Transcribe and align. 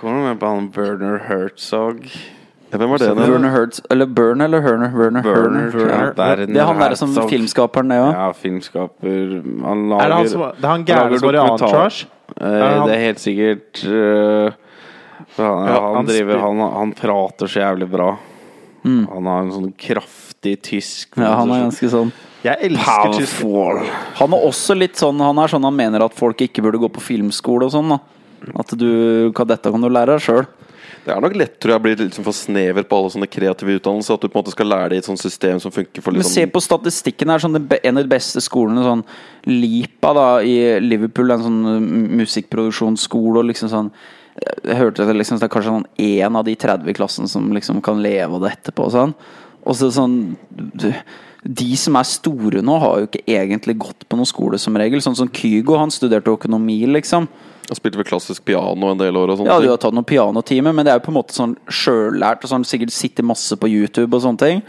Kommer 0.00 0.28
med 0.28 0.40
på 0.40 0.46
han 0.46 0.68
Berner 0.70 1.18
Herzog. 1.28 2.04
Ja, 2.70 2.76
hvem 2.76 2.90
var 2.92 3.00
det? 3.00 3.08
nå? 3.16 3.24
Werner 3.24 3.50
Hertz 3.50 3.80
Eller 3.90 4.06
Burner 4.06 4.44
eller 4.44 4.60
Herner? 4.60 4.92
Werner 4.92 5.22
Burner, 5.22 5.42
Herner, 5.42 5.70
tror 5.72 5.88
ja, 5.88 6.00
det, 6.12 6.56
er, 6.58 6.64
han 6.68 6.80
derre 6.82 6.96
som 7.00 7.14
filmskaperen, 7.30 7.88
det 7.88 7.96
òg. 8.02 8.10
Ja, 8.12 8.26
filmskaper. 8.36 9.30
Han 9.64 9.86
Er 9.86 9.94
lager 9.94 10.08
det 10.12 10.18
han 10.18 10.28
som 10.28 10.42
Det 10.44 10.64
er 10.66 10.74
han 10.74 10.84
gærne 10.84 11.18
som 11.18 11.28
var 11.28 11.38
i 11.38 11.42
annen? 11.42 12.08
Eh, 12.36 12.44
Er 12.46 12.74
han- 12.76 12.88
det 12.88 12.96
er 12.96 13.04
helt 13.06 13.22
sikkert 13.24 13.80
uh, 13.88 14.52
han, 15.38 15.66
Ja, 15.66 15.80
han, 15.80 15.94
han 15.96 16.06
driver 16.06 16.38
han, 16.44 16.60
han 16.76 16.92
prater 16.92 17.46
så 17.46 17.64
jævlig 17.64 17.90
bra. 17.90 18.10
Han 18.84 19.26
har 19.26 19.40
en 19.42 19.50
sånn 19.52 19.72
kraftig 19.72 20.60
tysk 20.62 21.16
Mm. 21.16 21.24
Ja, 21.24 21.32
han 21.34 21.50
er 21.50 21.64
ganske 21.64 21.88
sånn 21.90 22.12
Jeg 22.44 22.56
elsker 22.68 23.16
tysk. 23.18 23.40
Han 24.20 24.32
er 24.36 24.44
også 24.46 24.76
litt 24.78 24.94
sånn 24.96 25.18
Han 25.18 25.38
er 25.38 25.48
sånn 25.50 25.64
han 25.64 25.74
mener 25.74 26.04
at 26.04 26.14
folk 26.14 26.38
ikke 26.38 26.62
burde 26.62 26.78
gå 26.78 26.88
på 26.92 27.00
filmskole 27.00 27.64
og 27.64 27.72
sånn. 27.72 27.88
da 27.96 27.98
At 28.58 28.72
du 28.78 28.88
hva 29.34 29.46
Dette 29.48 29.72
kan 29.72 29.84
du 29.84 29.90
lære 29.90 30.16
deg 30.16 30.24
sjøl. 30.24 30.46
Det 31.08 31.14
er 31.14 31.22
nok 31.24 31.36
lett 31.40 31.54
tror 31.56 31.72
jeg, 31.72 31.80
å 31.80 31.84
bli 31.84 31.94
liksom 31.96 32.24
for 32.26 32.36
snever 32.36 32.84
på 32.84 32.96
alle 32.98 33.10
sånne 33.14 33.28
kreative 33.30 33.78
utdannelser. 33.78 34.18
At 34.18 34.24
du 34.24 34.28
på 34.28 34.36
en 34.36 34.42
måte 34.42 34.52
skal 34.52 34.68
lære 34.68 34.90
det 34.92 34.98
i 34.98 35.02
et 35.02 35.08
sånt 35.08 35.22
system 35.22 35.60
som 35.62 35.72
funker 35.72 36.04
for 36.04 36.12
Men 36.12 36.26
se 36.26 36.42
liksom 36.42 36.52
på 36.52 36.62
statistikken 36.66 37.32
her 37.32 37.40
sånn, 37.40 37.56
En 37.56 37.96
av 37.96 38.04
de 38.04 38.12
beste 38.12 38.42
skolene 38.44 38.84
sånn 38.84 39.04
Lipa 39.48 40.12
da 40.16 40.26
i 40.44 40.56
Liverpool, 40.84 41.32
en 41.32 41.46
sånn 41.46 41.58
uh, 41.64 41.88
musikkproduksjonsskole 42.20 43.40
og 43.40 43.48
liksom 43.48 43.72
sånn 43.72 43.92
Jeg 44.36 44.80
hørte 44.82 45.08
det 45.08 45.16
liksom 45.16 45.40
Det 45.40 45.48
er 45.48 45.54
kanskje 45.56 45.76
sånn 45.78 45.88
én 46.10 46.40
av 46.40 46.44
de 46.44 46.56
30 46.66 46.92
i 46.92 46.98
klassen 47.00 47.32
som 47.32 47.48
liksom 47.56 47.80
kan 47.84 48.04
leve 48.04 48.36
av 48.36 48.44
det 48.44 48.52
etterpå 48.58 48.90
sånn. 48.92 49.16
Og 49.64 49.80
så 49.80 49.88
sånn 49.94 50.18
De 51.40 51.70
som 51.80 51.96
er 51.96 52.08
store 52.10 52.60
nå, 52.60 52.80
har 52.84 53.00
jo 53.00 53.08
ikke 53.08 53.24
egentlig 53.24 53.78
gått 53.80 54.04
på 54.04 54.18
noen 54.18 54.28
skole 54.28 54.60
som 54.60 54.76
regel. 54.76 55.00
Sånn 55.00 55.16
som 55.16 55.32
Kygo, 55.32 55.78
han 55.80 55.94
studerte 55.94 56.36
økonomi, 56.36 56.82
liksom. 56.98 57.30
Jeg 57.68 57.76
spilte 57.76 58.00
vel 58.00 58.06
klassisk 58.08 58.44
piano 58.48 58.92
en 58.92 59.00
del 59.00 59.16
år 59.20 59.34
og 59.34 59.40
sånne 59.40 59.52
Ja, 59.52 59.60
du 59.60 59.68
har 59.68 59.80
tatt 59.80 59.96
noen 59.96 60.06
pianotimer, 60.08 60.72
men 60.72 60.86
det 60.86 60.92
er 60.94 61.00
jo 61.00 61.04
på 61.04 61.12
en 61.12 61.18
måte 61.18 61.36
sånn 61.36 61.54
sjøllært. 61.68 62.46
Og 62.46 62.52
sånn 62.52 62.64
sikkert 62.64 62.94
sitter 62.96 63.26
masse 63.28 63.58
på 63.60 63.68
YouTube 63.68 64.16
og 64.16 64.24
sånne 64.24 64.40
ting. 64.40 64.62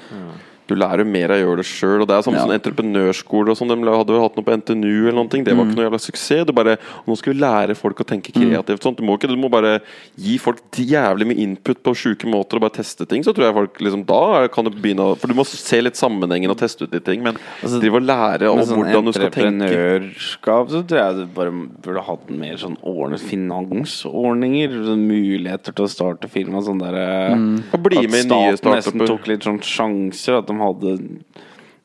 Du 0.70 0.76
lærer 0.78 1.06
mer 1.06 1.32
av 1.34 1.40
å 1.40 1.42
gjøre 1.42 1.58
det 1.64 1.66
sjøl. 1.66 2.06
Det 2.06 2.14
er 2.14 2.22
samme 2.22 2.38
Ja. 2.38 2.46
som 2.46 2.54
entreprenørskole 2.54 3.50
og 3.50 3.58
sånn. 3.58 3.70
De 3.74 3.90
hadde 3.90 4.14
vel 4.14 4.22
hatt 4.22 4.36
noe 4.38 4.46
på 4.46 4.54
NTNU 4.54 5.08
eller 5.10 5.18
noe. 5.18 5.28
Det 5.30 5.48
var 5.56 5.66
Mm. 5.66 5.72
ikke 5.72 5.78
noe 5.80 5.90
jævla 5.90 6.00
suksess. 6.00 6.46
Du 6.46 6.54
bare 6.54 6.78
Nå 7.08 7.18
skal 7.18 7.34
vi 7.34 7.40
lære 7.40 7.76
folk 7.76 7.98
å 7.98 8.06
tenke 8.06 8.32
kreativt. 8.32 8.82
Sånt. 8.84 8.98
Du 8.98 9.04
må 9.04 9.18
ikke 9.18 9.28
Du 9.30 9.36
må 9.36 9.50
bare 9.50 9.82
gi 10.18 10.38
folk 10.38 10.60
jævlig 10.72 11.26
mye 11.28 11.38
input 11.42 11.82
på 11.84 11.94
sjuke 11.96 12.26
måter 12.30 12.56
og 12.56 12.62
bare 12.62 12.78
teste 12.84 13.08
ting. 13.08 13.24
Så 13.24 13.34
tror 13.34 13.46
jeg 13.50 13.54
folk 13.56 13.74
liksom 13.80 14.06
Da 14.06 14.48
kan 14.48 14.64
du 14.66 14.70
begynne 14.72 15.00
å 15.02 15.18
For 15.18 15.28
du 15.28 15.34
må 15.34 15.46
se 15.46 15.82
litt 15.82 15.96
sammenhengen 15.96 16.50
og 16.52 16.58
teste 16.58 16.84
ut 16.84 16.92
litt 16.92 17.04
ting. 17.06 17.24
Men 17.24 17.36
Altså, 17.64 17.80
drive 17.82 17.96
og 17.96 18.04
lære 18.04 18.52
om 18.52 18.60
sånn 18.60 18.78
hvordan 18.78 19.06
du 19.06 19.12
skal 19.14 19.30
tenke. 19.32 19.70
entreprenørskap 19.70 20.70
så 20.70 20.84
tror 20.88 20.98
jeg 21.00 21.16
du 21.16 21.26
bare 21.34 21.52
burde 21.82 22.04
hatt 22.04 22.30
mer 22.30 22.54
sånn 22.58 22.78
ordnet 22.84 23.20
finansordninger. 23.22 24.70
Sånn 24.86 25.06
muligheter 25.08 25.74
til 25.76 25.86
å 25.86 25.90
starte 25.90 26.30
firma. 26.30 26.62
Sånn 26.62 26.80
der, 26.80 26.94
mm. 27.36 27.64
At 27.74 27.92
nye 27.92 28.58
staten 28.58 28.74
nesten 28.76 29.08
tok 29.08 29.28
litt 29.28 29.42
sånn 29.48 29.60
sjanser. 29.62 30.40
At 30.40 30.48
de 30.48 30.54
hadde 30.64 30.98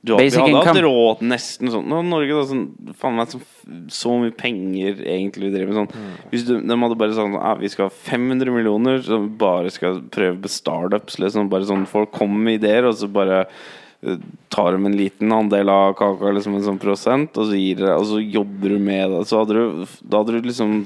hadde, 0.05 0.19
Basic 0.19 0.36
vi 0.36 0.53
hadde 0.53 0.67
hatt 0.67 0.80
råd 0.84 1.22
nesten 1.25 1.70
sånn 1.72 1.86
Nå, 1.89 2.03
Norge, 2.05 2.34
da, 2.36 2.42
sånn, 2.48 2.64
faen 3.00 3.16
meg 3.16 3.31
så, 3.33 3.39
så 3.92 4.16
mye 4.20 4.34
penger 4.36 5.00
egentlig 5.00 5.48
vi 5.48 5.55
driver 5.55 5.70
med 5.70 5.78
sånn. 5.81 6.11
Hvis 6.33 6.44
du, 6.44 6.53
de 6.61 6.78
hadde 6.83 6.98
bare 7.00 7.14
sagt 7.16 7.22
sånn 7.22 7.39
ah, 7.41 7.55
Vi 7.61 7.70
skal 7.72 7.89
ha 7.89 7.94
500 8.11 8.53
millioner 8.53 9.00
som 9.06 9.31
bare 9.41 9.72
skal 9.72 10.03
prøve 10.12 10.36
på 10.44 10.53
startups. 10.53 11.16
Liksom. 11.22 11.48
Bare 11.53 11.69
sånn 11.69 11.89
Folk 11.89 12.12
kommer 12.16 12.50
med 12.50 12.61
ideer, 12.61 12.84
og 12.91 12.98
så 13.00 13.08
bare 13.08 13.47
eh, 13.47 14.20
tar 14.53 14.77
de 14.77 14.91
en 14.91 14.98
liten 14.98 15.33
andel 15.33 15.72
av 15.72 15.97
kaka, 15.97 16.34
liksom 16.37 16.59
en 16.59 16.66
sånn 16.69 16.82
prosent, 16.82 17.41
og 17.41 17.49
så, 17.49 17.56
gir, 17.56 17.81
og 17.94 18.04
så 18.10 18.20
jobber 18.20 18.76
du 18.76 18.84
med 18.91 19.09
det. 19.15 19.25
Så 19.31 19.41
hadde 19.41 19.56
du, 19.56 19.94
da 20.04 20.20
hadde 20.20 20.37
du 20.37 20.50
liksom 20.50 20.82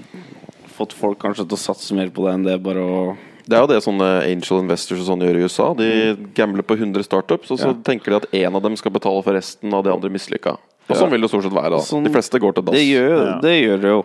fått 0.78 0.94
folk 0.94 1.18
kanskje 1.24 1.48
til 1.48 1.58
å 1.58 1.64
satse 1.64 1.98
mer 1.98 2.14
på 2.14 2.22
det 2.26 2.36
enn 2.36 2.46
det 2.46 2.60
bare 2.62 2.86
å 2.86 3.00
Det 3.48 3.56
er 3.56 3.62
jo 3.64 3.66
det 3.70 3.78
sånne 3.82 4.08
angel 4.28 4.58
investors 4.60 5.00
og 5.00 5.06
sånn 5.08 5.22
gjør 5.24 5.38
i 5.40 5.44
USA. 5.48 5.68
De 5.74 6.16
gambler 6.36 6.62
på 6.68 6.76
100 6.76 7.02
startups, 7.06 7.50
og 7.50 7.58
så 7.58 7.68
Ja. 7.72 7.72
tenker 7.82 8.10
de 8.12 8.16
at 8.16 8.30
én 8.32 8.54
av 8.54 8.62
dem 8.62 8.76
skal 8.76 8.92
betale 8.92 9.22
for 9.24 9.32
resten 9.32 9.72
av 9.72 9.84
de 9.84 9.90
andre 9.90 10.10
mislykka. 10.10 10.58
Og 10.90 10.96
sånn 10.96 11.10
vil 11.10 11.20
det 11.22 11.30
stort 11.30 11.44
sett 11.44 11.52
være. 11.52 11.70
da 11.70 11.78
Sånn- 11.78 12.04
De 12.04 12.10
fleste 12.10 12.38
går 12.40 12.54
til 12.54 12.62
dass. 12.64 12.74
Det 12.74 12.84
gjør, 12.84 13.26
Ja. 13.26 13.40
det 13.40 13.64
gjør 13.64 13.80
det 13.80 13.88
jo. 13.88 14.04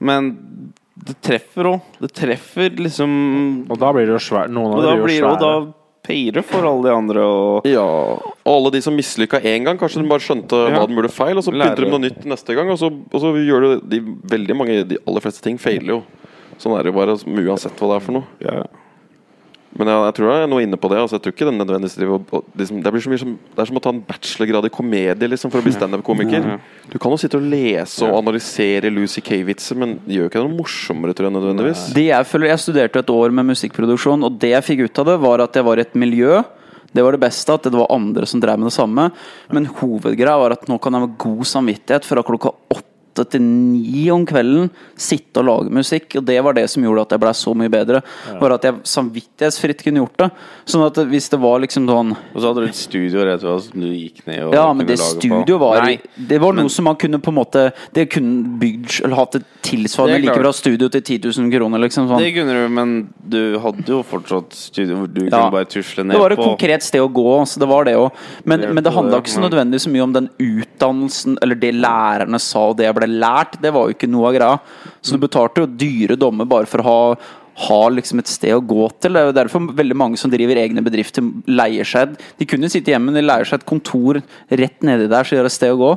Men 0.00 0.72
det 1.02 1.16
treffer 1.22 1.64
òg. 1.64 1.80
Det 2.00 2.12
treffer 2.12 2.70
liksom 2.76 3.70
Og 3.70 3.78
da 3.78 3.92
blir 3.92 4.06
det 4.06 4.12
jo 4.20 4.34
svært. 4.36 4.50
Noen 4.50 4.72
Og 4.72 4.78
av 4.78 4.82
da 4.82 4.94
dem 4.96 5.04
blir 5.04 5.20
jo 5.20 5.26
det 5.26 5.32
og 5.32 5.38
svære. 5.38 5.66
da 5.66 5.72
peier 6.04 6.42
for 6.44 6.66
alle 6.66 6.82
de 6.82 6.90
andre 6.94 7.20
og 7.22 7.64
Ja, 7.66 7.80
og 7.84 8.34
alle 8.44 8.70
de 8.72 8.80
som 8.82 8.94
mislykka 8.96 9.40
én 9.42 9.64
gang, 9.64 9.78
kanskje 9.78 10.02
de 10.02 10.08
bare 10.08 10.18
skjønte 10.20 10.68
Ja. 10.68 10.78
hva 10.80 10.86
de 10.88 10.94
gjorde 10.94 11.10
feil, 11.12 11.36
og 11.38 11.44
så 11.44 11.52
begynte 11.52 11.76
de 11.76 11.90
noe 11.90 12.00
nytt 12.00 12.24
neste 12.26 12.54
gang, 12.54 12.68
og 12.68 12.76
så, 12.78 12.86
og 12.90 13.20
så 13.20 13.32
gjør 13.34 13.60
du 13.80 13.88
de 13.88 14.00
veldig 14.00 14.56
mange 14.56 14.86
De 14.88 14.98
aller 15.06 15.20
fleste 15.20 15.40
ting 15.40 15.56
feiler 15.58 15.86
jo. 15.86 16.02
Sånn 16.58 16.78
er 16.78 16.82
det 16.82 16.92
jo 16.92 16.98
bare, 16.98 17.16
uansett 17.16 17.76
hva 17.78 17.88
det 17.88 17.96
er 17.96 18.00
for 18.00 18.12
noe. 18.12 18.24
ja. 18.40 18.64
Men 19.72 19.88
jeg, 19.88 20.00
jeg 20.04 20.14
tror 20.18 20.28
jeg 20.28 20.44
er 20.44 20.50
noe 20.52 20.64
inne 20.66 20.78
på 20.80 20.88
det. 20.92 20.98
Altså, 21.00 21.16
jeg 21.16 21.24
tror 21.24 21.34
ikke 21.34 21.48
den 21.48 21.58
nødvendigvis 21.62 21.96
liksom, 22.02 22.80
det, 22.84 22.92
blir 22.92 23.04
så 23.04 23.12
mye 23.12 23.20
som, 23.22 23.34
det 23.40 23.62
er 23.62 23.70
som 23.70 23.78
å 23.80 23.82
ta 23.84 23.92
en 23.94 24.02
bachelorgrad 24.04 24.68
i 24.68 24.72
komedie 24.74 25.30
liksom, 25.32 25.52
for 25.52 25.62
å 25.62 25.64
bli 25.64 25.72
standup-komiker. 25.72 26.48
Du 26.92 26.98
kan 27.00 27.14
jo 27.14 27.20
sitte 27.22 27.40
og 27.40 27.46
lese 27.48 28.04
og 28.04 28.18
analysere 28.18 28.92
Lucy 28.92 29.24
Kay-vitser, 29.24 29.80
men 29.80 29.96
det 30.04 30.18
gjør 30.18 30.28
ikke 30.28 30.42
det 30.42 30.46
noe 30.50 30.60
morsommere, 30.60 31.16
tror 31.16 31.30
jeg 31.30 31.36
nødvendigvis. 31.38 31.86
Det 31.96 32.08
jeg 32.10 32.28
føler 32.28 32.52
Jeg 32.52 32.64
studerte 32.66 33.00
et 33.00 33.14
år 33.16 33.36
med 33.38 33.48
musikkproduksjon, 33.54 34.28
og 34.28 34.36
det 34.42 34.52
jeg 34.52 34.68
fikk 34.68 34.84
ut 34.84 35.02
av 35.02 35.12
det, 35.12 35.18
var 35.24 35.46
at 35.46 35.56
jeg 35.56 35.68
var 35.70 35.80
i 35.80 35.86
et 35.86 35.98
miljø. 36.04 36.42
Det 36.92 37.00
var 37.00 37.16
det 37.16 37.24
beste, 37.24 37.56
at 37.56 37.64
det 37.64 37.78
var 37.78 37.94
andre 37.94 38.28
som 38.28 38.40
drev 38.42 38.60
med 38.60 38.68
det 38.68 38.76
samme. 38.76 39.08
Men 39.48 39.72
hovedgreia 39.80 40.36
var 40.36 40.58
at 40.58 40.68
nå 40.68 40.76
kan 40.82 40.92
jeg 40.92 41.06
med 41.06 41.20
god 41.24 41.46
samvittighet 41.48 42.04
fra 42.04 42.24
klokka 42.26 42.52
åtte 42.68 42.91
til 43.14 43.42
ni 43.42 44.10
om 44.10 44.24
kvelden 44.26 44.70
sitte 44.96 45.42
og 45.42 45.46
lage 45.48 45.70
musikk. 45.74 46.16
Og 46.18 46.24
det 46.24 46.38
var 46.44 46.56
det 46.56 46.68
som 46.70 46.82
gjorde 46.84 47.02
at 47.06 47.14
jeg 47.14 47.20
ble 47.20 47.32
så 47.36 47.54
mye 47.58 47.72
bedre. 47.72 48.00
Var 48.40 48.54
at 48.56 48.66
jeg 48.68 48.80
samvittighetsfritt 48.88 49.82
kunne 49.84 50.02
gjort 50.02 50.18
det. 50.24 50.28
Sånn 50.68 50.84
at 50.86 51.00
hvis 51.10 51.28
det 51.32 51.40
var 51.42 51.60
liksom 51.62 51.88
sånn 51.88 52.12
Og 52.14 52.38
så 52.40 52.48
hadde 52.50 52.62
du 52.64 52.68
et 52.70 52.78
studio 52.78 53.24
rett 53.26 53.42
ved 53.42 53.62
som 53.66 53.80
du 53.82 53.88
gikk 53.90 54.22
ned 54.28 54.44
og 54.46 54.54
Ja, 54.54 54.66
men 54.72 54.86
det 54.86 54.98
studioet 55.02 55.58
var 55.60 55.82
Nei, 55.82 55.96
Det 56.16 56.38
var 56.40 56.54
noe 56.54 56.70
som 56.70 56.86
man 56.86 56.96
kunne 57.00 57.18
på 57.18 57.32
en 57.32 57.38
måte 57.40 57.64
Det 57.92 58.06
kunne 58.14 58.58
bygd 58.60 59.00
Eller 59.02 59.18
hatt 59.18 59.40
et 59.40 59.48
tilsvarende 59.66 60.20
like 60.22 60.38
bra 60.38 60.52
studio 60.54 60.88
til 60.92 61.02
10 61.02 61.18
000 61.38 61.50
kroner, 61.52 61.78
liksom. 61.82 62.08
Sånn. 62.10 62.18
Det 62.22 62.32
kunne 62.34 62.54
du, 62.56 62.62
men 62.72 62.94
du 63.16 63.58
hadde 63.62 63.86
jo 63.88 64.00
fortsatt 64.06 64.54
studio 64.58 64.96
hvor 65.00 65.10
du 65.12 65.20
Ja. 65.24 65.30
kunne 65.30 65.54
bare 65.54 65.68
tusle 65.70 66.04
ned 66.04 66.16
på 66.16 66.18
Det 66.18 66.22
var 66.22 66.34
et 66.34 66.38
på. 66.40 66.48
konkret 66.52 66.82
sted 66.82 67.00
å 67.00 67.08
gå. 67.12 67.26
Så 67.46 67.60
det 67.62 67.68
var 67.70 67.84
det 67.86 67.94
òg. 67.94 68.10
Men, 68.44 68.60
Det 68.60 68.72
men 68.74 68.84
det 68.84 68.92
handla 68.92 69.20
ikke 69.22 69.30
så 69.30 69.40
nødvendig 69.40 69.62
nødvendigvis 69.72 69.86
så 69.86 69.92
mye 69.92 70.02
om 70.02 70.12
den 70.12 70.28
utdannelsen 70.42 71.38
eller 71.42 71.54
det 71.58 71.72
lærerne 71.74 72.40
sa 72.40 72.68
og 72.70 72.76
det 72.78 72.86
jeg 72.88 72.96
ble 72.96 73.01
lært. 73.10 73.60
Det 73.62 73.72
var 73.74 73.88
jo 73.88 73.96
ikke 73.96 74.10
noe 74.10 74.30
av 74.30 74.36
greia. 74.36 74.58
Så 75.02 75.16
du 75.16 75.22
betalte 75.22 75.64
jo 75.64 75.70
dyre 75.70 76.18
dommer 76.20 76.48
bare 76.48 76.68
for 76.70 76.82
å 76.82 76.88
ha 76.88 76.98
ha 77.52 77.80
liksom 77.92 78.22
et 78.22 78.30
sted 78.30 78.54
å 78.56 78.62
gå 78.64 78.86
til. 78.96 79.12
Det 79.12 79.20
er 79.20 79.28
jo 79.28 79.36
derfor 79.36 79.66
veldig 79.76 79.96
mange 79.98 80.20
som 80.20 80.32
driver 80.32 80.56
egne 80.56 80.84
bedrifter, 80.84 81.24
leier 81.46 81.84
seg 81.84 82.16
De 82.38 82.48
kunne 82.48 82.70
sitte 82.72 82.94
hjemme, 82.94 83.10
men 83.10 83.20
de 83.20 83.26
leier 83.26 83.48
seg 83.48 83.60
et 83.60 83.68
kontor 83.68 84.22
rett 84.48 84.86
nedi 84.86 85.08
der, 85.10 85.26
så 85.26 85.36
de 85.36 85.42
har 85.42 85.50
et 85.50 85.52
sted 85.52 85.74
å 85.74 85.80
gå. 85.80 85.90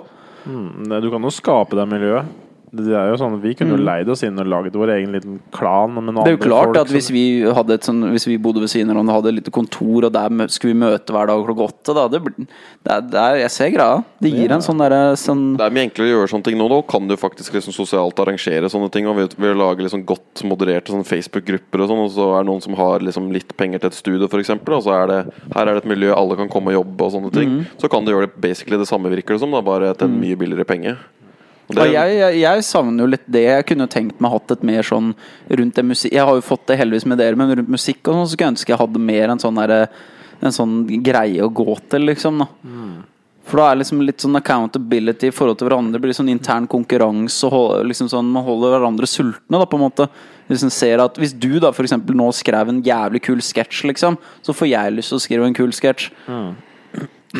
Mm, 0.46 0.90
Du 1.02 1.10
kan 1.14 1.24
jo 1.24 1.32
skape 1.34 1.78
det 1.80 1.88
miljøet. 1.90 2.28
Det 2.76 2.94
er 2.96 3.10
jo 3.12 3.18
sånn, 3.22 3.40
Vi 3.42 3.54
kunne 3.56 3.78
jo 3.78 3.82
leid 3.84 4.10
oss 4.12 4.24
inn 4.28 4.38
og 4.42 4.48
laget 4.52 4.74
vår 4.76 4.92
egen 4.98 5.12
liten 5.16 5.40
klan 5.56 5.94
med 5.96 6.04
noen 6.10 6.16
Mm. 6.16 6.24
Det 6.26 6.32
er 6.32 6.36
jo 6.36 6.42
andre 6.42 6.50
klart 6.50 6.66
folk 6.66 6.78
at 6.82 6.92
hvis 6.96 7.10
vi, 7.12 7.24
hadde 7.56 7.74
et 7.78 7.84
sånn, 7.88 8.02
hvis 8.12 8.26
vi 8.28 8.38
bodde 8.38 8.60
ved 8.64 8.70
siden 8.72 8.92
av 8.92 8.98
og 9.04 9.14
hadde 9.16 9.30
et 9.32 9.38
lite 9.40 9.52
kontor, 9.52 10.06
og 10.06 10.12
der 10.14 10.48
skulle 10.54 10.74
vi 10.74 10.80
møte 10.80 11.14
hver 11.14 11.28
dag 11.28 11.44
klokka 11.46 11.68
åtte 11.70 11.96
da, 11.96 12.08
det, 12.08 12.22
det, 12.36 12.98
det 13.12 13.20
er, 13.22 13.36
Jeg 13.46 13.52
ser 13.52 13.70
greia. 13.76 14.04
Det 14.22 14.32
gir 14.34 14.52
en 14.52 14.62
sånn 14.66 14.78
derre 14.82 15.16
sånn, 15.20 15.58
Det 15.58 15.66
er 15.66 15.76
mye 15.76 15.86
enklere 15.90 16.08
å 16.08 16.14
gjøre 16.20 16.32
sånne 16.34 16.44
ting 16.50 16.58
nå. 16.60 16.68
Da 16.70 16.82
kan 16.88 17.08
du 17.08 17.16
faktisk 17.18 17.54
liksom 17.54 17.74
sosialt 17.76 18.20
arrangere 18.20 18.70
sånne 18.72 18.92
ting. 18.92 19.08
Og 19.08 19.16
ved, 19.18 19.36
ved 19.38 19.56
å 19.56 19.60
lage 19.64 19.86
liksom 19.86 20.06
godt 20.06 20.44
modererte 20.44 20.92
sånn 20.94 21.06
Facebook-grupper 21.08 21.82
og 21.86 21.90
sånn, 21.92 22.04
og 22.06 22.12
så 22.12 22.30
er 22.36 22.44
det 22.44 22.50
noen 22.52 22.62
som 22.66 22.74
har 22.80 23.00
liksom 23.00 23.32
litt 23.32 23.56
penger 23.58 23.80
til 23.80 23.88
et 23.94 24.00
studio, 24.00 24.28
f.eks., 24.28 24.50
og 24.56 24.84
så 24.84 24.92
er 25.02 25.08
det 25.12 25.20
her 25.56 25.62
er 25.68 25.74
det 25.76 25.84
et 25.84 25.90
miljø 25.90 26.14
alle 26.16 26.36
kan 26.36 26.50
komme 26.52 26.74
og 26.74 26.80
jobbe 26.84 27.06
og 27.06 27.12
sånne 27.16 27.32
ting, 27.34 27.46
Mm. 27.46 27.66
så 27.78 27.88
kan 27.90 28.04
du 28.04 28.12
gjøre 28.12 28.28
det 28.28 28.42
basically 28.42 28.78
det 28.78 28.88
samme, 28.88 29.10
virker 29.12 29.36
det 29.36 29.40
som, 29.40 29.52
da, 29.52 29.62
bare 29.62 29.94
til 29.96 30.08
en 30.08 30.20
mye 30.20 30.36
billigere 30.36 30.66
penge. 30.66 30.96
Det- 31.68 31.92
ja, 31.94 32.04
jeg, 32.06 32.18
jeg, 32.20 32.40
jeg 32.44 32.64
savner 32.64 33.00
jo 33.06 33.08
litt 33.10 33.26
det. 33.28 33.42
Jeg 33.48 33.66
kunne 33.72 33.88
tenkt 33.90 34.20
meg 34.22 34.32
hatt 34.32 34.52
et 34.52 34.64
mer 34.64 34.84
sånn 34.86 35.16
rundt 35.50 35.74
det 35.76 35.86
musikk 35.86 36.12
Jeg 36.14 36.26
har 36.26 36.36
jo 36.38 36.42
fått 36.46 36.68
det 36.68 36.78
heldigvis 36.78 37.06
med 37.10 37.18
dere, 37.18 37.36
men 37.36 37.56
rundt 37.56 37.70
musikk 37.74 38.06
og 38.08 38.14
sånn, 38.14 38.28
så 38.28 38.32
skulle 38.36 38.46
jeg 38.48 38.54
ønske 38.56 38.70
jeg 38.76 38.82
hadde 38.84 39.00
mer 39.02 39.30
en 39.34 39.40
sånn 39.42 39.56
der, 39.56 39.88
En 40.44 40.52
sånn 40.52 40.76
greie 41.02 41.42
å 41.42 41.50
gå 41.50 41.78
til, 41.90 42.06
liksom. 42.12 42.38
da 42.44 42.48
For 43.46 43.58
da 43.58 43.72
er 43.72 43.78
liksom 43.78 44.02
litt 44.02 44.18
sånn 44.22 44.36
accountability 44.36 45.28
i 45.30 45.32
forhold 45.34 45.58
til 45.60 45.68
hverandre. 45.70 45.94
Det 45.94 46.02
blir 46.02 46.14
sånn 46.18 46.30
intern 46.30 46.66
konkurranse 46.68 47.46
og 47.54 47.86
liksom 47.86 48.10
sånn, 48.10 48.26
man 48.34 48.44
holder 48.44 48.74
hverandre 48.74 49.06
sultne, 49.08 49.58
da, 49.60 49.66
på 49.66 49.78
en 49.78 49.84
måte. 49.86 50.08
Hvis, 50.50 50.62
ser 50.74 51.00
at, 51.02 51.16
hvis 51.18 51.34
du 51.34 51.60
da 51.60 51.72
for 51.72 51.86
eksempel 51.86 52.16
nå 52.18 52.28
skrev 52.34 52.70
en 52.70 52.82
jævlig 52.84 53.22
kul 53.22 53.38
sketsj, 53.42 53.86
liksom, 53.90 54.18
så 54.46 54.54
får 54.54 54.68
jeg 54.70 54.94
lyst 54.98 55.10
til 55.14 55.18
å 55.18 55.22
skrive 55.24 55.46
en 55.46 55.54
kul 55.58 55.70
sketsj. 55.72 56.12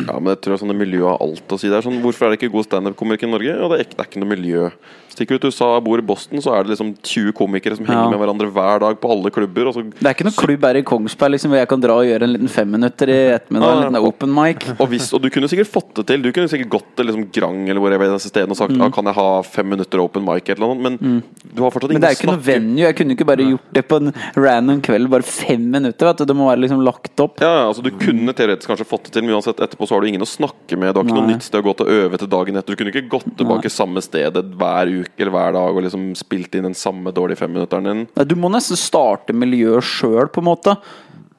Ja, 0.04 0.18
men 0.20 0.32
jeg 0.34 0.42
tror 0.44 0.60
sånne 0.60 0.76
miljø 0.76 1.06
har 1.08 1.22
alt 1.24 1.56
å 1.56 1.58
si. 1.60 1.70
Det 1.72 1.78
er 1.80 1.86
sånn, 1.86 2.02
Hvorfor 2.04 2.26
er 2.26 2.34
det 2.34 2.40
ikke 2.42 2.52
god 2.54 2.68
standup-komikk 2.68 3.24
i 3.24 3.30
Norge? 3.32 3.56
Ja, 3.56 3.68
det, 3.72 3.78
er 3.78 3.84
ikke, 3.86 3.96
det 3.96 4.04
er 4.04 4.10
ikke 4.10 4.22
noe 4.22 4.32
miljø. 4.34 4.68
Stikker 5.16 5.38
du 5.38 5.46
til 5.46 5.52
USA 5.54 5.68
bor 5.80 5.96
i 5.96 6.04
Boston, 6.04 6.42
så 6.44 6.52
er 6.52 6.66
det 6.66 6.74
liksom 6.74 6.90
20 7.00 7.32
komikere 7.32 7.76
som 7.78 7.86
henger 7.88 8.02
Ja. 8.04 8.08
med 8.12 8.20
hverandre 8.20 8.50
hver 8.52 8.82
dag 8.82 8.98
på 9.00 9.08
alle 9.14 9.30
klubber. 9.32 9.70
Og 9.70 9.74
så, 9.78 9.84
Det 9.88 10.04
er 10.04 10.12
ikke 10.12 10.26
noen 10.28 10.36
klubb 10.36 10.66
her 10.68 10.76
i 10.76 10.82
Kongsberg 10.84 11.32
liksom, 11.32 11.54
hvor 11.54 11.60
jeg 11.62 11.68
kan 11.70 11.80
dra 11.80 11.94
og 11.96 12.04
gjøre 12.04 12.26
en 12.28 12.32
liten 12.34 12.50
femminutter 12.52 13.08
i 13.08 13.16
ettermiddag. 13.38 13.72
En 13.72 13.80
liten 13.86 13.96
open 14.10 14.34
mic. 14.36 14.66
og, 14.80 14.84
hvis, 14.92 15.08
og 15.16 15.22
du 15.24 15.30
kunne 15.32 15.48
sikkert 15.48 15.70
fått 15.72 15.94
det 15.96 16.04
til. 16.10 16.20
Du 16.20 16.28
kunne 16.36 16.52
sikkert 16.52 16.68
gått 16.74 16.90
til 17.00 17.08
liksom 17.08 17.24
Grang 17.32 17.62
eller 17.64 17.80
hvor 17.80 17.96
jeg 17.96 18.02
vet 18.04 18.26
stedene 18.26 18.52
og 18.52 18.60
sagt 18.60 18.76
ah, 18.76 18.90
Kan 18.92 19.08
jeg 19.08 19.16
ha 19.16 19.26
fem 19.48 19.70
minutter 19.72 20.02
open 20.04 20.26
mic, 20.26 20.52
eller 20.52 20.68
noe, 20.68 20.76
men 20.76 21.22
du 21.48 21.62
har 21.64 21.72
fortsatt 21.72 21.96
Men 21.96 22.04
det 22.04 22.10
er 22.10 22.18
ikke 22.18 22.28
noe 22.28 22.44
venue. 22.50 22.84
Jeg 22.84 22.98
kunne 23.00 23.16
ikke 23.16 23.28
bare 23.32 23.48
gjort 23.48 23.72
det 23.72 23.86
på 23.88 24.02
en 24.02 24.12
random 24.36 24.84
kveld. 24.84 25.08
Bare 25.16 25.24
fem 25.24 25.64
minutter. 25.64 26.10
Vet 26.12 26.20
du. 26.20 26.26
Det 26.28 26.36
må 26.36 26.50
være 26.50 26.60
liksom 26.66 26.84
lagt 26.84 27.24
opp. 27.24 27.40
Ja, 27.40 27.54
ja, 27.62 27.64
altså 27.70 27.80
Du 27.80 27.88
kunne 27.96 28.36
teoretisk 28.36 28.68
kanskje 28.68 28.84
fått 28.92 29.08
det 29.08 29.16
til, 29.16 29.24
men 29.24 29.38
uansett 29.38 29.64
etterpå 29.64 29.85
så 29.88 29.96
har 29.96 30.02
du 30.02 30.08
ingen 30.10 30.24
å 30.24 30.28
snakke 30.28 30.78
med. 30.78 30.92
Du 30.92 31.00
har 31.00 31.06
ikke 31.06 31.16
noe 31.16 31.30
nytt 31.30 31.46
sted 31.46 31.62
å 31.62 31.66
gå 31.66 31.74
til 31.78 31.86
å 31.86 31.96
øve 32.04 32.20
til 32.20 32.30
dagen 32.32 32.58
etter. 32.58 32.74
Du 32.74 32.80
kunne 32.80 32.92
ikke 32.92 33.10
gått 33.12 33.28
tilbake 33.38 33.72
samme 33.72 34.02
stedet 34.04 34.44
hver 34.60 34.92
uke 34.92 35.22
eller 35.24 35.34
hver 35.34 35.56
dag 35.56 35.78
og 35.78 35.86
liksom 35.86 36.10
spilt 36.18 36.54
inn 36.58 36.68
den 36.68 36.78
samme 36.78 37.12
dårlige 37.14 37.42
femminutteren 37.42 37.90
din. 37.90 38.04
Nei, 38.10 38.28
Du 38.28 38.36
må 38.38 38.50
nesten 38.52 38.78
starte 38.80 39.36
miljøet 39.36 39.86
sjøl, 39.86 40.28
på 40.32 40.42
en 40.42 40.50
måte. 40.50 40.76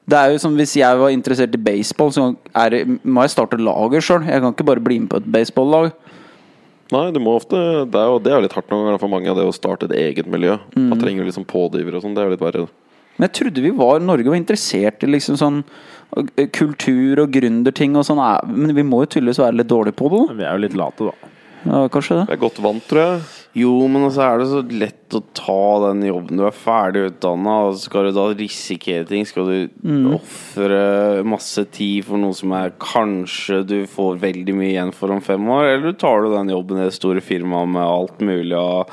Det 0.08 0.16
er 0.16 0.32
jo 0.32 0.40
som 0.40 0.56
Hvis 0.56 0.76
jeg 0.80 0.98
var 0.98 1.12
interessert 1.12 1.54
i 1.54 1.60
baseball, 1.60 2.12
så 2.14 2.28
er 2.56 2.80
må 3.04 3.26
jeg 3.26 3.34
starte 3.36 3.60
laget 3.60 4.06
sjøl. 4.06 4.24
Jeg 4.24 4.40
kan 4.40 4.54
ikke 4.54 4.68
bare 4.70 4.84
bli 4.84 5.02
med 5.04 5.10
på 5.12 5.20
et 5.20 5.32
baseballag. 5.36 5.92
Nei, 6.88 7.10
du 7.12 7.20
må 7.20 7.34
ofte 7.36 7.58
Det 7.84 8.00
er 8.00 8.08
jo 8.08 8.20
det 8.24 8.32
er 8.32 8.44
litt 8.44 8.54
hardt 8.56 8.70
noen 8.72 8.86
ganger 8.88 9.02
for 9.02 9.12
mange, 9.12 9.34
det 9.36 9.44
å 9.44 9.52
starte 9.52 9.88
et 9.90 9.96
eget 9.98 10.28
miljø. 10.30 10.56
Mm. 10.72 10.88
Man 10.94 11.00
trenger 11.02 11.24
du 11.24 11.28
liksom 11.28 11.44
pådriver 11.48 11.98
og 11.98 12.04
sånn. 12.04 12.16
Det 12.16 12.24
er 12.24 12.30
jo 12.30 12.36
litt 12.36 12.46
verre. 12.46 12.68
Men 13.18 13.26
jeg 13.26 13.34
trodde 13.40 13.64
vi 13.64 13.74
var 13.74 14.00
Norge 14.00 14.30
var 14.30 14.38
interessert 14.38 15.02
i 15.02 15.10
liksom 15.10 15.36
sånn 15.40 15.62
eh, 16.16 16.46
kultur 16.54 17.24
og 17.24 17.32
gründerting 17.32 17.96
og 17.96 18.04
sånn. 18.08 18.22
Men 18.54 18.74
vi 18.76 18.82
må 18.86 19.02
jo 19.04 19.12
tydeligvis 19.16 19.42
være 19.44 19.58
litt 19.60 19.68
dårlige 19.72 19.96
på 19.98 20.08
det, 20.12 20.22
da. 20.28 20.38
Vi 20.40 20.44
er 20.48 20.54
jo 20.56 20.64
litt 20.66 20.78
late, 20.78 21.10
da. 21.10 21.34
Ja, 21.66 21.88
kanskje 21.90 22.20
det. 22.20 22.26
Vi 22.28 22.32
er 22.36 22.40
godt 22.44 22.58
vant, 22.62 22.84
tror 22.86 23.00
jeg. 23.02 23.20
Jo, 23.58 23.72
men 23.90 24.04
altså 24.06 24.22
er 24.22 24.38
det 24.38 24.46
så 24.46 24.60
lett 24.78 25.16
å 25.18 25.20
ta 25.34 25.56
den 25.88 26.04
jobben. 26.06 26.38
Du 26.38 26.44
er 26.46 26.54
ferdig 26.54 27.02
utdanna, 27.08 27.56
og 27.66 27.74
så 27.74 27.88
skal 27.88 28.06
du 28.06 28.12
da 28.14 28.26
risikere 28.38 29.04
ting. 29.08 29.26
Skal 29.26 29.44
du 29.50 29.68
Mm. 29.82 30.14
ofre 30.14 31.24
masse 31.26 31.64
tid 31.74 32.04
for 32.06 32.16
noe 32.16 32.32
som 32.32 32.52
er 32.52 32.70
kanskje 32.78 33.66
du 33.66 33.86
får 33.86 34.20
veldig 34.22 34.54
mye 34.54 34.70
igjen 34.76 34.94
for 34.94 35.10
om 35.10 35.20
fem 35.20 35.42
år? 35.50 35.74
Eller 35.74 35.92
tar 35.98 36.22
du 36.22 36.30
den 36.30 36.48
jobben 36.54 36.78
i 36.78 36.84
det 36.86 36.94
store 36.94 37.20
firmaet 37.20 37.68
med 37.68 37.82
alt 37.82 38.18
mulig 38.20 38.54
av 38.56 38.88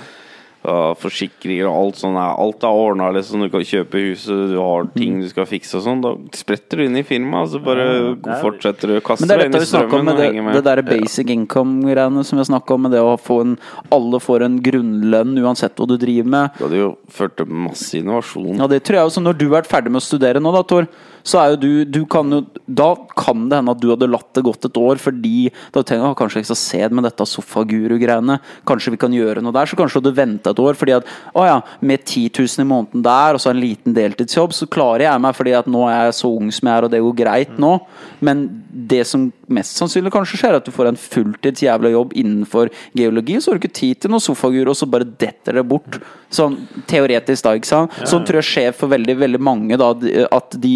av 0.67 0.97
forsikringer 0.99 1.67
og 1.69 1.75
alt 1.79 1.95
sånn? 2.01 2.15
er- 2.17 2.35
Alt 2.45 2.63
er 2.63 2.67
ordna, 2.69 3.11
liksom. 3.13 3.41
Du 3.41 3.49
kan 3.49 3.61
kjøpe 3.61 4.01
huset, 4.01 4.49
du 4.51 4.57
har 4.59 4.85
ting 4.95 5.19
du 5.21 5.27
skal 5.29 5.45
fikse 5.45 5.75
og 5.75 5.83
sånn. 5.83 6.01
Da 6.01 6.15
spretter 6.37 6.77
du 6.77 6.85
inn 6.85 6.97
i 6.97 7.03
firmaet, 7.03 7.43
og 7.43 7.49
så 7.49 7.63
bare 7.63 7.85
Ja. 8.25 8.41
fortsetter 8.41 8.87
du 8.87 8.99
å 8.99 9.03
kaste 9.03 9.21
Men 9.21 9.29
det 9.29 9.37
deg 9.37 9.45
inn 9.45 9.55
i 9.55 9.59
vi 9.59 9.65
snakka 9.65 9.83
om 9.83 9.89
strømmen 9.89 10.43
med 10.45 10.53
det, 10.53 10.63
det 10.63 10.63
der 10.63 10.81
basic 10.83 11.27
income-greiene 11.29 12.25
som 12.25 12.39
vi 12.39 12.45
snakka 12.45 12.71
om, 12.73 12.81
med 12.83 12.91
det 12.91 12.99
å 13.01 13.17
få 13.19 13.41
en 13.41 13.57
Alle 13.91 14.19
får 14.19 14.41
en 14.43 14.59
grunnlønn 14.61 15.37
uansett 15.39 15.75
hva 15.75 15.87
du 15.87 15.97
driver 15.97 16.25
med. 16.29 16.51
Det 16.57 16.67
hadde 16.69 16.77
jo 16.79 16.97
ført 17.09 17.35
til 17.37 17.45
masse 17.47 17.93
innovasjon. 17.95 18.57
Ja, 18.57 18.67
det 18.67 18.83
tror 18.83 18.95
jeg 18.97 19.05
også. 19.09 19.21
Når 19.23 19.37
du 19.37 19.49
har 19.49 19.61
vært 19.61 19.67
ferdig 19.71 19.91
med 19.91 20.01
å 20.01 20.05
studere 20.05 20.41
nå, 20.41 20.51
da, 20.53 20.61
Tor, 20.63 20.87
så 21.25 21.39
er 21.41 21.53
jo 21.53 21.57
du, 21.57 21.69
du 21.89 22.01
kan 22.09 22.29
jo, 22.29 22.43
Da 22.65 22.91
kan 23.17 23.47
det 23.49 23.57
hende 23.59 23.73
at 23.73 23.81
du 23.81 23.87
hadde 23.89 24.09
latt 24.11 24.29
det 24.37 24.43
gått 24.45 24.67
et 24.67 24.77
år, 24.77 24.99
fordi 25.01 25.49
da 25.73 25.81
tenker 25.81 26.05
jeg 26.05 26.19
kanskje 26.19 26.41
jeg 26.43 26.49
skal 26.51 26.59
se 26.61 26.81
det 26.83 26.97
med 26.97 27.07
dette 27.07 27.25
sofaguru-greiene. 27.29 28.37
Kanskje 28.69 28.93
vi 28.93 29.01
kan 29.01 29.15
gjøre 29.15 29.41
noe 29.43 29.55
der. 29.55 29.69
Så 29.69 29.79
kanskje 29.79 29.99
du 29.99 30.09
hadde 30.09 30.19
venta 30.19 30.53
et 30.53 30.61
år, 30.61 30.77
fordi 30.77 30.95
at 30.99 31.09
å 31.33 31.47
ja, 31.47 31.57
med 31.81 32.03
10 32.05 32.29
000 32.29 32.65
i 32.65 32.69
måneden 32.69 33.05
der, 33.05 33.37
og 33.37 33.41
så 33.41 33.51
en 33.51 33.61
liten 33.61 33.95
deltidsjobb, 33.97 34.53
så 34.53 34.69
klarer 34.69 35.07
jeg 35.07 35.23
meg 35.25 35.37
fordi 35.37 35.55
at 35.57 35.69
nå 35.71 35.85
er 35.89 36.09
jeg 36.09 36.19
så 36.19 36.31
ung 36.35 36.51
som 36.53 36.69
jeg 36.69 36.77
er, 36.77 36.87
og 36.87 36.93
det 36.93 37.01
går 37.07 37.17
greit 37.23 37.57
nå. 37.61 37.73
Men 38.25 38.45
det 38.75 39.01
som 39.09 39.29
mest 39.55 39.79
sannsynlig 39.79 40.13
kanskje 40.13 40.39
skjer, 40.41 40.53
er 40.53 40.61
at 40.61 40.67
du 40.67 40.73
får 40.75 40.91
en 40.91 40.99
fulltids 40.99 41.63
jævla 41.65 41.91
jobb 41.93 42.13
innenfor 42.21 42.69
geologi, 42.97 43.39
så 43.39 43.51
har 43.51 43.57
du 43.57 43.65
ikke 43.65 43.79
tid 43.81 44.03
til 44.03 44.13
noe 44.13 44.23
sofaguru, 44.23 44.71
og 44.73 44.77
så 44.77 44.89
bare 44.89 45.07
detter 45.07 45.59
det 45.59 45.65
bort. 45.69 45.99
Sånn 46.33 46.57
teoretisk, 46.89 47.45
da, 47.45 47.55
ikke 47.57 47.71
sant. 47.71 47.99
Sånn 48.05 48.25
tror 48.27 48.41
jeg 48.41 48.51
skjer 48.51 48.77
for 48.77 48.91
veldig, 48.91 49.17
veldig 49.21 49.41
mange, 49.41 49.79
da, 49.79 49.93
at 50.35 50.57
de 50.61 50.75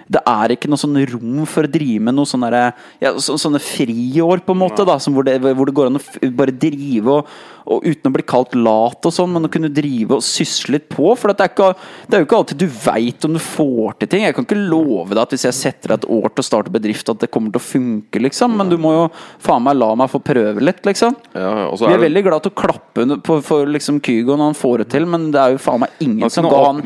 Det 0.11 0.21
er 0.27 0.53
ikke 0.55 0.69
noe 0.71 0.81
sånn 0.81 0.97
rom 1.13 1.45
for 1.47 1.67
å 1.67 1.71
drive 1.71 2.03
med 2.03 2.17
noe 2.17 2.25
derre- 2.43 2.73
ja, 2.99 3.13
så, 3.15 3.37
sånne 3.39 3.61
friår, 3.63 4.43
på 4.45 4.55
en 4.55 4.61
måte, 4.61 4.85
da, 4.87 4.97
som 4.99 5.15
hvor, 5.15 5.23
det, 5.27 5.37
hvor 5.41 5.69
det 5.69 5.75
går 5.77 5.91
an 5.91 5.99
å 5.99 6.31
bare 6.35 6.51
drive 6.51 7.13
og, 7.15 7.29
og 7.71 7.85
uten 7.85 8.09
å 8.09 8.13
bli 8.15 8.25
kalt 8.27 8.55
lat 8.57 9.07
og 9.07 9.13
sånn, 9.15 9.31
men 9.35 9.47
å 9.47 9.51
kunne 9.53 9.69
drive 9.71 10.17
og 10.17 10.25
sysle 10.25 10.75
litt 10.75 10.89
på. 10.91 11.13
For 11.19 11.31
det, 11.31 11.45
er 11.45 11.53
ikke, 11.53 11.69
det 12.09 12.17
er 12.17 12.23
jo 12.23 12.27
ikke 12.27 12.39
alltid 12.41 12.61
du 12.61 12.67
veit 12.67 13.27
om 13.27 13.37
du 13.37 13.41
får 13.43 13.99
til 14.01 14.11
ting. 14.11 14.25
Jeg 14.25 14.35
kan 14.35 14.47
ikke 14.47 14.59
love 14.59 15.13
deg 15.13 15.21
at 15.23 15.35
hvis 15.35 15.47
jeg 15.47 15.57
setter 15.57 15.93
deg 15.93 16.01
et 16.01 16.09
år 16.11 16.27
til 16.33 16.43
å 16.43 16.47
starte 16.49 16.73
bedrift, 16.73 17.09
at 17.13 17.21
det 17.23 17.31
kommer 17.31 17.53
til 17.53 17.61
å 17.61 17.65
funke, 17.65 18.21
liksom. 18.25 18.57
Men 18.57 18.71
du 18.71 18.77
må 18.81 18.93
jo 18.97 19.05
faen 19.41 19.63
meg 19.63 19.77
la 19.79 19.93
meg 19.99 20.11
få 20.11 20.19
prøve 20.25 20.63
litt, 20.63 20.83
liksom. 20.87 21.15
Ja, 21.37 21.51
er 21.69 21.77
Vi 21.77 21.85
er 21.87 21.97
det 22.01 22.07
veldig 22.09 22.25
glad 22.27 22.43
til 22.45 22.51
å 22.51 22.59
klappe 22.63 23.05
på, 23.23 23.39
for 23.45 23.65
liksom 23.69 24.01
Kygo 24.03 24.35
når 24.35 24.51
han 24.51 24.57
får 24.57 24.83
det 24.83 24.89
til, 24.95 25.05
men 25.09 25.29
det 25.33 25.39
er 25.41 25.55
jo 25.55 25.61
faen 25.61 25.83
meg 25.85 25.89
ingen 26.03 26.29
som 26.33 26.49
ga 26.51 26.61
han 26.67 26.81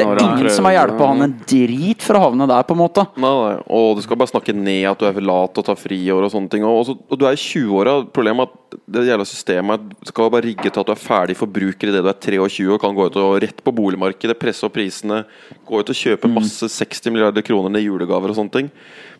Det 0.00 0.06
er 0.06 0.22
ingen 0.24 0.50
som 0.56 0.64
har 0.64 0.72
hjulpet 0.80 1.06
han 1.06 1.22
en 1.26 1.36
drit 1.46 2.02
for 2.02 2.16
å 2.18 2.24
havne 2.26 2.48
der, 2.48 2.55
på 2.64 2.72
en 2.72 2.80
måte. 2.80 3.02
Nei, 3.20 3.28
nei, 3.28 3.56
og 3.76 3.98
du 3.98 4.02
skal 4.04 4.16
bare 4.16 4.30
snakke 4.30 4.54
ned 4.56 4.86
at 4.88 5.00
du 5.00 5.04
er 5.08 5.12
for 5.16 5.26
lat 5.28 5.58
og 5.60 5.66
tar 5.66 5.76
friår 5.76 6.24
og 6.24 6.30
sånne 6.32 6.48
ting. 6.52 6.64
Og, 6.64 6.78
også, 6.80 6.94
og 7.10 7.18
du 7.20 7.24
er 7.26 7.36
i 7.36 7.40
20-åra. 7.42 7.94
Problemet 8.14 8.46
er 8.46 8.52
at 8.76 8.76
det 8.96 9.02
jævla 9.08 9.26
systemet 9.26 9.74
er- 9.76 10.08
skal 10.10 10.30
bare 10.30 10.46
rigge 10.46 10.70
til 10.70 10.80
at 10.80 10.86
du 10.86 10.92
er 10.94 11.00
ferdig 11.00 11.36
forbruker 11.36 11.90
idet 11.90 12.04
du 12.04 12.08
er 12.08 12.20
23 12.20 12.72
og 12.72 12.80
kan 12.80 12.94
gå 12.96 13.06
ut 13.10 13.18
og 13.20 13.40
rett 13.42 13.60
på 13.64 13.74
boligmarkedet, 13.74 14.38
presse 14.38 14.64
opp 14.64 14.76
prisene, 14.78 15.24
gå 15.66 15.80
ut 15.82 15.92
og 15.92 16.00
kjøpe 16.00 16.30
masse 16.32 16.68
60 16.70 17.10
milliarder 17.12 17.42
kroner 17.42 17.80
i 17.80 17.84
julegaver 17.86 18.30
og 18.30 18.38
sånne 18.40 18.54
ting. 18.56 18.70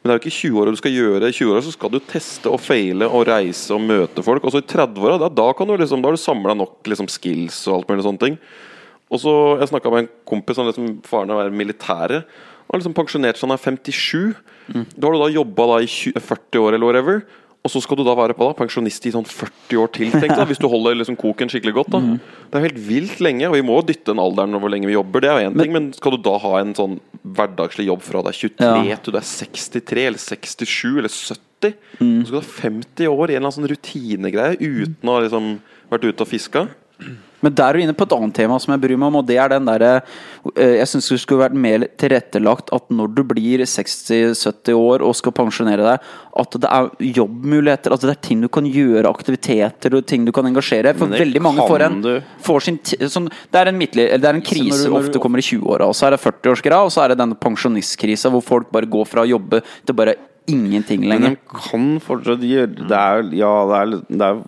Men 0.01 0.09
det 0.09 0.13
er 0.15 0.19
jo 0.19 0.23
ikke 0.25 0.35
i 0.35 0.41
20-åra 0.41 0.71
du 0.73 0.81
skal 0.81 0.97
gjøre. 0.97 1.29
I 1.29 1.37
20-åra 1.37 1.63
så 1.67 1.73
skal 1.75 1.91
du 1.91 1.99
teste 1.99 2.53
og 2.53 2.61
feile 2.61 3.09
og 3.11 3.27
reise 3.27 3.75
og 3.75 3.83
møte 3.83 4.23
folk. 4.23 4.45
Og 4.45 4.55
så 4.55 4.63
i 4.63 4.69
30-åra, 4.71 5.19
da, 5.19 5.29
da, 5.29 5.51
kan 5.57 5.67
du 5.67 5.77
liksom, 5.77 6.01
da 6.01 6.13
har 6.13 6.17
du 6.17 6.23
samla 6.23 6.55
nok 6.55 6.87
liksom, 6.87 7.09
skills 7.11 7.65
og 7.67 7.81
alt 7.81 7.91
mulig 7.91 8.07
sånne 8.07 8.23
ting. 8.23 8.39
Og 9.11 9.21
så, 9.23 9.33
Jeg 9.61 9.71
snakka 9.71 9.91
med 9.91 10.05
en 10.05 10.13
kompis 10.27 10.57
som 10.59 10.67
liksom, 10.67 11.01
faren 11.07 11.31
er 11.31 11.51
militære. 11.55 12.25
Han 12.67 12.75
har 12.75 12.83
liksom 12.83 12.95
pensjonert 12.99 13.39
seg 13.39 13.49
han 13.49 13.57
er 13.57 13.63
57. 13.63 14.37
Da 14.99 15.07
har 15.07 15.15
du 15.15 15.21
da 15.23 15.29
jobba 15.31 15.67
i 15.85 15.87
20, 15.87 16.19
40 16.21 16.59
år 16.65 16.75
eller 16.75 16.87
whatever. 16.89 17.21
Og 17.67 17.71
så 17.73 17.81
skal 17.83 17.99
du 17.99 18.05
da 18.07 18.13
være 18.15 18.35
på 18.39 18.47
da, 18.47 18.55
pensjonist 18.55 19.07
i 19.09 19.11
sånn 19.11 19.25
40 19.27 19.79
år 19.83 19.89
til, 19.91 20.13
tenk 20.15 20.37
deg, 20.39 20.45
hvis 20.47 20.61
du 20.63 20.69
holder 20.71 20.95
liksom 21.01 21.17
koken 21.19 21.51
skikkelig 21.51 21.73
godt. 21.81 21.89
da 21.97 21.99
Det 22.53 22.59
er 22.61 22.67
helt 22.69 22.79
vilt 22.87 23.19
lenge, 23.25 23.49
og 23.49 23.57
vi 23.57 23.63
må 23.67 23.81
dytte 23.83 24.13
den 24.13 24.23
alderen 24.23 24.55
over 24.55 24.67
hvor 24.69 24.71
lenge 24.77 24.87
vi 24.87 24.95
jobber. 24.95 25.25
Det 25.25 25.31
er 25.33 25.41
jo 25.43 25.49
en 25.51 25.59
ting, 25.59 25.73
men 25.75 25.89
skal 25.97 26.15
du 26.15 26.21
da 26.23 26.37
ha 26.45 26.53
en 26.61 26.75
sånn 26.79 27.01
hverdagslig 27.27 27.89
jobb 27.89 28.05
fra 28.07 28.23
du 28.23 28.31
er 28.31 28.39
23 28.39 28.87
Ja. 28.87 28.97
til 29.03 29.17
du 29.17 29.19
er 29.19 29.27
63 29.27 30.07
eller 30.07 30.23
67 30.23 30.99
eller 31.03 31.11
70? 31.11 31.75
Så 31.99 32.27
skal 32.29 32.37
du 32.37 32.39
ha 32.39 32.55
50 32.71 33.11
år 33.11 33.31
i 33.31 33.35
en 33.35 33.43
eller 33.43 33.51
annen 33.51 33.59
sånn 33.59 33.71
rutinegreie 33.73 34.59
uten 34.63 35.11
å 35.11 35.17
ha 35.17 35.25
liksom 35.27 35.51
vært 35.91 36.07
ute 36.07 36.23
og 36.23 36.31
fiska? 36.31 36.69
Men 37.45 37.53
der 37.55 37.69
er 37.69 37.77
du 37.77 37.83
inne 37.85 37.95
på 37.95 38.07
et 38.07 38.15
annet 38.17 38.35
tema 38.35 38.57
som 38.59 38.73
jeg 38.73 38.81
bryr 38.83 38.99
meg 38.99 39.11
om, 39.11 39.19
og 39.21 39.27
det 39.29 39.37
er 39.39 39.51
den 39.53 39.67
derre 39.69 39.91
eh, 40.57 40.79
Jeg 40.81 40.89
syns 40.89 41.11
det 41.13 41.19
skulle 41.21 41.45
vært 41.45 41.59
mer 41.67 41.85
tilrettelagt 42.01 42.73
at 42.75 42.89
når 42.91 43.13
du 43.15 43.21
blir 43.29 43.63
60-70 43.69 44.73
år 44.75 45.05
og 45.05 45.15
skal 45.19 45.35
pensjonere 45.37 45.85
deg, 45.85 46.09
at 46.43 46.57
det 46.65 46.71
er 46.73 46.89
jobbmuligheter. 47.21 47.93
at 47.95 48.07
det 48.07 48.15
er 48.15 48.23
ting 48.29 48.41
du 48.43 48.49
kan 48.53 48.67
gjøre, 48.67 49.13
aktiviteter 49.13 49.99
og 49.99 50.07
ting 50.09 50.25
du 50.27 50.33
kan 50.35 50.49
engasjere. 50.49 50.95
For 50.97 51.13
veldig 51.13 51.45
mange 51.45 51.69
får 51.69 51.87
en, 51.87 52.01
får 52.49 52.67
sin 52.67 52.81
sånn, 53.13 53.29
Det 53.53 53.61
er 53.61 53.71
en, 53.71 53.79
midtlig- 53.79 54.09
eller 54.09 54.25
det 54.25 54.33
er 54.33 54.41
en 54.41 54.47
krise 54.53 54.83
som 54.87 54.97
ofte 54.97 55.21
kommer 55.23 55.43
i 55.43 55.47
20-åra, 55.47 55.91
og 55.93 55.95
så 55.99 56.09
er 56.09 56.17
det 56.17 56.23
40-årsgreia, 56.25 56.83
og 56.89 56.95
så 56.95 57.05
er 57.05 57.13
det 57.13 57.21
denne 57.21 57.37
pensjonistkrisa 57.39 58.33
hvor 58.33 58.45
folk 58.45 58.73
bare 58.73 58.89
går 58.89 59.05
fra 59.13 59.23
å 59.27 59.31
jobbe 59.37 59.61
til 59.85 59.95
bare 59.99 60.17
ingenting 60.49 61.05
lenger. 61.05 61.37
Men 61.37 61.41
de 61.43 61.63
kan 61.71 61.89
fortsatt 62.01 62.45
gjøre 62.47 62.87
Det 62.87 62.97
er 62.97 63.25
Ja, 63.35 63.55
det 63.67 63.81
er, 63.83 63.97
det 64.09 64.29
er 64.31 64.45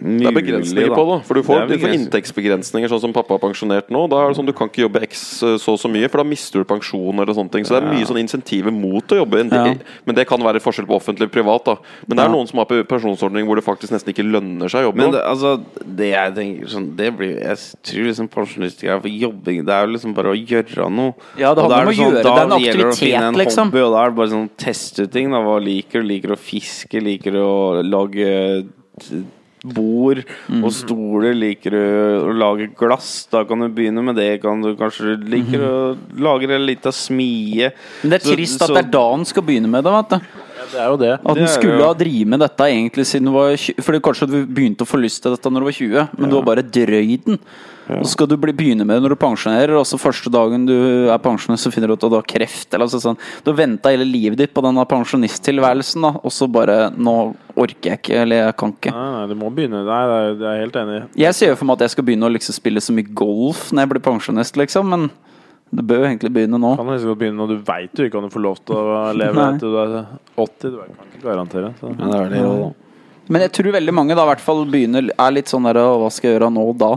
Det 0.00 0.26
er 0.26 0.32
begrensninger 0.32 0.94
på 0.96 1.04
det. 1.10 1.18
For 1.26 1.34
du 1.34 1.42
får, 1.44 1.66
Det 1.68 1.76
du 1.78 1.82
får 1.84 1.94
inntektsbegrensninger, 1.98 2.88
sånn 2.88 3.00
som 3.00 3.12
pappa 3.12 3.34
er 3.36 3.42
pensjonert 3.42 3.90
nå. 3.92 4.08
Da 4.08 4.24
er 4.24 4.28
det 4.32 4.36
sånn 4.38 4.46
Du 4.46 4.52
kan 4.56 4.68
ikke 4.70 4.84
jobbe 4.88 5.02
x 5.04 5.42
eh, 5.42 5.56
så 5.60 5.72
og 5.74 5.78
så 5.78 5.90
mye, 5.92 6.08
for 6.08 6.18
da 6.22 6.24
mister 6.24 6.58
du 6.60 6.64
pensjon 6.64 7.14
eller 7.20 7.34
sånne 7.36 7.50
ting. 7.52 7.64
Så 7.64 7.76
det 7.76 7.82
er 7.84 7.92
mye 7.92 8.06
sånn 8.08 8.18
insentiver 8.22 8.72
mot 8.72 9.04
å 9.12 9.18
jobbe. 9.20 9.44
Ja. 9.50 9.74
Men 10.06 10.14
det 10.16 10.26
kan 10.26 10.40
være 10.40 10.60
forskjell 10.64 10.86
på 10.88 10.96
offentlig 10.96 11.28
og 11.28 11.32
privat. 11.32 11.64
da 11.64 11.76
Men 12.08 12.16
det 12.16 12.24
er 12.24 12.28
Ja. 12.30 12.34
noen 12.34 12.48
som 12.48 12.58
har 12.58 12.66
pe- 12.66 12.82
pensjonsordning 12.84 13.44
hvor 13.46 13.56
det 13.56 13.64
faktisk 13.64 13.92
nesten 13.92 14.12
ikke 14.14 14.24
lønner 14.24 14.68
seg 14.70 14.80
å 14.84 14.88
jobbe. 14.90 14.96
Men 14.96 15.12
det, 15.12 15.22
altså, 15.24 15.60
det 15.84 16.10
jeg 16.14 16.34
tenker 16.34 16.66
sånn 16.68 16.96
Det 16.96 17.16
blir 17.16 17.36
Jeg 17.40 17.56
tror 17.84 18.04
liksom 18.08 18.28
pensjonistgreier 18.28 19.00
for 19.00 19.08
jobbing 19.08 19.64
Det 19.66 19.74
er 19.74 19.86
jo 19.86 19.92
liksom 19.92 20.14
bare 20.14 20.32
å 20.32 20.38
gjøre 20.46 20.90
noe. 20.90 21.14
Ja, 21.36 21.54
det 21.54 21.62
handler 21.62 21.82
om 21.82 21.88
å 21.88 21.98
gjøre. 21.98 22.22
da 22.22 22.34
Det 22.34 22.40
er 22.40 22.44
en 22.44 22.52
aktivitet, 22.56 23.22
en 23.22 23.34
liksom. 23.34 23.70
Hobby, 23.70 23.80
og 23.84 23.92
da 23.92 24.04
er 24.04 24.08
det 24.10 24.16
bare 24.16 24.28
sånn 24.28 24.50
teste 24.56 25.06
ting. 25.10 25.30
Da. 25.30 25.38
Hva 25.44 25.60
liker 25.62 26.00
du? 26.02 26.08
Liker 26.08 26.28
du 26.28 26.34
å 26.34 26.38
fiske? 26.38 27.00
Liker 27.02 27.32
du 27.32 27.38
å 27.38 27.82
lage 27.84 28.64
bord 29.64 30.24
Mhm. 30.48 30.64
og 30.64 30.72
stoler? 30.72 31.34
Liker 31.34 31.70
du 31.70 31.80
å 32.30 32.32
lage 32.36 32.68
glass? 32.76 33.26
Da 33.30 33.44
kan 33.44 33.60
du 33.60 33.68
begynne 33.68 34.02
med 34.04 34.16
det. 34.16 34.40
Kan 34.42 34.62
du 34.62 34.74
kanskje 34.76 35.16
Liker 35.22 35.58
du 35.58 35.66
å 35.66 35.98
lage 36.18 36.50
en 36.50 36.66
liten 36.66 36.92
smie? 36.92 37.72
Men 38.02 38.10
det 38.10 38.22
er 38.22 38.28
Så- 38.28 38.36
trist 38.36 38.62
at 38.62 38.68
så- 38.70 38.74
det 38.74 38.86
er 38.86 38.90
da 38.90 39.10
han 39.10 39.24
skal 39.24 39.42
begynne 39.42 39.68
med 39.68 39.84
det, 39.84 39.92
vet 39.92 40.08
du. 40.08 40.26
Det 40.70 40.78
er 40.80 40.86
jo 40.92 41.00
det. 41.00 41.12
At 41.18 41.40
den 41.40 41.50
skulle 41.50 41.82
ha 41.82 41.96
drevet 41.98 42.30
med 42.30 42.42
dette 42.44 42.68
egentlig 42.70 43.06
siden 43.08 43.30
du 43.30 43.34
var 43.34 43.52
20 43.56 43.82
Fordi 43.86 44.00
kanskje 44.06 44.30
du 44.30 44.38
begynte 44.46 44.86
å 44.86 44.88
få 44.88 45.00
lyst 45.02 45.22
til 45.24 45.34
dette 45.34 45.50
når 45.50 45.64
du 45.64 45.68
var 45.70 45.78
20, 45.80 46.16
men 46.16 46.30
du 46.30 46.38
har 46.38 46.46
bare 46.46 46.66
drøyd 46.66 47.26
den. 47.26 47.40
Ja. 47.90 48.04
så 48.04 48.12
skal 48.12 48.28
du 48.30 48.36
bli, 48.38 48.52
begynne 48.54 48.84
med 48.86 48.96
det 48.96 49.02
når 49.02 49.14
du 49.16 49.18
pensjonerer, 49.18 49.72
og 49.74 49.86
så 49.88 49.98
første 49.98 50.30
dagen 50.30 50.66
du 50.68 50.76
er 51.10 51.22
pensjonist, 51.22 51.66
så 51.66 51.72
finner 51.74 51.90
du 51.90 51.96
ut 51.96 52.04
at 52.06 52.12
du 52.12 52.18
har 52.18 52.28
kreft. 52.28 52.68
Eller 52.70 52.86
altså 52.86 53.00
sånn. 53.02 53.18
Du 53.42 53.50
har 53.50 53.56
venta 53.58 53.90
hele 53.90 54.06
livet 54.06 54.38
ditt 54.38 54.52
på 54.54 54.62
denne 54.62 54.84
pensjonisttilværelsen, 54.90 56.06
da, 56.06 56.12
og 56.22 56.34
så 56.34 56.46
bare 56.50 56.78
Nå 56.94 57.14
orker 57.58 57.90
jeg 57.90 58.00
ikke, 58.00 58.20
eller 58.22 58.44
jeg 58.44 58.56
kan 58.60 58.74
ikke. 58.76 58.92
Nei, 58.94 59.08
nei, 59.16 59.24
du 59.30 59.34
må 59.40 59.50
begynne. 59.54 59.82
Nei, 59.86 60.00
er, 60.06 60.36
det 60.38 60.46
er 60.46 60.54
jeg 60.54 60.66
helt 60.66 60.78
enig 60.84 61.00
i. 61.00 61.02
Jeg 61.24 61.38
ser 61.38 61.50
jo 61.52 61.58
for 61.58 61.68
meg 61.68 61.80
at 61.80 61.88
jeg 61.88 61.96
skal 61.96 62.06
begynne 62.06 62.28
å 62.28 62.34
liksom 62.36 62.56
spille 62.56 62.84
så 62.84 62.94
mye 62.94 63.16
golf 63.22 63.66
når 63.72 63.84
jeg 63.84 63.92
blir 63.94 64.04
pensjonist, 64.06 64.60
liksom, 64.60 64.94
men 64.94 65.10
det 65.72 65.84
bør 65.86 66.00
jo 66.02 66.06
egentlig 66.10 66.32
begynne 66.34 66.58
nå. 66.58 66.70
Kan 66.76 66.88
liksom 66.90 67.12
godt 67.12 67.20
begynne, 67.20 67.44
og 67.44 67.48
du 67.52 67.58
veit 67.66 67.94
jo 67.94 68.04
ikke 68.08 68.18
om 68.18 68.24
du 68.26 68.32
får 68.34 68.42
lov 68.42 68.56
til 68.66 68.74
å 68.74 69.12
leve 69.14 69.44
til 69.60 69.70
du 69.70 69.76
er 69.78 69.92
80. 70.36 70.70
Du 70.72 70.78
kan 70.80 71.12
ikke 71.12 71.22
garantere. 71.28 71.74
Så. 71.78 71.92
Men 71.94 72.10
det 72.10 72.20
er 72.20 72.28
det 72.34 72.40
jo, 72.42 72.54
da. 72.64 72.70
Men 73.30 73.44
jeg 73.46 73.52
tror 73.54 73.72
veldig 73.76 73.92
mange 73.94 74.16
da 74.18 74.24
hvert 74.26 74.42
fall 74.42 74.64
begynner 74.66 75.12
er 75.14 75.30
litt 75.36 75.46
sånn 75.52 75.68
der 75.68 75.78
Hva 75.78 76.08
skal 76.10 76.32
jeg 76.32 76.40
gjøre 76.40 76.48
nå 76.50 76.64
da? 76.80 76.96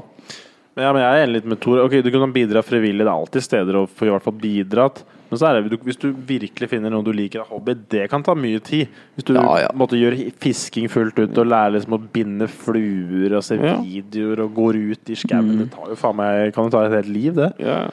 Men, 0.73 0.85
ja, 0.87 0.93
men 0.95 1.03
jeg 1.03 1.09
er 1.19 1.23
enig 1.27 1.35
litt 1.35 1.49
med 1.51 1.59
Tor. 1.61 1.83
Ok, 1.83 1.99
Du 2.01 2.09
kan 2.09 2.31
bidra 2.33 2.63
frivillig. 2.65 3.03
Det 3.05 3.11
er 3.11 3.13
alltid 3.13 3.43
steder 3.45 3.75
å 3.77 3.83
få 3.85 4.07
i 4.07 4.09
hvert 4.09 4.25
fall 4.25 4.39
bidratt. 4.41 5.03
Men 5.29 5.37
så 5.37 5.47
er 5.51 5.61
det, 5.61 5.77
hvis 5.85 5.97
du 6.01 6.07
virkelig 6.29 6.67
finner 6.69 6.89
noe 6.93 7.05
du 7.05 7.11
liker 7.13 7.41
av 7.41 7.47
hobby, 7.53 7.73
det 7.89 8.07
kan 8.09 8.21
ta 8.25 8.33
mye 8.37 8.59
tid. 8.61 8.89
Hvis 9.15 9.25
du 9.29 9.33
Ja, 9.33 9.43
ja. 9.63 9.67
måtte 9.77 9.97
gjøre 9.97 10.31
fisking 10.41 10.89
fullt 10.89 11.17
ut 11.21 11.37
og 11.41 11.45
lære 11.49 11.75
liksom 11.77 11.93
å 11.97 12.01
binde 12.13 12.47
fluer 12.49 13.33
og 13.37 13.43
se 13.45 13.55
Ja. 13.61 13.77
videoer 13.81 14.41
og 14.47 14.53
går 14.57 14.81
ut 14.93 15.09
i 15.09 15.15
skauen 15.17 15.57
Det 15.59 15.71
tar 15.73 15.89
jo 15.89 15.95
faen 15.95 16.15
meg 16.17 16.53
Kan 16.53 16.65
jo 16.65 16.69
ta 16.73 16.83
et 16.85 16.91
helt 16.97 17.13
liv, 17.13 17.33
det. 17.35 17.53
Ja. 17.59 17.89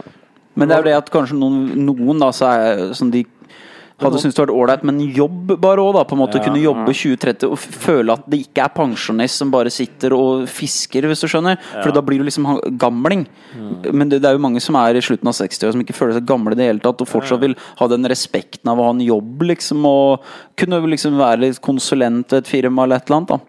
Men 0.58 0.68
det 0.68 0.76
er 0.76 0.82
jo 0.82 0.88
det 0.90 0.96
at 0.98 1.12
kanskje 1.14 1.38
noen, 1.38 1.60
noen 1.86 2.22
da 2.22 2.32
så 2.34 2.50
er 2.50 2.94
som 2.98 3.12
de 3.12 3.24
hadde 4.00 4.20
syntes 4.20 4.36
det 4.36 4.42
var 4.46 4.52
ålreit 4.54 4.84
med 4.86 4.96
en 4.96 5.12
jobb 5.12 5.52
bare 5.60 5.82
òg. 5.82 5.98
På 6.08 6.16
en 6.16 6.22
måte 6.22 6.38
Ja, 6.40 6.44
kunne 6.46 6.62
jobbe 6.62 6.92
20-30 6.96 7.50
og 7.50 7.58
føle 7.60 8.14
at 8.16 8.24
det 8.30 8.40
ikke 8.46 8.64
er 8.64 8.72
pensjonist 8.74 9.40
som 9.42 9.52
bare 9.52 9.72
sitter 9.72 10.14
og 10.16 10.46
fisker, 10.48 11.06
hvis 11.08 11.24
du 11.24 11.28
skjønner. 11.28 11.60
For 11.82 11.92
da 11.92 12.02
blir 12.04 12.22
du 12.22 12.24
liksom 12.28 12.48
gamling. 12.80 13.26
gamling. 13.52 13.92
Men 13.92 14.08
det, 14.08 14.22
det 14.22 14.30
er 14.30 14.38
jo 14.38 14.44
mange 14.46 14.62
som 14.64 14.78
er 14.80 14.96
i 14.96 15.04
slutten 15.04 15.28
av 15.28 15.36
60 15.36 15.68
år 15.68 15.76
som 15.76 15.84
ikke 15.84 15.96
føler 15.96 16.16
seg 16.16 16.28
gamle 16.30 16.56
i 16.56 16.60
det 16.60 16.70
hele 16.70 16.84
tatt, 16.84 17.04
og 17.04 17.10
fortsatt 17.10 17.42
vil 17.44 17.56
ha 17.80 17.90
den 17.92 18.08
respekten 18.08 18.72
av 18.72 18.80
å 18.80 18.88
ha 18.88 18.94
en 18.96 19.04
jobb, 19.04 19.44
liksom, 19.52 19.84
og 19.84 20.24
kunne 20.56 20.80
liksom 20.88 21.18
være 21.20 21.44
litt 21.44 21.60
konsulent 21.64 22.32
ved 22.32 22.44
et 22.44 22.50
firma 22.50 22.86
eller 22.86 23.00
et 23.00 23.10
eller 23.10 23.20
annet, 23.20 23.36
da. 23.36 23.40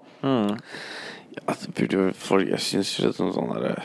Ja, 1.31 1.55
det 1.55 1.71
burde 1.73 1.95
jo 1.95 2.03
folk 2.13 2.49
Jeg 2.51 2.59
syns 2.61 2.89
jo 2.99 3.09
sånn 3.15 3.31
sånn 3.33 3.53
derre 3.55 3.79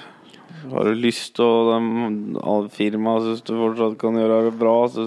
Har 0.72 0.84
du 0.84 0.94
lyst 0.94 1.38
og 1.40 1.72
de- 1.76 2.70
firmaet 2.74 3.22
syns 3.28 3.42
du 3.46 3.52
fortsatt 3.54 3.98
kan 3.98 4.14
gjøre 4.14 4.44
det 4.50 4.58
bra, 4.58 4.76
så 4.88 5.06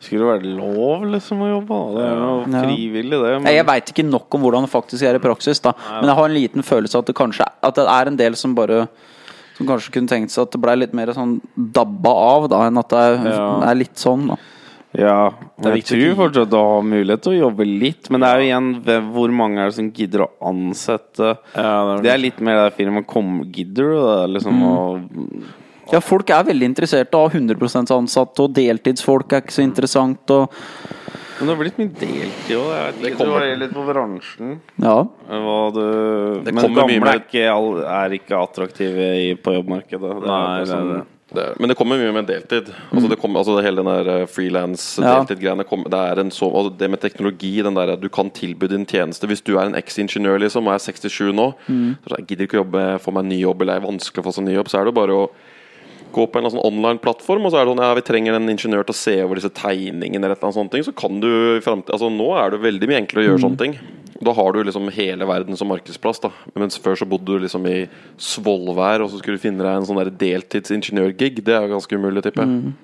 skulle 0.00 0.24
det 0.24 0.30
være 0.32 0.56
lov 0.56 1.02
liksom 1.12 1.42
å 1.44 1.48
jobbe. 1.60 1.78
Det 1.96 2.04
er 2.06 2.16
Ja. 2.16 2.62
frivillig, 2.64 3.10
det. 3.20 3.42
Men... 3.42 3.52
Jeg 3.52 3.66
veit 3.66 3.92
ikke 3.92 4.08
nok 4.08 4.34
om 4.34 4.40
hvordan 4.46 4.62
det 4.64 4.70
faktisk 4.72 5.02
er 5.02 5.14
i 5.14 5.18
praksis, 5.22 5.60
da. 5.60 5.72
Men 6.00 6.04
jeg 6.08 6.16
har 6.16 6.24
en 6.24 6.34
liten 6.34 6.62
følelse 6.62 6.98
at 6.98 7.06
det 7.06 7.14
kanskje 7.14 7.44
at 7.62 7.74
det 7.74 7.86
er 7.86 8.06
en 8.06 8.16
del 8.16 8.34
som 8.34 8.54
bare 8.54 8.88
Som 9.58 9.66
kanskje 9.68 9.92
kunne 9.92 10.08
tenkt 10.08 10.30
seg 10.32 10.42
at 10.46 10.52
det 10.52 10.60
blei 10.62 10.74
litt 10.78 10.94
mer 10.94 11.08
sånn 11.12 11.34
dabba 11.54 12.08
av, 12.08 12.48
da, 12.48 12.62
enn 12.66 12.78
at 12.78 12.88
det 12.88 12.96
er, 12.98 13.28
Ja. 13.28 13.60
er 13.70 13.74
litt 13.74 13.94
sånn, 14.00 14.28
da. 14.28 14.36
Ja, 14.98 15.28
er 15.30 15.62
men 15.62 15.76
jeg 15.78 15.84
tror 15.86 16.16
fortsatt 16.18 16.50
du 16.50 16.56
har 16.58 16.82
mulighet 16.82 17.22
til 17.22 17.32
å 17.36 17.40
jobbe 17.44 17.66
litt. 17.66 18.08
Men 18.10 18.24
det 18.24 18.28
er 18.30 18.40
jo 18.40 18.46
igjen 18.48 18.70
hvor 19.14 19.30
mange 19.30 19.60
er 19.62 19.70
det 19.70 19.76
som 19.76 19.90
gidder 19.94 20.24
å 20.24 20.30
ansette 20.50 21.36
Ja, 21.54 21.96
Det 22.02 22.10
er 22.10 22.18
litt 22.18 22.40
mer 22.42 22.64
det 22.64 22.74
firmaet 22.78 23.06
kom, 23.06 23.44
gidder 23.54 23.92
du 23.92 23.98
det? 24.00 24.16
Liksom 24.34 24.62
å 24.66 24.78
Ja, 25.92 26.00
folk 26.02 26.30
er 26.30 26.44
veldig 26.46 26.66
interessert 26.72 27.14
av 27.18 27.30
100% 27.34 27.90
ansatte, 27.94 28.42
og 28.46 28.52
deltidsfolk 28.54 29.32
er 29.34 29.42
ikke 29.42 29.56
så 29.58 29.62
interessant, 29.66 30.30
og 30.30 30.50
Men 31.40 31.48
det 31.48 31.54
har 31.54 31.60
blitt 31.62 31.78
mye 31.80 31.94
deltid 31.96 32.56
òg. 32.58 32.98
Det 33.00 33.14
kommer- 33.16 33.40
det 33.40 33.58
litt 33.58 33.72
på 33.72 33.86
bransjen. 33.86 34.58
ja. 34.78 35.04
Hva 35.30 35.72
du 35.72 36.42
Det 36.44 36.52
Men 36.52 36.74
gamle 36.74 37.14
er 37.14 37.22
ikke, 37.22 37.46
er 37.86 38.10
ikke 38.10 38.36
attraktive 38.36 39.06
i, 39.16 39.34
på 39.36 39.54
jobbmarkedet. 39.56 40.20
Det 40.20 40.26
er 40.26 40.26
Nei, 40.26 40.58
det 40.64 40.68
er 40.68 40.74
sånn- 40.74 40.94
det. 40.98 41.06
Det, 41.32 41.42
er- 41.44 41.54
men 41.60 41.68
det 41.68 41.76
kommer 41.78 41.96
mye 42.00 42.12
med 42.12 42.26
deltid. 42.26 42.72
Altså 42.92 43.08
det 43.08 43.18
kom, 43.20 43.36
altså 43.36 43.60
hele 43.62 43.76
den 43.84 43.86
der 44.06 44.26
frilans 44.26 44.98
Ja. 44.98 45.20
deltid-greiene 45.24 45.64
kommer- 45.64 45.88
Det 45.90 45.98
er 46.00 46.20
en 46.20 46.30
så 46.30 46.50
altså 46.50 46.76
det 46.78 46.90
med 46.90 47.00
teknologi, 47.00 47.62
den 47.62 47.74
der 47.74 47.92
at 47.92 48.00
du 48.00 48.08
kan 48.08 48.30
tilby 48.30 48.66
din 48.66 48.84
tjeneste 48.86 49.26
Hvis 49.26 49.42
du 49.44 49.56
er 49.58 49.66
en 49.66 49.74
eks-ingeniør 49.74 50.38
liksom, 50.40 50.66
og 50.66 50.74
er 50.74 50.78
67 50.78 51.32
nå 51.32 51.54
så 51.68 52.16
Jeg 52.18 52.26
gidder 52.26 52.44
ikke 52.46 52.62
jobbe, 52.64 52.98
få 53.00 53.12
meg 53.12 53.22
en 53.24 53.28
ny 53.28 53.40
jobb, 53.42 53.62
eller 53.62 53.74
er 53.76 53.80
vanskelig 53.86 54.24
å 54.24 54.26
få 54.26 54.32
seg 54.34 54.44
ny 54.44 54.54
jobb, 54.54 54.66
så 54.68 54.80
er 54.80 54.84
det 54.86 54.94
bare 54.94 55.10
å 55.14 55.30
gå 56.12 56.26
på 56.26 56.40
en 56.40 56.50
sånn 56.50 56.64
online-plattform, 56.66 57.46
og 57.46 57.52
så 57.52 57.60
er 57.60 57.66
det 57.66 57.72
sånn 57.74 57.84
Ja, 57.84 57.94
vi 57.96 58.04
trenger 58.06 58.36
en 58.36 58.50
ingeniør 58.52 58.84
til 58.88 58.96
å 58.96 59.00
se 59.00 59.16
over 59.24 59.40
disse 59.40 59.52
tegningene, 59.54 60.24
eller 60.24 60.36
eller 60.36 60.50
annet 60.50 60.58
sånt, 60.58 60.76
så 60.86 60.94
kan 60.96 61.20
du 61.22 61.30
Altså 61.60 62.10
nå 62.12 62.28
er 62.38 62.50
det 62.50 62.62
veldig 62.64 62.88
mye 62.90 63.00
enklere 63.02 63.24
å 63.24 63.28
gjøre 63.30 63.44
sånne 63.46 63.62
ting. 63.62 63.78
Da 64.20 64.34
har 64.36 64.52
du 64.52 64.62
liksom 64.62 64.90
hele 64.92 65.24
verden 65.24 65.56
som 65.56 65.70
markedsplass, 65.72 66.20
da. 66.20 66.30
Mens 66.54 66.76
før 66.76 66.98
så 66.98 67.08
bodde 67.08 67.24
du 67.24 67.38
liksom 67.40 67.64
i 67.70 67.88
Svolvær, 68.20 69.00
og 69.00 69.08
så 69.10 69.20
skulle 69.20 69.38
du 69.40 69.44
finne 69.46 69.64
deg 69.64 69.78
en 69.78 69.86
sånn 69.88 69.96
der 70.02 70.10
deltidsingeniørgig. 70.20 71.40
Det 71.40 71.54
er 71.56 71.64
jo 71.64 71.72
ganske 71.72 71.96
umulig, 71.96 72.22
tipper 72.26 72.44
jeg. 72.44 72.74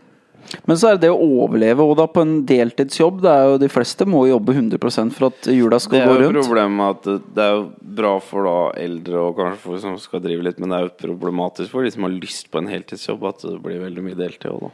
Men 0.67 0.79
så 0.79 0.91
er 0.91 0.97
det 0.97 1.07
det 1.07 1.11
å 1.15 1.19
overleve 1.45 1.85
og 1.85 1.97
da 1.99 2.07
på 2.11 2.23
en 2.23 2.37
deltidsjobb 2.47 3.21
det 3.25 3.33
er 3.33 3.45
jo 3.51 3.59
De 3.59 3.69
fleste 3.73 4.07
må 4.09 4.25
jobbe 4.29 4.55
100% 4.55 5.13
for 5.17 5.29
at 5.31 5.49
jula 5.51 5.79
skal 5.83 6.01
gå 6.07 6.15
rundt. 6.21 6.23
Det 6.23 6.31
er 6.31 6.41
jo 6.41 6.47
problemet 6.47 6.91
at 6.97 7.03
det- 7.35 7.45
er 7.47 7.53
jo 7.57 7.73
bra 8.01 8.15
for 8.21 8.45
da 8.45 8.57
eldre 8.83 9.15
og 9.27 9.37
kanskje 9.37 9.59
folk 9.65 9.81
som 9.81 9.99
skal 9.99 10.21
drive 10.21 10.43
litt, 10.47 10.59
men 10.59 10.71
det 10.71 10.79
er 10.79 10.87
jo 10.89 11.09
problematisk 11.09 11.71
for 11.71 11.83
de 11.83 11.91
som 11.91 12.03
har 12.07 12.11
lyst 12.15 12.51
på 12.51 12.59
en 12.59 12.69
heltidsjobb, 12.71 13.25
at 13.29 13.39
det 13.43 13.63
blir 13.63 13.81
veldig 13.83 14.03
mye 14.05 14.17
deltid 14.19 14.51
òg, 14.53 14.61
da. 14.69 14.71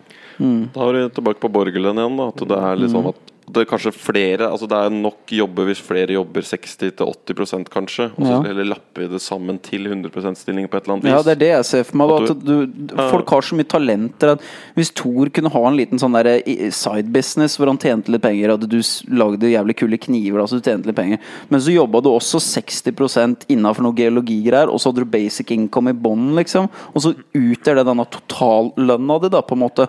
Da 0.75 0.89
er 0.89 0.93
vi 0.93 1.09
tilbake 1.21 1.41
på 1.41 1.53
borgerlønn 1.53 2.01
igjen. 2.03 2.17
Da, 2.17 2.29
at 2.29 2.49
det 2.49 2.59
er 2.59 2.77
litt 2.77 2.91
sånn 2.93 3.09
at 3.09 3.32
det 3.53 3.63
er 3.63 3.69
kanskje 3.71 3.93
flere 3.95 4.49
Altså 4.51 4.67
det 4.71 4.79
er 4.79 4.91
nok 4.95 5.33
jobber 5.33 5.67
hvis 5.69 5.81
flere 5.85 6.15
jobber 6.17 6.45
60-80% 6.47 7.69
kanskje. 7.73 8.09
Og 8.17 8.25
så 8.27 8.33
Ja. 8.33 8.41
heller 8.49 8.65
lapper 8.73 9.03
vi 9.05 9.09
det 9.09 9.21
sammen 9.21 9.59
til 9.63 9.87
100% 9.89 10.37
stilling 10.41 10.69
på 10.69 10.77
et 10.79 10.85
eller 10.87 10.95
annet 10.97 11.05
vis. 11.05 11.13
Ja, 11.13 11.23
det 11.23 11.33
er 11.37 11.41
det 11.43 11.51
jeg 11.53 11.65
ser 11.65 11.85
for 11.85 11.97
meg. 11.97 12.31
At 12.31 12.45
du, 12.45 12.97
folk 13.11 13.29
har 13.31 13.41
så 13.43 13.57
mye 13.59 13.69
talenter 13.69 14.33
at 14.37 14.41
hvis 14.77 14.91
Thor 14.95 15.29
kunne 15.33 15.51
ha 15.53 15.63
en 15.69 15.77
liten 15.77 15.99
sånn 16.01 16.13
der 16.17 16.43
side 16.73 17.13
business 17.13 17.57
hvor 17.59 17.67
han 17.71 17.79
tjente 17.79 18.13
litt 18.13 18.23
penger, 18.23 18.55
at 18.55 18.61
du 18.69 18.79
lagde 19.13 19.51
jævlig 19.53 19.77
kule 19.77 19.99
kniver, 19.99 20.41
altså 20.41 20.59
så 20.59 20.63
du 20.63 20.71
tjente 20.71 20.87
litt 20.91 20.97
penger, 20.97 21.19
men 21.51 21.61
så 21.61 21.73
jobba 21.75 22.03
du 22.03 22.11
også 22.13 22.41
60% 22.41 23.47
innafor 23.53 23.83
noe 23.87 23.97
geologigreier, 23.97 24.69
og 24.73 24.81
så 24.81 24.91
hadde 24.91 25.05
du 25.05 25.13
basic 25.13 25.51
income 25.55 25.91
i 25.93 25.97
bånn, 25.97 26.35
liksom, 26.37 26.69
og 26.95 27.03
så 27.05 27.15
utgjør 27.35 27.81
det 27.81 27.87
denne 27.89 28.07
totallønna 28.13 29.21
di, 29.23 29.29
da, 29.33 29.43
på 29.43 29.57
en 29.57 29.63
måte. 29.65 29.89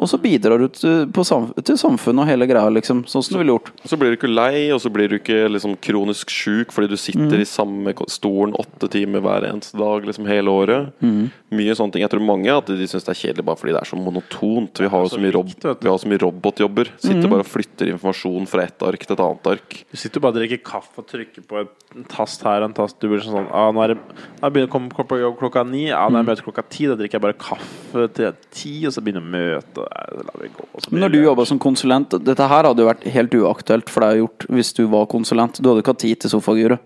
Og 0.00 0.08
så 0.08 0.18
bidrar 0.18 0.58
du 0.58 0.68
til, 0.72 1.06
på 1.12 1.24
samf 1.26 1.52
til 1.62 1.76
samfunnet 1.78 2.24
og 2.24 2.30
hele 2.30 2.46
greia, 2.50 2.70
liksom. 2.72 3.04
Sånn 3.10 3.24
som 3.24 3.36
du 3.36 3.40
ville 3.42 3.54
gjort. 3.54 3.70
Så 3.86 3.98
blir 4.00 4.12
du 4.12 4.16
ikke 4.16 4.30
lei, 4.30 4.70
og 4.74 4.80
så 4.82 4.90
blir 4.92 5.10
du 5.12 5.18
ikke 5.18 5.44
liksom 5.52 5.76
kronisk 5.84 6.32
sjuk 6.32 6.72
fordi 6.74 6.90
du 6.92 6.98
sitter 7.00 7.42
i 7.42 7.48
samme 7.48 7.94
stolen 8.10 8.56
åtte 8.58 8.88
timer 8.92 9.22
hver 9.24 9.46
eneste 9.50 9.78
dag 9.78 10.06
liksom 10.08 10.28
hele 10.30 10.52
året. 10.52 11.04
Mye 11.52 11.76
sånne 11.76 11.94
ting. 11.94 12.04
Jeg 12.06 12.12
tror 12.14 12.24
mange 12.24 12.50
at 12.54 12.70
de 12.72 12.88
syns 12.88 13.06
det 13.06 13.14
er 13.14 13.20
kjedelig 13.20 13.46
bare 13.46 13.60
fordi 13.60 13.76
det 13.76 13.82
er 13.82 13.90
så 13.92 14.00
monotont. 14.00 14.82
Vi 14.82 14.90
har 14.94 15.04
jo 15.04 15.12
så 15.12 15.20
mye, 15.22 15.34
rob 15.36 15.52
vi 15.52 15.90
har 15.90 16.00
så 16.00 16.10
mye 16.10 16.22
robotjobber. 16.24 16.92
Sitter 17.02 17.28
bare 17.28 17.44
og 17.44 17.50
flytter 17.52 17.92
informasjon 17.92 18.48
fra 18.50 18.66
et 18.66 18.86
ark 18.88 19.06
til 19.06 19.16
et 19.16 19.24
annet 19.26 19.50
ark. 19.54 19.78
Du 19.92 20.00
sitter 20.00 20.24
bare 20.24 20.34
og 20.34 20.40
drikker 20.40 20.62
kaffe 20.66 21.02
og 21.04 21.08
trykker 21.10 21.46
på 21.46 21.62
en 21.62 22.06
tast 22.10 22.42
her 22.46 22.62
og 22.62 22.70
en 22.70 22.76
tast 22.76 22.96
Du 23.02 23.10
blir 23.10 23.20
sånn 23.20 23.50
ah, 23.52 23.68
Nå 23.74 23.82
er 23.84 23.92
det 23.92 23.98
nå 24.00 24.48
begynner 24.48 24.66
jeg 24.66 24.70
å 24.70 24.72
komme 24.72 25.06
på 25.10 25.18
jobb 25.20 25.36
klokka 25.38 25.62
ni. 25.68 25.84
Ah, 25.92 26.08
når 26.08 26.22
jeg 26.22 26.28
møter 26.30 26.46
klokka 26.46 26.64
ti, 26.72 26.88
da 26.90 26.96
drikker 26.98 27.18
jeg 27.18 27.24
bare 27.26 27.38
kaffe 27.38 28.06
til 28.16 28.38
ti, 28.50 28.74
og 28.88 28.94
så 28.94 29.04
begynner 29.04 29.22
jeg 29.22 29.28
å 29.28 29.34
møte 29.36 29.81
så 29.82 30.22
lar 30.28 30.40
vi 30.42 30.50
gå. 30.54 30.68
Men 30.90 31.04
Når 31.06 31.12
du 31.14 31.18
jobba 31.22 31.46
som 31.48 31.58
konsulent, 31.62 32.16
dette 32.24 32.48
her 32.48 32.68
hadde 32.70 32.84
jo 32.84 32.88
vært 32.90 33.04
helt 33.14 33.36
uaktuelt 33.42 33.92
for 33.92 34.06
deg 34.06 34.16
å 34.16 34.22
gjort 34.24 34.48
hvis 34.52 34.72
du 34.78 34.84
var 34.92 35.08
konsulent. 35.12 35.60
Du 35.60 35.70
hadde 35.70 35.84
ikke 35.84 35.94
hatt 35.96 36.04
tid 36.04 36.22
til 36.24 36.34
sofaguret. 36.34 36.82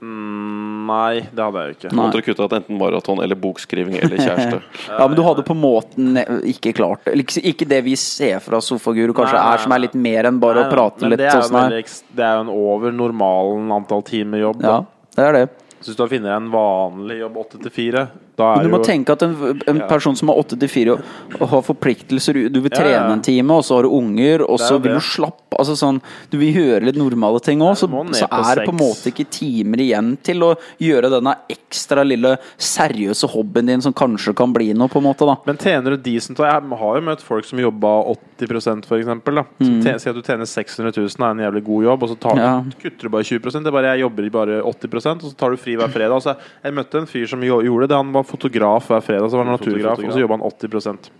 Mm, 0.00 0.86
Nei, 0.90 1.20
det 1.30 1.44
hadde 1.44 1.60
jeg 1.60 1.70
jo 1.70 1.76
ikke. 1.76 1.90
Nei. 1.90 1.96
Måtte 2.00 2.20
du 2.20 2.26
kutte 2.26 2.46
ut 2.46 2.54
enten 2.56 2.78
maraton 2.80 3.20
eller 3.22 3.38
bokskriving 3.38 3.98
eller 4.00 4.22
kjæreste. 4.26 4.60
Ja, 4.88 5.06
men 5.06 5.16
du 5.18 5.22
hadde 5.26 5.44
på 5.46 5.54
en 5.54 5.62
måte 5.62 6.24
ikke 6.50 6.72
klart 6.76 7.04
det. 7.06 7.36
Ikke, 7.44 7.68
det 7.68 7.82
vi 7.86 7.96
ser 8.00 8.40
fra 8.44 8.62
sofaguru 8.64 9.12
kanskje 9.16 9.36
Nei, 9.36 9.44
nei, 9.44 9.54
er, 9.58 9.64
som 9.64 9.76
er 9.76 9.84
litt 9.84 9.98
mer 10.08 10.30
enn 10.30 10.40
bare 10.42 10.64
Nei, 10.64 10.68
å 10.70 10.74
prate 10.74 11.10
litt. 11.10 11.20
det 11.20 11.28
er, 11.30 11.44
sånn 11.44 11.58
veldig 11.60 11.84
det 12.16 12.26
er 12.26 12.38
jo 12.38 12.46
en 12.46 12.54
over 12.54 12.96
normalen 12.96 13.74
antall 13.76 14.02
timer 14.06 14.42
jobb. 14.46 14.64
Ja, 14.66 14.80
det 15.16 15.28
er 15.28 15.38
det. 15.38 15.44
Så 15.80 15.92
hvis 15.92 16.00
du 16.00 16.04
finner 16.12 16.36
en 16.36 16.50
vanlig 16.52 17.20
jobb 17.22 17.38
åtte 17.40 17.60
til 17.62 17.72
fire, 17.72 18.08
Men 18.40 18.64
du 18.66 18.72
må 18.72 18.80
jo 18.80 18.88
tenke 18.88 19.12
at 19.14 19.22
en, 19.26 19.34
en 19.70 19.80
person 19.90 20.16
som 20.18 20.32
har 20.32 20.40
8 20.42 20.58
til 20.60 20.72
4 20.72 20.94
og, 20.96 21.04
og 21.40 21.46
har 21.54 21.62
forpliktelser 21.68 22.40
Du 22.50 22.60
vil 22.64 22.72
trene 22.72 22.96
ja. 22.96 23.04
en 23.12 23.22
time, 23.24 23.54
og 23.60 23.64
så 23.66 23.78
har 23.78 23.86
du 23.88 23.94
unger, 23.96 24.44
og 24.46 24.58
så 24.60 24.78
vil 24.82 24.96
du 24.98 25.04
slappe 25.04 25.58
Altså 25.60 25.74
sånn 25.76 25.98
Du 26.32 26.38
vil 26.40 26.54
gjøre 26.56 26.86
litt 26.88 26.96
normale 26.96 27.40
ting 27.44 27.60
òg, 27.64 27.74
så, 27.76 27.88
så 28.16 28.28
er 28.30 28.60
det 28.62 28.66
på 28.68 28.72
en 28.74 28.80
måte 28.80 29.10
ikke 29.12 29.26
timer 29.34 29.82
igjen 29.84 30.14
til 30.24 30.44
å 30.46 30.54
gjøre 30.80 31.10
denne 31.12 31.34
ekstra 31.52 32.04
lille 32.06 32.36
seriøse 32.56 33.28
hobbyen 33.34 33.68
din 33.72 33.82
som 33.84 33.92
kanskje 33.96 34.32
kan 34.38 34.54
bli 34.54 34.70
noe, 34.76 34.88
på 34.88 35.00
en 35.02 35.06
måte, 35.08 35.26
da. 35.28 35.36
Men 35.48 35.58
tjener 35.60 35.96
du 35.96 36.00
decent 36.06 36.38
Jeg 36.40 36.62
har 36.80 36.96
jo 36.96 37.04
møtt 37.04 37.24
folk 37.24 37.44
som 37.48 37.60
jobba 37.60 37.90
80 38.14 38.86
for 38.88 38.96
eksempel, 38.96 39.42
da. 39.42 39.44
Som 39.60 39.80
tjener, 39.82 39.98
Si 40.00 40.08
at 40.08 40.16
du 40.16 40.22
tjener 40.24 40.48
600 40.48 40.94
000 40.96 41.26
er 41.26 41.34
en 41.34 41.42
jævlig 41.44 41.64
god 41.66 41.84
jobb, 41.90 42.06
og 42.06 42.12
så 42.14 42.18
tar, 42.20 42.30
Mm. 42.40 42.40
Ja. 42.40 42.78
kutter 42.80 43.08
du 43.08 43.10
bare 43.12 43.26
20% 43.26 43.64
Det 43.64 43.68
er 43.68 43.74
bare 43.74 43.90
Jeg 43.90 44.00
jobber 44.04 44.30
bare 44.30 44.60
80% 44.62 45.24
og 45.24 45.28
så 45.28 45.36
tar 45.36 45.50
du 45.50 45.58
fri 45.60 45.74
hver 45.76 45.90
fredag. 45.92 46.14
Altså, 46.16 46.36
jeg 46.64 46.76
møtte 46.76 47.00
en 47.02 47.08
fyr 47.10 47.26
som 47.28 47.42
gjorde 47.42 47.88
det. 47.90 47.96
Han 47.98 48.12
var 48.14 48.24
fotograf 48.30 48.88
hver 48.90 49.02
fredag, 49.04 49.30
så 49.32 49.40
var 49.40 49.48
han 49.50 49.58
naturgraf, 49.58 50.00
og 50.06 50.14
så 50.14 50.22
jobba 50.24 50.38
han 50.38 50.46
80% 50.48 51.10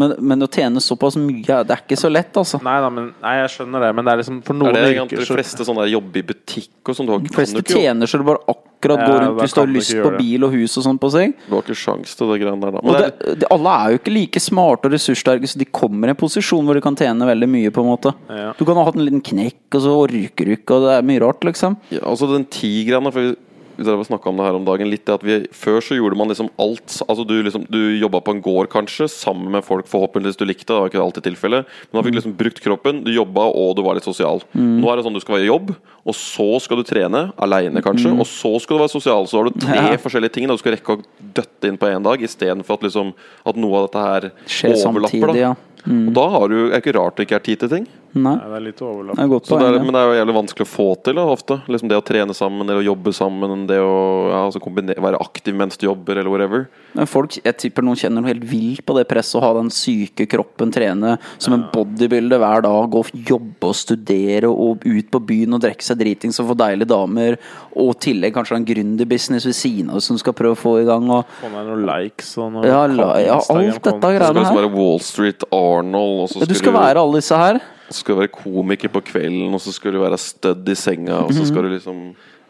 Men, 0.00 0.14
men 0.24 0.40
å 0.40 0.46
tjene 0.48 0.80
såpass 0.80 1.18
mye, 1.20 1.44
det 1.44 1.74
er 1.74 1.80
ikke 1.82 1.98
så 2.00 2.08
lett, 2.08 2.32
altså. 2.40 2.56
Nei 2.64 2.78
nei, 2.80 2.90
men 2.96 3.08
Nei, 3.20 3.32
jeg 3.42 3.50
skjønner 3.58 3.82
det, 3.84 3.90
men 3.98 4.06
det 4.06 4.12
er 4.14 4.20
liksom 4.22 4.38
For 4.46 4.54
Er 4.56 4.60
noen 4.62 4.76
det 4.78 4.84
yrker 4.94 5.20
de 5.20 5.26
fleste 5.28 5.66
sånne 5.68 5.84
jobber 5.92 6.22
i 6.22 6.26
butikk 6.30 6.88
og 6.88 6.96
sånn? 6.96 7.10
Du 7.10 7.12
har 7.12 7.20
De 7.26 7.32
fleste 7.34 7.62
tjener 7.68 8.08
så 8.08 8.20
du 8.22 8.24
bare 8.30 8.40
akkurat 8.48 9.02
Ja, 9.02 9.10
går 9.10 9.20
rundt 9.26 9.42
hvis 9.42 9.52
du 9.54 9.60
har 9.60 9.68
lyst 9.70 9.92
på 10.06 10.14
bil 10.16 10.46
og 10.48 10.56
hus 10.56 10.78
og 10.80 10.86
sånn 10.88 10.96
på 11.02 11.10
seg. 11.12 11.36
du 11.44 11.52
har 11.52 11.60
ikke 11.66 11.76
sjans 11.82 12.16
til 12.18 12.32
det 12.32 12.40
greiene 12.40 12.64
der, 12.64 12.72
da. 12.78 12.82
Men 12.88 12.96
det 12.96 13.12
det, 13.20 13.44
er, 13.44 13.52
alle 13.58 13.76
er 13.82 13.92
jo 13.92 14.00
ikke 14.00 14.16
like 14.16 14.42
smarte 14.42 14.88
og 14.88 14.96
ressurssterke, 14.96 15.52
så 15.52 15.60
de 15.60 15.68
kommer 15.82 16.08
i 16.08 16.16
en 16.16 16.20
posisjon 16.24 16.64
hvor 16.66 16.80
de 16.80 16.86
kan 16.88 16.96
tjene 16.98 17.28
veldig 17.28 17.50
mye. 17.52 17.70
på 17.76 17.84
en 17.84 17.92
måte 17.92 18.16
Ja. 18.32 18.48
Du 18.56 18.64
kan 18.64 18.80
ha 18.80 18.88
hatt 18.88 18.96
en 18.96 19.04
liten 19.04 19.20
knekk, 19.22 19.60
og 19.76 19.80
så 19.84 19.94
orker 20.08 20.48
du 20.48 20.56
ikke, 20.56 20.78
og 20.80 20.88
det 20.88 20.96
er 20.96 21.08
mye 21.12 21.20
rart, 21.22 21.44
liksom. 21.46 21.76
ja, 21.92 22.00
altså 22.08 22.32
den 22.32 22.48
tigerne 22.48 23.12
for 23.12 23.36
vi, 23.82 23.86
drev 23.88 24.00
og 24.02 24.26
om 24.30 24.38
det 24.38 24.46
her 24.46 24.58
om 24.58 24.64
dagen 24.66 24.90
litt 24.90 25.08
at 25.12 25.22
vi, 25.26 25.40
Før 25.52 25.80
så 25.84 25.96
gjorde 25.98 26.16
man 26.18 26.30
liksom 26.32 26.48
alt 26.62 27.00
Altså 27.08 27.26
Du 27.26 27.34
liksom 27.42 27.66
Du 27.70 27.78
jobba 27.98 28.20
på 28.24 28.34
en 28.36 28.42
gård 28.44 28.70
kanskje 28.72 29.08
sammen 29.10 29.50
med 29.52 29.64
folk 29.66 29.86
forhåpentligvis 29.90 30.38
du 30.38 30.44
likte. 30.46 30.70
Det 30.72 30.78
var 30.80 30.90
ikke 30.90 31.02
alltid 31.02 31.26
tilfellet. 31.28 31.66
Men 31.90 31.98
da 31.98 32.04
fikk 32.06 32.14
du 32.14 32.18
liksom 32.20 32.36
brukt 32.38 32.60
kroppen. 32.64 33.02
Du 33.04 33.10
jobba 33.12 33.48
og 33.50 33.74
du 33.76 33.82
var 33.84 33.98
litt 33.98 34.06
sosial. 34.06 34.42
Nå 34.54 34.88
er 34.90 34.96
det 34.98 35.04
sånn 35.06 35.16
du 35.16 35.20
skal 35.22 35.36
være 35.36 35.46
i 35.46 35.50
jobb, 35.50 35.72
og 36.06 36.16
så 36.16 36.46
skal 36.62 36.80
du 36.80 36.84
trene 36.88 37.22
aleine 37.42 37.82
kanskje. 37.84 38.12
Og 38.16 38.26
så 38.28 38.54
skal 38.62 38.78
du 38.78 38.82
være 38.84 38.94
sosial. 38.94 39.26
Så 39.30 39.38
har 39.40 39.50
du 39.50 39.58
tre 39.60 39.76
Ja. 39.92 39.98
forskjellige 40.00 40.32
ting 40.38 40.46
da 40.48 40.54
du 40.56 40.62
skal 40.62 40.76
rekke 40.76 40.96
å 40.96 41.02
døtte 41.34 41.68
inn 41.70 41.78
på 41.78 41.90
én 41.90 42.02
dag, 42.04 42.20
istedenfor 42.22 42.78
at 42.78 42.86
liksom 42.88 43.12
At 43.46 43.56
noe 43.56 43.82
av 43.82 43.88
dette 43.90 44.02
her 44.06 44.30
Skjer 44.46 44.76
overlapper. 44.86 45.10
samtidig, 45.20 45.40
ja. 45.42 45.54
Mm. 45.84 46.06
Og 46.08 46.14
da 46.14 46.28
har 46.36 46.48
du, 46.52 46.58
er 46.66 46.76
det 46.76 46.82
ikke 46.84 46.98
rart 46.98 47.18
det 47.18 47.28
ikke 47.28 47.40
er 47.40 47.46
tid 47.50 47.64
til 47.64 47.76
ting. 47.76 47.90
Nei, 48.12 48.34
Nei, 48.36 48.44
det 48.44 48.56
er 48.58 48.64
litt 48.66 48.80
overlapp. 48.84 49.16
det 49.16 49.24
er 49.24 49.28
godt 49.30 49.46
Så 49.48 49.56
det 49.56 49.68
er, 49.70 49.78
men 49.80 49.94
det 49.94 50.00
er 50.02 50.10
jo 50.10 50.16
jævlig 50.18 50.34
vanskelig 50.36 50.64
å 50.66 50.68
få 50.68 50.86
til 51.00 51.16
da, 51.16 51.22
ofte. 51.32 51.56
Liksom 51.72 51.88
Det 51.88 51.96
å 51.96 52.04
trene 52.04 52.34
sammen, 52.36 52.66
eller 52.66 52.82
å 52.82 52.84
jobbe 52.84 53.12
sammen, 53.16 53.62
det 53.70 53.78
å 53.80 53.94
ja, 54.28 54.40
altså 54.50 54.60
kombinere, 54.60 55.00
være 55.00 55.20
aktiv 55.24 55.56
mens 55.56 55.80
du 55.80 55.86
jobber, 55.86 56.20
eller 56.20 56.28
whatever. 56.28 56.66
Men 56.92 57.08
folk, 57.08 57.38
jeg 57.40 57.56
tipper 57.62 57.86
noen 57.86 57.96
kjenner 57.96 58.20
noe 58.20 58.28
helt 58.28 58.44
vilt 58.44 58.84
på 58.84 58.96
det 58.98 59.06
presset 59.08 59.38
å 59.40 59.44
ha 59.46 59.54
den 59.56 59.70
syke 59.72 60.26
kroppen, 60.28 60.74
trene 60.74 61.14
som 61.40 61.56
en 61.56 61.64
bodybuilder 61.72 62.42
hver 62.42 62.66
dag, 62.66 62.90
gå 62.92 63.00
og 63.00 63.30
jobbe 63.32 63.70
og 63.72 63.78
studere 63.80 64.52
og 64.52 64.84
ut 64.84 65.08
på 65.08 65.22
byen 65.32 65.56
og 65.56 65.64
drikke 65.64 65.88
seg 65.88 66.02
dritings 66.02 66.40
og 66.42 66.50
få 66.52 66.58
deilige 66.66 66.92
damer, 66.92 67.38
og 67.72 67.94
i 67.94 68.00
tillegg 68.10 68.36
kanskje 68.36 68.60
en 68.60 68.68
gründerbusiness 68.68 69.48
ved 69.48 69.56
siden 69.56 69.88
av 69.88 70.04
som 70.04 70.20
du 70.20 70.20
skal 70.20 70.36
prøve 70.36 70.58
å 70.58 70.60
få 70.60 70.74
i 70.82 70.86
gang. 70.88 71.08
Og, 71.08 71.24
Få 71.40 71.48
deg 71.48 71.72
noen 71.72 71.88
likes 71.88 72.36
og 72.36 72.52
noen 72.58 72.68
ja, 72.68 72.84
la, 72.92 73.08
ja, 73.24 73.40
alt 73.40 73.80
dette 73.80 73.96
greiene 73.96 74.20
her. 74.20 74.28
Skal 74.28 74.40
liksom 74.42 74.60
være 74.60 74.74
Wall 74.76 75.00
Street 75.00 75.48
Arnold, 75.78 76.22
og 76.22 76.28
så 76.30 76.38
skal 76.42 76.48
du 76.52 76.58
skal 76.60 76.72
være 76.76 77.02
alle 77.02 77.20
disse 77.20 77.36
her. 77.40 77.60
så 77.90 77.98
skal 78.00 78.14
du 78.14 78.20
være 78.22 78.32
komiker 78.36 78.88
på 78.92 79.02
kvelden, 79.10 79.52
og 79.54 79.60
så 79.60 79.72
skal 79.74 79.92
du 79.92 80.00
være 80.02 80.18
stødd 80.18 80.68
i 80.68 80.74
senga, 80.78 81.22
og 81.26 81.32
så 81.36 81.44
skal 81.48 81.62
du 81.68 81.74
liksom 81.76 82.00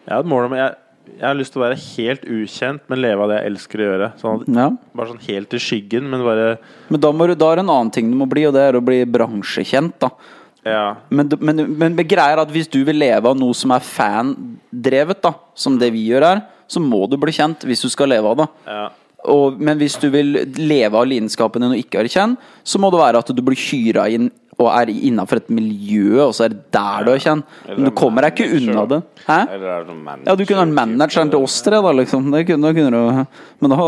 Jeg 0.07 0.15
har 0.17 0.21
et 0.25 0.27
mål 0.33 0.49
om 0.51 0.55
jeg, 0.59 0.75
jeg 1.19 1.27
har 1.27 1.35
lyst 1.39 1.53
til 1.55 1.61
å 1.63 1.65
være 1.65 1.79
helt 1.83 2.23
ukjent, 2.31 2.83
men 2.91 3.01
leve 3.03 3.23
av 3.25 3.31
det 3.33 3.41
jeg 3.41 3.51
elsker 3.53 3.81
å 3.83 3.89
gjøre. 3.89 4.11
Sånn 4.21 4.41
at, 4.41 4.49
Ja. 4.55 4.69
bare 4.95 5.09
sånn 5.11 5.25
helt 5.27 5.55
i 5.55 5.59
skyggen, 5.63 6.09
men 6.11 6.23
bare 6.27 6.59
Men 6.91 7.01
da, 7.01 7.11
må 7.13 7.27
du, 7.27 7.35
da 7.35 7.51
er 7.53 7.57
det 7.57 7.65
en 7.67 7.75
annen 7.75 7.91
ting 7.95 8.11
du 8.11 8.17
må 8.17 8.29
bli, 8.31 8.45
og 8.47 8.55
det 8.55 8.63
er 8.69 8.79
å 8.79 8.85
bli 8.85 9.05
bransjekjent. 9.05 9.99
da 9.99 10.11
Ja. 10.65 10.95
Men, 11.11 11.29
men, 11.41 11.57
men 11.77 11.95
men 11.97 12.07
greia 12.07 12.37
er 12.37 12.43
at 12.45 12.51
hvis 12.55 12.69
du 12.71 12.85
vil 12.87 12.95
leve 13.03 13.27
av 13.27 13.37
noe 13.37 13.53
som 13.55 13.73
er 13.75 13.81
fandrevet, 13.83 15.21
da 15.23 15.33
som 15.59 15.79
det 15.79 15.91
vi 15.93 16.05
gjør 16.11 16.23
her, 16.27 16.43
så 16.71 16.81
må 16.81 17.09
du 17.11 17.17
bli 17.21 17.33
kjent 17.35 17.67
hvis 17.67 17.83
du 17.83 17.89
skal 17.93 18.09
leve 18.09 18.31
av 18.31 18.37
det. 18.43 18.49
ja. 18.67 18.89
Og, 19.31 19.59
men 19.63 19.79
hvis 19.79 19.95
du 20.03 20.09
vil 20.11 20.33
leve 20.59 20.99
av 20.99 21.07
lidenskapen 21.07 21.63
din 21.63 21.75
og 21.77 21.79
ikke 21.79 22.03
kjent, 22.11 22.41
så 22.67 22.81
må 22.83 22.91
det 22.91 22.99
være 22.99 23.21
at 23.23 23.29
du 23.31 23.43
blir 23.45 23.59
hyra 23.71 24.09
inn 24.11 24.31
og 24.61 24.69
er 24.69 24.91
innafor 24.93 25.41
et 25.41 25.49
miljø, 25.51 26.21
og 26.27 26.35
så 26.37 26.45
er 26.45 26.53
det 26.53 26.61
der 26.75 27.07
du 27.07 27.11
er 27.15 27.23
kjent. 27.23 27.55
Men 27.71 27.87
du 27.89 27.93
kommer 27.97 28.27
deg 28.27 28.35
ikke 28.37 28.59
unna 28.59 28.85
det. 28.91 28.99
Hæ? 29.25 29.39
Ja, 30.27 30.35
du 30.37 30.45
kunne 30.45 30.65
vært 30.65 30.75
manageren 30.77 31.33
til 31.33 31.47
oss 31.47 31.57
tre, 31.65 31.81
da, 31.83 31.93
liksom. 31.97 32.29
Det 32.35 32.45
kunne, 32.51 32.75
kunne 32.77 32.91
du, 32.93 33.39
men 33.65 33.75
da, 33.75 33.87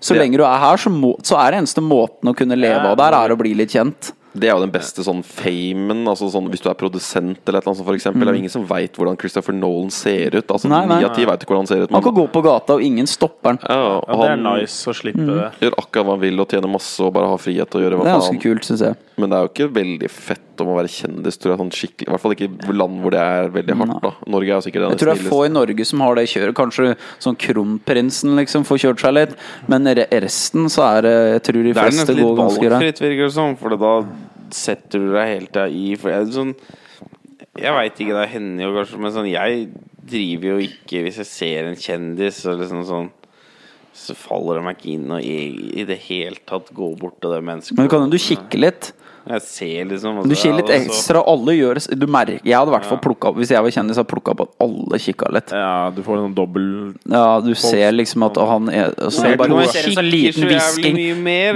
så 0.00 0.16
lenge 0.16 0.40
du 0.40 0.46
er 0.46 0.62
her, 0.62 0.80
så, 0.80 0.90
må, 0.90 1.12
så 1.26 1.38
er 1.42 1.52
det 1.52 1.60
eneste 1.64 1.84
måten 1.84 2.32
å 2.32 2.34
kunne 2.38 2.58
leve 2.58 2.80
av 2.94 2.96
der, 3.02 3.18
er 3.18 3.34
å 3.34 3.38
bli 3.38 3.52
litt 3.58 3.74
kjent. 3.76 4.14
Det 4.38 4.48
er 4.50 4.54
jo 4.54 4.60
den 4.60 4.70
beste 4.74 5.02
sånn 5.06 5.22
famen. 5.24 6.04
Altså 6.06 6.28
sånn, 6.32 6.48
hvis 6.52 6.60
du 6.62 6.68
er 6.70 6.74
produsent 6.78 7.38
eller 7.46 7.58
et 7.58 7.64
eller 7.64 7.72
annet 7.72 7.80
sånt, 7.82 7.96
eksempel. 7.96 8.20
Det 8.20 8.28
er 8.28 8.36
jo 8.36 8.42
ingen 8.44 8.52
som 8.56 8.66
veit 8.68 8.92
hvordan 8.98 9.18
Christopher 9.20 9.52
Nolan 9.56 9.90
ser 9.90 10.34
ut. 10.36 10.46
Altså 10.46 10.66
Mm. 10.66 10.70
Nei, 10.76 10.86
nei. 10.86 10.98
Ni 10.98 11.04
av 11.04 11.14
ti 11.16 11.24
veit 11.24 11.40
ikke 11.40 11.52
hvordan 11.54 11.64
han 11.66 11.70
ser 11.72 11.82
ut. 11.84 11.90
Men, 11.90 12.02
kan 12.02 12.14
gå 12.14 12.26
på 12.32 12.42
gata, 12.44 12.74
og 12.74 12.82
ingen 12.82 13.06
stopper 13.06 13.50
han. 13.54 13.58
ja, 13.68 13.98
og 13.98 14.04
ja, 14.08 14.16
det 14.22 14.30
er 14.30 14.42
nice 14.60 14.86
å 14.90 14.94
slippe 14.94 15.16
Mm. 15.22 15.26
det. 15.26 15.52
gjør 15.60 15.74
akkurat 15.78 16.04
hva 16.06 16.10
han 16.16 16.20
vil 16.20 16.40
og 16.40 16.48
tjener 16.48 16.68
masse 16.68 17.00
og 17.00 17.12
bare 17.12 17.28
har 17.28 17.38
frihet 17.38 17.70
til 17.70 17.80
å 17.80 17.84
gjøre 17.84 17.96
hva 17.98 18.04
Det 18.04 18.12
er 18.12 18.18
ganske 18.18 18.32
faen. 18.36 18.40
kult, 18.42 18.64
syns 18.64 18.80
jeg. 18.80 18.96
Men 19.18 19.30
det 19.30 19.36
er 19.38 19.42
jo 19.46 19.48
ikke 19.48 19.72
veldig 19.72 20.10
fett 20.10 20.40
om 20.60 20.66
å 20.68 20.76
være 20.76 20.88
kjendis, 20.88 21.36
tror 21.38 21.50
jeg. 21.52 21.58
Sånn 21.60 21.70
skikkelig, 21.72 22.08
I 22.08 22.10
hvert 22.12 22.20
fall 22.20 22.32
ikke 22.32 22.68
i 22.68 22.72
land 22.72 23.00
hvor 23.02 23.10
det 23.10 23.20
er 23.20 23.48
veldig 23.48 23.76
hardt. 23.76 24.02
da 24.02 24.12
Norge 24.26 24.48
er 24.50 24.56
jo 24.56 24.64
sikkert 24.66 24.90
Jeg 24.90 24.98
tror 24.98 25.14
det 25.14 25.20
er 25.24 25.30
få 25.30 25.44
i 25.46 25.48
Norge 25.48 25.84
som 25.86 26.00
har 26.00 26.14
det 26.14 26.26
kjøret. 26.28 26.54
Kanskje 26.54 26.96
sånn 27.20 27.36
kronprinsen 27.36 28.36
liksom 28.36 28.64
får 28.64 28.78
kjørt 28.84 29.00
seg 29.00 29.14
litt. 29.14 29.34
Men 29.68 29.84
resten 29.86 30.66
så 30.68 30.82
er 30.98 31.02
det 31.02 31.16
Jeg 31.36 31.42
tror 31.48 31.62
de 31.62 31.72
Det 31.72 31.76
er 31.82 31.90
nesten 31.90 32.16
litt 32.16 32.36
ganske 32.36 32.68
valgfritt, 32.70 33.00
virker 33.00 33.24
det 33.26 33.32
som. 33.32 33.56
For 33.56 33.68
da 33.76 34.04
setter 34.54 35.02
du 35.02 35.10
deg 35.14 35.32
hele 35.32 35.50
tida 35.50 35.66
i 35.68 35.84
For 36.00 36.12
jeg, 36.12 36.30
sånn, 36.34 36.54
jeg 37.56 37.76
veit 37.76 38.00
ikke, 38.02 38.16
det 38.16 38.30
hender 38.34 38.68
jo 38.68 38.74
kanskje, 38.76 39.02
men 39.02 39.14
sånn 39.14 39.30
Jeg 39.30 39.68
driver 40.06 40.54
jo 40.54 40.66
ikke 40.68 41.04
Hvis 41.06 41.20
jeg 41.22 41.30
ser 41.30 41.70
en 41.70 41.80
kjendis 41.80 42.42
liksom 42.46 42.84
sånn 42.88 43.12
så 43.96 44.12
faller 44.12 44.58
det 44.58 44.64
meg 44.66 44.76
ikke 44.76 44.90
inn 44.92 45.12
å 45.14 45.18
i, 45.24 45.36
i 45.80 45.84
det 45.88 45.96
hele 46.04 46.36
tatt 46.48 46.68
gå 46.76 46.90
bort 47.00 47.16
til 47.22 47.32
det 47.32 47.38
mennesket. 47.48 47.78
Men 47.78 47.88
kan 47.88 48.10
du 48.12 48.18
kikke 48.20 48.60
litt? 48.60 48.90
Jeg 49.26 49.42
ser 49.42 49.84
liksom 49.90 50.22
Du 50.22 50.34
kikker 50.34 50.56
litt 50.60 50.68
ja, 50.70 50.76
og 50.76 50.82
så- 50.86 50.90
ekstra, 50.90 51.22
alle 51.26 51.54
gjør. 51.56 51.80
Du 51.98 52.06
merker 52.06 52.40
Jeg 52.44 52.54
hadde 52.54 52.70
i 52.70 52.74
hvert 52.76 52.84
fall 52.86 52.98
plukka 53.02 53.28
opp 53.32 53.36
Hvis 53.40 53.50
jeg 53.50 53.62
var 53.62 53.70
kjendis, 53.74 53.96
hadde 53.98 54.06
jeg 54.06 54.12
plukka 54.14 54.30
opp 54.36 54.40
at 54.46 54.50
alle 54.60 55.00
kikka 55.02 55.30
litt. 55.34 55.50
Ja, 55.50 55.90
du 55.90 56.02
får 56.02 56.18
en 56.18 56.24
sånn 56.28 56.36
dobbel 56.36 56.94
Ja, 57.10 57.40
du 57.40 57.54
ser 57.54 57.90
liksom 57.92 58.22
at 58.26 58.36
han 58.36 58.68
er 58.70 58.94
altså, 58.94 59.10
Ser 59.10 59.22
det 59.22 59.32
er 59.32 59.36
bare 59.36 59.48
du 59.48 59.54
noe 59.56 59.66
ser 59.66 59.88
en 59.90 59.96
sånn 59.98 60.10
liten 60.10 60.42
så 60.42 60.50
hvisking. 60.50 60.96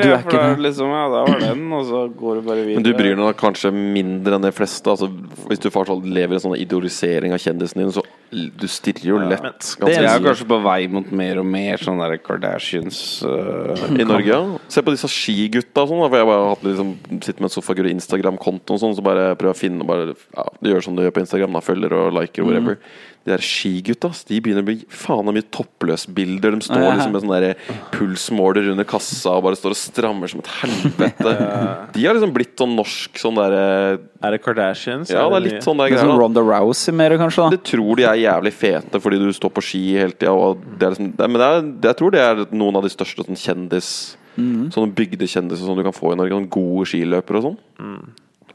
Du 0.02 0.10
er 0.10 0.18
ikke 0.18 0.42
det. 0.56 0.58
liksom 0.66 0.90
Ja, 0.90 1.04
da 1.14 1.24
var 1.30 1.40
den, 1.40 1.72
og 1.72 1.84
så 1.86 2.00
går 2.14 2.34
du 2.34 2.42
bare 2.42 2.64
videre. 2.64 2.74
Men 2.74 2.82
du 2.82 2.92
bryr 2.94 3.16
deg 3.16 3.36
kanskje 3.36 3.72
mindre 3.72 4.34
enn 4.34 4.42
de 4.42 4.52
fleste. 4.52 4.86
Altså, 4.90 5.08
hvis 5.46 5.60
du 5.60 5.70
fortsatt 5.70 6.04
lever 6.04 6.34
i 6.34 6.40
en 6.40 6.44
sånn 6.50 6.58
idolisering 6.58 7.32
av 7.32 7.38
kjendisen 7.38 7.84
din, 7.84 7.92
så 7.94 8.02
du 8.30 8.66
stirrer 8.70 9.04
jo 9.04 9.18
lett. 9.18 9.40
men 9.80 9.88
det 9.90 9.96
er 10.06 10.20
kanskje 10.22 10.46
på 10.46 10.62
vei 10.62 10.86
mot 10.86 11.10
mer 11.12 11.40
og 11.40 11.46
mer 11.46 11.76
sånn 11.82 11.98
der 11.98 12.16
Kardashians 12.22 13.22
uh, 13.26 13.74
I 13.90 14.04
Norge, 14.06 14.26
ja. 14.30 14.58
Se 14.68 14.82
på 14.82 14.94
disse 14.94 15.08
skigutta 15.10 15.82
og 15.82 15.88
sånn. 15.90 16.04
For 16.10 16.16
jeg 16.20 16.28
bare 16.28 16.44
har 16.44 16.54
hatt 16.54 16.62
liksom, 16.62 16.92
sitter 17.20 17.40
med 17.42 17.50
en 17.50 17.54
sofagur 17.60 17.86
i 17.86 17.94
Instagram-konto 17.94 18.74
og 18.74 18.80
sånn, 18.80 18.96
så 18.96 19.04
bare 19.04 19.36
prøver 19.36 19.54
å 19.54 19.60
finne 19.60 19.86
bare, 19.86 20.16
ja, 20.36 20.48
gjør 20.64 20.82
som 20.88 20.96
du 20.96 21.02
gjør 21.04 21.12
på 21.14 21.20
Instagram, 21.26 21.52
da. 21.52 21.60
Følger 21.60 21.92
og 21.92 22.12
liker 22.18 22.42
og 22.42 22.48
whatever. 22.50 22.78
De 23.20 23.28
der 23.34 23.42
skigutta, 23.44 24.08
de 24.30 24.38
begynner 24.40 24.62
å 24.64 24.66
bli 24.70 24.78
faen 24.88 25.26
meg 25.28 25.34
mye 25.36 25.48
toppløsbilder. 25.52 26.54
De 26.56 26.64
står 26.64 26.80
Ja. 26.80 26.92
liksom 26.96 27.12
med 27.12 27.20
sånn 27.20 27.34
der 27.34 27.54
pulsmåler 27.92 28.70
under 28.72 28.86
kassa 28.88 29.34
og 29.36 29.42
bare 29.44 29.58
står 29.60 29.74
og 29.74 29.76
strammer 29.76 30.30
som 30.32 30.40
et 30.40 30.48
helvete. 30.62 31.34
De 31.92 32.06
har 32.06 32.16
liksom 32.16 32.32
blitt 32.32 32.54
sånn 32.56 32.72
norsk 32.78 33.20
sånn 33.20 33.36
derre 33.36 33.98
Er 34.24 34.30
det 34.36 34.40
Kardashians? 34.44 35.10
Ja, 35.12 35.26
det 35.28 35.36
er 35.36 35.44
litt 35.50 35.66
sånn 35.66 35.76
der 35.80 35.90
er 35.90 35.94
greier. 35.96 36.06
sånn. 36.08 36.18
Ronda 36.20 36.40
Rousey 36.44 36.94
mer, 36.96 37.10
kanskje. 37.20 37.44
da 37.50 37.56
Det 37.56 37.62
tror 37.74 37.96
de 38.00 38.04
er 38.08 38.22
jævlig 38.24 38.52
fete 38.56 39.00
fordi 39.04 39.18
du 39.20 39.28
står 39.36 39.52
på 39.52 39.62
ski 39.68 39.82
hele 39.98 40.12
tida. 40.16 40.32
Liksom, 40.80 41.12
men 41.18 41.38
det 41.40 41.50
er, 41.50 41.60
jeg 41.90 41.96
tror 42.00 42.10
det 42.16 42.24
er 42.24 42.42
noen 42.56 42.76
av 42.80 42.88
de 42.88 42.92
største 42.92 43.26
sånn 43.28 43.36
kjendis 43.40 43.90
Sånne 44.36 44.94
bygdekjendiser 44.96 45.66
som 45.66 45.78
du 45.78 45.82
kan 45.86 45.96
få 45.96 46.14
i 46.14 46.20
Norge. 46.20 46.36
Sånne 46.36 46.54
gode 46.54 46.86
skiløpere 46.90 47.40
og 47.40 47.48
sånn. 47.48 47.58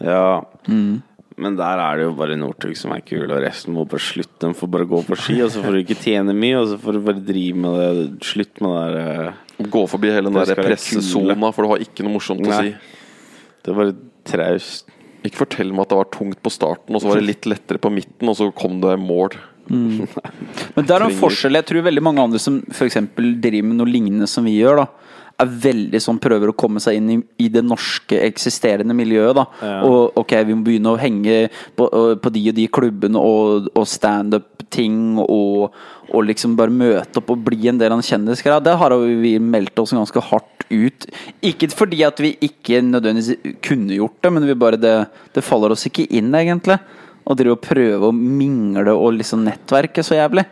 Ja. 0.04 0.42
Men 1.36 1.58
der 1.60 1.82
er 1.84 2.00
det 2.00 2.06
jo 2.06 2.14
bare 2.16 2.38
Northug 2.40 2.78
som 2.80 2.94
er 2.96 3.04
kul, 3.04 3.26
og 3.28 3.42
resten 3.44 3.76
må 3.76 3.84
bare 3.90 4.04
slutte. 4.04 4.48
De 4.48 4.56
får 4.56 4.70
bare 4.72 4.88
gå 4.88 5.02
på 5.04 5.18
ski, 5.20 5.36
og 5.44 5.52
så 5.52 5.64
får 5.66 5.76
du 5.76 5.82
ikke 5.82 5.98
tjene 6.00 6.36
mye, 6.36 6.62
og 6.62 6.70
så 6.72 6.78
får 6.80 6.96
du 6.96 7.02
bare 7.10 7.24
drive 7.28 7.60
med 7.60 7.80
det. 7.82 8.06
Slutt 8.24 8.62
med 8.64 8.76
det 8.76 8.94
der 8.96 9.34
uh, 9.36 9.42
Gå 9.72 9.82
forbi 9.88 10.12
hele 10.12 10.32
den 10.32 10.40
der 10.40 10.60
pressesona, 10.60 11.52
for 11.56 11.64
du 11.64 11.74
har 11.74 11.84
ikke 11.84 12.04
noe 12.08 12.16
morsomt 12.16 12.44
å 12.48 12.62
si. 12.62 12.72
Det 13.64 13.72
er 13.74 13.80
bare 13.82 13.98
traust. 14.28 14.92
Ikke 15.26 15.42
fortell 15.42 15.74
meg 15.74 15.86
at 15.86 15.92
det 15.92 16.00
var 16.00 16.10
tungt 16.14 16.40
på 16.44 16.54
starten, 16.54 16.96
og 16.96 17.04
så 17.04 17.12
var 17.12 17.20
det 17.20 17.30
litt 17.34 17.48
lettere 17.50 17.84
på 17.84 17.92
midten, 17.92 18.32
og 18.32 18.40
så 18.40 18.48
kom 18.56 18.80
det 18.84 18.96
mål. 19.02 19.36
Men 19.72 20.88
det 20.88 20.94
er 20.94 21.08
en 21.08 21.20
forskjell. 21.20 21.58
Jeg 21.60 21.68
tror 21.68 21.88
veldig 21.88 22.04
mange 22.06 22.24
andre 22.30 22.40
som 22.40 22.62
f.eks. 22.72 23.00
driver 23.18 23.72
med 23.72 23.80
noe 23.82 23.90
lignende 23.90 24.30
som 24.30 24.48
vi 24.48 24.56
gjør, 24.60 24.86
da 24.86 25.05
er 25.42 25.52
veldig 25.66 26.00
sånn 26.02 26.20
prøver 26.22 26.52
å 26.52 26.58
komme 26.58 26.82
seg 26.84 27.00
inn 27.00 27.10
i, 27.12 27.18
i 27.44 27.50
det 27.52 27.64
norske 27.66 28.20
eksisterende 28.24 28.96
miljøet. 28.96 29.36
da 29.38 29.74
Og 29.88 30.20
ok, 30.22 30.36
vi 30.48 30.56
må 30.56 30.66
begynne 30.66 30.94
å 30.94 31.00
henge 31.00 31.50
på, 31.76 31.90
på 32.22 32.34
de 32.34 32.44
og 32.52 32.58
de 32.58 32.68
klubbene 32.80 33.22
og, 33.22 33.70
og 33.76 33.88
standup-ting 33.90 35.20
og, 35.24 35.76
og 36.12 36.28
liksom 36.30 36.56
bare 36.60 36.74
møte 36.74 37.22
opp 37.22 37.34
og 37.36 37.46
bli 37.48 37.68
en 37.72 37.82
del 37.82 37.94
av 37.94 38.02
en 38.02 38.08
kjendisgreie. 38.08 38.64
Der 38.64 38.80
har 38.80 38.96
vi 38.96 39.36
meldt 39.44 39.80
oss 39.84 39.96
ganske 39.96 40.24
hardt 40.32 40.68
ut. 40.72 41.08
Ikke 41.46 41.70
fordi 41.74 42.04
at 42.08 42.20
vi 42.24 42.36
ikke 42.48 42.82
nødvendigvis 42.86 43.60
kunne 43.66 44.00
gjort 44.00 44.22
det, 44.24 44.34
men 44.34 44.48
vi 44.48 44.58
bare 44.58 44.80
det, 44.82 44.98
det 45.36 45.46
faller 45.46 45.76
oss 45.76 45.86
ikke 45.90 46.08
inn, 46.16 46.32
egentlig. 46.36 46.80
Å 47.26 47.36
drive 47.38 47.58
og 47.58 47.66
prøve 47.66 48.10
å 48.10 48.16
mingle 48.16 48.94
og 48.94 49.18
liksom 49.20 49.44
nettverke 49.46 50.04
så 50.06 50.20
jævlig. 50.20 50.46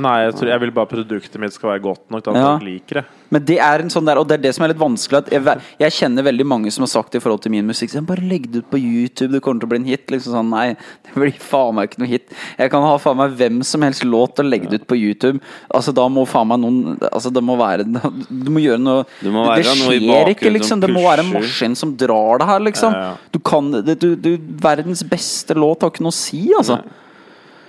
Nei, 0.00 0.14
jeg, 0.24 0.34
tror, 0.38 0.48
jeg 0.48 0.60
vil 0.62 0.70
bare 0.72 0.88
produktet 0.90 1.40
mitt 1.42 1.52
skal 1.52 1.74
være 1.74 1.82
godt 1.84 2.10
nok 2.10 2.22
til 2.24 2.32
at 2.32 2.36
Ja. 2.36 2.52
folk 2.56 2.64
liker 2.64 3.00
det. 3.00 3.04
Men 3.32 3.44
det 3.48 3.58
er 3.64 3.80
en 3.80 3.88
sånn 3.88 4.04
der, 4.04 4.18
og 4.20 4.28
det 4.28 4.34
er 4.38 4.42
det 4.42 4.54
som 4.54 4.64
er 4.64 4.72
litt 4.74 4.80
vanskelig 4.80 5.18
at 5.22 5.30
jeg, 5.32 5.60
jeg 5.80 5.92
kjenner 5.96 6.26
veldig 6.26 6.44
mange 6.46 6.70
som 6.70 6.82
har 6.84 6.90
sagt 6.92 7.14
i 7.16 7.20
forhold 7.22 7.40
til 7.42 7.52
min 7.54 7.66
musikk 7.66 7.90
sånn, 7.90 8.06
Bare 8.06 8.20
legg 8.20 8.50
det 8.52 8.64
ut 8.64 8.70
på 8.70 8.80
YouTube, 8.80 9.32
det 9.32 9.40
kommer 9.42 9.60
til 9.60 9.68
å 9.68 9.72
bli 9.72 9.80
en 9.80 9.88
hit. 9.88 10.06
Liksom 10.12 10.36
sånn, 10.36 10.50
Nei, 10.52 10.76
det 11.06 11.14
blir 11.16 11.32
faen 11.40 11.74
meg 11.76 11.90
ikke 11.90 12.02
noe 12.04 12.10
hit. 12.12 12.32
Jeg 12.58 12.70
kan 12.70 12.84
ha 12.84 12.96
faen 13.00 13.16
meg 13.16 13.36
hvem 13.40 13.62
som 13.64 13.82
helst 13.82 14.04
låt 14.04 14.38
og 14.42 14.48
legge 14.48 14.68
det 14.68 14.82
ut 14.82 14.88
på 14.90 14.98
YouTube. 15.00 15.40
Altså 15.72 15.94
Da 15.96 16.08
må 16.12 16.26
faen 16.28 16.48
meg 16.48 16.60
noen 16.60 16.98
Altså 17.12 17.32
Det 17.32 17.42
må 17.44 17.56
være 17.56 17.84
Du 18.44 18.50
må 18.52 18.60
gjøre 18.62 18.80
noe 18.82 19.04
Det 19.20 19.32
må 19.32 19.44
Det 19.56 19.64
skjer 19.66 20.00
noe 20.06 20.22
ikke, 20.32 20.52
liksom. 20.52 20.80
Det 20.82 20.90
må 20.92 21.04
være 21.04 21.24
en 21.24 21.32
maskin 21.32 21.76
som 21.78 21.94
drar 21.96 22.42
det 22.42 22.48
her, 22.48 22.60
liksom. 22.60 22.92
Ja, 22.92 23.12
ja. 23.12 23.30
Du 23.32 23.38
kan 23.38 23.70
det, 23.72 23.98
du, 24.00 24.14
du, 24.16 24.36
Verdens 24.62 25.02
beste 25.08 25.56
låt 25.56 25.82
har 25.82 25.92
ikke 25.92 26.04
noe 26.04 26.12
å 26.14 26.16
si, 26.16 26.44
altså. 26.58 26.82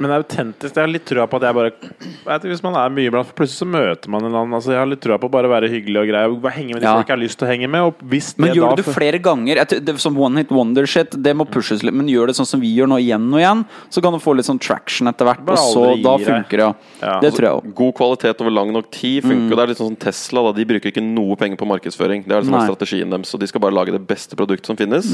Men 0.03 0.11
autentisk, 0.17 0.73
jeg 0.75 0.83
har 0.83 0.91
litt 0.91 1.05
trua 1.07 1.25
på 1.31 1.39
at 1.39 1.45
jeg 1.47 1.55
bare 1.55 1.71
jeg 1.71 2.49
Hvis 2.51 2.63
man 2.65 2.75
er 2.79 2.91
mye 2.91 3.11
blant 3.13 3.29
Plutselig 3.37 3.61
så 3.63 3.67
møter 3.69 4.11
man 4.11 4.25
en 4.27 4.33
annen. 4.35 4.53
Altså, 4.57 4.73
jeg 4.73 4.81
har 4.81 4.89
litt 4.91 5.01
trua 5.03 5.17
på 5.21 5.29
å 5.29 5.31
bare 5.33 5.47
være 5.51 5.69
hyggelig 5.71 6.01
og 6.01 6.09
grei. 6.11 6.23
Og 6.27 6.41
bare 6.43 6.57
henge 6.57 6.73
med 6.75 6.81
de 6.83 6.87
Ja. 6.89 6.95
folk 6.99 7.07
jeg 7.07 7.15
har 7.17 7.21
lyst 7.23 7.39
til 7.39 7.47
å 7.47 7.51
henge 7.53 7.69
med. 7.71 7.81
Og 7.87 8.03
hvis 8.11 8.33
Men 8.37 8.49
det 8.49 8.57
gjør 8.57 8.69
da 8.69 8.75
du 8.75 8.81
det 8.83 8.95
flere 8.97 9.19
ganger 9.23 9.61
det, 9.85 9.99
Som 10.03 10.17
one 10.19 10.37
hit 10.43 10.49
wonder-shit, 10.51 11.15
det 11.23 11.33
må 11.35 11.45
pushes 11.49 11.83
litt. 11.83 11.93
Men 11.93 12.07
gjør 12.11 12.27
det 12.27 12.35
sånn 12.35 12.45
som 12.49 12.59
vi 12.59 12.75
gjør 12.75 12.87
nå, 12.91 12.99
igjen 12.99 13.29
og 13.33 13.39
igjen, 13.39 13.65
så 13.89 14.01
kan 14.03 14.11
du 14.11 14.19
få 14.19 14.35
litt 14.35 14.45
sånn 14.45 14.59
traction 14.59 15.07
etter 15.07 15.25
hvert. 15.25 15.45
Bare 15.45 15.57
Og 15.57 15.73
så 15.73 16.03
da 16.03 16.17
funker 16.17 16.57
det, 16.57 16.67
ja. 16.67 16.73
Ja. 17.01 17.19
Det 17.21 17.33
tror 17.33 17.47
jeg 17.47 17.55
òg. 17.61 17.73
God 17.75 17.93
kvalitet 17.95 18.41
over 18.41 18.51
lang 18.51 18.73
nok 18.73 18.91
tid 18.91 19.23
funker. 19.23 19.49
Mm. 19.53 19.55
Det 19.55 19.63
er 19.63 19.67
litt 19.67 19.77
sånn 19.77 19.93
som 19.93 19.95
Tesla. 19.95 20.43
Da. 20.43 20.51
De 20.59 20.65
bruker 20.65 20.91
ikke 20.91 21.03
noe 21.03 21.35
penger 21.39 21.55
på 21.57 21.67
markedsføring. 21.67 22.25
Det 22.27 22.35
er 22.35 22.41
liksom 22.41 22.67
strategien 22.67 23.09
deres. 23.09 23.29
Så 23.31 23.39
de 23.39 23.47
skal 23.47 23.61
bare 23.61 23.71
lage 23.73 23.91
det 23.91 24.05
beste 24.05 24.35
produktet 24.35 24.65
som 24.65 24.75
finnes. 24.75 25.13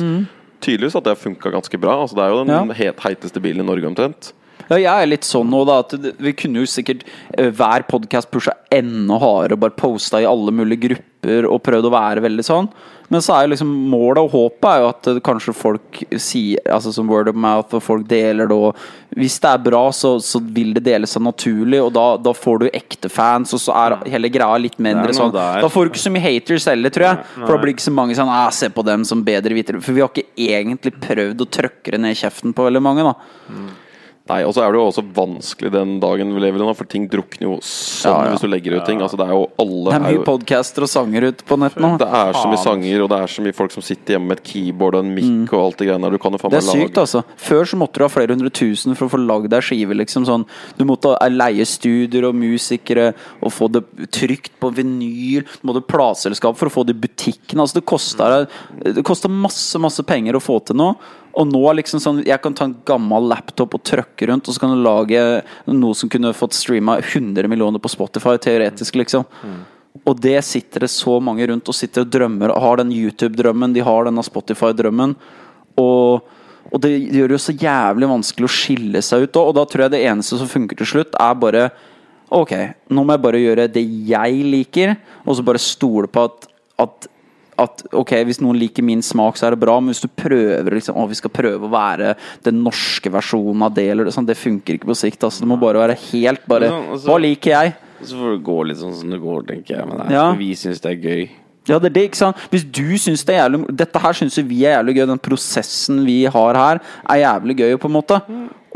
Tydeligvis 0.60 0.95
at 0.97 1.04
det 1.06 1.15
har 1.15 1.21
funka 1.21 1.52
ganske 1.54 1.80
bra. 1.80 2.02
Altså, 2.04 2.15
det 2.15 2.23
er 2.25 2.30
jo 2.34 2.43
den 2.43 2.67
Ja. 2.67 2.73
het, 2.73 2.97
heiteste 2.99 3.39
bilen 3.39 3.62
i 3.62 3.63
Norge 3.63 3.86
omtrent. 3.88 4.34
Ja, 4.69 4.77
jeg 4.77 5.03
er 5.03 5.10
litt 5.10 5.25
sånn 5.27 5.49
nå, 5.49 5.63
da. 5.65 5.79
At 5.82 5.95
vi 6.21 6.36
kunne 6.38 6.62
jo 6.63 6.69
sikkert 6.69 7.05
eh, 7.34 7.49
hver 7.49 7.88
podkast 7.89 8.29
pusha 8.34 8.53
enda 8.73 9.17
hardere 9.21 9.58
og 9.58 9.63
bare 9.65 9.77
posta 9.79 10.21
i 10.21 10.29
alle 10.29 10.53
mulige 10.53 10.88
grupper 10.88 11.47
og 11.49 11.63
prøvd 11.65 11.89
å 11.89 11.93
være 11.93 12.23
veldig 12.23 12.45
sånn. 12.45 12.69
Men 13.10 13.23
så 13.25 13.34
er 13.34 13.47
jo 13.47 13.49
liksom 13.55 13.69
målet 13.89 14.21
og 14.21 14.34
håpet 14.36 14.67
er 14.69 14.84
jo 14.84 14.89
at 14.91 15.08
eh, 15.10 15.17
kanskje 15.25 15.55
folk 15.58 15.97
sier 16.21 16.62
Altså 16.69 16.91
som 16.93 17.10
word 17.10 17.32
of 17.32 17.39
mouth, 17.41 17.73
og 17.73 17.82
folk 17.82 18.05
deler 18.10 18.49
det, 18.49 18.53
og 18.53 19.17
hvis 19.17 19.39
det 19.41 19.49
er 19.49 19.63
bra, 19.65 19.82
så, 19.95 20.12
så 20.21 20.38
vil 20.39 20.75
det 20.77 20.84
dele 20.86 21.10
seg 21.10 21.25
naturlig, 21.25 21.79
og 21.82 21.89
da, 21.97 22.05
da 22.21 22.36
får 22.38 22.62
du 22.62 22.67
ekte 22.69 23.10
fans, 23.10 23.55
og 23.58 23.63
så 23.63 23.73
er 23.73 23.97
hele 24.13 24.29
greia 24.29 24.62
litt 24.62 24.77
mindre 24.77 25.15
sånn. 25.17 25.34
der. 25.34 25.63
Da 25.65 25.71
får 25.73 25.88
du 25.89 25.93
ikke 25.95 26.03
så 26.05 26.13
mye 26.13 26.23
haters 26.27 26.69
heller, 26.69 26.93
tror 26.93 27.08
jeg. 27.10 27.25
For 27.39 27.55
da 27.55 27.60
blir 27.63 27.73
ikke 27.73 27.88
så 27.89 27.95
mange 27.97 28.17
sånn 28.19 28.29
ah, 28.29 28.45
'Se 28.53 28.69
på 28.69 28.86
dem 28.86 29.03
som 29.10 29.25
bedre 29.25 29.58
vitere'. 29.58 29.82
For 29.82 29.97
vi 29.97 30.05
har 30.05 30.13
ikke 30.13 30.29
egentlig 30.38 30.93
prøvd 31.01 31.41
å 31.41 31.49
trøkke 31.58 31.95
det 31.97 32.03
ned 32.05 32.13
i 32.13 32.21
kjeften 32.21 32.53
på 32.53 32.69
veldig 32.69 32.86
mange, 32.86 33.10
da. 33.10 33.15
Nei, 34.30 34.44
Og 34.46 34.54
så 34.54 34.62
er 34.63 34.72
det 34.74 34.80
jo 34.80 34.86
også 34.92 35.04
vanskelig 35.15 35.72
den 35.74 35.96
dagen 36.04 36.34
vi 36.36 36.44
lever 36.44 36.62
i 36.62 36.63
nå, 36.63 36.74
for 36.78 36.86
ting 36.89 37.08
drukner 37.10 37.48
jo 37.48 37.56
sånn 37.65 38.13
Ja, 38.13 38.26
ja. 38.28 38.34
hvis 38.36 38.44
du 38.46 38.50
legger 38.52 38.78
ut 38.78 38.86
ting. 38.86 39.02
Altså 39.02 39.18
Det 39.20 39.26
er 39.26 39.34
jo 39.34 39.48
alle 39.63 39.89
Det 39.89 39.98
er 39.98 40.04
mye 40.06 40.18
jo, 40.20 40.26
podcaster 40.28 40.86
og 40.86 40.92
sanger 40.92 41.30
ute 41.32 41.48
på 41.50 41.58
nett 41.60 41.78
nå. 41.82 41.92
det 42.02 42.08
er 42.22 42.34
så 42.38 42.46
mye 42.52 42.62
sanger, 42.62 43.04
og 43.06 43.10
det 43.10 43.20
er 43.24 43.34
så 43.34 43.46
mye 43.46 43.58
folk 43.58 43.74
som 43.74 43.86
sitter 43.86 44.15
hjemme 44.15 44.30
med 44.34 44.39
et 44.39 44.46
keyboard 44.52 45.00
og 45.00 45.06
en 45.06 45.13
mic 45.15 45.54
og 45.54 45.60
alt 45.63 45.82
det 45.82 45.89
greiene 45.89 46.06
der. 46.08 46.18
Du 46.18 46.22
kan 46.22 46.36
jo 46.38 46.42
faen 46.42 46.50
Mm. 46.50 46.58
Det 46.60 46.63
er 46.65 46.72
sykt, 46.74 46.96
lage 46.98 47.04
altså. 47.06 47.24
Før 47.38 47.68
så 47.70 47.78
måtte 47.78 48.00
du 48.00 48.04
ha 48.06 48.10
flere 48.10 48.34
hundre 48.34 48.50
tusen 48.50 48.96
for 48.98 49.06
å 49.08 49.12
få 49.13 49.20
lagd 49.22 49.50
deg 49.54 49.62
skive. 49.63 49.94
Liksom 49.98 50.26
sånn. 50.26 50.46
Du 50.78 50.84
måtte 50.86 51.13
leie 51.30 51.65
studier 51.65 52.26
og 52.30 52.36
musikere 52.36 53.13
og 53.42 53.54
få 53.54 53.70
det 53.72 53.84
trygt 54.12 54.52
på 54.60 54.72
vinyl. 54.74 55.46
Du 55.62 55.70
måtte 55.70 55.82
ha 55.84 55.89
plateselskap 55.94 56.58
for 56.60 56.70
å 56.70 56.74
få 56.74 56.86
det 56.86 56.96
i 56.98 57.02
butikken. 57.08 57.62
Altså, 57.62 57.80
det 57.80 59.04
kosta 59.06 59.30
masse, 59.30 59.80
masse 59.82 60.04
penger 60.04 60.38
å 60.38 60.44
få 60.44 60.60
til 60.65 60.80
noe. 60.80 60.96
Og 61.39 61.47
nå 61.47 61.62
liksom 61.78 62.02
sånn 62.04 62.21
Jeg 62.28 62.41
kan 62.43 62.56
ta 62.58 62.67
en 62.67 62.78
gammel 62.88 63.30
laptop 63.32 63.78
og 63.78 63.84
trøkke 63.88 64.28
rundt, 64.30 64.47
og 64.47 64.56
så 64.56 64.63
kan 64.63 64.73
du 64.75 64.84
lage 64.84 65.21
noe 65.71 65.97
som 65.97 66.12
kunne 66.12 66.36
fått 66.36 66.58
streama 66.58 66.97
100 66.99 67.47
millioner 67.52 67.82
på 67.82 67.91
Spotify, 67.91 68.36
teoretisk, 68.41 68.99
liksom. 68.99 69.28
Og 70.06 70.19
det 70.21 70.38
sitter 70.45 70.86
det 70.86 70.91
så 70.93 71.17
mange 71.23 71.47
rundt 71.49 71.69
og 71.69 71.75
sitter 71.75 72.06
og 72.06 72.12
drømmer 72.13 72.54
og 72.54 72.63
har 72.63 72.82
den 72.82 72.91
YouTube-drømmen, 72.93 73.73
de 73.73 73.86
har 73.86 74.08
denne 74.08 74.23
Spotify-drømmen. 74.25 75.15
Og, 75.82 76.28
og 76.69 76.84
det 76.84 76.91
gjør 76.97 77.32
det 77.32 77.38
jo 77.38 77.43
så 77.47 77.56
jævlig 77.56 78.12
vanskelig 78.12 78.49
å 78.49 78.54
skille 78.54 79.04
seg 79.06 79.25
ut. 79.25 79.39
Og 79.41 79.56
da 79.58 79.65
tror 79.65 79.86
jeg 79.86 79.95
det 79.95 80.04
eneste 80.12 80.39
som 80.39 80.52
funker 80.52 80.80
til 80.80 80.91
slutt, 80.95 81.17
er 81.19 81.39
bare 81.39 81.69
Ok, 82.30 82.52
nå 82.93 83.02
må 83.02 83.15
jeg 83.15 83.21
bare 83.23 83.39
gjøre 83.41 83.63
det 83.73 83.82
jeg 84.06 84.41
liker, 84.45 84.91
og 85.25 85.34
så 85.34 85.41
bare 85.47 85.62
stole 85.63 86.06
på 86.13 86.28
at, 86.28 86.43
at 86.78 87.08
at 87.60 87.84
ok, 87.91 88.13
hvis 88.30 88.39
noen 88.43 88.58
liker 88.60 88.86
min 88.86 89.02
smak, 89.06 89.38
så 89.39 89.48
er 89.50 89.56
det 89.56 89.62
bra, 89.63 89.76
men 89.80 89.93
hvis 89.93 90.04
du 90.06 90.08
prøver 90.08 90.72
liksom, 90.78 90.95
å, 91.00 91.08
vi 91.10 91.17
skal 91.19 91.34
prøve 91.36 91.67
å 91.67 91.74
være 91.74 92.13
den 92.48 92.62
norske 92.65 93.12
versjonen 93.13 93.65
av 93.67 93.74
det, 93.76 93.88
eller 93.91 94.08
det, 94.10 94.13
sånn, 94.15 94.28
det 94.30 94.38
funker 94.39 94.78
ikke 94.78 94.89
på 94.91 94.98
sikt. 94.98 95.24
Altså, 95.28 95.43
det 95.43 95.52
må 95.52 95.60
bare 95.62 95.82
være 95.84 95.98
helt 96.12 96.45
bare 96.50 96.72
sånn, 96.72 96.89
altså- 96.95 97.12
Hva 97.12 97.19
liker 97.22 97.52
jeg? 97.56 97.76
Så 98.00 98.15
får 98.15 98.38
det 98.38 98.43
gå 98.48 98.58
litt 98.67 98.78
sånn 98.80 98.95
som 98.95 99.10
det 99.12 99.19
går, 99.19 99.41
tenker 99.50 99.76
jeg. 99.76 99.88
Men 99.89 100.02
er, 100.06 100.12
Ja. 100.13 100.32
vi 100.39 100.54
syns 100.56 100.80
det 100.80 100.91
er 100.93 101.02
gøy. 101.10 101.30
Ja, 101.69 101.79
det 101.79 101.91
er 101.91 101.97
det, 101.97 102.05
ikke 102.10 102.23
sant? 102.23 102.47
Hvis 102.51 102.65
du 102.65 102.97
syns 103.01 103.25
det 103.27 103.36
er 103.36 103.43
jævlig 103.43 103.75
Dette 103.82 104.01
her 104.01 104.17
syns 104.17 104.39
vi 104.41 104.63
er 104.63 104.79
jævlig 104.79 104.97
gøy. 104.97 105.05
Den 105.12 105.21
prosessen 105.29 106.01
vi 106.08 106.23
har 106.25 106.58
her, 106.58 106.82
er 107.05 107.21
jævlig 107.23 107.60
gøy, 107.62 107.75
på 107.79 107.89
en 107.89 107.95
måte. 107.95 108.19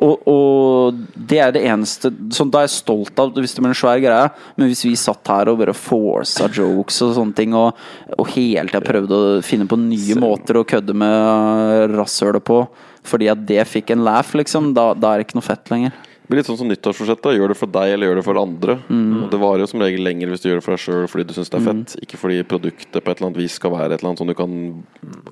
Og, 0.03 0.27
og 0.27 1.01
det 1.29 1.37
er 1.39 1.51
det 1.53 1.61
eneste 1.69 2.09
Sånn 2.33 2.49
Da 2.51 2.63
er 2.63 2.65
jeg 2.65 2.73
stolt 2.73 3.19
av 3.21 3.29
hvis 3.37 3.53
det 3.53 3.61
blir 3.61 3.71
en 3.71 3.77
svær 3.77 4.01
greie. 4.03 4.31
Men 4.57 4.71
hvis 4.71 4.85
vi 4.87 4.95
satt 4.99 5.29
her 5.31 5.51
og 5.51 5.59
bare 5.61 5.75
forsa 5.77 6.49
jokes 6.53 7.01
og 7.05 7.13
sånne 7.17 7.37
ting, 7.37 7.57
og, 7.57 7.77
og 8.17 8.31
hele 8.35 8.67
tida 8.69 8.83
prøvde 8.83 9.19
å 9.19 9.35
finne 9.45 9.69
på 9.69 9.79
nye 9.79 10.17
måter 10.19 10.59
å 10.59 10.65
kødde 10.67 10.97
med 10.97 11.93
rasshølet 11.97 12.45
på 12.45 12.65
fordi 13.03 13.27
at 13.27 13.41
det 13.43 13.65
fikk 13.67 13.89
en 13.91 14.05
laugh, 14.05 14.29
liksom, 14.39 14.69
da, 14.71 14.93
da 14.95 15.09
er 15.11 15.19
det 15.19 15.25
ikke 15.25 15.35
noe 15.35 15.43
fett 15.43 15.71
lenger. 15.73 15.95
Det 16.23 16.31
blir 16.31 16.39
litt 16.39 16.47
sånn 16.47 16.59
som 16.61 16.69
nyttårsforsettet. 16.71 17.35
Gjør 17.35 17.51
det 17.51 17.57
for 17.59 17.71
deg, 17.75 17.93
eller 17.93 18.07
gjør 18.07 18.19
det 18.21 18.23
for 18.23 18.39
andre. 18.39 18.77
Mm. 18.87 19.09
Og 19.17 19.25
Det 19.33 19.39
varer 19.41 19.63
jo 19.65 19.67
som 19.67 19.83
regel 19.83 20.05
lenger 20.07 20.31
hvis 20.31 20.43
du 20.43 20.47
gjør 20.47 20.61
det 20.61 20.63
for 20.63 20.75
deg 20.75 20.83
sjøl 20.85 21.09
fordi 21.11 21.25
du 21.27 21.35
syns 21.35 21.51
det 21.51 21.59
er 21.59 21.67
fett. 21.67 21.95
Ikke 22.05 22.19
fordi 22.21 22.39
produktet 22.47 23.03
på 23.03 23.11
et 23.11 23.19
eller 23.19 23.29
annet 23.29 23.41
vis 23.43 23.59
skal 23.59 23.75
være 23.75 23.91
et 23.91 23.99
eller 23.99 24.13
annet 24.13 24.23
sånn 24.23 24.31
du 24.31 24.37
kan 24.39 24.57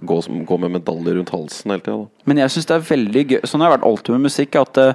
gå, 0.04 0.20
som, 0.26 0.44
gå 0.46 0.60
med 0.60 0.76
medaljer 0.76 1.16
rundt 1.16 1.32
halsen 1.32 1.72
hele 1.72 1.86
tida. 1.86 2.06
Men 2.28 2.44
jeg 2.44 2.56
syns 2.58 2.68
det 2.68 2.76
er 2.78 2.88
veldig 2.92 3.26
gøy 3.32 3.40
Sånn 3.48 3.64
har 3.64 3.72
jeg 3.72 3.78
vært 3.78 3.88
alltid 3.88 4.18
med 4.18 4.28
musikk. 4.28 4.60
At 4.60 4.82
uh, 4.84 4.94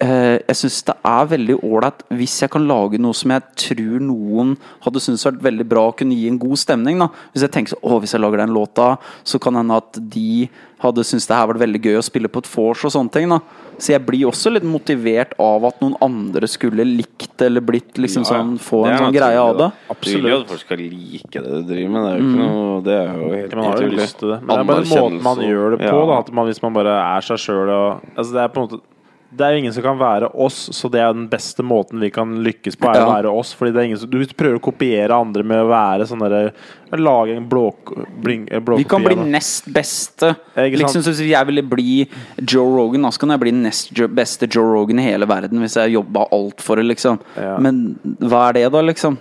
jeg 0.00 0.58
syns 0.60 0.78
det 0.90 0.96
er 1.08 1.32
veldig 1.32 1.56
ålreit 1.66 2.04
hvis 2.20 2.36
jeg 2.44 2.52
kan 2.52 2.68
lage 2.68 3.00
noe 3.00 3.16
som 3.16 3.32
jeg 3.32 3.46
tror 3.64 4.04
noen 4.04 4.54
hadde 4.84 5.02
syntes 5.04 5.24
vært 5.30 5.42
veldig 5.48 5.66
bra 5.72 5.88
og 5.88 5.96
kunne 6.02 6.20
gi 6.20 6.28
en 6.28 6.40
god 6.40 6.60
stemning. 6.60 7.00
Da. 7.00 7.08
Hvis 7.32 7.48
jeg 7.48 7.56
tenker 7.56 7.78
så, 7.78 7.80
å, 7.80 7.96
hvis 8.04 8.12
jeg 8.16 8.20
lager 8.20 8.44
den 8.44 8.52
låta, 8.56 8.94
så 9.24 9.40
kan 9.40 9.56
hende 9.56 9.80
at 9.80 10.04
de 10.12 10.50
hadde 10.80 11.04
syntes 11.04 11.26
det 11.28 11.36
her 11.36 11.48
var 11.50 11.58
veldig 11.60 11.80
gøy 11.84 11.98
å 12.00 12.04
spille 12.04 12.28
på 12.32 12.40
et 12.42 12.48
vors 12.54 12.84
og 12.88 12.92
sånne 12.94 13.12
ting. 13.12 13.28
Da. 13.32 13.40
Så 13.80 13.94
jeg 13.94 14.02
blir 14.04 14.26
også 14.28 14.50
litt 14.52 14.64
motivert 14.68 15.32
av 15.40 15.64
at 15.68 15.78
noen 15.80 15.94
andre 16.04 16.48
skulle 16.50 16.84
likt 16.84 17.40
eller 17.44 17.64
blitt 17.64 17.96
liksom 18.00 18.24
Ja, 18.26 18.28
ja. 18.28 18.42
sånn 18.42 18.58
Få 18.60 18.82
en 18.88 18.98
sånn 19.00 19.14
greie 19.16 19.40
av 19.40 19.54
det. 19.56 19.68
da. 19.70 19.94
Du 20.00 20.10
vil 20.18 20.28
jo 20.32 20.38
at 20.42 20.50
folk 20.52 20.60
skal 20.64 20.82
like 20.84 21.32
det 21.32 21.48
du 21.48 21.62
driver 21.70 21.94
med. 21.94 22.04
Det 22.04 22.12
er 22.12 22.18
jo 22.20 22.28
ikke 22.28 22.40
noe 22.44 22.82
Det 22.84 22.96
er 22.98 23.10
jo 23.16 23.32
helt 23.36 23.54
Man 23.56 23.64
har 23.70 23.82
jo 23.86 23.90
lyst 23.96 24.18
til 24.20 24.34
det. 24.34 24.38
Men 24.42 24.50
det 24.52 24.60
er 24.60 24.70
bare 24.72 24.88
måten 24.92 25.22
man 25.24 25.44
gjør 25.46 25.76
det 25.76 25.80
på. 25.80 25.92
Ja. 25.96 26.06
Da, 26.12 26.18
at 26.24 26.32
man, 26.36 26.46
hvis 26.50 26.62
man 26.64 26.76
bare 26.76 26.96
er 27.16 27.20
seg 27.30 27.40
sjøl 27.40 27.72
altså 27.72 28.30
Det 28.34 28.42
er 28.44 28.48
på 28.52 28.60
en 28.60 28.68
måte 28.68 28.82
det 29.30 29.46
er 29.46 29.54
jo 29.54 29.58
ingen 29.60 29.74
som 29.74 29.84
kan 29.84 29.98
være 29.98 30.28
oss, 30.42 30.56
så 30.74 30.88
det 30.90 30.98
er 30.98 31.12
den 31.14 31.28
beste 31.30 31.62
måten 31.62 32.00
vi 32.02 32.08
kan 32.10 32.32
lykkes 32.42 32.74
på, 32.80 32.88
er 32.90 33.04
å 33.04 33.10
være 33.12 33.30
oss. 33.30 33.52
Fordi 33.54 33.70
det 33.70 33.78
er 33.82 33.88
ingen 33.90 34.00
som, 34.00 34.10
du, 34.10 34.18
prøver 34.34 34.58
å 34.58 34.62
kopiere 34.64 35.14
andre 35.14 35.44
med 35.46 35.62
å 35.62 35.68
være 35.70 36.08
sånn 36.10 36.24
derre 36.24 36.50
Lage 36.98 37.36
en 37.38 37.44
blå, 37.46 37.68
eh, 37.94 38.58
blåkopi 38.58 38.80
Vi 38.80 38.88
kan 38.90 39.04
bli 39.04 39.14
nest 39.14 39.68
beste. 39.70 40.32
Liksom, 40.56 41.04
så 41.06 41.12
Hvis 41.12 41.22
jeg 41.30 41.46
ville 41.46 41.62
bli 41.62 42.00
Joe 42.42 42.66
Rogan, 42.66 43.06
så 43.14 43.22
kan 43.22 43.36
jeg 43.36 43.44
bli 43.44 43.52
nest 43.54 43.94
beste 44.10 44.48
Joe 44.50 44.72
Rogan 44.72 44.98
i 44.98 45.06
hele 45.06 45.28
verden 45.30 45.62
hvis 45.62 45.78
jeg 45.78 45.94
jobba 45.94 46.26
alt 46.34 46.64
for 46.64 46.80
det, 46.80 46.88
liksom. 46.90 47.22
Ja. 47.38 47.54
Men 47.62 48.00
hva 48.18 48.48
er 48.48 48.58
det, 48.58 48.66
da, 48.74 48.82
liksom? 48.82 49.20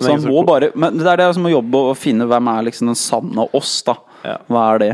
Så 0.00 0.14
han 0.14 0.24
må 0.24 0.40
bare 0.48 0.70
Men 0.74 0.96
det 0.96 1.08
er 1.08 1.20
det 1.20 1.28
som 1.36 1.48
å 1.48 1.52
jobbe 1.52 1.84
og 1.90 2.00
finne 2.00 2.24
hvem 2.28 2.48
er 2.54 2.68
liksom 2.70 2.94
den 2.94 2.98
sanne 2.98 3.48
oss, 3.52 3.74
da. 3.84 3.98
Ja. 4.24 4.38
Hva 4.48 4.66
er 4.72 4.86
det? 4.86 4.92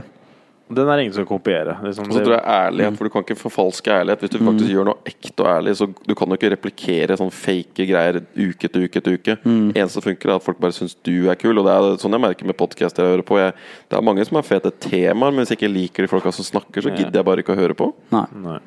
Den 0.71 0.89
er 0.93 0.99
ingen 1.01 1.13
som 1.17 1.25
kan 1.25 1.39
kopiere. 1.39 1.79
Liksom, 1.83 2.05
Og 2.07 2.13
så 2.13 2.21
tror 2.25 2.35
jeg 2.37 2.45
Mm. 2.45 2.53
ærlighet, 2.53 2.97
for 2.99 3.05
du 3.05 3.11
kan 3.11 3.23
ikke 3.25 3.37
forfalske 3.41 3.89
ærlighet. 3.91 4.21
Hvis 4.21 4.31
du 4.31 4.39
faktisk 4.39 4.71
gjør 4.75 4.85
noe 4.85 4.99
ekte 5.07 5.41
og 5.41 5.47
ærlig, 5.49 5.77
så 5.77 5.87
du 6.07 6.15
kan 6.15 6.29
jo 6.29 6.37
ikke 6.37 6.51
replikere 6.53 7.17
sånn 7.17 7.33
fake 7.33 7.87
greier 7.89 8.21
uke 8.37 8.65
etter 8.69 8.85
uke 8.85 8.97
etter 9.01 9.13
uke. 9.17 9.37
Mm. 9.45 9.73
Eneste 9.75 9.93
som 9.97 10.03
funker, 10.03 10.29
er 10.29 10.37
at 10.37 10.43
folk 10.45 10.61
bare 10.61 10.73
syns 10.73 10.95
du 11.03 11.29
er 11.31 11.35
kul. 11.37 11.57
Og 11.59 11.65
det 11.65 11.73
er 11.73 11.97
sånn 12.05 12.13
jeg 12.13 12.21
merker 12.21 12.45
med 12.47 12.57
podkaster 12.57 13.03
jeg 13.03 13.17
hører 13.17 13.25
på. 13.25 13.39
Jeg, 13.39 13.55
det 13.89 13.97
er 13.99 14.03
mange 14.03 14.25
som 14.27 14.37
har 14.37 14.43
fete 14.45 14.71
temaer, 14.79 15.33
men 15.33 15.41
hvis 15.45 15.49
jeg 15.55 15.59
ikke 15.59 15.73
liker 15.73 16.03
de 16.05 16.09
folka 16.09 16.33
som 16.33 16.45
snakker, 16.45 16.83
så 16.83 16.91
gidder 16.95 17.13
jeg 17.23 17.25
bare 17.25 17.39
ikke 17.43 17.57
å 17.57 17.61
høre 17.63 17.75
på. 17.75 17.95
Nei. 18.13 18.27
Nei. 18.37 18.59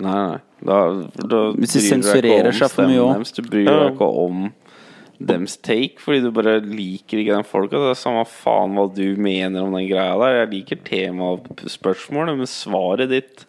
Nei, 0.00 0.12
nei. 0.30 0.38
Da, 0.64 0.76
da 1.28 1.38
Hvis 1.52 1.72
de 1.76 1.80
sensurerer 1.80 2.52
seg 2.52 2.70
for 2.72 2.86
mye 2.88 3.00
òg. 3.00 3.34
Du 3.36 3.42
bryr 3.42 3.64
deg 3.68 3.92
ikke 3.94 4.08
om 4.24 4.52
dems 5.20 5.56
take, 5.60 6.00
fordi 6.00 6.22
du 6.24 6.30
bare 6.32 6.58
liker 6.64 7.20
ikke 7.20 7.36
den 7.36 7.44
folka. 7.48 7.76
Det 7.80 7.92
er 7.92 8.00
samme 8.00 8.24
faen 8.28 8.76
hva 8.78 8.86
du 8.94 9.04
mener 9.20 9.66
om 9.66 9.76
den 9.76 9.88
greia 9.90 10.16
der. 10.20 10.38
Jeg 10.42 10.52
liker 10.54 10.80
temaet 10.86 11.66
spørsmålet, 11.68 12.40
men 12.40 12.48
svaret 12.50 13.12
ditt 13.12 13.46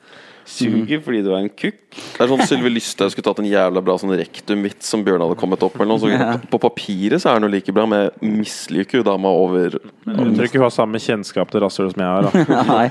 Suger 0.51 0.99
fordi 1.05 1.21
du 1.23 1.29
er 1.31 1.43
en 1.43 1.49
kukk. 1.53 1.77
Det 1.93 2.23
er 2.23 2.29
sånn 2.31 2.41
Sylvi 2.49 2.71
Lysthaug 2.73 3.11
skulle 3.13 3.27
tatt 3.27 3.39
en 3.43 3.47
jævla 3.47 3.81
bra 3.85 3.93
sånn 4.01 4.11
rektumvits 4.19 4.89
som 4.89 5.03
Bjørn 5.05 5.21
hadde 5.23 5.37
kommet 5.39 5.61
opp 5.63 5.75
med. 5.77 5.85
eller 5.85 5.93
noe, 5.93 6.01
Så 6.01 6.09
Ja. 6.11 6.37
På 6.51 6.59
papiret 6.59 7.21
så 7.21 7.29
er 7.29 7.39
den 7.39 7.47
jo 7.49 7.55
like 7.55 7.71
bra, 7.71 7.85
men 7.85 8.09
jeg 8.09 8.31
misliker 8.39 8.99
jo 8.99 9.03
dama 9.03 9.29
over 9.29 9.69
Jeg 9.77 10.15
tror 10.17 10.43
ikke 10.43 10.59
hun 10.59 10.65
har 10.67 10.73
samme 10.75 10.99
kjennskap 10.99 11.51
til 11.51 11.61
rasshøl 11.61 11.91
som 11.93 12.01
jeg 12.01 12.09
har. 12.09 12.21
Da. 12.23 12.63
Nei. 12.73 12.89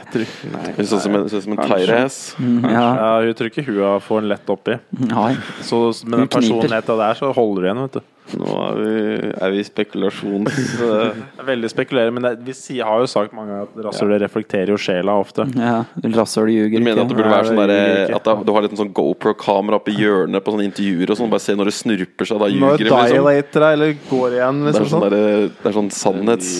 Hun 0.76 0.86
ser 0.86 0.96
ut 0.96 1.02
som 1.02 1.14
en, 1.18 1.28
som 1.28 1.52
en 1.52 1.64
tightass. 1.66 2.20
Ja. 2.38 2.86
Ja, 2.96 3.10
hun 3.26 3.34
tror 3.34 3.50
ikke 3.50 3.66
hun 3.66 4.00
får 4.00 4.22
en 4.22 4.28
lett 4.30 4.54
oppi. 4.54 4.78
Nei. 5.10 5.34
Så 5.60 5.82
med 6.06 6.20
den 6.20 6.28
personligheta 6.32 6.96
der, 6.96 7.14
så 7.18 7.34
holder 7.34 7.60
du 7.62 7.68
igjen. 7.68 7.82
vet 7.82 7.92
du 8.00 8.02
Nå 8.38 8.46
er 8.66 8.78
vi, 8.80 9.30
er 9.46 9.54
vi 9.54 9.64
spekulasjons... 9.66 10.58
Uh, 10.80 11.10
er 11.40 11.48
Veldig 11.50 11.70
spekulerende, 11.72 12.14
men 12.16 12.26
det, 12.28 12.32
vi 12.46 12.54
sier- 12.56 12.86
har 12.86 13.00
jo 13.02 13.08
sagt 13.10 13.34
mange 13.36 13.50
ganger 13.52 13.68
at 13.68 13.84
rasshølet 13.88 14.22
reflekterer 14.22 14.70
jo 14.74 14.78
sjela 14.80 15.16
ofte. 15.20 15.46
Ja, 15.58 15.80
Rasshøl 16.20 16.50
ljuger 16.52 16.70
ikke. 16.70 16.82
Du 16.82 16.86
mener 16.90 17.02
at 17.04 17.10
det 17.10 17.18
burde 17.18 17.32
være 17.34 17.50
sånn 17.50 17.60
det 17.60 17.68
der. 17.80 18.14
At 18.20 18.30
du 18.46 18.52
har 18.54 18.66
litt 18.66 18.76
sånn 18.78 18.92
GoPro-kamera 18.96 19.80
oppe 19.80 19.94
i 19.94 19.98
hjørnet 20.00 20.44
på 20.46 20.54
sånne 20.54 20.68
intervjuer 20.70 21.10
og 21.14 21.20
sånn, 21.20 21.32
bare 21.32 21.44
se 21.44 21.56
når 21.58 21.70
det 21.70 21.76
snurper 21.80 22.30
seg, 22.30 22.40
da 22.40 22.48
ljuger 22.50 22.60
ljuger 22.60 22.90
Når 22.90 23.02
liksom. 23.04 23.26
dilater 23.26 23.64
deg, 23.64 23.72
eller 23.78 23.94
går 24.10 24.36
igjen, 24.38 24.60
Det 24.60 24.70
er 24.70 24.72
liksom 24.72 24.88
sånn, 24.90 25.00
sånn. 25.00 25.10
der, 25.10 25.48
det 25.60 25.70
er 25.70 25.76
sånn 25.80 25.90
sannhets... 26.00 26.50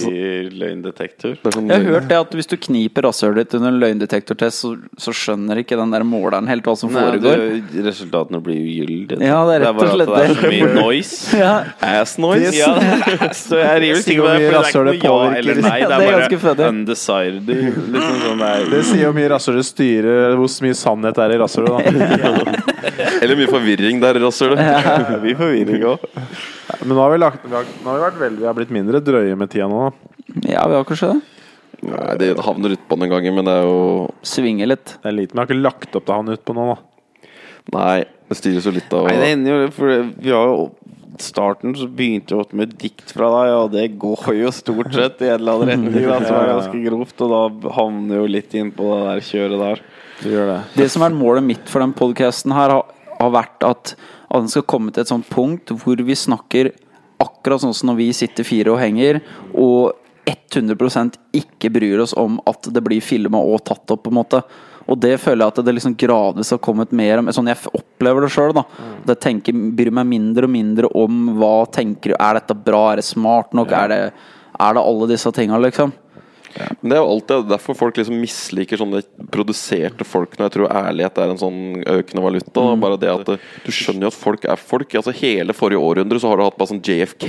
løgndetektor. 0.60 1.36
Er 1.44 1.54
sånn, 1.54 1.68
Jeg 1.70 1.84
har 1.84 1.94
hørt 1.96 2.08
det 2.10 2.18
at 2.20 2.34
hvis 2.38 2.48
du 2.50 2.56
kniper 2.60 3.06
rasshølet 3.08 3.44
ditt 3.44 3.56
under 3.58 3.72
en 3.72 3.80
løgndetektortest, 3.82 4.62
så, 4.64 4.72
så 5.00 5.14
skjønner 5.16 5.60
ikke 5.62 5.78
den 5.80 5.94
der 5.94 6.04
måleren 6.06 6.48
helt 6.50 6.66
hva 6.66 6.74
som 6.78 6.92
Nei, 6.92 7.02
foregår. 7.06 7.44
det, 7.70 7.84
resultatene 7.86 8.40
blir 8.44 8.60
ugyldige. 8.60 9.20
Ja, 9.24 9.40
det 9.48 9.58
er 9.58 9.64
rett 9.66 9.70
og 9.70 9.80
bare 9.80 10.06
at 10.06 10.12
det 10.14 10.24
er 10.24 10.34
så 10.40 10.52
mye 10.54 10.72
noise. 10.76 11.18
Ja, 11.40 11.52
Ass 11.84 12.16
noise! 12.20 12.52
Ja, 12.56 12.70
så 13.36 13.58
jeg 13.60 13.80
river 13.84 14.04
på 14.04 14.16
hvor 14.20 14.28
det. 14.36 14.50
For 14.72 14.86
det 14.86 14.92
er 14.92 14.98
ikke 14.98 15.12
noe 15.12 15.30
ja 15.30 15.38
eller 15.40 15.60
nei. 15.64 15.76
Det 15.90 15.96
er 15.96 16.44
bare 16.44 16.68
undecided. 16.70 17.50
Liksom 17.94 18.20
sånn 18.24 18.44
det 18.44 18.50
Det 18.70 18.78
er 18.80 18.86
sier 18.90 19.04
jo 19.06 19.12
mye 19.16 19.30
rasshølet 19.32 19.68
styrer 19.70 20.36
hvor 20.38 20.54
mye 20.66 20.78
sannhet 20.78 21.18
det 21.18 21.26
er 21.26 21.34
i 21.36 21.40
rasshølet. 21.40 22.68
Eller 23.20 23.36
mye 23.38 23.50
forvirring 23.50 24.00
der, 24.02 24.18
rasshølet. 24.22 24.60
mye 25.24 25.36
forvirring 25.38 25.84
òg. 25.92 26.06
Men 26.84 26.94
nå 26.94 27.02
har 27.02 27.12
vi, 27.14 27.20
lagt, 27.20 27.44
vi, 27.44 27.54
har, 27.56 27.66
nå 27.82 27.90
har 27.90 27.98
vi 27.98 28.04
vært 28.06 28.20
veldig 28.20 28.40
Vi 28.40 28.48
har 28.48 28.56
blitt 28.56 28.72
mindre 28.74 29.00
drøye 29.04 29.36
med 29.38 29.50
tida 29.52 29.66
nå. 29.70 29.88
da. 29.88 30.44
ja 30.54 30.64
vi 30.70 30.78
har 30.78 30.86
kanskje 30.88 31.12
det. 31.14 31.20
Nei, 31.80 32.14
det 32.20 32.30
havner 32.44 32.76
utpå 32.76 32.96
noen 33.00 33.12
gangen, 33.14 33.36
men 33.38 33.48
det 33.48 33.56
er 33.56 33.66
jo 33.68 33.80
Svinger 34.26 34.68
litt. 34.68 34.96
Det 35.00 35.08
er 35.08 35.16
lite, 35.16 35.32
men 35.32 35.42
jeg 35.42 35.46
har 35.46 35.50
ikke 35.54 35.64
lagt 35.64 35.96
opp 35.96 36.06
til 36.06 36.18
han 36.18 36.34
utpå 36.36 36.56
nå. 36.56 36.66
da 36.74 36.78
Nei, 37.70 38.04
det 38.30 38.38
styres 38.38 38.66
jo 38.66 38.72
litt 38.74 38.92
av 38.96 39.06
Nei, 39.08 39.16
det 39.20 39.30
hender 39.32 39.52
jo 39.52 39.70
For 39.74 40.04
vi 40.22 40.32
har 40.34 40.48
jo 40.48 40.68
starten 41.24 41.74
så 41.78 41.86
begynte 41.86 42.36
jo 42.36 42.44
med 42.56 42.74
dikt 42.80 43.12
fra 43.14 43.28
deg, 43.34 43.52
og 43.56 43.72
det 43.74 43.86
går 44.00 44.34
jo 44.38 44.52
stort 44.54 44.92
sett 44.94 45.22
i 45.24 45.30
en 45.30 45.40
eller 45.40 45.58
annen 45.58 45.70
retning, 45.72 46.06
da, 46.08 46.18
som 46.24 46.38
er 46.38 46.52
ganske 46.52 46.82
grovt, 46.84 47.24
og 47.24 47.34
da 47.34 47.72
havner 47.76 48.22
jo 48.22 48.30
litt 48.30 48.54
inn 48.58 48.72
på 48.76 48.88
det 48.92 49.00
der 49.06 49.24
kjøret 49.30 49.64
der. 49.64 49.82
Du 50.20 50.28
gjør 50.32 50.52
det. 50.52 50.60
Det 50.76 50.88
som 50.92 51.06
er 51.06 51.16
målet 51.16 51.46
mitt 51.46 51.72
for 51.72 51.84
den 51.84 51.96
podcasten 51.96 52.54
her, 52.56 52.76
har, 52.76 53.16
har 53.20 53.34
vært 53.34 53.66
at, 53.68 53.94
at 54.28 54.44
den 54.44 54.52
skal 54.52 54.68
komme 54.68 54.92
til 54.94 55.04
et 55.04 55.12
sånt 55.12 55.28
punkt 55.32 55.72
hvor 55.82 56.00
vi 56.04 56.16
snakker 56.16 56.72
akkurat 57.20 57.62
sånn 57.62 57.76
som 57.76 57.90
når 57.90 58.00
vi 58.00 58.12
sitter 58.16 58.46
fire 58.48 58.72
og 58.72 58.80
henger, 58.80 59.20
og 59.52 59.96
100% 60.30 61.16
ikke 61.36 61.70
bryr 61.72 62.02
oss 62.02 62.14
om 62.18 62.38
at 62.48 62.68
det 62.72 62.82
blir 62.84 63.02
filma 63.04 63.40
og 63.40 63.64
tatt 63.68 63.92
opp, 63.92 64.04
på 64.04 64.12
en 64.12 64.20
måte. 64.20 64.42
Og 64.90 64.98
det 64.98 65.14
føler 65.22 65.44
jeg 65.44 65.54
at 65.54 65.62
det 65.66 65.74
liksom 65.76 65.94
gradvis 65.98 66.50
har 66.50 66.60
kommet 66.62 66.92
mer 66.96 67.20
om 67.20 67.30
Sånn 67.30 67.50
jeg 67.50 67.70
opplever 67.70 68.26
det 68.26 68.32
sjøl. 68.34 68.56
Jeg 69.06 69.20
tenker, 69.22 69.56
bryr 69.78 69.92
meg 69.94 70.08
mindre 70.10 70.48
og 70.48 70.54
mindre 70.54 70.90
om 70.98 71.32
hva 71.38 71.54
tenker 71.70 72.12
du 72.12 72.16
Er 72.18 72.40
dette 72.40 72.56
bra? 72.58 72.88
Er 72.90 73.00
det 73.00 73.06
smart 73.06 73.54
nok? 73.56 73.70
Er, 73.76 73.92
det, 73.92 74.00
er 74.58 74.76
det 74.76 74.86
alle 74.92 75.10
disse 75.12 75.30
tinga, 75.36 75.60
liksom? 75.62 75.94
Men 76.80 76.90
det 76.90 76.96
er 76.96 77.02
jo 77.02 77.10
alltid 77.14 77.48
derfor 77.50 77.76
folk 77.78 77.98
liksom 78.00 78.16
misliker 78.20 78.80
sånne 78.80 79.02
produserte 79.30 80.06
folk 80.08 80.36
når 80.36 80.48
jeg 80.48 80.54
tror 80.56 80.72
ærlighet 80.80 81.20
er 81.22 81.32
en 81.34 81.40
sånn 81.40 81.60
økende 81.84 82.24
valuta. 82.24 82.50
da. 82.56 82.74
Bare 82.80 82.98
det 83.00 83.10
at 83.12 83.28
eh, 83.34 83.44
Du 83.66 83.70
skjønner 83.74 84.06
jo 84.08 84.12
at 84.12 84.18
folk 84.18 84.44
er 84.50 84.60
folk. 84.60 84.94
Altså 84.98 85.14
Hele 85.20 85.54
forrige 85.56 85.82
århundre 85.82 86.20
så 86.22 86.30
har 86.30 86.40
du 86.40 86.44
hatt 86.46 86.58
bare 86.58 86.72
sånn 86.72 86.82
JFK, 86.84 87.28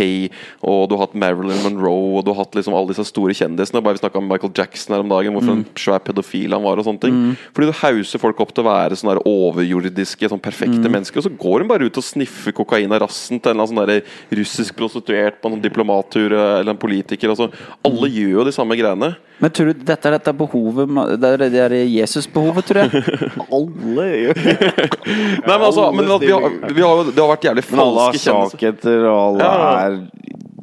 og 0.67 0.87
du 0.89 0.95
har 0.95 1.05
hatt 1.05 1.17
Marilyn 1.17 1.61
Monroe, 1.65 2.17
og 2.19 2.25
du 2.25 2.31
har 2.33 2.41
hatt 2.43 2.57
liksom 2.57 2.75
alle 2.77 2.93
disse 2.93 3.05
store 3.09 3.35
kjendisene. 3.37 3.81
Bare 3.83 3.97
Vi 3.97 4.03
snakka 4.03 4.21
om 4.21 4.29
Michael 4.31 4.53
Jackson 4.57 4.95
her 4.95 5.03
om 5.05 5.11
dagen, 5.11 5.35
hvorfor 5.35 5.55
en 5.57 5.65
svær 5.75 6.01
pedofil 6.05 6.55
han 6.55 6.63
var 6.63 6.79
og 6.81 6.87
sånne 6.87 7.03
ting. 7.03 7.19
Fordi 7.53 7.69
du 7.71 7.77
hauser 7.81 8.21
folk 8.23 8.39
opp 8.41 8.53
til 8.55 8.63
å 8.65 8.69
være 8.71 8.97
sånne 8.97 9.17
der 9.17 9.23
overjordiske, 9.27 10.29
sånn 10.31 10.41
perfekte 10.41 10.89
mennesker, 10.91 11.21
og 11.21 11.27
så 11.27 11.33
går 11.37 11.59
de 11.63 11.69
bare 11.71 11.87
ut 11.89 11.97
og 12.01 12.05
sniffer 12.05 12.55
kokain 12.55 12.91
av 12.91 13.03
rassen 13.05 13.39
til 13.39 13.51
en 13.51 13.59
eller 13.59 13.67
annen 13.69 14.01
sånn 14.01 14.37
russisk 14.39 14.75
prostituert 14.79 15.41
på 15.41 15.51
en 15.51 15.61
diplomattur 15.61 16.31
eh, 16.33 16.59
eller 16.61 16.73
en 16.73 16.81
politiker. 16.81 17.33
Altså, 17.33 17.49
alle 17.85 18.09
gjør 18.11 18.39
jo 18.39 18.47
de 18.47 18.55
samme 18.55 18.77
greiene. 18.79 19.10
Men 19.41 19.49
tror 19.49 19.71
du 19.71 19.85
dette 19.85 20.05
er 20.05 20.15
dette 20.19 20.33
behovet 20.37 20.91
Det 21.17 21.29
er 21.33 21.41
det 21.41 21.61
er 21.63 21.73
Jesus-behovet, 21.89 22.67
tror 22.67 22.83
jeg. 22.83 23.03
Alle 23.57 24.07
gjør 24.09 24.41
Nei, 25.47 25.55
men 25.55 25.65
altså, 25.65 25.87
men 25.97 26.11
at 26.13 26.25
vi 26.25 26.33
har, 26.35 26.57
vi 26.69 26.83
har, 26.85 27.01
det 27.09 27.17
har 27.23 27.31
vært 27.31 27.47
jævlig 27.49 27.63
Men 27.71 27.81
alle 27.85 28.03
har 28.05 28.19
falske 28.19 28.61
kjendiser. 28.61 29.07
og 29.09 29.21
alle 29.23 29.47
er 29.87 29.97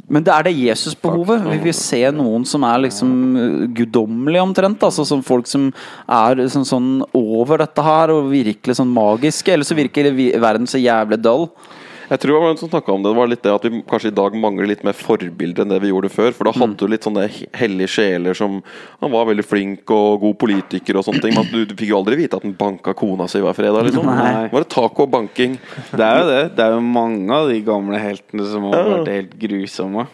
Men 0.08 0.24
det 0.24 0.32
er 0.32 0.46
det 0.46 0.54
Jesus-behovet. 0.56 1.42
Vi 1.50 1.58
vil 1.66 1.74
se 1.76 2.00
noen 2.14 2.46
som 2.48 2.62
er 2.64 2.84
liksom 2.86 3.10
guddommelig 3.76 4.40
omtrent. 4.44 4.86
Altså 4.86 5.04
som 5.08 5.24
folk 5.26 5.50
som 5.50 5.66
er 6.06 6.46
sånn, 6.48 6.68
sånn 6.68 6.88
over 7.18 7.60
dette 7.64 7.84
her, 7.84 8.14
og 8.14 8.30
virkelig 8.30 8.78
sånn 8.78 8.94
magiske. 8.94 9.52
Eller 9.52 9.68
så 9.68 9.76
virker 9.76 10.14
verden 10.40 10.70
så 10.70 10.80
jævlig 10.80 11.20
dull. 11.26 11.50
Jeg 12.08 12.20
tror 12.22 12.32
det 12.34 12.40
var 12.40 12.54
en 12.54 12.60
som 12.60 12.70
snakket 12.70 12.94
om 12.94 13.02
det, 13.04 13.10
det 13.12 13.18
var 13.18 13.28
litt 13.28 13.42
det 13.44 13.52
at 13.52 13.64
vi 13.68 13.80
kanskje 13.88 14.10
i 14.12 14.16
dag 14.16 14.36
mangler 14.40 14.70
litt 14.70 14.84
mer 14.86 14.96
forbilder 14.96 15.64
enn 15.64 15.74
det 15.74 15.80
vi 15.82 15.90
gjorde 15.90 16.10
før. 16.12 16.32
For 16.36 16.48
da 16.48 16.54
hadde 16.56 16.78
du 16.80 16.88
litt 16.88 17.04
sånne 17.04 17.26
hellige 17.58 17.92
sjeler 17.98 18.38
som 18.38 18.60
Han 19.02 19.12
var 19.12 19.28
veldig 19.28 19.44
flink 19.46 19.92
og 19.94 20.22
god 20.22 20.38
politiker 20.40 20.98
og 20.98 21.04
sånne 21.06 21.22
ting, 21.24 21.36
men 21.36 21.46
du, 21.52 21.60
du 21.68 21.74
fikk 21.76 21.92
jo 21.92 22.00
aldri 22.00 22.18
vite 22.22 22.38
at 22.40 22.46
han 22.46 22.56
banka 22.58 22.94
kona 22.98 23.28
si 23.30 23.42
hver 23.44 23.56
fredag, 23.56 23.88
liksom. 23.90 24.08
Nei. 24.08 24.48
Var 24.52 24.64
det 24.64 24.70
taco 24.72 25.04
og 25.04 25.12
banking? 25.12 25.58
Det 25.92 26.04
er 26.04 26.22
jo 26.22 26.26
det. 26.30 26.42
Det 26.56 26.64
er 26.64 26.74
jo 26.76 26.82
mange 26.84 27.28
av 27.36 27.52
de 27.52 27.60
gamle 27.66 28.00
heltene 28.02 28.48
som 28.48 28.66
har 28.72 28.88
vært 28.94 29.12
helt 29.12 29.38
grusomme. 29.44 30.08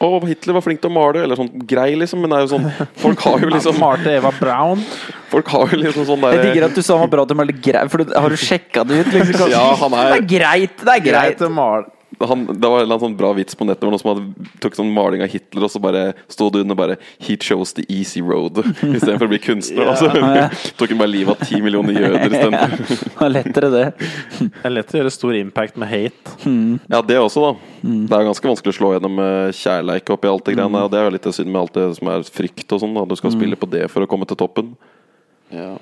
Og 0.00 0.22
Hitler 0.28 0.54
var 0.54 0.62
flink 0.62 0.78
til 0.82 0.92
å 0.92 0.94
male, 0.94 1.24
eller 1.26 1.34
sånn 1.40 1.48
grei, 1.66 1.88
liksom. 1.98 2.20
Men 2.22 2.30
det 2.30 2.36
er 2.38 2.44
jo 2.46 2.50
sånn 2.52 2.68
Folk 3.02 3.18
har 3.26 3.40
jo 3.42 3.48
liksom 3.50 3.78
Malte 3.82 4.12
Eva 4.14 4.30
Brown. 4.38 4.84
Folk 5.32 5.48
har 5.50 5.72
jo 5.74 5.80
liksom 5.82 6.06
sånn 6.06 6.22
Jeg 6.30 6.44
digger 6.46 6.68
at 6.68 6.76
du 6.78 6.82
sa 6.86 6.94
han 6.94 7.02
var 7.08 7.14
bra 7.16 7.24
til 7.26 7.34
å 7.34 7.40
male 7.42 7.56
grei, 7.58 7.82
for 7.90 8.04
du, 8.06 8.12
har 8.14 8.30
du 8.30 8.38
sjekka 8.38 8.84
det 8.86 9.00
ut? 9.02 9.10
Liksom? 9.16 9.50
Ja, 9.50 9.64
han 9.82 9.96
er- 9.98 10.12
Det 10.14 10.20
er 10.22 10.28
greit, 10.38 10.76
det 10.84 10.94
er 10.94 11.02
greit. 11.08 11.38
Greit 11.38 11.46
å 11.48 11.50
male. 11.52 11.90
Han, 12.20 12.46
Det 12.46 12.68
var 12.68 12.82
en 12.82 13.00
sånn 13.00 13.16
bra 13.18 13.32
vits 13.36 13.56
på 13.58 13.66
nettet 13.68 13.84
hvor 13.84 13.92
noen 13.94 14.02
som 14.02 14.10
hadde 14.12 14.48
tok 14.62 14.76
sånn 14.78 14.90
maling 14.94 15.22
av 15.22 15.30
Hitler, 15.32 15.66
og 15.66 15.72
så 15.72 15.80
bare 15.82 16.04
sto 16.30 16.48
det 16.50 16.64
under 16.64 16.78
bare 16.78 16.96
'He 17.18 17.36
chose 17.36 17.74
the 17.74 17.84
easy 17.88 18.20
road' 18.20 18.58
istedenfor 18.96 19.28
å 19.28 19.32
bli 19.34 19.40
kunstner. 19.42 19.88
Og 19.92 19.96
så 20.00 20.10
tok 20.78 20.94
han 20.94 21.00
bare 21.00 21.12
livet 21.12 21.34
av 21.34 21.46
ti 21.46 21.60
millioner 21.62 21.94
jøder 21.94 22.26
istedenfor. 22.26 22.76
Det 23.18 23.26
er 23.26 23.34
lettere, 23.34 23.70
det. 23.70 23.86
Det 24.38 24.64
er 24.64 24.74
lett 24.74 24.94
å 24.94 25.00
gjøre 25.00 25.14
stor 25.14 25.38
impact 25.38 25.78
med 25.78 25.92
hate. 25.92 26.36
Ja, 26.88 27.02
det 27.02 27.20
også, 27.20 27.44
da. 27.44 27.52
Det 27.82 28.16
er 28.18 28.26
ganske 28.28 28.50
vanskelig 28.50 28.74
å 28.74 28.78
slå 28.78 28.92
gjennom 28.94 29.14
med 29.18 29.54
kjærleik 29.58 30.10
oppi 30.14 30.30
alt 30.30 30.48
det 30.48 30.56
greiene. 30.56 30.84
Og 30.84 30.90
det 30.92 31.00
er 31.00 31.06
jo 31.08 31.14
litt 31.14 31.28
det 31.28 31.34
synd 31.36 31.52
med 31.52 31.62
alt 31.62 31.76
det 31.78 31.86
som 31.98 32.10
er 32.12 32.26
frykt 32.26 32.74
og 32.74 32.82
sånn. 32.82 32.98
Du 33.08 33.16
skal 33.18 33.34
spille 33.34 33.58
på 33.58 33.70
det 33.70 33.86
for 33.92 34.04
å 34.04 34.10
komme 34.10 34.26
til 34.28 34.38
toppen. 34.38 34.74
Ja. 35.54 35.76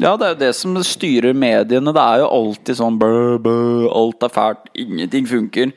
Ja, 0.00 0.14
det 0.16 0.24
er 0.26 0.32
jo 0.34 0.40
det 0.40 0.52
som 0.56 0.76
styrer 0.86 1.34
mediene. 1.36 1.92
Det 1.92 2.02
er 2.02 2.22
jo 2.22 2.28
alltid 2.32 2.78
sånn 2.78 2.96
bø, 3.00 3.10
bø, 3.42 3.56
alt 3.92 4.24
er 4.24 4.32
fælt, 4.32 4.70
ingenting 4.78 5.26
funker. 5.28 5.72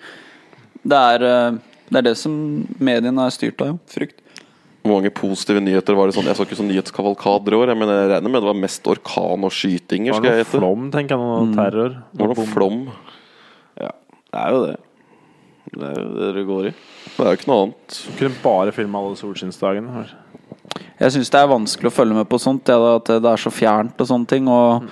Det 0.85 0.99
er, 1.15 1.25
eh, 1.25 1.57
det 1.89 1.99
er 1.99 2.07
det 2.09 2.15
som 2.17 2.31
mediene 2.79 3.25
er 3.25 3.33
styrt 3.35 3.59
av, 3.61 3.73
jo. 3.73 3.79
Frykt. 3.91 4.21
Hvor 4.85 4.99
mange 4.99 5.09
positive 5.17 5.61
nyheter 5.65 5.95
var 5.97 6.05
det 6.05 6.13
sånn 6.13 6.27
Jeg 6.29 6.37
så 6.37 6.45
ikke 6.45 6.57
sånn 6.59 6.67
nyhetskavalkader 6.69 7.55
i 7.55 7.57
år, 7.57 7.71
jeg, 7.73 7.77
mener, 7.81 8.03
jeg 8.03 8.09
regner 8.13 8.29
med 8.29 8.43
det 8.43 8.49
var 8.51 8.59
mest 8.61 8.89
orkan 8.91 9.47
og 9.47 9.51
skytinger. 9.51 10.13
Var 10.13 10.21
det 10.21 10.33
noe 10.37 10.49
flom, 10.51 10.91
tenker 10.93 11.17
jeg. 11.17 11.21
Noe 11.25 11.55
terror. 11.57 11.95
Det 12.13 12.21
var 12.21 12.35
noe 12.35 12.49
flom. 12.53 12.83
ja. 13.81 13.89
Det 14.29 14.43
er 14.43 14.51
jo 14.53 14.59
det. 14.65 14.75
Det 15.75 15.87
er 15.89 15.97
jo 15.97 16.09
det 16.19 16.29
det 16.35 16.43
går 16.45 16.67
i. 16.69 16.73
Det 17.15 17.23
er 17.25 17.31
jo 17.33 17.39
ikke 17.39 17.49
noe 17.49 17.63
annet. 17.65 17.97
Du 18.05 18.19
Kunne 18.19 18.41
bare 18.43 18.75
filme 18.75 19.01
alle 19.01 19.17
solskinnsdagene. 19.19 20.05
Jeg 20.95 21.11
syns 21.11 21.31
det 21.33 21.39
er 21.41 21.49
vanskelig 21.51 21.89
å 21.89 21.95
følge 21.95 22.15
med 22.15 22.27
på 22.31 22.39
sånt. 22.39 22.69
Ja, 22.71 22.95
at 22.95 23.09
det 23.09 23.27
er 23.27 23.41
så 23.41 23.51
fjernt 23.51 23.99
og 23.99 24.07
sånne 24.07 24.29
ting. 24.31 24.47
Og 24.47 24.85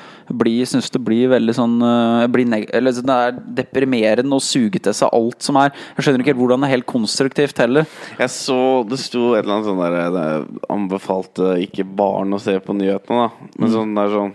jeg 0.43 0.67
syns 0.67 0.91
det 0.91 1.01
blir 1.03 1.31
veldig 1.31 1.55
sånn 1.55 1.77
eh, 1.83 2.27
blir 2.31 2.47
neg 2.49 2.67
eller, 2.75 2.95
Det 2.95 3.17
er 3.27 3.39
deprimerende 3.63 4.35
å 4.35 4.43
suge 4.43 4.81
til 4.83 4.95
seg 4.95 5.15
alt 5.15 5.45
som 5.45 5.59
er. 5.61 5.71
Jeg 5.95 6.07
skjønner 6.07 6.23
ikke 6.23 6.33
helt 6.33 6.43
hvordan 6.43 6.63
det 6.63 6.69
er 6.69 6.75
helt 6.77 6.89
konstruktivt 6.89 7.63
heller. 7.63 7.87
Jeg 8.19 8.35
så 8.35 8.59
det 8.89 8.99
sto 8.99 9.31
et 9.33 9.43
eller 9.43 9.57
annet 9.57 9.71
sånn 9.71 9.83
der 9.83 9.99
Det 10.13 10.27
anbefalte 10.73 11.55
ikke 11.63 11.87
barn 11.87 12.35
å 12.35 12.41
se 12.41 12.57
på 12.59 12.75
nyhetene, 12.75 13.27
da. 13.27 13.51
Men 13.59 13.73
sånn 13.73 13.95
det 13.95 14.07
er 14.07 14.17
sånn 14.17 14.33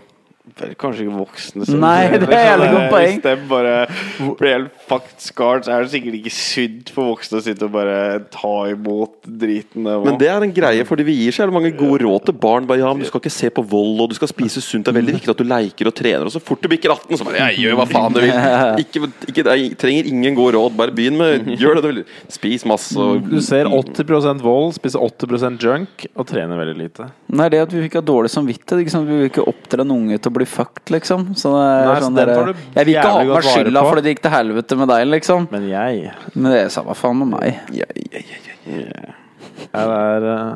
vel, 0.63 0.75
Kanskje 0.79 1.05
ikke 1.05 1.19
voksne 1.19 1.67
som 1.67 1.81
Nei, 1.83 2.09
det 2.13 2.29
er 2.29 2.45
jævlig 2.51 2.69
godt 2.75 2.89
poeng. 2.93 3.15
Hvis 3.19 3.25
de 3.25 3.49
bare 3.49 3.75
blir 4.39 4.53
helt 4.55 4.83
fucked 4.89 5.23
scarred, 5.23 5.65
så 5.67 5.75
er 5.75 5.85
det 5.85 5.93
sikkert 5.93 6.17
ikke 6.19 6.33
sydd 6.35 6.91
for 6.95 7.11
voksne 7.13 7.39
å 7.39 7.45
sitte 7.45 7.67
og 7.67 7.73
bare 7.75 7.97
ta 8.33 8.53
imot 8.71 9.27
driten. 9.27 9.87
der 9.87 10.03
Men 10.05 10.19
det 10.21 10.29
er 10.31 10.45
en 10.45 10.53
greie, 10.55 10.85
fordi 10.87 11.05
vi 11.07 11.17
gir 11.21 11.35
så 11.35 11.43
jævlig 11.43 11.57
mange 11.59 11.73
gode 11.79 12.03
råd 12.05 12.27
til 12.29 12.37
barn. 12.45 12.67
Bare, 12.69 12.81
ja, 12.83 12.91
men 12.93 13.03
Du 13.05 13.09
skal 13.09 13.23
ikke 13.23 13.33
se 13.33 13.49
på 13.53 13.65
vold, 13.73 13.95
og 14.03 14.09
du 14.11 14.17
skal 14.17 14.31
spise 14.31 14.63
sunt. 14.63 14.85
Det 14.85 14.93
er 14.93 14.99
veldig 14.99 15.17
viktig 15.19 15.33
at 15.33 15.41
du 15.41 15.47
leker 15.47 15.89
og 15.91 15.95
trener. 15.95 16.25
Og 16.27 16.33
så 16.33 16.41
fort 16.43 16.61
du 16.63 16.69
bikker 16.71 16.93
18, 16.95 17.19
så 17.19 17.27
bare 17.27 17.43
jeg 17.49 17.63
gjør 17.65 17.79
hva 17.79 17.87
faen 17.89 18.15
du 18.15 18.21
vil. 18.23 18.33
Ikke, 18.83 19.07
ikke, 19.27 19.43
jeg 19.45 19.73
trenger 19.79 20.07
ingen 20.09 20.35
gode 20.37 20.55
råd. 20.55 20.75
Bare 20.77 20.93
begynn 20.95 21.17
med 21.19 21.49
Gjør 21.59 21.77
det 21.77 21.83
du 21.83 21.89
vil. 21.89 22.01
Spis 22.31 22.65
masse. 22.67 22.95
Og, 22.99 23.23
Du 23.29 23.39
ser 23.43 23.69
80% 23.69 24.43
vold, 24.43 24.73
spiser 24.77 25.03
80% 25.03 25.59
junk 25.63 26.05
og 26.15 26.27
trener 26.29 26.59
veldig 26.59 26.77
lite. 26.79 27.09
Det 27.29 27.45
er 27.45 27.53
det 27.53 27.61
at 27.65 27.73
vi 27.75 27.83
fikk 27.85 27.99
ha 27.99 28.03
dårlig 28.05 28.31
samvittighet. 28.33 28.83
Liksom. 28.83 29.07
Vi 29.07 29.19
vil 29.19 29.29
ikke 29.29 29.45
oppdra 29.49 29.85
en 29.85 29.95
unge 29.95 30.17
til 30.17 30.31
å 30.31 30.37
bli 30.39 30.47
fucked, 30.49 30.89
liksom. 30.93 31.27
Så 31.39 31.51
det 31.53 31.63
er 31.69 31.85
Nei, 31.85 31.95
så 31.99 32.03
sånn 32.07 32.15
den 32.17 32.27
derre- 32.27 32.35
tar 32.39 32.49
du 32.49 32.59
Jeg 32.75 32.85
vil 32.89 32.93
ikke 32.95 33.03
ha 33.05 33.09
jævlig 33.09 33.19
meg 33.19 33.29
godt 33.29 33.45
vare 33.49 33.55
skylda 33.55 33.81
på. 33.85 33.89
fordi 33.93 34.03
det 34.07 34.13
gikk 34.15 34.21
til 34.25 34.35
helvete 34.35 34.77
med 34.81 34.87
deg, 34.93 35.07
liksom. 35.13 35.47
Men 35.51 35.69
jeg 35.69 36.11
Men 36.35 36.51
det 36.51 36.59
er 36.65 36.69
samme 36.75 36.95
faen 36.97 37.17
med 37.21 37.29
meg. 37.35 37.59
Jeg 37.79 39.73
er 39.73 40.27
eh, 40.33 40.53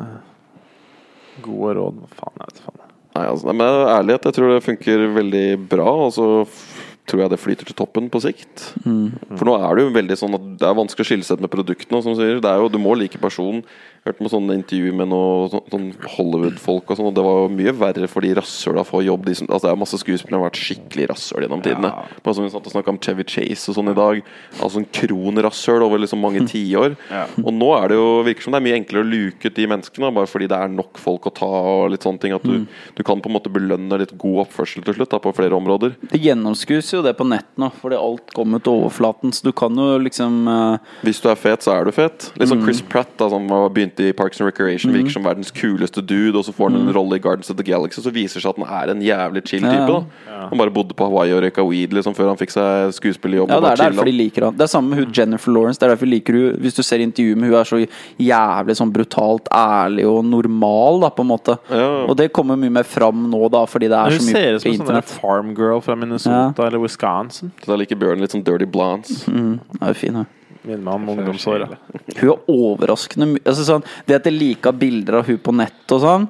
gode 1.44 1.74
råd. 1.78 2.00
Hva 2.02 2.10
faen, 2.18 2.38
jeg 2.40 2.50
vet 2.52 2.62
faen. 2.66 2.80
Nei, 3.14 3.26
altså, 3.30 3.46
nei, 3.46 3.54
men 3.60 3.80
ærlighet, 3.94 4.24
jeg 4.26 4.34
tror 4.38 4.52
det 4.56 4.64
funker 4.66 5.04
veldig 5.14 5.44
bra. 5.70 5.86
Og 6.08 6.12
så 6.16 6.26
f- 6.42 6.70
tror 7.06 7.20
jeg 7.24 7.30
det 7.34 7.38
flyter 7.42 7.68
til 7.68 7.76
toppen 7.78 8.08
på 8.10 8.20
sikt. 8.24 8.70
For 8.82 9.44
nå 9.46 9.54
er 9.60 9.76
det 9.78 9.84
jo 9.86 9.94
veldig 9.94 10.16
sånn 10.18 10.34
at 10.38 10.46
det 10.58 10.66
er 10.70 10.78
vanskelig 10.80 11.04
å 11.04 11.10
skille 11.12 11.26
seg 11.28 11.38
ut 11.38 11.44
med 11.46 11.52
produktene. 11.52 12.00
Som 12.02 12.16
du 12.16 12.22
sier. 12.22 12.40
Det 12.42 12.50
er 12.50 12.62
jo, 12.62 12.70
du 12.72 12.80
må 12.82 12.96
like 12.98 13.20
personen. 13.22 13.62
Hørte 14.04 14.20
med 14.20 14.32
sånne 14.34 14.54
intervjuer 14.58 14.96
med 14.98 15.08
noen 15.08 15.62
sånn, 15.72 15.86
Hollywood-folk, 16.12 16.90
og 16.92 16.98
sånn 16.98 17.06
Og 17.08 17.14
det 17.16 17.22
var 17.24 17.46
mye 17.48 17.72
verre 17.72 18.08
for 18.12 18.20
de 18.20 18.34
rasshøla 18.36 18.82
å 18.82 18.88
få 18.88 19.00
jobb. 19.00 19.22
De 19.30 19.36
som, 19.38 19.48
altså, 19.48 19.64
det 19.64 19.70
er 19.70 19.78
masse 19.80 20.00
skuespillere 20.02 20.36
som 20.36 20.42
har 20.42 20.50
vært 20.50 20.60
skikkelig 20.60 21.06
rasshøl 21.08 21.46
gjennom 21.46 21.62
tidene. 21.64 21.92
Bare 22.20 22.36
som 22.36 22.44
vi 22.44 22.50
satt 22.52 22.68
og 22.68 22.74
snakket 22.74 22.92
om 22.92 22.98
Chevy 23.06 23.24
Chase 23.32 23.72
og 23.72 23.78
sånn 23.78 23.88
i 23.94 23.96
dag. 23.96 24.20
Altså 24.58 24.82
en 24.82 24.88
kronrasshøl 24.98 25.86
over 25.86 26.02
liksom 26.02 26.20
mange 26.20 26.42
tiår. 26.52 26.98
Og 27.40 27.48
nå 27.56 27.70
er 27.78 27.94
det 27.94 27.96
jo 27.96 28.10
virker 28.28 28.44
som 28.44 28.52
det 28.52 28.60
er 28.60 28.66
mye 28.66 28.76
enklere 28.82 29.06
å 29.06 29.08
luke 29.08 29.48
ut 29.48 29.56
de 29.56 29.66
menneskene, 29.72 30.12
bare 30.18 30.30
fordi 30.34 30.50
det 30.52 30.58
er 30.60 30.74
nok 30.74 31.00
folk 31.00 31.30
å 31.30 31.34
ta 31.40 31.48
og 31.48 31.86
litt 31.94 32.04
sånne 32.04 32.20
ting. 32.20 32.36
At 32.36 32.44
du, 32.44 32.68
du 32.68 33.02
kan 33.08 33.24
på 33.24 33.32
en 33.32 33.38
måte 33.38 33.52
belønne 33.56 34.02
litt 34.02 34.12
god 34.20 34.42
oppførsel 34.44 34.84
til 34.84 34.98
slutt 34.98 35.16
da, 35.16 35.22
på 35.24 35.32
flere 35.40 35.56
områder. 35.56 35.96
Det 36.12 36.20
gjennomskues 36.20 36.92
jo 36.92 37.00
det 37.08 37.16
på 37.16 37.24
nett 37.30 37.48
nå, 37.56 37.72
fordi 37.80 37.96
alt 37.96 38.36
kommer 38.36 38.60
til 38.60 38.84
overflaten. 38.84 39.32
Så 39.32 39.48
du 39.48 39.54
kan 39.56 39.72
jo 39.80 39.96
liksom 40.04 40.44
uh... 40.44 40.94
Hvis 41.08 41.24
du 41.24 41.32
er 41.32 41.40
fet, 41.40 41.64
så 41.64 41.78
er 41.78 41.88
du 41.88 41.94
fet. 41.96 42.28
Litt 42.36 42.52
sånn 42.52 42.64
Chris 42.68 42.84
Pratt, 42.84 43.16
da, 43.16 43.32
som 43.32 43.48
har 43.48 43.72
begynt 43.94 44.08
i 44.08 44.12
Parks 44.12 44.40
and 44.40 44.46
Recreation, 44.46 44.92
virker 44.92 45.10
som 45.10 45.24
verdens 45.24 45.50
kuleste 45.50 46.02
dude, 46.02 46.36
og 46.36 46.44
så 46.44 46.52
får 46.52 46.70
han 46.70 46.80
en 46.80 46.94
rolle 46.94 47.16
i 47.16 47.22
Gardens 47.22 47.50
of 47.50 47.56
the 47.56 47.64
Galaxy, 47.64 48.00
så 48.02 48.10
viser 48.12 48.40
det 48.40 48.44
seg 48.44 48.50
at 48.50 48.68
han 48.68 48.82
er 48.82 48.92
en 48.92 49.02
jævlig 49.02 49.42
chill 49.46 49.62
type. 49.62 49.86
type. 49.86 50.06
ja. 50.28 50.48
Han 50.50 50.58
bare 50.58 50.70
bodde 50.70 50.94
på 50.94 51.06
Hawaii 51.08 51.32
og 51.32 51.42
røyka 51.42 51.64
weed 51.64 51.94
liksom, 51.94 52.14
før 52.14 52.32
han 52.32 52.38
fikk 52.40 52.52
seg 52.54 52.92
skuespillerjobb. 52.98 53.50
Ja, 53.50 53.60
det 53.60 53.72
er 53.72 53.82
derfor 53.86 54.08
de 54.08 54.14
liker 54.14 54.48
han. 54.48 54.58
Det 54.58 54.66
er 54.66 54.72
samme 54.72 54.92
med 54.92 55.04
hun 55.04 55.14
Jennifer 55.16 55.54
Lawrence. 55.54 55.80
Det 55.80 55.88
er 55.88 55.94
derfor 55.94 56.10
liker 56.10 56.38
hun 56.38 56.60
Hvis 56.60 56.76
du 56.76 56.82
ser 56.82 57.02
intervjuet 57.04 57.40
med 57.40 57.50
hun 57.50 57.58
er 57.58 57.70
så 57.70 57.80
jævlig 58.20 58.76
sånn 58.78 58.92
brutalt 58.94 59.48
ærlig 59.54 60.06
og 60.08 60.20
normal, 60.28 61.00
da, 61.04 61.12
på 61.14 61.24
en 61.24 61.30
måte. 61.30 61.56
Ja. 61.70 61.88
Og 62.04 62.16
det 62.20 62.30
kommer 62.36 62.58
mye 62.60 62.72
mer 62.80 62.88
fram 62.88 63.26
nå, 63.30 63.42
da, 63.52 63.64
fordi 63.70 63.90
det 63.92 63.98
er 63.98 64.14
Hun 64.14 64.20
så 64.20 64.28
mye 64.28 64.36
ser 64.36 64.58
ut 64.58 64.64
som 64.64 64.72
en 64.72 64.80
sånn 64.82 65.00
der 65.00 65.08
farm 65.08 65.52
girl 65.56 65.82
fra 65.84 65.96
Minnesota 65.98 66.68
eller 66.68 66.82
Wisconsin. 66.82 67.52
Så 67.62 67.72
da 67.72 67.80
liker 67.80 67.98
Bjørn 68.00 68.22
litt 68.22 68.34
sånn 68.34 68.44
dirty 68.44 68.68
blondes. 68.68 69.24
Mm, 69.30 69.58
det 69.72 69.82
er 69.82 69.94
jo 69.94 70.00
fin, 70.04 70.22
hun. 70.22 70.32
Minner 70.64 70.84
meg 70.84 70.94
om 70.96 71.08
ungdomsåra. 71.12 71.68
Hun 72.16 72.30
er 72.30 72.50
overraskende 72.50 73.28
mye 73.34 73.44
altså 73.44 73.66
sånn, 73.68 73.84
Det 74.08 74.16
at 74.16 74.28
jeg 74.28 74.36
liker 74.38 74.76
bilder 74.76 75.20
av 75.20 75.28
hun 75.28 75.40
på 75.44 75.52
nett 75.56 75.92
og 75.92 76.00
sånn 76.00 76.26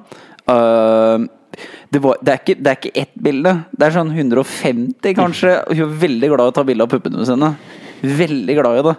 øh, 0.51 1.27
det, 1.89 2.01
var, 2.03 2.19
det, 2.19 2.33
er 2.33 2.41
ikke, 2.41 2.55
det 2.59 2.71
er 2.71 2.79
ikke 2.81 3.01
ett 3.05 3.13
bilde. 3.27 3.51
Det 3.71 3.87
er 3.87 3.93
sånn 3.95 4.11
150, 4.11 5.13
kanskje. 5.15 5.53
Hun 5.69 5.83
er 5.85 5.93
veldig 6.01 6.29
glad 6.33 6.43
i 6.43 6.51
å 6.51 6.55
ta 6.57 6.65
bilde 6.67 6.83
av 6.83 6.91
puppene 6.91 7.27
sine. 7.27 7.51
Veldig 8.03 8.57
glad 8.57 8.79
i 8.81 8.83
det. 8.89 8.95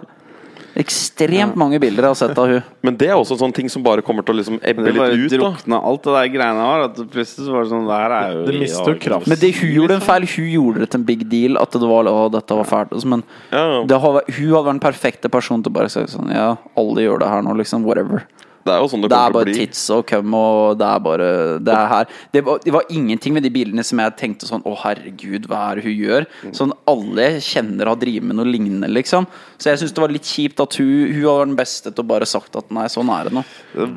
Ekstremt 0.77 1.55
mange 1.57 1.79
bilder 1.81 2.05
jeg 2.05 2.13
har 2.13 2.17
sett 2.19 2.37
av 2.37 2.47
hun 2.51 2.61
Men 2.85 2.97
det 3.01 3.07
er 3.09 3.15
også 3.17 3.33
en 3.33 3.39
sånn 3.47 3.53
ting 3.57 3.69
som 3.73 3.81
bare 3.85 4.03
kommer 4.05 4.21
til 4.27 4.35
å 4.35 4.37
liksom 4.39 4.59
ebbe 4.61 4.83
Det 4.85 4.93
bare 4.97 5.15
litt 5.15 5.33
ut. 5.33 5.39
da 5.39 5.49
drukna 5.49 5.79
alt 5.89 6.03
det 6.05 6.13
der 6.17 6.27
greiene 6.35 6.67
var. 6.67 6.83
At 6.87 6.95
plutselig 7.13 7.47
så 7.47 7.51
var 7.55 7.63
det 7.65 7.71
sånn 7.71 7.87
Der 7.89 8.15
er 8.19 8.31
jo 8.35 8.45
Det 8.45 8.59
mister 8.61 8.93
jo 8.93 8.99
kraft. 9.01 9.27
Men 9.31 9.39
det, 9.41 9.51
hun 9.57 9.71
gjorde 9.73 9.97
en 9.97 10.05
feil. 10.05 10.27
Hun 10.35 10.49
gjorde 10.53 10.79
det 10.85 10.89
til 10.93 10.99
en 11.01 11.07
big 11.09 11.25
deal. 11.29 11.57
At 11.57 11.71
det 11.71 11.81
var, 11.89 12.05
å, 12.11 12.29
dette 12.31 12.59
var 12.61 12.69
fælt 12.69 12.93
altså, 12.93 13.07
Men 13.15 13.23
Ja. 13.51 13.83
det 13.89 13.99
har, 14.01 14.13
vært- 14.19 14.29
hun 14.37 14.49
hadde 14.53 14.65
vært 14.67 14.73
den 14.77 14.85
perfekte 14.87 15.29
personen 15.33 15.63
til 15.63 15.71
å 15.71 15.77
bare 15.79 15.89
si 15.89 15.99
sånn 16.05 16.29
Ja, 16.33 16.57
alle 16.77 17.01
gjør 17.07 17.19
det 17.19 17.27
her 17.33 17.41
nå, 17.41 17.57
liksom. 17.57 17.83
Whatever. 17.83 18.27
Det 18.67 18.75
er 18.75 18.83
jo 18.83 18.91
sånn 18.91 19.05
det 19.05 19.11
Det 19.13 19.17
er 19.17 19.31
kommer 19.31 19.37
til 19.37 19.41
å 19.41 19.47
bli. 19.47 19.53
Det 19.53 19.61
er 19.61 19.65
bare 19.65 19.73
tits 19.73 19.83
og 19.95 20.05
cum, 20.11 20.37
og 20.37 20.77
det 20.81 20.87
er 20.87 21.03
bare 21.07 21.29
Det 21.63 21.75
er 21.77 21.91
her 21.93 22.15
det 22.33 22.43
var, 22.45 22.61
det 22.63 22.73
var 22.75 22.87
ingenting 22.93 23.35
med 23.37 23.45
de 23.47 23.51
bildene 23.53 23.85
som 23.87 24.01
jeg 24.03 24.15
tenkte 24.19 24.49
sånn 24.49 24.65
Å, 24.67 24.75
herregud, 24.83 25.47
hva 25.49 25.63
er 25.71 25.79
det 25.79 25.87
hun 25.87 25.95
gjør? 25.95 26.27
Sånn 26.55 26.73
alle 26.89 27.29
jeg 27.31 27.45
kjenner 27.47 27.91
har 27.91 27.99
drevet 27.99 28.27
med 28.27 28.39
noe 28.39 28.47
lignende, 28.47 28.89
liksom. 28.91 29.27
Så 29.57 29.71
jeg 29.71 29.81
syns 29.81 29.95
det 29.95 30.03
var 30.03 30.13
litt 30.13 30.27
kjipt 30.27 30.61
at 30.63 30.77
hun 30.79 31.13
Hun 31.13 31.23
var 31.23 31.47
den 31.47 31.57
beste 31.57 31.91
til 31.91 32.03
å 32.03 32.09
bare 32.11 32.27
sagt 32.29 32.55
at 32.59 32.69
nei, 32.73 32.85
sånn 32.91 33.09
er 33.13 33.29
det 33.29 33.35
nå. 33.37 33.43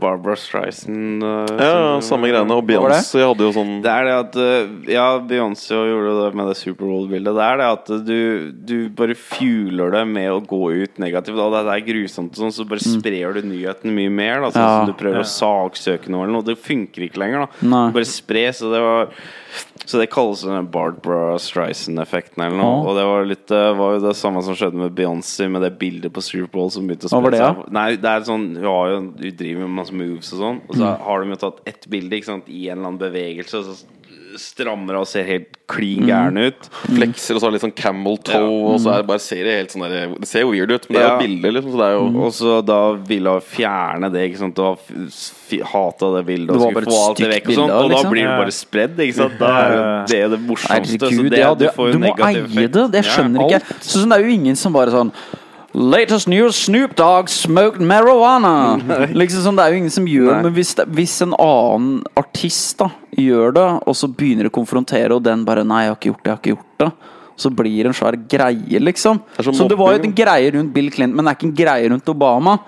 Barbara 0.01 0.37
Streisand 0.39 1.25
uh, 1.25 1.51
Ja, 1.61 1.99
samme 2.05 2.31
greiene. 2.31 2.57
Og? 2.57 2.65
Beyoncé 2.69 3.23
hadde 3.25 3.47
jo 3.47 3.53
sånn 3.57 3.79
Det 3.85 3.93
er 3.93 4.09
det 4.09 4.17
at 4.17 4.39
uh, 4.41 4.91
Ja, 4.91 5.07
Beyoncé 5.21 5.77
gjorde 5.77 6.15
det 6.21 6.31
med 6.39 6.51
det 6.51 6.57
Superbowl-bildet. 6.61 7.37
Det 7.37 7.47
er 7.47 7.61
det 7.61 7.69
at 7.75 7.93
uh, 7.93 8.01
du, 8.07 8.21
du 8.71 8.77
bare 8.97 9.17
fueler 9.19 9.95
det 9.95 10.05
med 10.11 10.31
å 10.33 10.41
gå 10.45 10.63
ut 10.83 11.01
negativt. 11.03 11.41
Og 11.41 11.55
det 11.55 11.63
er 11.75 11.85
grusomt, 11.87 12.33
og 12.35 12.45
sånn, 12.45 12.55
så 12.55 12.67
bare 12.69 12.85
sprer 12.85 13.37
du 13.37 13.43
nyheten 13.51 13.95
mye 13.97 14.13
mer. 14.13 14.45
Da, 14.45 14.60
Ja. 14.61 14.79
som 14.81 14.87
du 14.91 14.97
prøver 15.01 15.21
å 15.25 15.29
saksøke 15.33 16.09
noe 16.13 16.25
eller 16.25 16.37
noe. 16.39 16.47
Det 16.47 16.59
funker 16.61 17.07
ikke 17.09 17.19
lenger. 17.23 17.47
da 17.47 17.69
Nei. 17.69 17.91
Bare 17.97 18.05
spres. 18.09 18.59
Så 18.63 18.71
det 18.73 18.81
var 18.85 19.09
Så 19.91 19.99
det 19.99 20.11
kalles 20.13 20.43
den 20.47 20.69
Barbara 20.71 21.37
Streisand-effekten 21.43 22.39
eller 22.45 22.57
noe. 22.61 22.75
Ja. 22.85 22.89
Og 22.91 22.97
det 22.99 23.05
var 23.09 23.25
litt 23.27 23.47
Det 23.51 23.63
var 23.77 23.95
jo 23.97 24.03
det 24.05 24.15
samme 24.17 24.43
som 24.47 24.55
skjedde 24.55 24.79
med 24.79 24.95
Beyoncé 24.95 25.49
med 25.51 25.63
det 25.63 25.73
bildet 25.81 26.13
på 26.15 26.23
Superbowl 26.23 26.71
som 26.71 26.87
begynte 26.87 27.09
å 27.09 27.15
spre 27.15 27.33
det, 27.35 27.41
seg. 27.43 27.65
Nei, 27.75 27.87
det 27.97 28.05
er 28.13 28.21
sånn 28.29 28.45
Hun 28.57 28.65
har 28.69 28.91
jo 28.93 28.99
Hun 29.01 29.09
driver 29.19 29.65
med 29.67 29.75
masse 29.81 29.93
moves 29.97 30.33
og 30.37 30.39
sånn, 30.45 30.61
og 30.69 30.77
så 30.77 30.85
Mm. 30.85 31.01
har 31.07 31.21
de 31.25 31.31
jo 31.31 31.37
tatt 31.37 31.61
ett 31.67 31.87
bilde 31.91 32.13
ikke 32.21 32.25
sant, 32.31 32.49
i 32.49 32.69
en 32.69 32.79
eller 32.79 32.89
annen 32.93 32.99
bevegelse, 33.01 33.55
og 33.59 33.65
så 33.65 33.85
strammer 34.39 35.01
og 35.01 35.07
ser 35.07 35.25
helt 35.25 35.57
Mm. 35.71 35.77
klin 35.77 36.07
gæren 36.09 36.39
ut. 36.49 36.69
flekser, 36.91 37.37
og 37.37 37.41
så 37.41 37.47
har 37.47 37.53
litt 37.53 37.63
sånn 37.63 37.75
camel 37.77 38.17
toe, 38.19 38.35
Ja. 38.35 38.73
og 38.75 38.81
så 38.81 38.91
er 38.93 38.97
det 38.97 39.07
bare 39.07 39.21
ser 39.21 39.45
det 39.45 39.55
helt 39.55 39.71
sånn 39.71 39.89
der 39.89 40.09
Det 40.19 40.27
ser 40.27 40.43
weird 40.45 40.73
ut, 40.73 40.91
men 40.91 40.99
det 40.99 41.03
er 41.03 41.09
jo 41.09 41.15
Ja. 41.15 41.19
bilder, 41.19 41.53
liksom. 41.53 41.71
Så 41.71 41.79
det 41.79 41.87
er 41.87 41.95
jo 41.95 42.25
Og 42.25 42.33
så 42.33 42.65
da 42.67 42.93
ville 42.95 43.31
hun 43.31 43.41
fjerne 43.41 44.13
det, 44.13 44.33
ikke 44.33 44.39
sant, 44.39 44.59
og 44.59 44.79
hata 45.73 46.17
det 46.17 46.27
bildet 46.27 46.51
og 46.51 46.61
skulle 46.61 46.87
få 46.87 47.09
alt 47.09 47.19
det 47.19 47.31
vekk, 47.31 47.49
og 47.49 47.55
sånt, 47.55 47.71
bilde, 47.71 47.85
og 47.85 47.91
da 47.91 47.97
liksom. 47.97 48.11
blir 48.11 48.27
det 48.27 48.39
bare 48.41 48.51
spredd, 48.51 48.97
ikke 48.99 49.15
sant. 49.15 49.39
Da 49.39 49.47
er 49.47 49.71
jo 49.71 50.07
det 50.07 50.31
det 50.31 50.41
morsomste. 50.49 50.99
så 50.99 51.31
det, 51.31 51.39
ja, 51.39 51.55
du, 51.55 51.65
du, 51.67 51.93
du 51.93 51.99
må 51.99 52.15
eie 52.19 52.67
det. 52.69 52.91
Det 52.91 53.05
skjønner 53.05 53.51
ja. 53.51 53.59
ikke. 53.59 53.79
Så 53.81 54.03
sånn, 54.03 54.11
det 54.11 54.19
er 54.19 54.25
jo 54.27 54.35
ingen 54.35 54.57
som 54.57 54.73
bare 54.73 54.91
sånn 54.91 55.13
Latest 55.73 56.27
news, 56.27 56.57
Snoop 56.67 56.97
Dogg 56.99 57.29
smoked 57.31 57.83
marijuana. 57.87 58.81
Liksom 59.21 59.45
sånn, 59.45 59.59
Det 59.59 59.65
er 59.65 59.75
jo 59.75 59.83
ingen 59.85 59.95
som 59.95 60.09
gjør 60.11 60.33
det. 60.33 60.41
Men 60.49 60.57
hvis, 60.57 60.75
det, 60.79 60.87
hvis 60.97 61.15
en 61.23 61.37
annen 61.39 62.01
artist 62.19 62.81
da 62.83 62.91
gjør 63.15 63.55
det, 63.55 63.69
og 63.87 63.97
så 63.99 64.11
begynner 64.11 64.51
å 64.51 64.55
konfrontere, 64.55 65.15
og 65.15 65.23
den 65.27 65.45
bare 65.47 65.63
'Nei, 65.63 65.85
jeg 65.87 65.93
har 65.93 66.01
ikke 66.01 66.11
gjort 66.11 66.25
det, 66.25 66.31
jeg 66.31 66.35
har 66.35 66.43
ikke 66.43 66.55
gjort 66.57 66.83
det', 66.83 67.17
så 67.41 67.51
blir 67.57 67.79
det 67.79 67.93
en 67.93 67.97
svær 67.97 68.19
greie, 68.29 68.81
liksom. 68.83 69.23
Det 69.37 69.45
så, 69.47 69.55
Så 69.55 69.69
det 69.69 69.79
var 69.79 69.95
jo 69.95 70.03
en 70.03 70.13
greie 70.13 70.51
rundt 70.53 70.75
Bill 70.75 70.91
Clinton, 70.91 71.17
men 71.17 71.25
det 71.25 71.31
er 71.31 71.39
ikke 71.39 71.49
en 71.49 71.57
greie 71.63 71.89
rundt 71.89 72.09
Obama. 72.13 72.59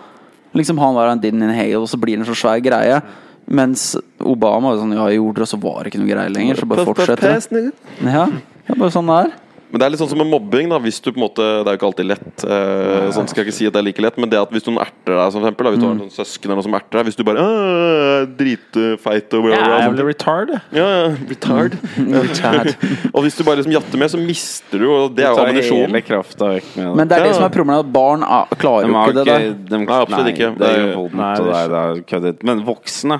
Liksom 0.54 0.78
Han 0.78 0.94
var 0.94 1.08
en 1.10 1.20
didn't 1.20 1.42
inhale, 1.42 1.80
og 1.82 1.88
så 1.88 1.98
blir 2.00 2.16
det 2.16 2.26
en 2.26 2.34
så 2.34 2.38
svær 2.38 2.62
greie. 2.62 3.02
Mens 3.50 3.96
Obama 4.20 4.70
var 4.70 4.78
sånn 4.78 4.94
Ja, 4.94 5.08
jeg 5.10 5.18
gjorde 5.18 5.42
det, 5.42 5.42
og 5.42 5.48
så 5.50 5.60
var 5.60 5.82
det 5.82 5.92
ikke 5.92 6.00
noe 6.04 6.12
greie 6.14 6.30
lenger. 6.32 6.54
Så 6.60 6.68
bare 6.70 6.86
fortsetter 6.86 7.16
det. 7.50 7.72
Ja, 8.06 8.28
er 8.70 8.78
bare 8.78 8.94
sånn 8.94 9.10
det 9.10 9.18
er. 9.26 9.32
Men 9.72 9.80
det 9.80 9.86
er 9.86 9.92
litt 9.94 10.02
sånn 10.02 10.10
som 10.12 10.20
med 10.20 10.28
mobbing. 10.28 10.68
da 10.68 10.78
Hvis 10.82 11.00
du 11.00 11.08
på 11.10 11.16
en 11.16 11.24
måte 11.24 11.42
Det 11.42 11.70
er 11.70 11.76
jo 11.76 11.80
ikke 11.80 11.88
alltid 11.88 12.08
lett. 12.10 12.44
Eh, 12.44 13.08
sånn 13.16 13.28
skal 13.30 13.42
jeg 13.42 13.48
ikke 13.48 13.56
si 13.56 13.68
at 13.68 13.74
det 13.74 13.80
er 13.80 13.86
like 13.88 14.04
lett 14.04 14.18
Men 14.20 14.32
det 14.32 14.40
at 14.42 14.52
hvis 14.52 14.66
noen 14.68 14.82
erter 14.84 15.16
deg, 15.16 15.32
som 15.32 15.42
eksempel, 15.42 15.66
da, 15.66 15.72
hvis 15.72 15.82
du 15.82 15.86
har 15.88 15.96
noen 15.96 16.12
søsken 16.12 16.50
eller 16.50 16.60
noe 16.60 16.66
som 16.68 16.76
erter 16.76 17.00
deg 17.00 17.08
Hvis 17.08 17.18
du 17.18 17.24
bare 17.26 17.46
«Åh, 17.46 18.26
Dritfeit 18.38 19.36
og 19.38 19.46
bla, 19.46 19.56
bla, 19.56 19.64
bla, 19.64 19.78
sånn. 19.88 20.00
retard. 20.06 20.50
Ja, 20.74 20.84
ja, 20.92 21.06
retard. 21.30 21.76
og 23.14 23.24
hvis 23.24 23.38
du 23.38 23.42
bare 23.46 23.60
liksom 23.60 23.74
jatter 23.74 24.00
med, 24.02 24.12
så 24.12 24.20
mister 24.20 24.82
du, 24.82 24.86
og 24.92 25.16
det 25.16 25.24
er 25.26 25.32
jo 25.32 25.42
ammunisjon. 25.42 25.90
Men 25.90 27.08
det 27.10 27.18
er 27.18 27.26
det 27.26 27.32
som 27.34 27.46
er 27.46 27.54
problemet, 27.54 27.86
at 27.86 27.92
barn 27.94 28.24
er, 28.26 28.54
klarer 28.60 28.86
jo 28.88 28.94
ikke 28.94 29.16
det 29.18 29.26
der. 29.28 29.48
de, 29.56 29.80
Nei, 29.82 29.98
absolutt 29.98 30.30
ikke. 30.32 30.52
Det 30.60 30.68
er 30.68 30.80
jo 30.82 31.06
Nei, 31.18 31.32
og 31.40 31.48
det 31.48 31.62
det 31.72 31.82
er, 31.82 32.22
det 32.22 32.32
er. 32.32 32.38
Men 32.46 32.62
voksne, 32.66 33.18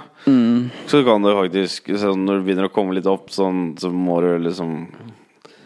så 0.90 1.02
kan 1.06 1.24
du 1.26 1.32
faktisk 1.34 1.90
sånn, 1.98 2.22
Når 2.28 2.38
du 2.38 2.46
begynner 2.46 2.68
å 2.68 2.72
komme 2.72 2.94
litt 2.94 3.08
opp, 3.10 3.32
sånn, 3.34 3.72
så 3.80 3.90
må 3.90 4.20
du 4.22 4.30
liksom 4.44 4.86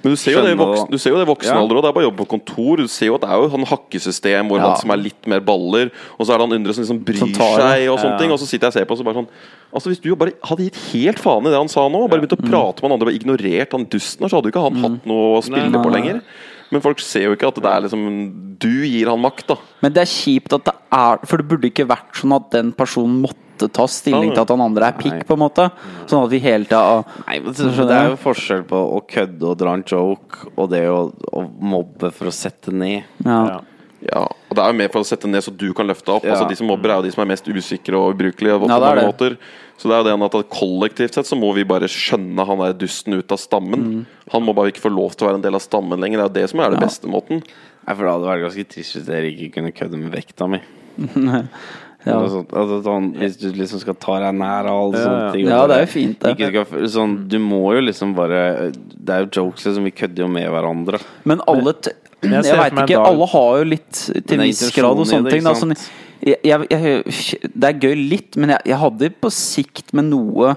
Men 0.06 0.14
du 0.14 0.20
ser 0.22 0.36
jo 0.36 0.42
det 0.46 0.52
i 0.54 0.58
voksen, 0.60 0.84
det. 0.86 0.94
du 0.94 0.98
ser 1.02 1.10
jo 1.10 1.16
det 1.18 1.26
i 1.26 1.30
voksen 1.32 1.50
Ja. 1.50 1.58
alder 1.58 1.76
òg. 1.76 1.82
Det 1.82 1.88
er 1.90 1.96
bare 1.96 2.06
å 2.06 2.08
jobbe 2.10 2.22
på 2.22 2.28
kontor. 2.36 2.76
Du 2.78 2.86
ser 2.86 3.06
jo 3.10 3.14
at 3.18 3.24
det 3.26 3.30
er 3.34 3.40
jo 3.42 3.48
sånn 3.50 3.66
hakkesystem 3.66 4.46
hvor 4.48 4.58
Ja. 4.62 4.68
han 4.70 4.76
som 4.78 4.90
er 4.94 4.96
litt 5.02 5.26
mer 5.26 5.40
baller, 5.40 5.90
og 6.16 6.22
så 6.26 6.30
er 6.34 6.38
det 6.38 6.46
han 6.46 6.56
yndre 6.60 6.74
som 6.76 6.84
liksom 6.84 7.00
bryr 7.04 7.18
Som 7.18 7.32
seg 7.34 7.88
og 7.90 7.98
sånne 7.98 8.18
ting. 8.20 8.30
Og 8.30 8.38
så 8.38 8.46
sitter 8.46 8.70
jeg 8.70 8.70
og 8.70 8.78
ser 8.78 8.84
på 8.86 8.92
og 8.94 8.98
så 9.02 9.04
bare 9.04 9.18
sånn 9.18 9.28
Altså 9.74 9.90
Hvis 9.90 10.00
du 10.00 10.14
bare 10.14 10.32
hadde 10.46 10.62
gitt 10.70 10.78
helt 10.94 11.18
faen 11.18 11.44
i 11.44 11.50
det 11.50 11.58
han 11.58 11.68
sa 11.68 11.88
nå, 11.88 12.04
og 12.04 12.08
bare 12.10 12.20
begynt 12.22 12.38
å 12.38 12.48
prate 12.48 12.80
med 12.80 12.86
han 12.86 12.92
andre, 12.96 13.06
bare 13.10 13.18
ignorert 13.18 13.72
han 13.72 13.84
dusten, 13.84 14.28
så 14.30 14.36
hadde 14.38 14.46
jo 14.48 14.52
ikke 14.54 14.62
han 14.62 14.76
hatt 14.80 15.04
noe 15.04 15.36
å 15.36 15.42
spille 15.42 15.68
Nei, 15.68 15.82
på 15.82 15.90
nei. 15.90 16.00
lenger. 16.00 16.22
Men 16.70 16.80
folk 16.80 16.98
ser 16.98 17.22
jo 17.28 17.34
ikke 17.36 17.48
at 17.48 17.54
det 17.62 17.64
er 17.66 17.80
liksom 17.82 18.58
Du 18.58 18.68
gir 18.86 19.06
han 19.10 19.20
makt, 19.20 19.46
da. 19.48 19.56
Men 19.82 19.92
det 19.92 20.02
er 20.02 20.10
kjipt 20.10 20.52
at 20.54 20.64
det 20.64 20.74
er 20.92 21.18
For 21.26 21.36
det 21.36 21.48
burde 21.48 21.68
ikke 21.70 21.86
vært 21.86 22.14
sånn 22.14 22.34
at 22.34 22.50
den 22.50 22.72
personen 22.72 23.20
måtte 23.22 23.34
ta 23.58 23.86
stilling 23.88 24.32
til 24.34 24.42
at 24.42 24.48
han 24.52 24.60
andre 24.60 24.90
er 24.92 24.98
pikk, 25.00 25.22
på 25.28 25.36
en 25.36 25.42
måte. 25.44 25.70
Sånn 26.06 26.24
at 26.24 26.30
vi 26.30 26.38
hele 26.44 26.64
tida 26.68 27.04
Nei, 27.26 27.38
men 27.40 27.52
det, 27.56 27.70
det 27.88 27.96
er 27.96 28.10
jo 28.12 28.18
forskjell 28.20 28.66
på 28.68 28.82
å 28.98 29.00
kødde 29.08 29.48
og 29.52 29.56
dra 29.58 29.72
en 29.78 29.86
joke, 29.86 30.50
og 30.56 30.68
det 30.70 30.84
å, 30.90 31.06
å 31.32 31.46
mobbe 31.46 32.12
for 32.12 32.28
å 32.28 32.34
sette 32.34 32.74
ned. 32.74 33.02
ja. 33.24 33.40
Ja. 33.54 33.62
Ja, 34.06 34.22
og 34.28 34.54
Det 34.54 34.62
er 34.62 34.70
jo 34.70 34.76
mer 34.78 34.90
for 34.92 35.02
å 35.02 35.06
sette 35.08 35.26
ned 35.26 35.42
så 35.42 35.50
du 35.50 35.70
kan 35.74 35.88
løfte 35.88 36.12
opp. 36.12 36.24
Ja. 36.26 36.34
Altså 36.36 36.48
De 36.50 36.56
som 36.58 36.68
mobber, 36.68 36.92
er 36.92 37.00
jo 37.00 37.06
de 37.08 37.12
som 37.14 37.22
er 37.24 37.30
mest 37.32 37.46
usikre 37.48 37.96
og 37.98 38.12
ubrukelige. 38.14 38.58
På 38.60 38.68
Ja, 38.68 38.76
det 38.78 38.90
er 38.90 39.00
mange 39.00 39.00
det. 39.00 39.06
måter 39.08 39.36
Så 39.80 39.88
det 39.88 39.96
er 39.96 40.02
jo 40.04 40.18
det 40.20 40.26
at 40.36 40.50
kollektivt 40.52 41.14
sett 41.16 41.26
så 41.26 41.36
må 41.38 41.52
vi 41.56 41.64
bare 41.64 41.88
skjønne 41.90 42.44
han 42.46 42.58
der 42.62 42.76
dusten 42.76 43.16
ut 43.16 43.32
av 43.32 43.40
stammen. 43.40 43.80
Mm. 43.82 44.06
Han 44.32 44.44
må 44.44 44.54
bare 44.54 44.70
ikke 44.70 44.84
få 44.84 44.92
lov 44.92 45.16
til 45.16 45.26
å 45.26 45.30
være 45.30 45.40
en 45.40 45.46
del 45.48 45.54
av 45.58 45.64
stammen 45.64 46.00
lenger. 46.00 46.18
Det 46.18 46.24
er 46.24 46.28
jo 46.28 46.36
det 46.46 46.50
som 46.52 46.60
er 46.60 46.70
det 46.70 46.80
Ja. 46.80 46.86
beste 46.86 47.08
måten. 47.08 47.42
Nei, 47.42 47.94
for 47.94 48.02
det 48.04 48.12
hadde 48.12 48.30
vært 48.30 48.44
ganske 48.46 48.68
trist 48.68 48.96
hvis 48.96 49.06
dere 49.06 49.32
ikke 49.32 49.52
kunne 49.56 49.72
kødde 49.72 49.98
med 49.98 50.12
vekta 50.12 50.48
mi. 50.48 50.60
Ja. 52.06 52.20
Eller 52.20 52.30
sånt. 52.30 52.52
Altså, 52.54 52.76
sånn, 52.86 53.06
hvis 53.18 53.36
du 53.40 53.48
liksom 53.56 53.80
skal 53.82 53.96
ta 53.98 54.20
deg 54.22 54.36
nær 54.38 54.68
av 54.70 54.80
alle 54.84 54.98
Ja, 55.00 55.04
sånne 55.08 55.22
ja. 55.24 55.30
ting. 55.34 55.48
Ja, 55.50 55.60
det 55.66 55.76
er 55.76 55.82
jo 55.82 55.90
fint, 55.90 56.18
det. 56.22 56.34
Ikke 56.36 56.50
skal, 56.52 56.84
sånn, 56.94 57.16
du 57.32 57.38
må 57.42 57.62
jo 57.74 57.80
liksom 57.82 58.12
bare 58.14 58.70
Det 58.70 59.16
er 59.16 59.24
jo 59.24 59.30
jokes, 59.40 59.66
liksom. 59.66 59.88
Vi 59.90 59.94
kødder 60.02 60.22
jo 60.22 60.28
med 60.30 60.46
hverandre. 60.54 61.00
Men 61.26 61.42
alle 61.50 61.74
t 61.74 61.90
Men 62.22 62.38
jeg 62.38 62.52
Jeg, 62.52 62.60
veit 62.62 62.78
ikke. 62.84 63.02
Alle 63.10 63.26
har 63.34 63.58
jo 63.58 63.66
litt 63.74 64.04
til 64.14 64.38
en 64.38 64.44
viss 64.46 64.62
grad 64.76 65.02
og 65.02 65.10
sånne 65.10 65.28
det, 65.28 65.34
ting. 65.34 65.44
Da. 65.44 65.56
Sånn, 65.58 65.74
jeg, 66.22 66.38
jeg, 66.46 66.70
jeg, 66.70 67.50
det 67.52 67.68
er 67.68 67.82
gøy 67.82 67.98
litt, 68.14 68.38
men 68.40 68.54
jeg, 68.54 68.70
jeg 68.72 68.80
hadde 68.86 69.10
på 69.20 69.30
sikt 69.34 69.92
med 69.98 70.08
noe 70.14 70.54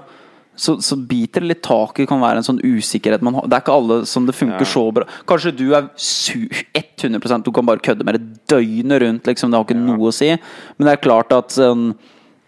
så, 0.60 0.76
så 0.84 0.96
biter 0.96 1.40
det 1.40 1.48
litt 1.54 1.62
tak 1.64 2.02
i 2.02 2.06
kan 2.08 2.20
være 2.20 2.42
en 2.42 2.44
sånn 2.46 2.60
usikkerhet 2.60 3.24
man 3.24 3.38
har. 3.38 3.48
Det 3.48 3.56
er 3.56 3.62
ikke 3.64 3.76
alle 3.80 3.96
som 4.08 4.26
det 4.28 4.36
funker 4.36 4.66
Ja. 4.66 4.68
så 4.68 4.82
bra. 4.92 5.06
Kanskje 5.28 5.54
du 5.56 5.66
er 5.76 5.88
su 5.96 6.48
100 6.76 7.44
Du 7.46 7.50
kan 7.56 7.64
bare 7.64 7.80
kødde 7.80 8.04
med 8.04 8.18
det 8.18 8.48
døgnet 8.52 9.00
rundt, 9.00 9.24
liksom. 9.30 9.50
Det 9.50 9.56
har 9.56 9.64
ikke 9.64 9.80
noe 9.80 10.10
å 10.10 10.12
si. 10.12 10.28
Men 10.76 10.86
det 10.86 10.92
er 10.92 11.04
klart 11.06 11.32
at 11.32 11.56
um, 11.64 11.94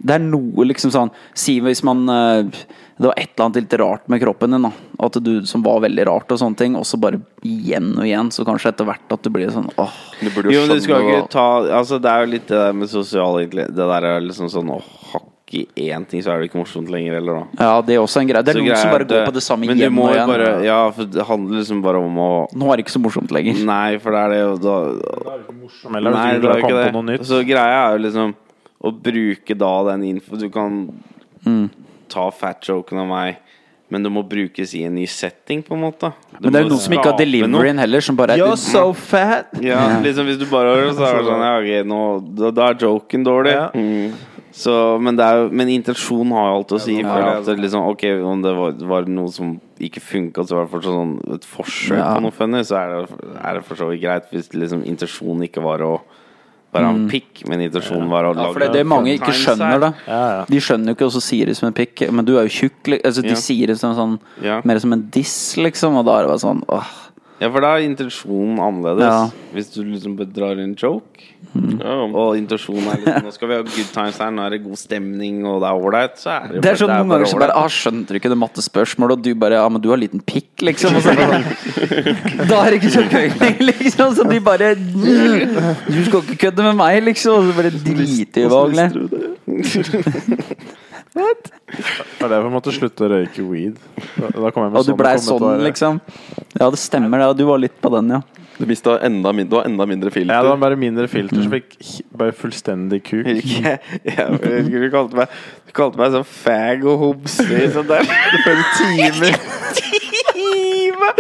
det 0.03 0.19
er 0.19 0.25
noe 0.27 0.67
liksom 0.67 0.91
sånn 0.93 1.13
Si 1.39 1.61
hvis 1.63 1.85
man 1.87 2.03
uh, 2.11 2.43
Det 2.43 3.07
var 3.07 3.15
et 3.17 3.31
eller 3.33 3.47
annet 3.47 3.61
litt 3.63 3.77
rart 3.81 4.09
med 4.13 4.21
kroppen 4.21 4.53
din, 4.59 4.69
da. 4.69 4.73
At 5.09 5.17
du, 5.25 5.33
som 5.49 5.65
var 5.65 5.81
veldig 5.87 6.07
rart 6.11 6.37
og 6.37 6.43
sånne 6.43 6.61
ting. 6.61 6.77
Og 6.77 6.85
så 6.85 7.01
bare 7.01 7.23
igjen 7.49 7.95
og 7.97 8.05
igjen. 8.05 8.29
Så 8.35 8.45
kanskje 8.45 8.75
etter 8.75 8.91
hvert 8.93 9.17
at 9.17 9.25
du 9.25 9.33
blir 9.33 9.49
sånn 9.55 9.73
åh. 9.81 9.97
Du 10.21 10.29
burde 10.29 10.53
Jo, 10.53 10.61
jo 10.61 10.69
men 10.69 10.77
du 10.77 10.85
skal 10.85 11.01
skjønne 11.01 11.19
ikke 11.23 11.33
ta 11.33 11.49
Altså, 11.81 12.03
det 12.03 12.13
er 12.13 12.27
jo 12.27 12.33
litt 12.37 12.51
det 12.53 12.61
der 12.61 12.77
med 12.77 12.93
sosial 12.93 13.41
Det 13.49 13.71
der 13.73 14.11
er 14.13 14.27
liksom 14.29 14.53
sånn 14.53 14.77
å 14.77 14.83
i 15.53 15.67
én 15.77 16.07
ting, 16.09 16.23
så 16.25 16.33
er 16.33 16.41
det 16.41 16.49
ikke 16.51 16.61
morsomt 16.63 16.89
lenger, 16.89 17.15
heller, 17.19 17.41
da. 17.43 17.65
Ja, 17.65 17.81
det 17.83 17.95
er 17.97 18.01
også 18.01 18.21
en 18.23 18.29
greie. 18.29 18.43
Det 18.43 18.55
er 18.55 18.59
Så 18.61 18.65
noen 18.65 18.77
som 18.81 18.91
bare 18.91 19.03
er 19.05 19.11
går 19.13 19.27
på 19.27 19.35
det 19.37 19.43
samme 19.45 19.67
Men 19.69 19.77
igjen 19.77 19.99
og 20.01 20.15
igjen. 20.15 20.27
bare 20.33 20.65
Ja, 20.65 20.79
for 20.91 21.05
det 21.05 21.27
handler 21.29 21.59
liksom 21.61 21.83
bare 21.83 21.99
om 22.01 22.17
å 22.17 22.31
Nå 22.57 22.73
er 22.73 22.77
det 22.77 22.87
ikke 22.87 22.95
så 22.97 23.03
morsomt 23.05 23.31
lenger. 23.37 23.61
Nei, 23.65 23.99
for 23.99 24.11
det 24.17 24.23
er 24.25 24.29
det 24.33 24.41
jo 24.41 24.57
da 24.65 24.77
Eller 25.97 26.11
Nei, 26.11 26.27
hvis 26.33 26.41
du 26.41 26.49
det 26.49 26.49
klarer 26.49 26.57
er 26.57 26.63
å 26.63 26.63
komme 26.63 26.83
ikke 26.83 26.89
på 26.89 26.97
noe 26.97 27.07
det. 27.07 27.19
nytt. 27.21 27.27
Så 27.29 27.43
greia 27.47 27.79
er 27.85 27.97
jo 27.99 28.03
liksom 28.09 28.35
å 28.83 28.91
bruke 29.03 29.59
da 29.59 29.73
den 29.93 30.05
info 30.15 30.37
Du 30.37 30.49
kan 30.51 30.89
Mm. 31.45 31.71
ta 32.09 32.31
fat-joken 32.31 32.99
av 33.03 33.07
meg, 33.09 33.37
men 33.91 34.03
det 34.05 34.11
må 34.13 34.23
brukes 34.29 34.75
i 34.79 34.85
en 34.85 34.95
ny 34.95 35.07
setting, 35.07 35.61
på 35.63 35.75
en 35.75 35.81
måte. 35.81 36.13
Du 36.39 36.45
Men 36.49 36.53
det 36.53 36.61
er 36.61 36.63
jo 36.65 36.69
noen 36.71 36.79
som 36.81 36.93
ikke 36.95 37.11
har 37.11 37.19
deliveryen 37.19 37.79
heller, 37.81 38.01
som 38.01 38.15
bare 38.17 38.37
You're 38.39 38.57
so 38.57 38.93
fat! 38.93 39.49
Ja, 39.61 39.99
liksom 40.01 40.25
Hvis 40.27 40.39
du 40.39 40.47
bare 40.47 40.71
hører 40.77 40.93
så 40.95 41.03
er 41.09 41.19
det 41.19 41.27
sånn 41.27 41.43
Ja, 41.43 41.59
ok, 41.59 41.87
nå, 41.89 42.01
da, 42.37 42.51
da 42.53 42.69
er 42.71 42.75
joken 42.75 43.25
dårlig. 43.25 43.53
Ja. 43.53 43.71
Så, 44.53 44.73
men, 45.01 45.17
det 45.17 45.25
er 45.25 45.39
jo, 45.41 45.45
men 45.51 45.69
intensjonen 45.73 46.33
har 46.37 46.51
jo 46.51 46.57
alt 46.61 46.73
å 46.77 46.81
si. 46.85 46.99
Ja, 47.01 47.09
For 47.15 47.53
at 47.53 47.59
liksom, 47.63 47.87
ok, 47.89 48.03
Om 48.29 48.43
det 48.45 48.51
var, 48.59 48.73
var 48.91 49.07
noe 49.09 49.31
som 49.33 49.55
ikke 49.81 50.03
funka, 50.05 50.45
så 50.45 50.59
var 50.59 50.67
det 50.67 50.73
fortsatt 50.75 50.93
sånn 50.99 51.15
et 51.39 51.47
forsøk 51.49 51.97
Ja. 51.99 52.11
på 52.15 52.21
noe 52.27 52.35
funny, 52.37 52.61
så 52.69 52.77
er 52.83 52.93
det, 52.93 53.21
er 53.43 53.55
det 53.59 53.65
for 53.65 53.81
så 53.81 53.89
vidt 53.91 54.03
greit. 54.05 54.29
Hvis 54.31 54.53
liksom 54.53 54.85
intensjonen 54.85 55.47
ikke 55.49 55.63
var 55.65 55.81
å 55.87 55.95
være 56.73 56.89
en 56.89 57.09
pikk, 57.09 57.43
men 57.49 57.61
intensjonen 57.67 58.09
var 58.09 58.25
å 58.25 58.35
lage 58.37 58.47
Ja, 58.47 58.53
for 58.53 58.61
det 58.61 58.69
er 58.71 58.77
det 58.79 58.87
mange 58.89 59.13
ikke 59.17 59.33
skjønner, 59.37 59.81
da. 59.81 59.91
Ja, 60.07 60.21
ja. 60.37 60.45
De 60.49 60.61
skjønner 60.61 60.93
jo 60.93 60.97
ikke, 60.97 61.09
og 61.09 61.13
så 61.17 61.21
sier 61.25 61.47
de 61.51 61.55
som 61.57 61.67
en 61.69 61.75
pikk. 61.77 62.05
Men 62.13 62.25
du 62.29 62.37
er 62.39 62.47
jo 62.49 62.53
tjukk. 62.69 62.93
Altså, 63.05 63.23
de 63.25 63.29
Ja. 63.35 63.41
sier 63.41 63.67
det 63.73 63.79
som 63.81 63.95
sånn 63.97 64.19
Ja. 64.45 64.61
mer 64.65 64.79
som 64.81 64.93
en 64.93 65.09
diss, 65.11 65.57
liksom. 65.57 65.97
Og 65.97 66.05
da 66.07 66.19
er 66.19 66.23
det 66.23 66.29
bare 66.33 66.45
sånn 66.45 66.63
åh. 66.69 66.89
Ja, 67.43 67.49
for 67.51 67.65
da 67.65 67.73
er 67.75 67.83
intensjonen 67.89 68.61
annerledes. 68.63 69.03
Ja. 69.03 69.49
Hvis 69.53 69.71
du 69.75 69.81
liksom 69.83 70.13
drar 70.31 70.61
en 70.63 70.77
joke, 70.79 71.25
mm. 71.51 71.81
og 72.15 72.37
intensjonen 72.39 72.87
er 72.93 73.01
liksom 73.03 73.27
Nå 73.27 73.33
skal 73.35 73.51
vi 73.51 73.57
ha 73.59 73.65
good 73.67 73.91
times 73.93 74.21
her, 74.23 74.31
nå 74.33 74.45
er 74.45 74.55
det 74.55 74.61
god 74.63 74.79
stemning, 74.79 75.41
og 75.51 75.57
det 75.65 75.69
er 75.69 75.75
ålreit, 75.89 76.15
så 76.23 76.29
er 76.37 76.47
det 76.47 76.55
jo 76.57 76.63
Det 76.63 76.71
er 76.71 76.79
sånn 76.85 76.93
noen 76.93 77.11
ganger 77.11 77.33
som 77.33 77.43
bare 77.43 77.57
ålreit. 77.57 77.67
ah, 77.67 77.75
Skjønte 77.83 78.15
du 78.15 78.21
ikke 78.21 78.33
det 78.33 78.39
mattespørsmålet? 78.45 79.19
Og 79.19 79.27
du 79.27 79.33
bare 79.43 79.59
Ja, 79.59 79.67
men 79.75 79.83
du 79.83 79.91
har 79.91 79.99
liten 79.99 80.23
pikk, 80.23 80.53
liksom. 80.71 80.95
Og 81.01 81.03
så 81.03 81.11
sånn, 81.19 81.45
da 82.53 82.63
er 82.63 82.69
det 82.71 82.79
ikke 82.79 82.95
så 82.95 83.05
gøy 83.11 83.27
liksom. 83.73 84.15
Så 84.21 84.29
de 84.31 84.39
bare 84.47 84.69
Du 84.79 86.01
skal 86.07 86.23
ikke 86.23 86.39
kødde 86.47 86.71
med 86.71 86.79
meg, 86.79 87.03
liksom. 87.11 87.43
Og 87.43 87.51
så 87.51 87.53
bare 87.59 87.71
dritubehagelig. 91.13 91.61
Det 91.73 92.21
var 92.21 92.29
derfor 92.33 92.47
jeg 92.49 92.55
måtte 92.57 92.73
slutte 92.77 93.05
å 93.07 93.11
røyke 93.13 93.45
weed. 93.49 93.77
Da, 94.19 94.29
da 94.35 94.51
kom 94.53 94.65
jeg 94.67 94.73
med 94.73 94.79
Og 94.81 94.85
du 94.87 94.93
sånn 94.93 95.01
blei 95.01 95.17
kommentar. 95.17 95.41
sånn, 95.41 95.65
liksom. 95.67 96.01
Ja, 96.61 96.71
det 96.71 96.79
stemmer, 96.83 97.19
det. 97.27 97.37
Du 97.41 97.45
var 97.49 97.59
litt 97.63 97.77
på 97.83 97.91
den, 97.97 98.09
ja. 98.17 98.23
Du 98.59 98.67
mista 98.69 98.99
enda, 99.03 99.33
min- 99.33 99.49
du 99.49 99.57
har 99.57 99.65
enda 99.65 99.87
mindre 99.89 100.11
filter. 100.13 100.35
Ja, 100.35 100.43
det 100.45 100.51
var 100.53 100.61
bare 100.61 100.77
mindre 100.77 101.09
filter, 101.09 101.41
så 101.43 101.51
fikk 101.51 102.03
bare 102.15 102.33
fullstendig 102.37 103.01
kuk. 103.03 103.27
Jeg, 103.33 103.81
jeg, 104.05 104.67
du 104.69 104.91
kalte 104.93 105.17
meg 105.17 105.29
Du 105.67 105.73
kalte 105.73 105.99
meg 105.99 106.13
sånn 106.13 106.27
fag 106.29 106.85
og 106.85 106.99
homse 107.01 107.47
sånn 107.73 107.89
der. 107.89 108.05
For 108.45 108.53
en 108.53 108.65
time. 108.77 109.33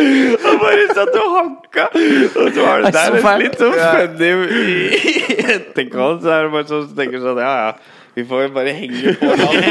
Og 0.02 0.60
bare 0.60 0.84
satt 0.94 1.16
og 1.18 1.32
hanka. 1.38 1.86
Og 1.94 2.52
så 2.52 2.60
var 2.66 2.84
det 2.84 2.92
er 2.92 3.16
så 3.16 3.22
der 3.24 3.42
litt 3.42 3.58
sånn 3.60 3.74
funny 3.80 4.28
i 4.28 4.68
i 5.32 5.40
etterkant. 5.56 6.22
Så 6.22 6.30
er 6.36 6.46
det 6.46 6.52
bare 6.54 6.68
sånn 6.70 6.86
så 6.88 6.96
tenker 7.00 7.22
sånn 7.24 7.40
Ja, 7.42 7.52
ja. 7.66 7.72
Vi 8.16 8.24
får 8.28 8.46
jo 8.46 8.52
bare 8.56 8.74
henge 8.76 9.14
på. 9.20 9.30
han. 9.42 9.62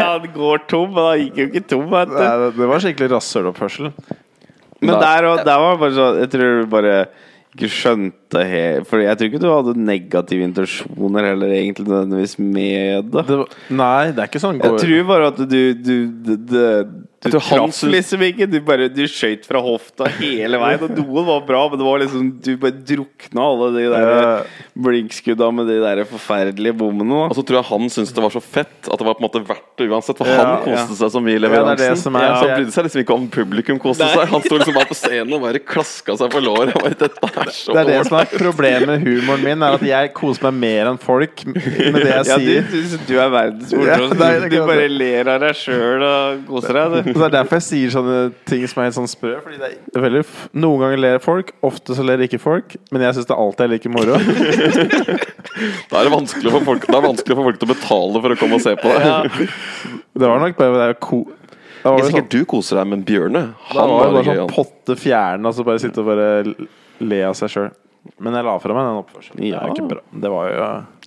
han 0.00 0.28
går 0.34 0.64
tom. 0.70 0.90
Men 0.94 1.10
han 1.10 1.20
gikk 1.22 1.38
jo 1.38 1.48
ikke 1.50 1.64
tom, 1.74 1.86
vet 1.92 2.10
du. 2.10 2.18
Nei, 2.18 2.32
det, 2.42 2.50
det 2.58 2.70
var 2.70 2.84
skikkelig 2.84 3.10
rasshøloppførsel. 3.14 3.92
Men 4.84 4.98
der, 5.00 5.28
og, 5.30 5.44
der 5.46 5.62
var 5.62 5.76
det 5.76 5.80
bare 5.80 5.94
sånn 5.96 6.18
Jeg 6.20 6.30
tror 6.34 6.58
du 6.58 6.66
bare 6.72 6.96
ikke 7.54 7.70
skjønte 7.70 8.42
helt 8.50 8.88
For 8.90 9.00
jeg 9.00 9.16
tror 9.16 9.30
ikke 9.30 9.40
du 9.40 9.48
hadde 9.48 9.74
negative 9.78 10.48
intensjoner 10.48 11.28
heller, 11.30 11.54
egentlig, 11.54 11.86
nødvendigvis 11.88 12.36
med 12.42 13.12
det. 13.14 13.24
Det 13.30 13.38
var, 13.40 13.56
nei, 13.70 14.00
det 14.10 14.24
er 14.24 14.30
ikke 14.30 14.42
sånn 14.42 14.60
Jeg 14.60 14.82
tror 14.82 15.08
bare 15.12 15.30
at 15.30 15.40
du 15.40 15.46
Du, 15.54 15.96
du, 16.26 16.34
du, 16.36 16.58
du 17.24 17.38
traff 17.38 17.82
liksom 17.88 18.22
ikke. 18.28 18.46
Du 18.50 18.58
bare 18.66 18.88
Du 18.92 19.02
skøyt 19.08 19.46
fra 19.48 19.60
hofta 19.64 20.08
hele 20.20 20.58
veien. 20.60 20.82
Og 20.84 20.90
noen 21.00 21.26
var 21.26 21.40
bra, 21.48 21.62
men 21.72 21.80
det 21.80 21.86
var 21.88 22.02
liksom 22.04 22.30
Du 22.44 22.52
bare 22.60 22.76
drukna 22.84 23.46
alle 23.50 23.68
de 23.78 23.84
der 23.94 24.46
blinkskudda 24.84 25.48
med 25.54 25.68
de 25.70 25.78
der 25.82 26.02
forferdelige 26.08 26.74
bommene. 26.76 27.24
Og 27.30 27.34
så 27.38 27.44
tror 27.46 27.60
jeg 27.60 27.68
han 27.70 27.88
syntes 27.92 28.12
det 28.14 28.24
var 28.24 28.34
så 28.34 28.42
fett 28.42 28.88
at 28.90 28.98
det 29.00 29.06
var 29.06 29.16
på 29.18 29.22
en 29.22 29.28
måte 29.28 29.42
verdt 29.46 29.68
det 29.78 29.88
uansett. 29.90 30.18
For 30.18 30.28
Ja, 30.28 30.44
han 30.44 30.64
koste 30.66 30.96
seg 30.98 31.12
så 31.14 31.22
mye 31.22 31.36
i 31.36 31.40
Ja, 31.40 31.48
det 31.48 31.50
er 31.50 31.64
det 31.64 31.88
leveransen. 31.88 32.16
er- 32.18 32.34
så 32.34 32.48
han 32.48 32.54
brydde 32.58 32.74
seg 32.74 32.84
liksom 32.88 33.02
ikke 33.04 33.14
om 33.18 33.28
publikum 33.30 33.78
koste 33.82 34.04
Nei. 34.04 34.14
seg. 34.16 34.28
Han 34.34 34.42
sto 34.42 34.58
liksom 34.58 34.74
bare 34.74 34.90
på 34.90 34.98
scenen 34.98 35.32
og 35.38 35.42
bare 35.46 35.58
klaska 35.62 36.16
seg 36.18 36.30
på 36.34 36.42
låret. 36.44 36.74
Det 36.74 37.76
er 37.76 37.84
det 37.88 38.06
som 38.08 38.18
er 38.18 38.26
problemet 38.34 38.86
med 38.88 39.06
humoren 39.06 39.42
min, 39.44 39.62
er 39.62 39.74
at 39.78 39.82
jeg 39.86 40.12
koser 40.14 40.42
meg 40.50 40.54
mer 40.64 40.90
enn 40.92 40.98
folk 41.00 41.44
med 41.46 42.00
det 42.02 42.10
jeg 42.10 42.24
Ja, 42.34 42.36
du, 42.38 42.44
sier. 42.44 42.62
du, 42.70 42.98
du 43.08 43.14
er 43.20 43.30
verdens 43.30 43.72
Ja, 43.72 43.96
det 43.96 44.20
er 44.20 44.40
det 44.44 44.50
du 44.50 44.66
bare 44.66 44.88
ler 44.88 45.28
av 45.34 45.40
deg 45.44 45.54
sjøl 45.58 46.02
og 46.02 46.44
koser 46.48 46.78
deg, 46.78 47.04
du. 47.04 47.13
Det 47.14 47.22
er 47.28 47.32
derfor 47.36 47.58
jeg 47.60 47.64
sier 47.68 47.92
sånne 47.94 48.16
ting 48.48 48.64
som 48.70 48.80
er 48.82 48.88
helt 48.88 48.96
sånn 48.98 49.08
sprø. 49.10 49.34
Fordi 49.44 49.58
det 49.62 49.70
er 49.94 50.02
veldig 50.04 50.22
f 50.24 50.48
Noen 50.58 50.82
ganger 50.82 51.00
ler 51.04 51.22
folk, 51.22 51.52
ofte 51.64 51.94
så 51.96 52.04
ler 52.06 52.24
ikke 52.26 52.40
folk. 52.42 52.74
Men 52.90 53.04
jeg 53.06 53.14
syns 53.18 53.28
det 53.30 53.36
alltid 53.38 53.64
er 53.66 53.72
like 53.76 53.92
moro. 53.94 54.18
Da 55.90 56.00
er 56.00 56.08
det 56.08 56.12
vanskelig 56.14 56.50
for 56.50 56.64
folk, 56.66 56.86
det 56.88 56.96
er 56.98 57.04
vanskelig 57.04 57.36
for 57.38 57.46
folk 57.46 57.58
til 57.60 57.68
å 57.68 57.72
betale 57.74 58.22
for 58.24 58.34
å 58.34 58.38
komme 58.40 58.58
og 58.58 58.62
se 58.64 58.72
på 58.80 58.90
det. 58.90 59.48
Det 60.18 60.26
var 60.30 60.40
nok 60.42 60.56
bare 60.58 60.74
det 60.78 60.86
er 60.92 60.98
ko 61.02 61.24
da 61.84 61.90
var 61.92 62.00
Ikke 62.00 62.06
det 62.08 62.14
sånn, 62.16 62.28
du 62.32 62.44
koser 62.48 62.78
deg, 62.80 62.86
men 62.88 63.02
Bjørne 63.04 63.40
Han 63.74 63.76
var 63.76 63.90
var 63.92 64.04
det 64.06 64.12
det 64.14 64.14
bare 64.24 64.36
sånn 64.38 64.52
potte 64.54 64.94
fjern, 64.96 65.44
altså 65.50 65.66
bare 65.68 65.82
sitte 65.82 66.00
og 66.00 66.06
bare 66.08 66.28
le 67.04 67.18
av 67.28 67.34
seg 67.36 67.50
sjøl. 67.52 67.66
Men 68.24 68.36
jeg 68.38 68.46
la 68.46 68.54
fra 68.62 68.76
meg 68.76 68.86
den 68.88 69.00
oppførselen. 69.02 69.40
Det 69.42 69.50
er 69.50 69.52
Ja. 69.58 69.72
ikke 69.74 69.88
bra. 69.90 70.00
Det 70.24 70.30
var 70.32 70.48
jo 70.48 70.64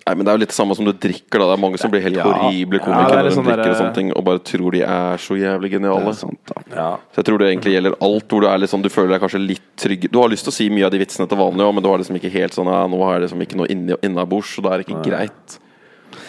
Nei, 0.08 0.14
men 0.16 0.24
Det 0.24 0.30
er 0.32 0.36
jo 0.38 0.40
litt 0.40 0.52
det 0.54 0.56
samme 0.56 0.74
som 0.74 0.86
du 0.86 0.92
drikker. 0.96 1.36
da 1.38 1.46
Det 1.50 1.54
er 1.58 1.60
mange 1.60 1.78
som 1.78 1.90
blir 1.92 2.00
helt 2.00 2.16
Ja. 2.16 2.24
horrible 2.24 2.78
komikere 2.80 3.08
det 3.08 3.18
er 3.18 3.22
når 3.22 3.28
de 3.28 3.36
sånn 3.36 3.44
drikker 3.44 3.70
og 3.70 3.76
sånne 3.76 3.94
ting 3.94 4.12
og 4.16 4.24
bare 4.24 4.38
tror 4.38 4.70
de 4.72 4.80
er 4.82 5.16
så 5.20 5.36
jævlig 5.36 5.70
geniale. 5.70 6.14
Sant. 6.14 6.52
Ja. 6.72 6.96
Så 7.12 7.16
jeg 7.20 7.24
tror 7.26 7.38
det 7.38 7.48
egentlig 7.52 7.74
gjelder 7.76 7.94
alt 8.00 8.28
hvor 8.28 8.40
du 8.40 8.46
er 8.48 8.58
litt 8.58 8.70
sånn 8.70 8.82
Du 8.82 8.88
føler 8.88 9.08
deg 9.12 9.20
kanskje 9.20 9.46
litt 9.46 9.76
trygg 9.76 10.10
Du 10.10 10.18
har 10.20 10.28
lyst 10.30 10.44
til 10.44 10.52
å 10.52 10.56
si 10.56 10.68
mye 10.70 10.86
av 10.86 10.90
de 10.92 10.98
vitsene 10.98 11.28
til 11.28 11.36
vanlig 11.36 11.60
òg, 11.60 11.74
men 11.74 11.82
du 11.82 11.88
har 11.90 11.98
liksom 11.98 12.16
ikke 12.16 12.32
helt 12.32 12.52
sånn 12.56 12.66
ja, 12.72 12.86
Nå 12.88 13.02
har 13.04 13.20
jeg 13.20 13.28
liksom 13.28 13.42
ikke 13.44 13.56
noe 13.60 13.98
innabords, 14.02 14.56
så 14.56 14.62
da 14.62 14.70
er 14.72 14.78
det 14.78 14.86
ikke 14.88 15.04
greit. 15.04 15.58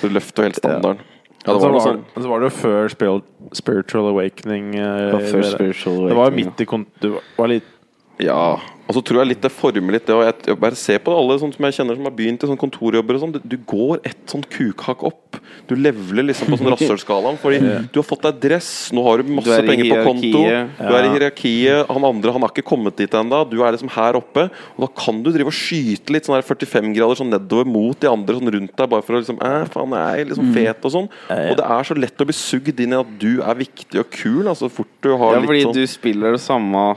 Du 0.01 0.09
løfter 0.09 0.43
jo 0.43 0.43
helt 0.43 0.55
standarden. 0.59 0.99
Ja, 1.47 1.53
det 1.53 1.61
var 1.61 1.71
noe 1.71 1.79
var, 1.79 1.87
sånn 1.87 2.03
så 2.19 2.27
var 2.27 2.39
det 2.41 2.51
jo 2.51 2.55
før 2.67 2.89
spiritual, 2.91 3.23
spiritual 3.53 4.09
Awakening. 4.11 4.71
Det 4.73 5.13
var 5.13 5.21
før 5.21 5.41
det- 5.41 5.51
Spiritual 5.53 6.07
Det 6.09 6.15
var 6.17 6.29
jo 6.29 6.35
midt 6.35 6.59
i. 6.59 6.85
Du 6.99 7.19
var 7.37 7.47
litt 7.47 7.63
Ja. 8.19 8.59
Og 8.89 8.95
så 8.97 9.03
tror 9.05 9.19
jeg 9.21 9.35
litt 9.35 9.43
det 9.45 9.51
former 9.53 9.93
litt 9.93 10.07
det. 10.09 10.15
Og 10.17 10.23
jeg, 10.25 10.57
bare 10.57 10.77
ser 10.77 10.97
på 11.05 11.13
alle 11.13 11.35
sånn 11.37 11.51
som 11.53 11.65
jeg 11.67 11.75
kjenner 11.77 11.97
som 11.97 12.07
har 12.07 12.13
begynt 12.17 12.41
i 12.41 12.47
sånn 12.49 12.57
kontorjobber 12.57 13.19
og 13.19 13.21
sånn. 13.21 13.33
Du, 13.35 13.43
du 13.45 13.57
går 13.69 13.99
et 14.01 14.23
sånn 14.31 14.41
kukhakk 14.41 15.03
opp. 15.05 15.37
Du 15.69 15.75
levler 15.77 16.25
liksom 16.25 16.49
på 16.49 16.57
sånn 16.57 16.71
rasshølskalaen. 16.73 17.37
Fordi 17.37 17.59
du 17.61 17.99
har 17.99 18.07
fått 18.07 18.25
deg 18.25 18.39
dress, 18.47 18.71
nå 18.97 19.03
har 19.05 19.21
du 19.21 19.29
masse 19.37 19.45
Du 19.45 19.53
er 19.53 19.67
penger 19.67 19.91
på 19.91 19.99
konto. 20.07 20.41
Ja. 20.41 20.63
Du 20.79 20.97
er 20.97 21.05
i 21.05 21.11
hierarkiet. 21.13 21.91
Han 21.93 22.07
andre 22.09 22.33
han 22.33 22.47
har 22.47 22.53
ikke 22.55 22.65
kommet 22.71 22.97
dit 22.97 23.13
ennå. 23.19 23.43
Du 23.51 23.59
er 23.61 23.77
liksom 23.77 23.91
her 23.93 24.17
oppe. 24.17 24.47
Og 24.73 24.87
da 24.87 24.89
kan 25.03 25.19
du 25.21 25.29
drive 25.35 25.53
og 25.53 25.57
skyte 25.59 26.15
litt 26.15 26.25
sånn 26.25 26.39
her 26.39 26.47
45 26.47 26.89
grader 26.97 27.19
sånn 27.21 27.29
nedover 27.35 27.69
mot 27.69 27.99
de 28.01 28.09
andre 28.09 28.39
sånn 28.39 28.53
rundt 28.55 28.73
deg, 28.73 28.89
bare 28.89 29.05
for 29.05 29.19
å 29.19 29.21
liksom 29.21 29.37
eh, 29.45 29.67
faen, 29.69 29.93
jeg 29.99 30.23
er 30.23 30.31
liksom 30.31 30.49
fet 30.55 30.89
og 30.89 30.95
sånn. 30.95 31.11
Og 31.29 31.53
det 31.61 31.69
er 31.77 31.91
så 31.91 31.99
lett 31.99 32.25
å 32.25 32.27
bli 32.31 32.37
sugd 32.39 32.81
inn 32.81 32.97
i 32.97 32.99
at 33.03 33.13
du 33.21 33.29
er 33.45 33.61
viktig 33.61 34.01
og 34.01 34.09
kul. 34.17 34.49
Altså 34.49 34.71
fort 34.73 34.89
du 35.05 35.13
har 35.13 35.37
Ja, 35.37 35.43
litt 35.43 35.53
fordi 35.53 35.63
sånn 35.67 35.77
du 35.77 35.93
spiller 35.93 36.33
det 36.33 36.41
samme 36.41 36.87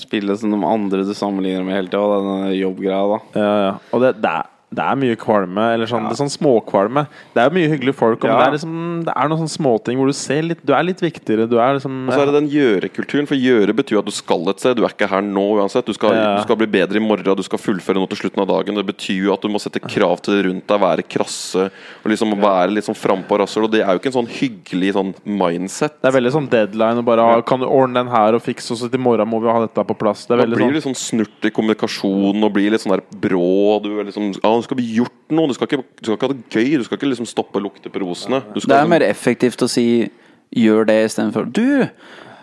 spillet 0.00 0.40
som 0.40 0.54
de 0.54 0.60
andre 0.66 1.04
du 1.06 1.12
sammenligner 1.16 1.66
med 1.66 1.76
hele 1.76 1.92
tida. 1.92 2.20
Denne 2.20 2.54
jobbgreia, 2.56 3.02
da. 3.12 3.20
Ja, 3.36 3.52
ja. 3.66 3.74
Og 3.92 4.04
det, 4.04 4.14
det, 4.24 4.32
er, 4.32 4.50
det 4.72 4.84
er 4.86 4.94
mye 5.00 5.16
kvalme. 5.18 5.64
Eller 5.74 5.86
sånn, 5.90 6.04
det 6.06 6.14
er 6.14 6.20
sånn 6.22 6.30
småkvalme. 6.30 7.06
Det 7.34 7.42
er 7.42 7.50
mye 7.50 7.68
hyggelige 7.72 7.94
folk, 7.98 8.22
Ja. 8.22 8.36
det 8.38 8.46
er 8.46 8.52
liksom 8.56 9.04
Det 9.04 9.12
er 9.16 9.28
noen 9.28 9.40
sånne 9.40 9.56
småting 9.58 9.96
hvor 9.98 10.06
du 10.06 10.12
ser 10.12 10.42
litt 10.42 10.64
Du 10.64 10.72
er 10.72 10.82
litt 10.84 11.00
viktigere. 11.00 11.48
Du 11.48 11.58
er 11.58 11.74
liksom 11.74 12.08
Og 12.08 12.14
så 12.14 12.20
er 12.22 12.26
det 12.30 12.34
den 12.38 12.50
gjøre-kulturen. 12.50 13.26
For 13.26 13.34
gjøre 13.34 13.74
betyr 13.74 13.98
at 13.98 14.04
du 14.04 14.12
skal 14.12 14.48
et 14.48 14.60
sted. 14.60 14.76
Du 14.76 14.84
er 14.84 14.90
ikke 14.94 15.08
her 15.08 15.22
nå 15.22 15.58
uansett. 15.58 15.84
Du 15.84 15.92
skal, 15.92 16.14
Ja. 16.14 16.36
du 16.36 16.42
skal 16.42 16.56
bli 16.56 16.66
bedre 16.66 16.96
i 16.96 17.00
morgen, 17.00 17.24
du 17.36 17.42
skal 17.42 17.58
fullføre 17.58 17.96
noe 17.96 18.06
til 18.06 18.18
slutten 18.30 18.40
av 18.42 18.48
dagen. 18.48 18.74
Det 18.76 18.86
betyr 18.86 19.24
jo 19.26 19.32
at 19.32 19.40
du 19.42 19.48
må 19.48 19.58
sette 19.58 19.80
krav 19.80 20.20
til 20.22 20.34
det 20.40 20.46
rundt 20.46 20.66
deg, 20.66 20.80
være 20.80 21.02
krasse 21.08 21.70
og 22.04 22.06
liksom 22.06 22.30
være 22.40 22.70
litt 22.74 22.84
sånn 22.84 22.94
frampå 22.94 23.38
rasshøl. 23.40 23.64
Og 23.64 23.70
det 23.72 23.80
er 23.82 23.90
jo 23.90 23.98
ikke 23.98 24.14
en 24.14 24.24
sånn 24.24 24.28
hyggelig 24.30 24.92
sånn 24.94 25.14
mindset. 25.26 25.98
Det 26.00 26.14
er 26.14 26.20
veldig 26.20 26.32
sånn 26.32 26.48
deadline 26.48 26.98
og 26.98 27.04
bare 27.04 27.18
ha, 27.26 27.40
Kan 27.42 27.58
du 27.60 27.66
ordne 27.66 27.94
den 27.94 28.08
her 28.08 28.34
og 28.34 28.42
fikse, 28.42 28.70
og 28.70 28.78
så 28.78 28.90
til 28.90 29.00
morgen 29.00 29.26
må 29.28 29.40
vi 29.42 29.48
ha 29.50 29.66
dette 29.66 29.82
på 29.84 29.98
plass. 29.98 30.26
Det 30.26 30.38
er 30.38 30.46
veldig 30.46 30.56
sånn 30.58 30.68
blir 30.70 30.78
litt 30.78 30.84
sånn 30.84 30.94
snurt 30.94 31.44
i 31.44 31.50
kommunikasjonen 31.50 32.44
og 32.44 32.52
blir 32.52 32.70
litt 32.70 32.80
sånn 32.82 32.94
der 32.94 33.02
brå. 33.18 33.82
Du 33.82 33.98
er 33.98 34.04
liksom 34.04 34.30
Ja, 34.40 34.59
nå 34.60 34.66
skal 34.66 34.78
bli 34.78 34.88
gjort 35.00 35.34
noe. 35.34 35.50
Du 35.50 35.56
skal, 35.56 35.68
ikke, 35.70 35.84
du 36.00 36.06
skal 36.06 36.18
ikke 36.18 36.28
ha 36.28 36.36
det 36.36 36.48
gøy. 36.52 36.78
Du 36.78 36.86
skal 36.86 37.00
ikke 37.00 37.10
liksom 37.10 37.28
stoppe 37.28 37.62
lukteprosene. 37.62 37.64
lukte 37.70 37.90
på 37.90 38.02
rosene. 38.04 38.40
Det 38.40 38.76
er 38.76 38.84
liksom- 38.84 38.88
mer 38.88 39.06
effektivt 39.08 39.62
å 39.64 39.68
si 39.68 40.10
'gjør 40.54 40.86
det' 40.86 41.04
istedenfor 41.06 41.50
'du'. 41.50 41.90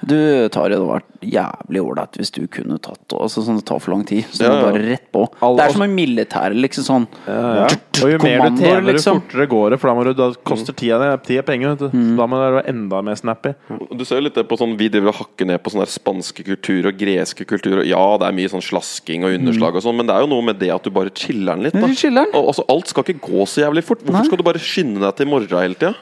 Du 0.05 0.49
tar 0.53 0.69
det 0.69 0.77
hadde 0.77 0.89
vært 0.89 1.25
jævlig 1.25 1.81
ålreit 1.81 2.17
hvis 2.19 2.31
du 2.35 2.43
kunne 2.51 2.77
tatt 2.83 2.99
det. 3.09 3.17
Altså, 3.17 3.41
sånn, 3.45 3.57
det 3.61 3.65
tar 3.67 3.79
for 3.81 3.95
lang 3.95 4.03
tid. 4.07 4.27
Så 4.31 4.45
Ja, 4.45 4.53
ja. 4.53 4.65
bare 4.67 4.83
rett 4.83 5.07
på. 5.11 5.23
Det 5.57 5.63
er 5.65 5.73
som 5.73 5.81
en 5.87 5.95
militær, 5.95 6.53
liksom 6.53 6.85
sånn. 6.85 7.07
ja, 7.25 7.63
ja. 7.63 7.67
Og 7.97 8.11
jo 8.11 8.17
mer 8.21 8.43
du 8.51 8.59
tjener, 8.61 8.83
liksom. 8.91 9.17
jo 9.17 9.21
fortere 9.25 9.47
går 9.49 9.73
det. 9.73 9.79
For 9.81 9.89
da, 9.89 9.93
må 9.97 10.03
du, 10.05 10.11
da 10.13 10.27
koster 10.45 10.75
tida 10.77 10.99
di 11.01 11.37
er 11.37 11.41
penger. 11.47 11.73
Vet 11.73 11.79
du. 11.79 11.97
Så 11.97 12.17
Da 12.19 12.27
må 12.29 12.37
du 12.37 12.43
være 12.45 12.65
enda 12.69 13.01
mer 13.01 13.17
snappy. 13.17 13.55
Du 13.97 14.05
ser 14.05 14.19
jo 14.21 14.27
litt 14.27 14.37
det 14.37 14.45
på 14.47 14.57
sånn 14.59 14.75
Vi 14.77 14.89
driver 14.93 15.09
og 15.09 15.17
hakker 15.23 15.49
ned 15.49 15.63
på 15.63 15.73
sånn 15.73 15.81
der 15.81 15.89
spanske 15.89 16.45
kultur 16.45 16.91
og 16.91 16.99
greske 16.99 17.47
kultur. 17.49 17.81
Og 17.81 17.89
ja, 17.89 18.03
det 18.21 18.27
er 18.29 18.37
mye 18.37 18.51
sånn 18.53 18.61
slasking 18.61 19.25
og 19.25 19.33
underslag 19.33 19.79
og 19.79 19.85
sånn, 19.87 19.97
men 19.97 20.05
det 20.05 20.13
er 20.13 20.27
jo 20.27 20.29
noe 20.35 20.45
med 20.51 20.59
det 20.61 20.69
at 20.75 20.85
du 20.85 20.93
bare 20.93 21.09
chiller'n 21.09 21.65
litt. 21.65 21.73
Da. 21.73 22.27
Og, 22.37 22.51
altså, 22.53 22.67
alt 22.69 22.93
skal 22.93 23.07
ikke 23.07 23.25
gå 23.25 23.47
så 23.49 23.65
jævlig 23.65 23.83
fort. 23.87 24.05
Hvorfor 24.05 24.21
Nei. 24.21 24.29
skal 24.29 24.37
du 24.37 24.45
bare 24.45 24.61
skynde 24.61 25.01
deg 25.01 25.17
til 25.17 25.25
morgenen 25.25 25.37
morgen 25.37 25.61
hele 25.61 25.77
tida? 25.77 25.93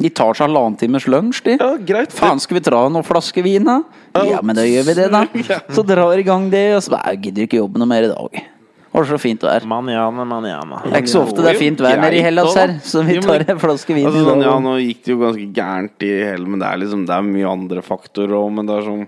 De 0.00 0.10
tar 0.12 0.36
seg 0.36 0.48
halvannen 0.48 0.78
times 0.80 1.06
lunsj, 1.10 1.42
de. 1.46 1.56
Ja, 1.60 1.70
greit. 1.88 2.14
Faen, 2.16 2.40
skal 2.42 2.58
vi 2.58 2.64
dra 2.64 2.82
noen 2.92 3.06
flasker 3.06 3.41
vin, 3.44 3.68
da? 3.68 3.78
Ja, 4.28 4.40
men 4.44 4.58
da 4.58 4.64
gjør 4.66 4.88
vi 4.88 4.96
det, 4.98 5.06
da. 5.12 5.26
Så 5.76 5.84
drar 5.86 6.18
i 6.18 6.26
gang 6.26 6.48
det, 6.52 6.66
og 6.76 6.82
så 6.84 6.96
bare, 6.96 7.14
jeg 7.14 7.22
gidder 7.28 7.48
ikke 7.48 7.62
jobbe 7.62 7.82
noe 7.82 7.90
mer 7.90 8.08
i 8.08 8.12
dag. 8.12 8.42
Var 8.92 9.06
det 9.06 9.08
så 9.08 9.16
fint 9.22 9.44
vær. 9.46 9.64
Manjana, 9.64 10.24
manjana. 10.28 10.82
Det 10.84 10.92
er 10.92 11.00
ikke 11.00 11.12
så 11.14 11.22
ofte 11.24 11.40
det 11.40 11.54
er 11.54 11.60
fint 11.60 11.80
vær 11.80 11.96
nede 12.02 12.18
i 12.18 12.24
Hellas 12.26 12.56
her, 12.58 12.74
så 12.84 13.00
vi 13.06 13.16
tar 13.24 13.46
en 13.48 13.60
flaske 13.62 13.96
vin. 13.96 14.04
Altså, 14.10 14.24
sånn, 14.26 14.44
ja, 14.44 14.52
nå 14.60 14.74
gikk 14.82 15.00
det 15.06 15.14
jo 15.14 15.20
ganske 15.22 15.46
gærent 15.56 16.04
i 16.04 16.10
hele 16.28 16.44
Men 16.44 16.60
det 16.60 16.68
er 16.68 16.80
liksom 16.82 17.06
Det 17.08 17.14
er 17.16 17.24
mye 17.24 17.48
andre 17.48 17.84
faktorer 17.86 18.36
òg, 18.36 18.50
men 18.58 18.68
det 18.68 18.76
er 18.76 18.88
sånn 18.90 19.06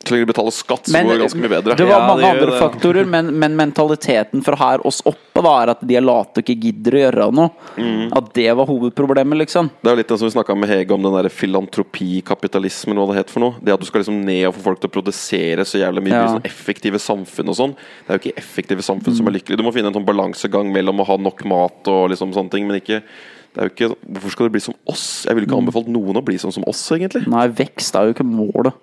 Så 0.00 0.14
lenge 0.14 0.24
du 0.24 0.30
betaler 0.32 0.54
skatt, 0.56 0.86
så 0.88 0.94
Men 0.94 1.06
går 1.06 1.12
det 1.18 1.20
ganske 1.26 1.40
mye 1.42 1.50
bedre. 1.52 1.74
det 1.76 1.84
var 1.84 2.00
Ja, 2.00 2.06
mange 2.08 2.22
det 2.22 2.28
andre 2.30 2.46
det. 2.54 2.58
faktorer, 2.58 3.04
men, 3.06 3.26
men 3.38 3.52
mentaliteten 3.58 4.42
fra 4.42 4.56
her 4.56 4.80
oss 4.88 5.02
oppe 5.04 5.42
da, 5.44 5.52
er 5.62 5.72
at 5.74 5.82
de 5.86 5.96
er 5.98 6.00
late 6.00 6.40
og 6.40 6.44
ikke 6.48 6.56
gidder 6.62 6.96
å 6.96 7.02
gjøre 7.02 7.26
noe. 7.36 7.50
Mm. 7.76 8.06
At 8.16 8.30
det 8.32 8.46
var 8.56 8.64
hovedproblemet, 8.70 9.38
liksom. 9.42 9.68
Det 9.84 9.92
er 9.92 9.96
litt 10.00 10.08
det 10.08 10.16
som 10.18 10.26
vi 10.26 10.32
snakka 10.32 10.56
med 10.56 10.70
Hege 10.72 10.96
om 10.96 11.04
den 11.04 11.12
der 11.18 11.28
filantropikapitalismen, 11.28 12.96
hva 12.96 13.06
det 13.12 13.18
het 13.20 13.30
for 13.32 13.44
noe. 13.44 13.58
Det 13.60 13.74
at 13.74 13.82
du 13.82 13.86
skal 13.88 14.00
liksom 14.02 14.20
ned 14.24 14.46
og 14.48 14.54
få 14.56 14.64
folk 14.70 14.80
til 14.80 14.90
å 14.90 14.94
produsere 14.94 15.66
så 15.68 15.80
jævlig 15.82 16.04
mye. 16.08 16.16
Ja. 16.16 16.30
Sånn 16.36 16.48
effektive 16.48 17.00
samfunn 17.02 17.52
og 17.52 17.58
sånn. 17.60 17.74
Det 17.76 18.08
er 18.14 18.18
jo 18.18 18.22
ikke 18.24 18.40
effektive 18.40 18.86
samfunn 18.86 19.16
som 19.20 19.28
er 19.30 19.36
lykkelige. 19.36 19.60
Du 19.60 19.66
må 19.66 19.74
finne 19.76 19.92
en 19.92 19.98
sånn 20.00 20.08
balansegang 20.08 20.72
mellom 20.72 21.04
å 21.04 21.08
ha 21.12 21.18
nok 21.20 21.44
mat 21.50 21.92
og 21.92 22.08
liksom 22.14 22.32
sånne 22.36 22.50
ting, 22.56 22.66
men 22.68 22.80
ikke 22.80 23.02
det 23.50 23.58
er 23.58 23.66
jo 23.66 23.72
ikke, 23.74 23.94
Hvorfor 24.14 24.30
skal 24.30 24.46
det 24.46 24.52
bli 24.54 24.60
som 24.62 24.74
oss? 24.88 25.24
Jeg 25.26 25.34
ville 25.34 25.48
ikke 25.48 25.58
anbefalt 25.58 25.88
noen 25.90 26.20
å 26.20 26.24
bli 26.24 26.36
sånn 26.38 26.54
som 26.54 26.62
oss, 26.70 26.84
egentlig. 26.94 27.24
Nei, 27.30 27.48
vekst 27.48 27.96
er 27.98 28.06
jo 28.06 28.14
ikke 28.14 28.26
målet. 28.26 28.76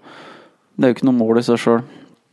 Det 0.77 0.85
er 0.85 0.91
jo 0.93 0.97
ikke 0.99 1.07
noe 1.09 1.17
mål 1.17 1.41
i 1.41 1.45
seg 1.47 1.57
sjøl. 1.61 1.81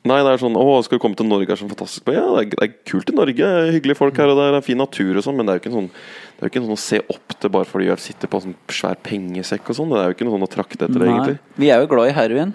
Nei, 0.05 0.18
det 0.20 0.34
er 0.34 0.40
sånn 0.42 0.57
Å, 0.61 0.64
skal 0.84 0.99
du 0.99 1.01
komme 1.01 1.16
til 1.16 1.24
Norge? 1.30 1.49
er 1.49 1.57
så 1.57 1.64
fantastisk. 1.64 2.11
Ja, 2.12 2.26
det 2.34 2.40
er, 2.42 2.49
det 2.53 2.66
er 2.66 2.72
kult 2.84 3.09
i 3.09 3.14
Norge. 3.16 3.47
Hyggelige 3.72 3.97
folk 3.97 4.18
her, 4.20 4.28
og 4.28 4.36
det 4.36 4.49
er 4.51 4.66
fin 4.66 4.76
natur 4.76 5.16
og 5.16 5.24
sånn, 5.24 5.38
men 5.38 5.49
det 5.49 5.55
er 5.55 5.57
jo 5.57 5.62
ikke 5.62 5.72
sånn 5.72 5.88
Det 5.88 6.42
er 6.42 6.45
jo 6.45 6.51
ikke 6.53 6.62
sånn 6.66 6.76
å 6.76 6.82
se 6.82 7.01
opp 7.14 7.36
til 7.40 7.53
bare 7.55 7.68
fordi 7.70 7.88
vi 7.88 7.97
sitter 8.05 8.28
på 8.28 8.40
en 8.40 8.45
sånn 8.51 8.59
svær 8.68 9.01
pengesekk 9.09 9.72
og 9.72 9.78
sånn. 9.78 9.95
Det 9.95 10.03
er 10.03 10.11
jo 10.11 10.16
ikke 10.18 10.28
noe 10.28 10.36
sånn 10.36 10.47
å 10.49 10.53
trakte 10.59 10.84
etter, 10.84 11.07
egentlig. 11.09 11.38
Vi 11.57 11.72
er 11.72 11.80
jo 11.80 11.88
glad 11.95 12.11
i 12.11 12.16
heroin. 12.18 12.53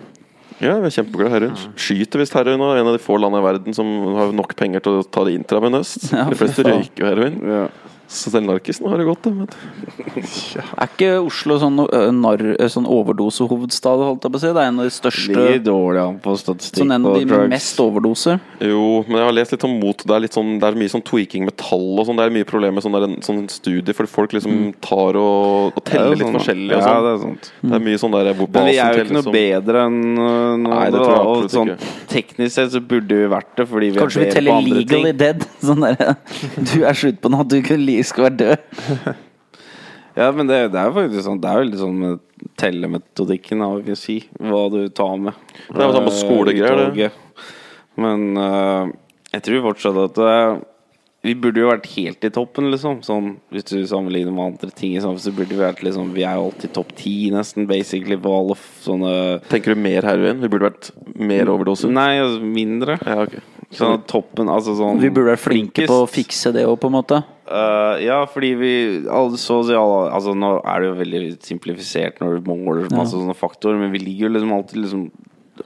Ja, 0.60 0.76
vi 0.78 0.92
er 0.92 0.94
kjempeglade 0.94 1.32
i 1.32 1.36
heroin. 1.40 1.60
Skyter 1.80 2.22
visst 2.22 2.38
heroin 2.38 2.62
og 2.62 2.76
er 2.76 2.84
en 2.84 2.92
av 2.92 2.98
de 3.00 3.02
få 3.02 3.18
landene 3.18 3.42
i 3.42 3.48
verden 3.48 3.78
som 3.78 3.90
har 4.20 4.34
nok 4.36 4.54
penger 4.60 4.86
til 4.86 5.00
å 5.00 5.06
ta 5.08 5.26
det 5.26 5.38
intravenøst. 5.40 6.12
Ja, 6.14 6.28
de 6.30 6.38
fleste 6.38 6.68
røyker 6.68 7.02
jo 7.02 7.10
heroin. 7.10 7.40
ja. 7.50 7.70
Så 8.10 8.32
selv 8.34 8.48
narkisen 8.50 8.88
har 8.90 8.98
det 8.98 9.06
godt. 9.06 9.22
da, 9.22 9.32
vet 9.44 9.52
du. 9.54 10.62
Er 10.82 10.88
ikke 10.90 11.10
Oslo 11.22 11.60
sånn, 11.62 11.76
narr, 12.18 12.42
sånn 12.74 12.88
overdosehovedstad, 12.90 14.02
holdt 14.02 14.26
jeg 14.26 14.34
på 14.34 14.40
å 14.40 14.42
si? 14.42 14.50
Det 14.56 14.64
er 14.64 14.70
en 14.72 14.80
av 14.82 14.88
de 14.88 14.94
største 14.96 15.44
dårlig 15.68 16.02
an 16.02 16.16
på 16.24 16.34
statistikk 16.42 16.82
Sånn 16.82 16.94
en 16.96 17.06
av 17.06 17.14
de 17.14 17.22
med 17.28 17.30
drugs. 17.36 17.52
mest 17.54 17.82
overdoser. 17.84 18.40
Jo, 18.66 19.04
men 19.06 19.20
jeg 19.20 19.28
har 19.28 19.36
lest 19.38 19.54
litt 19.54 19.66
om 19.68 19.76
mot. 19.84 20.02
Det 20.02 20.16
er, 20.16 20.24
litt 20.26 20.34
sånn, 20.34 20.50
det 20.60 20.68
er 20.72 20.80
mye 20.82 20.90
sånn 20.96 21.04
tweaking 21.06 21.46
med 21.46 21.56
tall 21.62 22.02
og 22.02 22.08
sånn. 22.10 22.18
Det 22.18 22.26
er 22.26 22.34
mye 22.40 22.48
problemer 22.50 22.80
med 22.80 22.86
sånn, 22.88 22.98
der, 22.98 23.14
sånn 23.30 23.44
studie, 23.54 23.94
fordi 23.94 24.10
folk 24.10 24.34
liksom 24.40 24.58
tar 24.82 25.20
og, 25.22 25.70
og 25.78 25.80
er 25.84 25.88
teller 25.92 26.18
litt 26.18 26.26
sånn, 26.26 26.40
forskjellig 26.40 26.74
og 26.74 26.82
Ja, 26.82 26.90
sånn. 26.90 27.06
det 27.06 27.14
er 27.14 27.22
sant. 27.28 27.52
Det 27.62 27.78
er 27.78 27.86
mye 27.92 28.02
sånn 28.02 28.18
der 28.18 28.32
hvor 28.34 28.50
Men 28.58 28.66
vi 28.72 28.78
er 28.82 28.98
jo 28.98 29.06
ikke 29.06 29.20
noe 29.20 29.22
teller 29.22 29.30
som- 29.30 29.38
bedre 29.38 29.86
enn 29.86 30.02
uh, 30.18 30.58
noen 30.58 30.66
Nei, 30.74 30.90
det 30.90 31.00
tror 31.00 31.14
jeg 31.14 31.22
absolutt 31.30 31.46
Og 31.46 31.54
sånn, 31.54 31.72
teknisk 32.10 32.52
sett 32.58 32.74
så 32.74 32.82
burde 32.82 33.22
vi 33.22 33.30
vært 33.38 33.54
det, 33.62 33.68
fordi 33.70 33.92
vi 33.94 34.00
Kanskje 34.02 34.20
vi 34.20 34.26
er 34.26 34.34
bedre 34.34 34.34
på 34.34 34.40
teller 34.40 34.54
andre 34.58 34.82
legally 34.82 35.14
ting. 35.14 35.18
dead. 35.22 35.48
Sånn 35.70 35.82
der, 35.86 36.16
Du 36.74 36.84
er 36.88 36.94
slutt 36.98 37.22
på 37.22 37.30
noe, 37.30 37.44
du 37.46 37.62
kunne 37.62 37.86
li- 37.86 37.99
skal 38.08 38.30
være 38.30 38.40
død. 38.44 39.18
Ja, 40.20 40.32
men 40.36 40.50
det, 40.50 40.58
det 40.74 40.80
er 40.82 40.90
jo 40.90 40.96
faktisk 40.98 41.24
sånn 41.24 41.38
Det 41.40 41.48
er 41.48 41.62
jo 41.62 41.68
litt 41.70 41.80
sånn 41.80 42.00
med 42.02 42.24
tellemetodikken, 42.60 43.62
har 43.64 43.84
vi 43.86 43.96
si. 43.96 44.18
Hva 44.36 44.66
du 44.74 44.82
tar 44.96 45.14
med. 45.22 45.38
Det 45.70 45.78
er 45.78 45.86
jo 45.86 45.94
samme 45.96 46.10
på 46.10 46.18
skolegreier, 46.18 46.90
det. 46.96 47.10
Men 48.00 48.26
uh, 48.40 48.90
jeg 49.34 49.46
tror 49.46 49.66
fortsatt 49.70 50.00
at 50.02 50.20
eh, 50.24 50.60
vi 51.28 51.34
burde 51.36 51.60
jo 51.60 51.68
vært 51.68 51.88
helt 51.98 52.24
i 52.24 52.32
toppen, 52.32 52.70
liksom. 52.72 53.02
Sånn, 53.04 53.34
hvis 53.52 53.68
du 53.68 53.76
sammenligner 53.88 54.34
med 54.36 54.54
andre 54.54 54.72
ting 54.72 54.96
i 54.96 55.02
samfunnet, 55.04 55.26
så 55.26 55.36
burde 55.36 55.56
vi 55.56 55.62
vært 55.62 55.84
liksom 55.86 56.14
Vi 56.16 56.24
er 56.24 56.40
jo 56.40 56.48
alltid 56.48 56.74
topp 56.78 56.94
ti, 56.98 57.16
nesten, 57.34 57.68
basically, 57.70 58.18
på 58.20 58.34
alle 58.38 58.56
sånne 58.86 59.14
Tenker 59.52 59.76
du 59.76 59.84
mer 59.84 60.08
heroin? 60.08 60.40
Vi 60.40 60.52
burde 60.52 60.72
vært 60.72 60.92
mer 61.20 61.52
overdose? 61.52 61.92
Nei, 61.92 62.14
altså 62.24 62.40
mindre. 62.44 62.96
Ja, 63.04 63.20
okay. 63.28 63.44
Sånn 63.76 64.00
at 64.00 64.08
toppen 64.10 64.50
Altså 64.50 64.74
sånn 64.80 64.98
Vi 64.98 65.12
burde 65.14 65.36
vært 65.36 65.44
flinke 65.44 65.86
på 65.86 66.00
å 66.02 66.08
fikse 66.10 66.54
det 66.56 66.64
òg, 66.66 66.80
på 66.82 66.90
en 66.90 66.96
måte. 66.96 67.20
Eh, 67.50 68.04
ja, 68.06 68.20
fordi 68.30 68.52
vi 68.60 68.74
alle, 69.10 69.38
så 69.42 69.56
å 69.64 69.66
si 69.66 69.74
alle, 69.74 70.04
Altså 70.14 70.36
Nå 70.38 70.52
er 70.60 70.84
det 70.84 70.90
jo 70.92 70.98
veldig 71.00 71.22
simplifisert 71.42 72.20
når 72.22 72.38
du 72.38 72.52
måler 72.52 72.92
masse 72.94 73.16
sånne 73.18 73.34
faktorer, 73.38 73.80
men 73.82 73.94
vi 73.96 74.04
ligger 74.04 74.28
jo 74.28 74.36
liksom 74.36 74.54
alltid 74.54 74.82
liksom 74.84 75.10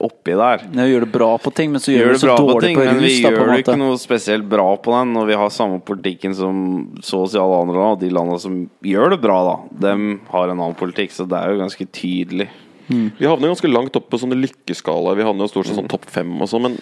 oppi 0.02 0.34
der. 0.34 0.64
Ja, 0.74 0.86
gjør 0.88 1.04
det 1.04 1.10
bra 1.14 1.28
på 1.38 1.52
ting, 1.54 1.70
men 1.70 1.82
så 1.82 1.92
gjør, 1.92 2.08
Gjør 2.08 2.16
det 2.16 2.22
så 2.22 2.30
bra 2.30 2.36
på 2.40 2.62
ting, 2.64 2.78
på, 2.78 2.86
men 2.88 3.02
vi 3.02 3.10
da, 3.22 3.30
gjør 3.30 3.50
det 3.52 3.58
ikke 3.62 3.76
noe 3.78 3.98
spesielt 4.00 4.48
bra 4.50 4.66
på 4.82 4.94
den 4.96 5.12
når 5.14 5.28
vi 5.28 5.36
har 5.38 5.52
samme 5.54 5.78
politikken 5.86 6.34
som 6.34 6.56
så 7.04 7.20
å 7.22 7.28
si 7.30 7.38
alle 7.38 7.60
andre 7.62 7.78
land. 7.78 7.98
Og 7.98 8.02
de 8.02 8.10
landene 8.16 8.40
som 8.42 8.56
gjør 8.82 9.14
det 9.14 9.20
bra, 9.22 9.36
da, 9.46 9.56
dem 9.86 10.08
har 10.32 10.48
en 10.48 10.56
annen 10.56 10.78
politikk, 10.80 11.14
så 11.14 11.28
det 11.30 11.38
er 11.38 11.52
jo 11.52 11.62
ganske 11.62 11.86
tydelig. 11.94 12.48
Vi 12.88 13.28
havner 13.28 13.52
ganske 13.52 13.70
langt 13.70 13.94
opp 13.96 14.10
på 14.12 14.18
sånne 14.20 14.36
lykkeskala. 14.40 15.14
Vi 15.16 15.24
havner 15.24 15.46
jo 15.46 15.52
stort 15.52 15.70
sett 15.70 15.78
sånn 15.78 15.92
topp 15.92 16.08
fem 16.12 16.32
og 16.40 16.50
sånn, 16.50 16.66
men 16.66 16.80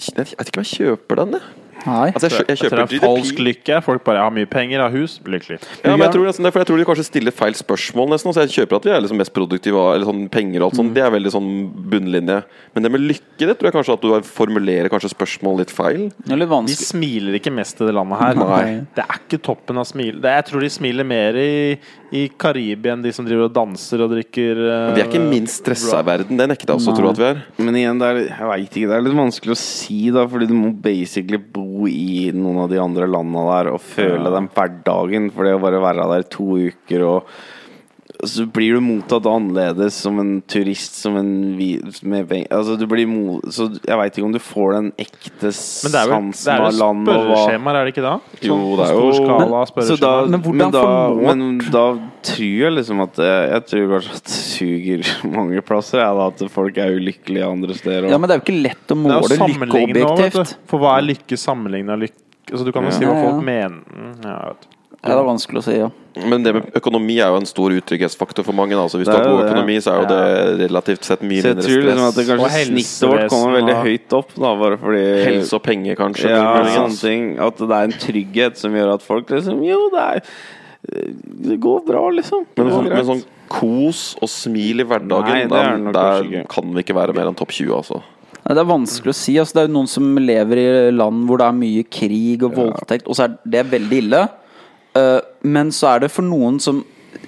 jeg 0.00 0.32
vet 0.32 0.48
ikke 0.48 0.62
om 0.62 0.64
jeg 0.64 0.72
kjøper 0.72 1.20
den, 1.22 1.36
jeg. 1.38 1.61
Nei. 1.86 2.12
Altså, 2.12 2.28
jeg, 2.28 2.46
jeg, 2.48 2.58
kjøper 2.60 2.62
Jeg 2.62 2.70
tror 2.70 2.92
det 2.92 2.98
er 2.98 3.04
falsk 3.04 3.42
lykke. 3.42 3.78
Folk 3.86 4.04
bare 4.06 4.22
har 4.22 4.34
mye 4.34 4.48
penger, 4.50 4.82
har 4.84 4.94
hus, 4.94 5.16
lykkelig. 5.26 5.58
Ja, 5.82 5.94
men 5.94 6.04
jeg 6.06 6.14
tror, 6.14 6.26
nesten 6.28 6.48
jeg 6.48 6.68
tror 6.68 6.80
de 6.80 6.86
kanskje 6.88 7.06
stiller 7.08 7.34
feil 7.34 7.56
spørsmål, 7.58 8.12
nesten. 8.14 8.30
Altså, 8.30 8.44
jeg 8.46 8.54
kjøper 8.62 8.78
at 8.78 8.88
vi 8.88 8.94
er 8.94 9.02
liksom 9.04 9.20
mest 9.22 9.34
produktive, 9.34 9.84
eller 9.94 10.08
sånn 10.08 10.26
penger 10.32 10.62
og 10.62 10.68
alt 10.68 10.80
sånt. 10.80 10.94
Det 10.96 11.04
er 11.04 11.14
veldig 11.14 11.32
sånn 11.34 11.50
bunnlinje. 11.92 12.38
Men 12.76 12.86
det 12.86 12.92
med 12.94 13.06
lykke, 13.08 13.48
det 13.48 13.56
tror 13.56 13.70
jeg 13.70 13.76
kanskje 13.78 13.96
at 13.98 14.06
du 14.06 14.30
formulerer 14.32 14.92
kanskje 14.92 15.12
spørsmål 15.14 15.62
litt 15.62 15.74
feil. 15.74 16.06
Det 16.22 16.36
er 16.36 16.42
litt 16.42 16.54
De 16.70 16.78
smiler 16.78 17.38
ikke 17.40 17.54
mest 17.54 17.82
i 17.82 17.88
det 17.88 17.96
landet 17.96 18.22
her. 18.22 18.38
Nei. 18.42 18.62
Det 18.94 19.06
er 19.06 19.18
ikke 19.18 19.42
toppen 19.50 19.82
av 19.82 19.88
smil. 19.88 20.20
Det, 20.22 20.36
jeg 20.38 20.48
tror 20.50 20.64
de 20.64 20.70
smiler 20.72 21.08
mer 21.08 21.38
i, 21.40 21.52
i 22.14 22.26
Karibia 22.38 22.94
enn 22.94 23.04
de 23.04 23.12
som 23.14 23.26
driver 23.26 23.48
og 23.48 23.56
danser 23.56 24.04
og 24.04 24.12
drikker 24.12 24.62
uh, 24.62 24.92
Vi 24.94 25.02
er 25.02 25.08
ikke 25.08 25.22
minst 25.24 25.62
stressa 25.62 26.02
i 26.02 26.06
verden. 26.06 26.38
Det 26.38 26.48
nekter 26.52 26.70
jeg 26.72 26.78
også 26.78 26.94
å 26.94 26.98
tro 26.98 27.10
at 27.10 27.20
vi 27.20 27.28
er. 27.32 27.42
Men 27.58 27.78
igjen, 27.80 28.00
det 28.02 28.10
er, 28.10 28.22
jeg 28.28 28.50
vet 28.52 28.78
ikke, 28.78 28.90
det 28.90 28.98
er 28.98 29.06
litt 29.06 29.18
vanskelig 29.18 29.56
å 29.56 29.60
si, 29.60 30.00
da, 30.14 30.26
fordi 30.30 30.48
du 30.50 30.56
må 30.56 30.72
basically 30.84 31.40
bo 31.40 31.71
i 31.88 32.30
noen 32.36 32.64
av 32.64 32.70
de 32.72 32.80
andre 32.82 33.08
landene 33.10 33.42
der 33.48 33.72
og 33.72 33.82
føle 33.84 34.32
den 34.34 34.50
hverdagen. 34.52 35.30
For 35.34 35.48
det 35.48 35.56
å 35.56 35.62
bare 35.62 35.82
være 35.82 36.08
der 36.12 36.24
i 36.26 36.30
to 36.32 36.48
uker 36.68 37.06
og 37.08 37.34
så 38.22 38.44
blir 38.46 38.76
du 38.76 38.80
mottatt 38.80 39.26
annerledes 39.26 39.96
som 40.04 40.18
en 40.22 40.36
turist, 40.46 40.94
som 40.94 41.16
en 41.18 41.32
med 42.02 42.28
penger 42.28 42.52
Altså, 42.54 42.76
du 42.78 42.86
blir. 42.86 43.08
Så 43.50 43.66
jeg 43.82 43.98
veit 43.98 44.14
ikke 44.18 44.26
om 44.28 44.34
du 44.34 44.38
får 44.42 44.74
den 44.76 44.90
ekte 45.02 45.50
sansen 45.50 45.96
av 45.98 46.12
land. 46.12 46.34
det 46.36 46.52
er 46.52 46.62
jo 46.62 46.78
land 46.78 47.08
spørreskjemaer, 47.08 47.78
er 47.80 47.88
det 47.88 47.94
ikke 47.94 48.04
da? 48.06 48.14
Jo, 48.38 48.56
Sånn 48.56 48.76
det 48.78 48.86
er 48.86 48.92
jo- 48.94 49.12
skala 49.16 49.38
men, 49.42 49.50
da. 49.50 50.12
Men 50.26 50.42
men 50.62 50.70
da, 50.70 50.84
men 51.34 51.58
da 51.72 51.84
tror 52.22 52.58
jeg 52.62 52.72
liksom 52.76 53.02
at 53.02 53.18
eh, 53.18 53.42
Jeg 53.52 53.66
tror 53.66 53.88
kanskje 53.96 54.14
at 54.16 54.24
det 54.24 54.36
suger 54.38 55.02
mange 55.38 55.62
plasser, 55.66 55.98
jeg, 55.98 56.18
da, 56.20 56.26
at 56.30 56.52
folk 56.52 56.78
er 56.78 56.94
ulykkelige 56.94 57.48
andre 57.48 57.74
steder. 57.74 58.10
Ja, 58.10 58.18
men 58.18 58.30
det 58.30 58.36
er 58.36 58.42
jo 58.42 58.46
ikke 58.46 58.62
lett 58.68 58.94
å 58.94 58.98
måle 58.98 59.34
jo 59.34 59.48
lykke 59.50 59.82
objektivt. 59.82 60.54
For 60.70 60.78
hva 60.82 60.98
er 61.00 61.08
lykke 61.10 61.40
sammenligna 61.40 61.98
lykke? 61.98 62.20
Altså, 62.52 62.66
du 62.66 62.72
kan 62.74 62.86
jo 62.86 62.94
si 62.94 63.04
hva 63.06 63.16
hva 63.16 63.18
ja. 63.18 63.26
folk 63.30 63.44
mener 63.46 63.82
ja, 64.22 64.30
jeg 64.30 64.54
vet. 64.54 64.70
Ja, 65.02 65.08
det 65.08 65.18
er 65.18 65.26
vanskelig 65.26 65.62
å 65.62 65.66
si, 65.66 65.76
ja. 65.80 65.90
Men 66.16 66.44
det 66.44 66.52
med 66.52 66.74
økonomi 66.76 67.14
er 67.22 67.30
jo 67.32 67.38
en 67.40 67.46
stor 67.48 67.72
utrygghetsfaktor 67.72 68.44
for 68.44 68.56
mange. 68.56 68.76
Altså, 68.76 69.00
hvis 69.00 69.08
du 69.08 69.14
har 69.14 69.24
god 69.24 69.46
økonomi, 69.46 69.76
så 69.80 69.94
er 69.94 70.00
jo 70.02 70.08
det 70.10 70.66
relativt 70.66 71.08
sett 71.08 71.22
mye 71.24 71.40
Så 71.40 71.52
jeg 71.52 71.56
mindre 71.56 71.68
tror 71.68 71.86
liksom 71.86 72.06
at 72.06 72.18
det 72.18 72.24
stress. 72.26 72.38
Og 72.38 72.42
kanskje 72.44 72.64
snittet 72.68 73.12
vårt 73.12 73.32
kommer 73.32 73.56
veldig 73.58 73.76
høyt 73.86 74.16
opp, 74.18 74.34
da, 74.36 74.54
bare 74.62 74.80
fordi 74.82 75.04
Helse 75.26 75.56
og 75.56 75.62
penger, 75.64 75.98
kanskje. 75.98 76.32
Ja, 76.34 76.48
sånne 76.68 76.98
ting. 77.00 77.28
At 77.48 77.62
det 77.62 77.78
er 77.78 77.88
en 77.88 77.96
trygghet 78.04 78.60
som 78.60 78.76
gjør 78.76 78.94
at 78.98 79.06
folk 79.06 79.32
liksom 79.32 79.62
Jo, 79.64 79.78
det 79.94 80.04
er 80.08 80.24
Det 81.48 81.60
går 81.62 81.84
bra, 81.88 82.04
liksom. 82.18 82.44
Men, 82.58 82.68
går 82.68 82.76
sånn, 82.76 82.90
men 82.92 83.08
sånn 83.12 83.24
kos 83.52 84.04
og 84.20 84.30
smil 84.32 84.80
i 84.82 84.88
hverdagen, 84.88 85.48
Nei, 85.52 85.60
er 85.60 85.80
nok 85.80 85.96
der 85.96 86.46
kan 86.50 86.72
vi 86.72 86.84
ikke 86.84 86.96
være 86.96 87.16
mer 87.16 87.28
enn 87.30 87.36
topp 87.38 87.52
20, 87.52 87.72
altså. 87.76 88.02
Nei, 88.42 88.54
Det 88.56 88.62
er 88.62 88.68
vanskelig 88.68 89.12
å 89.12 89.16
si. 89.16 89.38
Altså, 89.38 89.56
det 89.56 89.62
er 89.62 89.68
jo 89.68 89.74
noen 89.78 89.90
som 89.92 90.08
lever 90.18 90.60
i 90.62 90.70
land 90.94 91.26
hvor 91.28 91.40
det 91.40 91.48
er 91.48 91.58
mye 91.58 91.84
krig 91.88 92.42
og 92.48 92.56
voldtekt, 92.58 93.08
og 93.08 93.16
så 93.16 93.28
er 93.28 93.36
det 93.56 93.66
veldig 93.72 94.00
ille. 94.02 94.22
Eh, 94.98 95.20
men 95.42 95.72
så 95.74 95.94
er 95.94 96.04
det 96.04 96.12
for 96.14 96.26
noen 96.26 96.60
som 96.62 96.82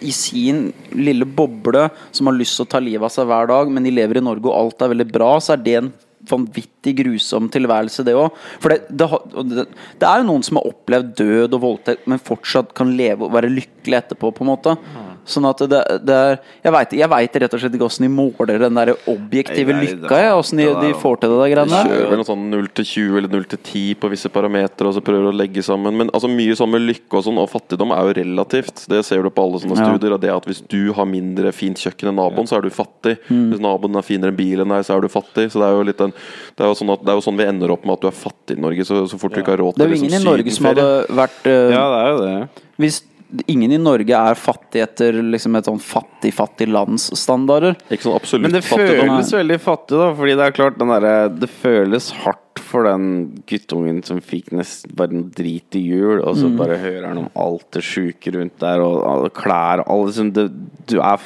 i 0.05 0.13
sin 0.15 0.71
lille 0.97 1.27
boble 1.29 1.89
som 2.15 2.29
har 2.29 2.37
lyst 2.37 2.57
til 2.59 2.67
å 2.67 2.73
ta 2.73 2.81
livet 2.83 3.07
av 3.07 3.13
seg 3.13 3.29
hver 3.29 3.51
dag, 3.51 3.71
men 3.71 3.85
de 3.85 3.93
lever 3.95 4.21
i 4.21 4.25
Norge 4.25 4.49
og 4.49 4.57
alt 4.57 4.85
er 4.85 4.93
veldig 4.95 5.09
bra, 5.13 5.31
så 5.43 5.55
er 5.55 5.65
det 5.65 5.77
en 5.81 5.93
vanvittig 6.29 6.95
grusom 7.03 7.51
tilværelse, 7.53 8.05
det 8.07 8.15
òg. 8.17 8.37
For 8.63 8.73
det, 8.73 8.87
det, 8.89 9.09
det, 9.51 9.67
det 10.01 10.09
er 10.09 10.23
jo 10.23 10.29
noen 10.31 10.47
som 10.47 10.61
har 10.61 10.71
opplevd 10.71 11.13
død 11.21 11.57
og 11.59 11.65
voldtekt, 11.67 12.07
men 12.11 12.23
fortsatt 12.23 12.73
kan 12.77 12.95
leve 12.97 13.27
og 13.27 13.35
være 13.37 13.53
lykkelig 13.53 14.01
etterpå, 14.01 14.33
på 14.33 14.47
en 14.47 14.53
måte. 14.55 14.77
Sånn 15.25 15.47
at 15.49 15.59
det, 15.71 15.81
det 16.05 16.15
er 16.15 16.35
Jeg 16.63 17.09
veit 17.11 17.37
rett 17.41 17.55
og 17.57 17.61
slett 17.63 17.75
ikke 17.79 17.87
åssen 17.89 18.05
de 18.05 18.11
måler 18.13 18.59
den 18.61 18.75
der 18.77 18.91
objektive 19.09 19.73
Nei, 19.73 19.87
det- 19.87 19.95
lykka, 19.97 20.19
jeg. 20.21 20.33
Åssen 20.37 20.59
de, 20.61 20.67
de 20.83 20.91
får 21.01 21.21
til 21.21 21.31
det 21.33 21.39
der 21.41 21.53
greiene 21.55 21.71
der. 21.73 21.89
kjører 21.89 22.11
vel 22.11 22.21
noe 22.21 22.29
sånn 22.29 22.45
0 22.51 22.69
til 22.75 22.85
20 22.85 23.19
eller 23.19 23.33
0 23.33 23.45
til 23.55 23.59
10 23.59 23.95
på 24.03 24.11
visse 24.13 24.29
parametere, 24.29 24.87
og 24.91 24.95
så 24.99 25.03
prøver 25.05 25.31
å 25.31 25.35
legge 25.35 25.65
sammen. 25.65 25.97
Men 25.97 26.11
altså, 26.11 26.29
mye 26.29 26.57
sånn 26.59 26.71
med 26.75 26.85
lykke 26.85 27.17
og 27.21 27.25
sånn, 27.25 27.39
og 27.41 27.49
fattigdom 27.51 27.95
er 27.97 28.05
jo 28.05 28.17
relativt. 28.21 28.85
Det 28.91 29.01
ser 29.05 29.23
du 29.25 29.31
på 29.31 29.45
alle 29.47 29.61
sånne 29.65 29.79
Ja. 29.81 29.89
studier. 29.89 30.13
Og 30.13 30.21
det 30.21 30.31
at 30.35 30.45
hvis 30.45 30.61
du 30.69 30.93
har 30.93 31.07
mindre 31.07 31.53
fint 31.53 31.77
kjøkken 31.81 32.09
enn 32.13 32.17
naboen, 32.21 32.47
så 32.47 32.59
er 32.59 32.63
du 32.63 32.71
fattig. 32.71 33.17
Mm. 33.31 33.49
Hvis 33.53 33.61
naboen 33.65 33.97
er 33.97 34.03
finere 34.03 34.29
enn 34.29 34.37
bilen 34.37 34.69
deg, 34.69 34.85
så 34.85 34.97
er 34.97 35.01
du 35.01 35.09
fattig. 35.09 35.49
Så 35.51 35.59
det 35.61 35.67
er 35.71 35.75
jo 35.79 35.83
litt 35.89 36.01
en, 36.01 36.13
det 36.13 36.61
er 36.61 36.69
jo 36.69 36.77
sånn 36.77 36.93
at 36.93 37.01
det 37.05 37.09
er 37.09 37.17
jo 37.21 37.25
sånn 37.31 37.37
vi 37.41 37.45
ender 37.49 37.71
opp 37.73 37.85
med 37.85 37.95
at 37.97 38.01
du 38.05 38.09
er 38.09 38.17
fattig 38.19 38.59
i 38.59 38.61
Norge, 38.61 38.85
så, 38.85 39.07
så 39.09 39.19
fort 39.19 39.33
du 39.33 39.41
ikke 39.41 39.57
har 39.57 39.63
råd 39.65 39.77
Det 39.77 39.87
er 39.87 39.89
jo 39.89 39.97
ingen 40.03 40.13
i 40.13 40.19
liksom, 40.19 40.31
Norge 40.31 40.53
som 40.53 40.69
hadde 40.69 40.87
vært 41.09 41.49
uh, 41.49 41.71
Ja, 41.73 41.85
det 41.89 41.99
er 42.05 42.11
jo 42.13 42.21
det. 42.25 42.65
Hvis 42.79 43.03
ingen 43.51 43.73
i 43.73 43.81
Norge 43.81 44.19
er 44.19 44.39
fattig 44.39 44.83
etter 44.85 45.19
liksom 45.23 45.57
et 45.59 45.69
sånn 45.69 45.81
fattig-fattig 45.83 46.69
lands 46.71 47.11
standarder 47.19 47.77
Ikke 47.89 48.09
sånn 48.09 48.17
absolutt 48.19 48.49
Men 48.49 48.57
det 48.59 48.65
fattig, 48.67 48.99
føles 49.01 49.33
veldig 49.39 49.59
fattig, 49.63 49.99
da. 50.01 50.09
Fordi 50.19 50.37
det 50.39 50.47
er 50.47 50.57
klart 50.57 50.81
den 50.81 50.93
derre 50.95 51.15
Det 51.35 51.51
føles 51.51 52.11
hardt 52.25 52.41
for 52.65 52.87
den 52.87 53.09
guttungen 53.51 54.01
som 54.07 54.21
fikk 54.25 54.53
nesten 54.55 54.95
bare 54.97 55.15
en 55.15 55.25
drit 55.35 55.77
i 55.79 55.83
jul, 55.85 56.21
og 56.23 56.37
så 56.39 56.49
bare 56.55 56.79
hører 56.81 57.09
han 57.11 57.21
om 57.25 57.29
alt 57.39 57.67
det 57.77 57.83
sjuke 57.87 58.33
rundt 58.35 58.57
der, 58.63 58.83
og 58.83 59.03
alle 59.11 59.31
klær 59.35 59.83
alle, 59.85 60.09
liksom, 60.11 60.31
det, 60.35 60.49
Du 60.91 60.97
er 61.01 61.23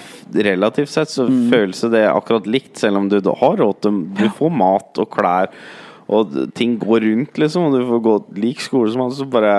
Relativt 0.48 0.92
sett 0.92 1.12
så 1.12 1.24
føles 1.52 1.80
det 1.92 2.04
akkurat 2.10 2.48
likt, 2.48 2.74
selv 2.80 3.00
om 3.00 3.08
du, 3.08 3.18
du 3.24 3.30
har 3.40 3.56
råd 3.60 3.80
til 3.84 4.02
Du 4.18 4.26
får 4.36 4.52
mat 4.52 5.00
og 5.00 5.08
klær. 5.14 5.52
Og 6.08 6.36
ting 6.56 6.78
går 6.80 7.04
rundt, 7.04 7.36
liksom, 7.40 7.66
og 7.68 7.74
du 7.76 7.82
får 7.88 8.00
gå 8.04 8.14
lik 8.40 8.62
skole 8.64 8.88
som 8.92 9.02
han, 9.04 9.12
så 9.12 9.26
bare 9.28 9.50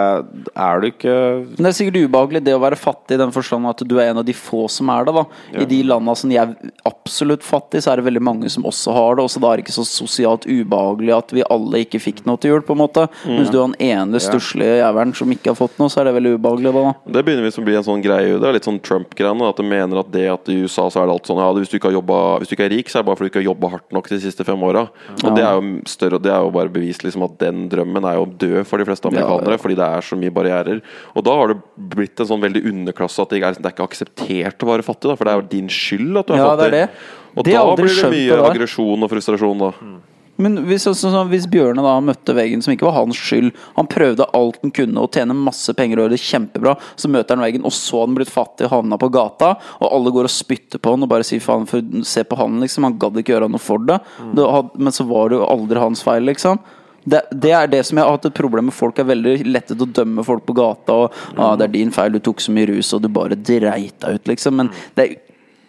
er 0.49 0.81
du 0.81 0.87
ikke 0.89 1.13
Men 1.45 1.67
det 1.67 1.69
er 1.69 1.77
sikkert 1.77 1.99
ubehagelig 2.09 2.41
det 2.47 2.55
å 2.57 2.61
være 2.63 2.79
fattig 2.79 3.17
i 3.17 3.21
den 3.21 3.33
forstand 3.35 3.69
at 3.69 3.83
du 3.85 3.95
er 3.99 4.09
en 4.09 4.21
av 4.21 4.25
de 4.25 4.33
få 4.33 4.63
som 4.71 4.89
er 4.89 5.05
det. 5.05 5.13
da 5.13 5.61
I 5.61 5.67
de 5.69 5.81
landene 5.85 6.15
som 6.17 6.31
de 6.31 6.39
er 6.41 6.55
absolutt 6.89 7.45
fattige, 7.45 7.83
så 7.85 7.93
er 7.93 8.01
det 8.01 8.07
veldig 8.07 8.23
mange 8.25 8.49
som 8.49 8.65
også 8.65 8.95
har 8.95 9.19
det. 9.19 9.27
Og 9.27 9.33
så 9.33 9.43
da 9.43 9.51
er 9.51 9.59
det 9.59 9.67
ikke 9.67 9.77
så 9.77 9.85
sosialt 9.85 10.47
ubehagelig 10.49 11.15
at 11.19 11.35
vi 11.37 11.45
alle 11.53 11.83
ikke 11.85 12.01
fikk 12.01 12.23
noe 12.25 12.41
til 12.41 12.55
jul, 12.55 12.65
på 12.65 12.73
en 12.73 12.81
måte. 12.81 13.05
Mens 13.27 13.51
du 13.53 13.59
er 13.59 13.69
den 13.69 13.77
ene 13.91 14.21
stusslige 14.23 14.79
jævelen 14.81 15.13
som 15.17 15.35
ikke 15.35 15.53
har 15.53 15.59
fått 15.59 15.77
noe, 15.81 15.91
så 15.93 16.01
er 16.01 16.09
det 16.09 16.15
veldig 16.17 16.33
ubehagelig 16.39 16.73
da. 16.79 16.95
Det 17.19 17.25
begynner 17.27 17.45
visst 17.45 17.61
å 17.61 17.65
bli 17.67 17.77
en 17.77 17.85
sånn 17.85 18.03
greie 18.03 18.39
Det 18.39 18.49
er 18.49 18.57
litt 18.57 18.67
sånn 18.67 18.81
Trump-greiene. 18.81 19.49
At 19.53 19.61
de 19.61 19.67
mener 19.69 20.01
at 20.01 20.11
det 20.13 20.25
at 20.33 20.49
i 20.49 20.57
USA 20.63 20.87
så 20.89 21.03
er 21.03 21.09
det 21.09 21.17
alt 21.17 21.29
sånn 21.29 21.41
Ja, 21.41 21.51
hvis 21.53 21.69
du 21.71 21.77
ikke 21.77 21.91
har 21.91 21.99
jobbet, 21.99 22.41
Hvis 22.41 22.51
du 22.51 22.57
ikke 22.57 22.67
er 22.67 22.73
rik, 22.73 22.89
så 22.89 22.99
er 22.99 23.03
det 23.03 23.09
bare 23.11 23.19
fordi 23.19 23.29
du 23.29 23.33
ikke 23.33 23.43
har 23.43 23.49
jobba 23.51 23.73
hardt 23.75 23.95
nok 23.95 24.09
de 24.09 24.21
siste 24.23 24.45
fem 24.47 24.63
åra. 24.65 24.87
Og 25.23 25.29
det 25.37 25.45
er 25.45 25.57
jo 25.59 25.73
større 25.89 26.21
Det 26.21 26.31
er 26.33 26.38
jo 26.45 26.51
bare 26.55 26.71
bevist 26.73 27.03
liksom 27.05 27.23
at 27.27 27.37
den 27.41 27.65
drømmen 27.71 28.05
er 28.09 28.17
jo 28.19 28.25
død 28.41 28.65
for 28.69 28.77
de 28.81 28.85
fleste 28.89 29.07
amerikanere. 29.09 29.57
Fordi 29.61 29.75
det 29.79 29.87
er 29.87 30.05
så 30.09 30.17
mye 30.19 30.33
barrierer. 30.35 30.81
Og 31.15 31.25
da 31.27 31.35
har 31.39 31.53
det 31.53 31.59
blitt 31.95 32.19
en 32.23 32.29
sånn 32.31 32.43
veldig 32.43 32.63
underklasse 32.71 33.21
at 33.23 33.29
det 33.33 33.41
er, 33.43 33.57
det 33.59 33.65
er 33.69 33.75
ikke 33.75 33.87
akseptert 33.89 34.65
å 34.65 34.71
være 34.73 34.85
fattig. 34.87 35.09
Da, 35.11 35.15
for 35.19 35.25
det 35.29 35.33
er 35.33 35.41
jo 35.41 35.49
din 35.55 35.69
skyld 35.73 36.21
at 36.23 36.27
du 36.29 36.33
er 36.33 36.41
Ja, 36.41 36.51
det 36.55 36.55
fattig. 36.55 36.67
er 36.67 36.77
det. 36.77 37.17
Og 37.39 37.43
Det 37.45 37.53
da 37.53 37.65
blir 37.77 37.93
det 37.93 38.11
mye 38.15 38.39
aggresjon 38.49 39.03
og 39.05 39.11
frustrasjon, 39.11 39.59
da. 39.67 39.71
Men 40.39 40.61
hvis, 40.69 40.87
altså, 40.87 41.23
hvis 41.27 41.47
Bjørne 41.51 41.83
da 41.83 41.97
møtte 42.03 42.35
veggen 42.37 42.63
som 42.63 42.71
ikke 42.73 42.87
var 42.87 42.95
hans 42.95 43.19
skyld 43.19 43.51
Han 43.75 43.89
prøvde 43.91 44.27
alt 44.37 44.59
han 44.63 44.71
kunne 44.75 45.03
å 45.03 45.11
tjene 45.11 45.35
masse 45.35 45.73
penger 45.75 45.99
og 45.99 46.05
gjøre 46.05 46.15
det 46.15 46.23
kjempebra. 46.23 46.75
Så 46.99 47.11
møter 47.11 47.35
han 47.35 47.43
veggen, 47.43 47.67
og 47.67 47.75
så 47.75 48.01
har 48.01 48.09
han 48.09 48.17
blitt 48.17 48.31
fattig 48.31 48.69
og 48.69 48.73
havna 48.77 48.99
på 49.01 49.11
gata. 49.13 49.53
Og 49.79 49.87
alle 49.91 50.13
går 50.15 50.29
og 50.29 50.33
spytter 50.33 50.81
på 50.81 50.95
han 50.95 51.05
og 51.05 51.11
bare 51.11 51.27
sier 51.27 51.43
faen, 51.43 51.67
se 52.07 52.23
på 52.23 52.39
han, 52.39 52.59
liksom. 52.63 52.87
Han 52.87 52.99
gadd 53.01 53.19
ikke 53.19 53.35
gjøre 53.35 53.51
noe 53.51 53.63
for 53.63 53.83
det. 53.83 53.99
det 54.35 54.49
had, 54.55 54.75
men 54.79 54.95
så 54.95 55.05
var 55.09 55.31
det 55.31 55.39
jo 55.39 55.47
aldri 55.49 55.83
hans 55.83 56.03
feil, 56.05 56.27
liksom. 56.29 56.59
Det, 57.09 57.21
det 57.31 57.53
er 57.55 57.69
det 57.71 57.81
som 57.87 57.97
jeg 57.97 58.05
har 58.05 58.17
hatt 58.17 58.27
et 58.29 58.37
problem 58.37 58.69
med. 58.69 58.75
Folk 58.75 58.99
er 58.99 59.07
veldig 59.09 59.37
lette 59.47 59.73
til 59.75 59.87
å 59.87 59.93
dømme 60.01 60.25
folk 60.27 60.45
på 60.47 60.55
gata. 60.57 60.97
Og 61.05 61.23
ah, 61.37 61.55
'Det 61.55 61.67
er 61.67 61.75
din 61.77 61.91
feil, 61.95 62.13
du 62.13 62.19
tok 62.23 62.43
så 62.43 62.55
mye 62.55 62.69
rus, 62.71 62.93
og 62.93 63.03
du 63.03 63.09
bare 63.11 63.39
dreit 63.39 63.97
deg 63.99 64.19
ut', 64.19 64.31
liksom. 64.31 64.59
Men 64.59 64.71
det 64.95 65.05
er 65.05 65.17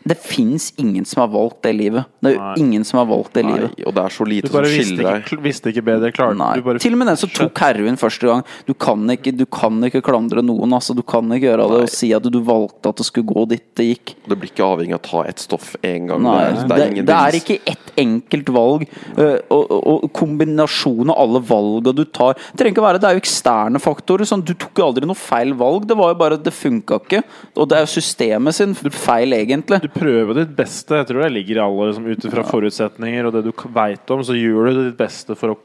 det 0.03 0.17
fins 0.17 0.73
ingen 0.81 1.05
som 1.05 1.21
har 1.21 1.29
valgt 1.29 1.61
det 1.67 1.75
livet. 1.77 2.09
Det 2.25 2.31
er 2.31 2.35
jo 2.37 2.41
Nei. 2.41 2.55
ingen 2.63 2.85
som 2.89 2.99
har 3.03 3.09
valgt 3.11 3.35
det 3.37 3.45
Nei, 3.45 3.53
livet. 3.59 3.83
og 3.87 3.95
det 3.97 4.05
er 4.05 4.15
så 4.15 4.25
lite 4.25 4.49
som 4.49 4.65
skiller 4.65 5.05
deg. 5.05 5.25
ikke, 5.27 5.39
visste 5.45 5.73
ikke 5.75 5.85
bedre. 5.85 6.11
Klarte 6.17 6.39
Nei. 6.41 6.55
du 6.57 6.65
bare 6.65 6.81
Til 6.81 6.97
og 6.97 7.01
med 7.03 7.11
den 7.11 7.19
som 7.21 7.33
tok 7.37 7.61
heroin 7.61 7.99
første 8.01 8.31
gang. 8.31 8.45
Du 8.67 8.73
kan 8.73 9.05
ikke, 9.13 9.35
du 9.37 9.45
kan 9.45 9.77
ikke 9.85 10.01
klandre 10.07 10.41
noen. 10.45 10.73
Altså. 10.73 10.97
Du 10.97 11.03
kan 11.05 11.29
ikke 11.37 11.51
gjøre 11.51 11.67
det 11.69 11.83
og 11.85 11.93
si 11.93 12.13
at 12.17 12.25
du 12.25 12.41
valgte 12.41 12.95
at 12.95 13.03
det 13.03 13.07
skulle 13.11 13.29
gå 13.29 13.45
dit 13.51 13.67
det 13.77 13.87
gikk. 13.91 14.15
Det 14.25 14.39
blir 14.41 14.53
ikke 14.55 14.65
avhengig 14.65 14.97
av 14.97 15.03
å 15.03 15.07
ta 15.11 15.25
ett 15.29 15.45
stoff 15.45 15.75
én 15.85 16.09
gang. 16.09 16.25
Nei, 16.25 16.39
det, 16.49 16.49
er, 16.49 16.55
det, 16.57 16.69
det, 16.73 16.81
er 16.81 16.95
ingen 16.95 17.11
det 17.11 17.19
er 17.21 17.39
ikke 17.41 17.59
ett 17.75 17.93
enkelt 18.01 18.53
valg. 18.57 18.87
øh, 19.19 19.37
Og, 19.51 19.71
og, 19.71 20.09
kombinasjonen 20.17 20.31
kombinasjon 20.31 21.11
av 21.13 21.19
alle 21.21 21.41
valga 21.45 21.93
du 21.93 22.05
tar 22.05 22.35
Det 22.39 22.59
trenger 22.61 22.75
ikke 22.75 22.83
å 22.83 22.87
være 22.87 23.01
Det 23.03 23.09
er 23.09 23.17
jo 23.19 23.23
eksterne 23.25 23.81
faktorer. 23.83 24.29
Sånn, 24.29 24.45
du 24.47 24.55
tok 24.55 24.81
jo 24.81 24.89
aldri 24.89 25.09
noe 25.09 25.19
feil 25.19 25.53
valg. 25.59 25.87
Det 25.91 25.97
var 25.99 26.15
jo 26.15 26.19
bare 26.21 26.41
Det 26.41 26.55
funka 26.55 27.01
ikke. 27.05 27.23
Og 27.57 27.69
det 27.69 27.79
er 27.79 27.85
jo 27.85 27.93
systemet 27.99 28.57
sin 28.57 28.75
feil, 28.75 29.35
egentlig. 29.37 29.81
Du 29.85 29.90
prøver 29.95 30.41
ditt 30.41 30.55
beste. 30.57 31.01
Jeg 31.01 31.09
tror 31.09 31.25
det 31.25 31.33
ligger 31.35 31.59
i 31.59 31.65
alle 31.65 31.89
liksom, 31.91 32.09
Ut 32.11 32.29
ifra 32.29 32.45
forutsetninger 32.47 33.29
og 33.29 33.37
det 33.37 33.45
du 33.49 33.53
veit 33.75 34.15
om, 34.15 34.25
så 34.27 34.37
gjør 34.39 34.71
du 34.71 34.83
ditt 34.85 34.99
beste 34.99 35.37
for 35.39 35.55
å 35.55 35.61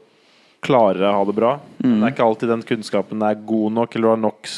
klare 0.66 1.06
å 1.08 1.18
ha 1.18 1.24
det 1.28 1.36
bra. 1.36 1.56
Men 1.82 2.00
det 2.00 2.08
er 2.08 2.14
ikke 2.14 2.26
alltid 2.26 2.52
den 2.52 2.64
kunnskapen 2.66 3.24
er 3.26 3.40
god 3.48 3.74
nok, 3.76 3.96
eller 3.96 4.06
du 4.06 4.12
har 4.12 4.22
nok 4.22 4.50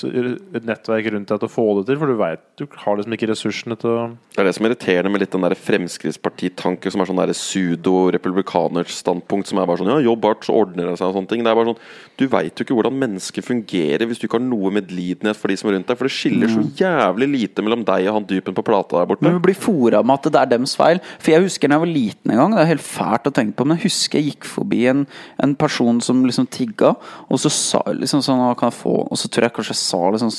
nettverk 0.69 1.09
rundt 1.14 1.33
deg 1.33 1.43
til 1.43 1.49
å 1.49 1.53
få 1.53 1.66
det 1.79 1.85
til, 1.89 2.01
for 2.01 2.12
du 2.12 2.16
veit 2.21 2.45
du 2.59 2.64
har 2.83 2.97
liksom 2.99 3.14
ikke 3.14 3.29
ressursene 3.31 3.77
til 3.79 3.91
å 3.91 3.93
Det 4.35 4.41
er 4.43 4.49
det 4.49 4.55
som 4.57 4.66
er 4.66 4.73
irriterende 4.73 5.12
med 5.14 5.23
litt 5.23 5.35
den 5.35 5.47
der 5.47 5.55
Fremskrittspartitanke 5.59 6.91
som 6.91 7.03
er 7.03 7.11
sånn 7.11 7.23
pseudo-republikanerstandpunkt 7.31 9.47
som 9.51 9.61
er 9.61 9.69
bare 9.69 9.81
sånn 9.83 9.93
Ja, 9.93 9.99
jobb 10.03 10.23
hardt, 10.27 10.47
så 10.47 10.57
ordner 10.59 10.91
det 10.91 10.97
seg 10.99 11.09
og 11.09 11.16
sånne 11.16 11.31
ting. 11.31 11.45
Det 11.47 11.53
er 11.53 11.59
bare 11.59 11.71
sånn 11.71 11.83
Du 12.19 12.25
veit 12.31 12.59
jo 12.59 12.62
ikke 12.66 12.77
hvordan 12.79 12.99
mennesker 12.99 13.47
fungerer 13.47 14.05
hvis 14.09 14.21
du 14.21 14.25
ikke 14.27 14.41
har 14.41 14.47
noe 14.47 14.69
medlidenhet 14.75 15.39
for 15.39 15.51
de 15.51 15.59
som 15.59 15.71
er 15.71 15.79
rundt 15.79 15.91
deg. 15.91 15.99
For 16.01 16.09
det 16.09 16.16
skiller 16.16 16.49
så 16.51 16.64
jævlig 16.81 17.29
lite 17.35 17.64
mellom 17.66 17.83
deg 17.87 18.09
og 18.09 18.19
han 18.19 18.29
dypen 18.33 18.57
på 18.57 18.66
plata 18.66 18.99
der 18.99 19.11
borte. 19.11 19.25
Men 19.27 19.39
vi 19.39 19.47
blir 19.49 19.59
fora 19.59 19.99
med 20.03 20.19
at 20.19 20.31
det 20.35 20.43
er 20.43 20.53
dems 20.55 20.75
feil. 20.79 20.99
For 21.19 21.35
jeg 21.35 21.47
husker 21.47 21.71
da 21.71 21.79
jeg 21.79 21.85
var 21.85 21.95
liten 21.95 22.35
en 22.35 22.43
gang, 22.43 22.57
det 22.57 22.64
er 22.64 22.73
helt 22.73 22.87
fælt 22.87 23.31
å 23.31 23.35
tenke 23.35 23.55
på, 23.59 23.69
men 23.69 23.79
jeg 23.79 23.89
husker 23.89 24.19
jeg 24.19 24.33
gikk 24.33 24.49
forbi 24.49 24.81
en, 24.91 25.05
en 25.45 25.55
person 25.59 25.97
som 26.05 26.25
liksom 26.27 26.49
tigga, 26.55 26.95
og 27.27 27.41
så 27.43 27.51
sa 27.53 27.83
liksom 27.93 28.23
sånn 28.25 28.43
kan 28.59 28.71
jeg 28.71 28.79
få 28.79 28.95
Og 29.11 29.19
så 29.19 29.29
tror 29.29 29.49
jeg 29.49 29.55
kanskje 29.57 29.75
jeg 29.75 29.81
sa 29.83 30.01
liksom, 30.14 30.31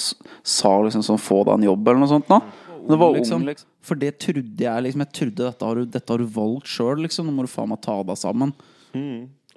sa 0.55 0.71
liksom 0.85 1.03
sånn 1.05 1.21
Få 1.21 1.43
deg 1.43 1.59
en 1.59 1.67
jobb, 1.69 1.87
eller 1.87 2.03
noe 2.03 2.11
sånt. 2.11 2.31
nå 2.31 2.39
det 2.89 2.97
var 2.97 3.13
liksom, 3.13 3.43
For 3.85 3.99
det 3.99 4.13
trodde 4.23 4.63
jeg 4.65 4.85
liksom 4.85 5.03
Jeg 5.05 5.13
trodde 5.19 5.49
dette 5.49 5.65
har 5.65 5.75
du, 5.81 5.85
dette 5.85 6.13
har 6.13 6.23
du 6.23 6.29
valgt 6.39 6.71
sjøl, 6.71 7.03
liksom. 7.05 7.27
Nå 7.29 7.35
må 7.35 7.45
du 7.45 7.51
faen 7.51 7.69
meg 7.69 7.81
ta 7.85 7.99
deg 8.03 8.17
sammen. 8.17 8.53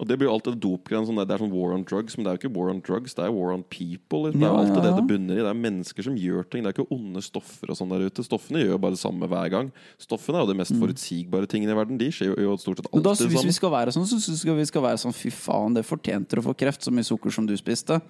Og 0.02 0.08
det 0.10 0.16
blir 0.18 0.26
jo 0.26 0.32
alltid 0.34 0.56
dopgreiene 0.58 1.06
sånn 1.06 1.20
der, 1.20 1.28
Det 1.30 1.34
er 1.36 1.42
sånn 1.44 1.52
war 1.54 1.72
on 1.76 1.84
drugs, 1.86 2.16
men 2.18 2.26
det 2.26 2.32
er 2.32 2.34
jo 2.34 2.40
ikke 2.42 2.54
war 2.56 2.72
on 2.72 2.80
drugs, 2.82 3.14
det 3.14 3.22
er 3.22 3.30
war 3.30 3.52
on 3.54 3.62
people. 3.70 4.24
liksom. 4.26 4.40
Det 4.42 4.48
er 4.48 4.50
jo 4.50 4.58
alltid 4.58 4.74
ja, 4.74 4.82
det 4.82 4.90
ja. 4.90 4.96
det 4.98 5.04
bunner 5.12 5.36
i. 5.36 5.44
Det 5.46 5.52
er 5.52 5.60
mennesker 5.62 6.06
som 6.08 6.16
gjør 6.18 6.48
ting. 6.50 6.64
Det 6.64 6.72
er 6.72 6.74
ikke 6.74 6.96
onde 6.96 7.22
stoffer 7.22 7.70
og 7.70 7.78
sånn 7.78 7.92
der 7.94 8.02
ute. 8.08 8.24
Stoffene 8.26 8.64
gjør 8.64 8.74
jo 8.74 8.80
bare 8.82 8.96
det 8.96 9.02
samme 9.02 9.28
hver 9.30 9.52
gang. 9.54 9.70
Stoffene 10.02 10.40
er 10.40 10.42
jo 10.42 10.50
de 10.50 10.56
mest 10.58 10.74
forutsigbare 10.74 11.50
tingene 11.52 11.70
i 11.70 11.78
verden. 11.78 12.00
De 12.02 12.08
skjer 12.10 12.32
jo, 12.32 12.38
jo 12.48 12.56
stort 12.58 12.82
sett 12.82 12.88
alltid 12.90 13.06
da, 13.06 13.14
sammen. 13.14 13.36
hvis 13.36 13.46
vi 13.52 13.54
skal 13.60 13.74
være 13.76 13.94
sånn, 13.94 14.08
så 14.10 14.18
syns 14.26 14.42
vi 14.48 14.56
vi 14.58 14.66
skal 14.72 14.82
være 14.88 14.98
sånn 15.04 15.14
Fy 15.14 15.30
faen, 15.30 15.76
det 15.78 15.84
fortjente 15.86 16.34
du 16.34 16.42
å 16.42 16.48
få 16.50 16.56
kreft, 16.58 16.82
så 16.82 16.90
mye 16.90 17.06
sukker 17.06 17.30
som 17.30 17.46
du 17.46 17.54
spiste. 17.60 18.00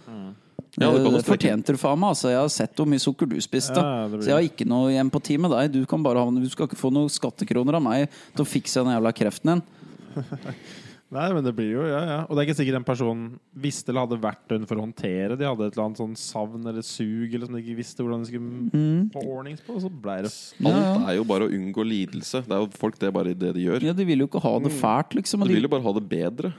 Ja, 0.81 0.89
det 0.89 1.03
det 1.05 1.11
du 1.13 1.27
fortjente 1.27 1.75
du 1.77 1.81
faen 1.81 2.01
meg. 2.01 2.15
Altså, 2.17 2.31
jeg 2.33 2.41
har 2.41 2.49
sett 2.49 2.79
hvor 2.81 2.89
mye 2.89 3.03
sukker 3.03 3.29
du 3.29 3.37
spiste. 3.45 3.77
Ja, 3.77 4.09
blir- 4.09 4.25
Så 4.25 4.33
jeg 4.33 4.39
har 4.39 4.49
ikke 4.49 4.65
noe 4.65 4.89
empati 4.97 5.37
med 5.37 5.53
deg. 5.53 5.73
Du, 5.77 5.85
kan 5.85 6.03
bare 6.03 6.25
ha, 6.25 6.31
du 6.31 6.49
skal 6.49 6.67
ikke 6.67 6.81
få 6.81 6.89
noen 6.91 7.13
skattekroner 7.13 7.77
av 7.77 7.85
meg 7.85 8.09
til 8.35 8.47
å 8.47 8.49
fikse 8.49 8.81
den 8.81 8.95
jævla 8.97 9.13
kreften 9.13 9.53
din. 9.53 9.63
Nei, 11.13 11.27
men 11.37 11.45
det 11.45 11.53
blir 11.53 11.69
jo, 11.75 11.83
ja, 11.85 11.99
ja. 12.09 12.19
Og 12.25 12.33
det 12.33 12.41
er 12.43 12.47
ikke 12.49 12.57
sikkert 12.57 12.79
den 12.79 12.87
personen 12.89 13.25
visste 13.61 13.93
eller 13.93 14.07
hadde 14.07 14.17
verktøyene 14.23 14.67
for 14.71 14.81
å 14.81 14.87
håndtere. 14.87 15.37
De 15.37 15.45
hadde 15.45 15.67
et 15.69 15.75
eller 15.77 15.85
annet 15.91 16.01
sånn 16.01 16.15
savn 16.17 16.65
eller 16.71 16.81
sug 16.89 17.35
eller 17.37 17.45
som 17.51 17.59
de 17.59 17.61
ikke 17.61 17.77
visste 17.83 18.01
hvordan 18.07 18.25
de 18.25 18.31
skulle 18.31 19.11
få 19.13 19.25
ordnings 19.37 19.61
på. 19.67 19.77
Og 19.77 19.85
så 19.85 19.91
ble 19.93 20.17
det 20.25 20.33
Alt 20.73 21.05
er 21.11 21.19
jo 21.19 21.27
bare 21.29 21.49
å 21.51 21.53
unngå 21.53 21.85
lidelse. 21.85 22.41
Det 22.49 22.57
er 22.57 22.65
jo 22.65 22.71
folk 22.81 22.97
det 22.99 23.11
er 23.11 23.17
bare 23.19 23.35
det 23.37 23.53
de 23.59 23.67
gjør. 23.69 23.85
Ja, 23.85 23.93
De 23.93 24.09
vil 24.09 24.25
jo 24.25 24.31
ikke 24.31 24.41
ha 24.43 24.55
det 24.65 24.73
fælt, 24.81 25.19
liksom. 25.21 25.43
og 25.45 25.49
De 25.49 25.53
de- 25.53 25.61
vil 25.61 25.69
jo 25.69 25.75
bare 25.77 25.85
ha 25.85 25.93
det 26.01 26.07
bedre. 26.09 26.55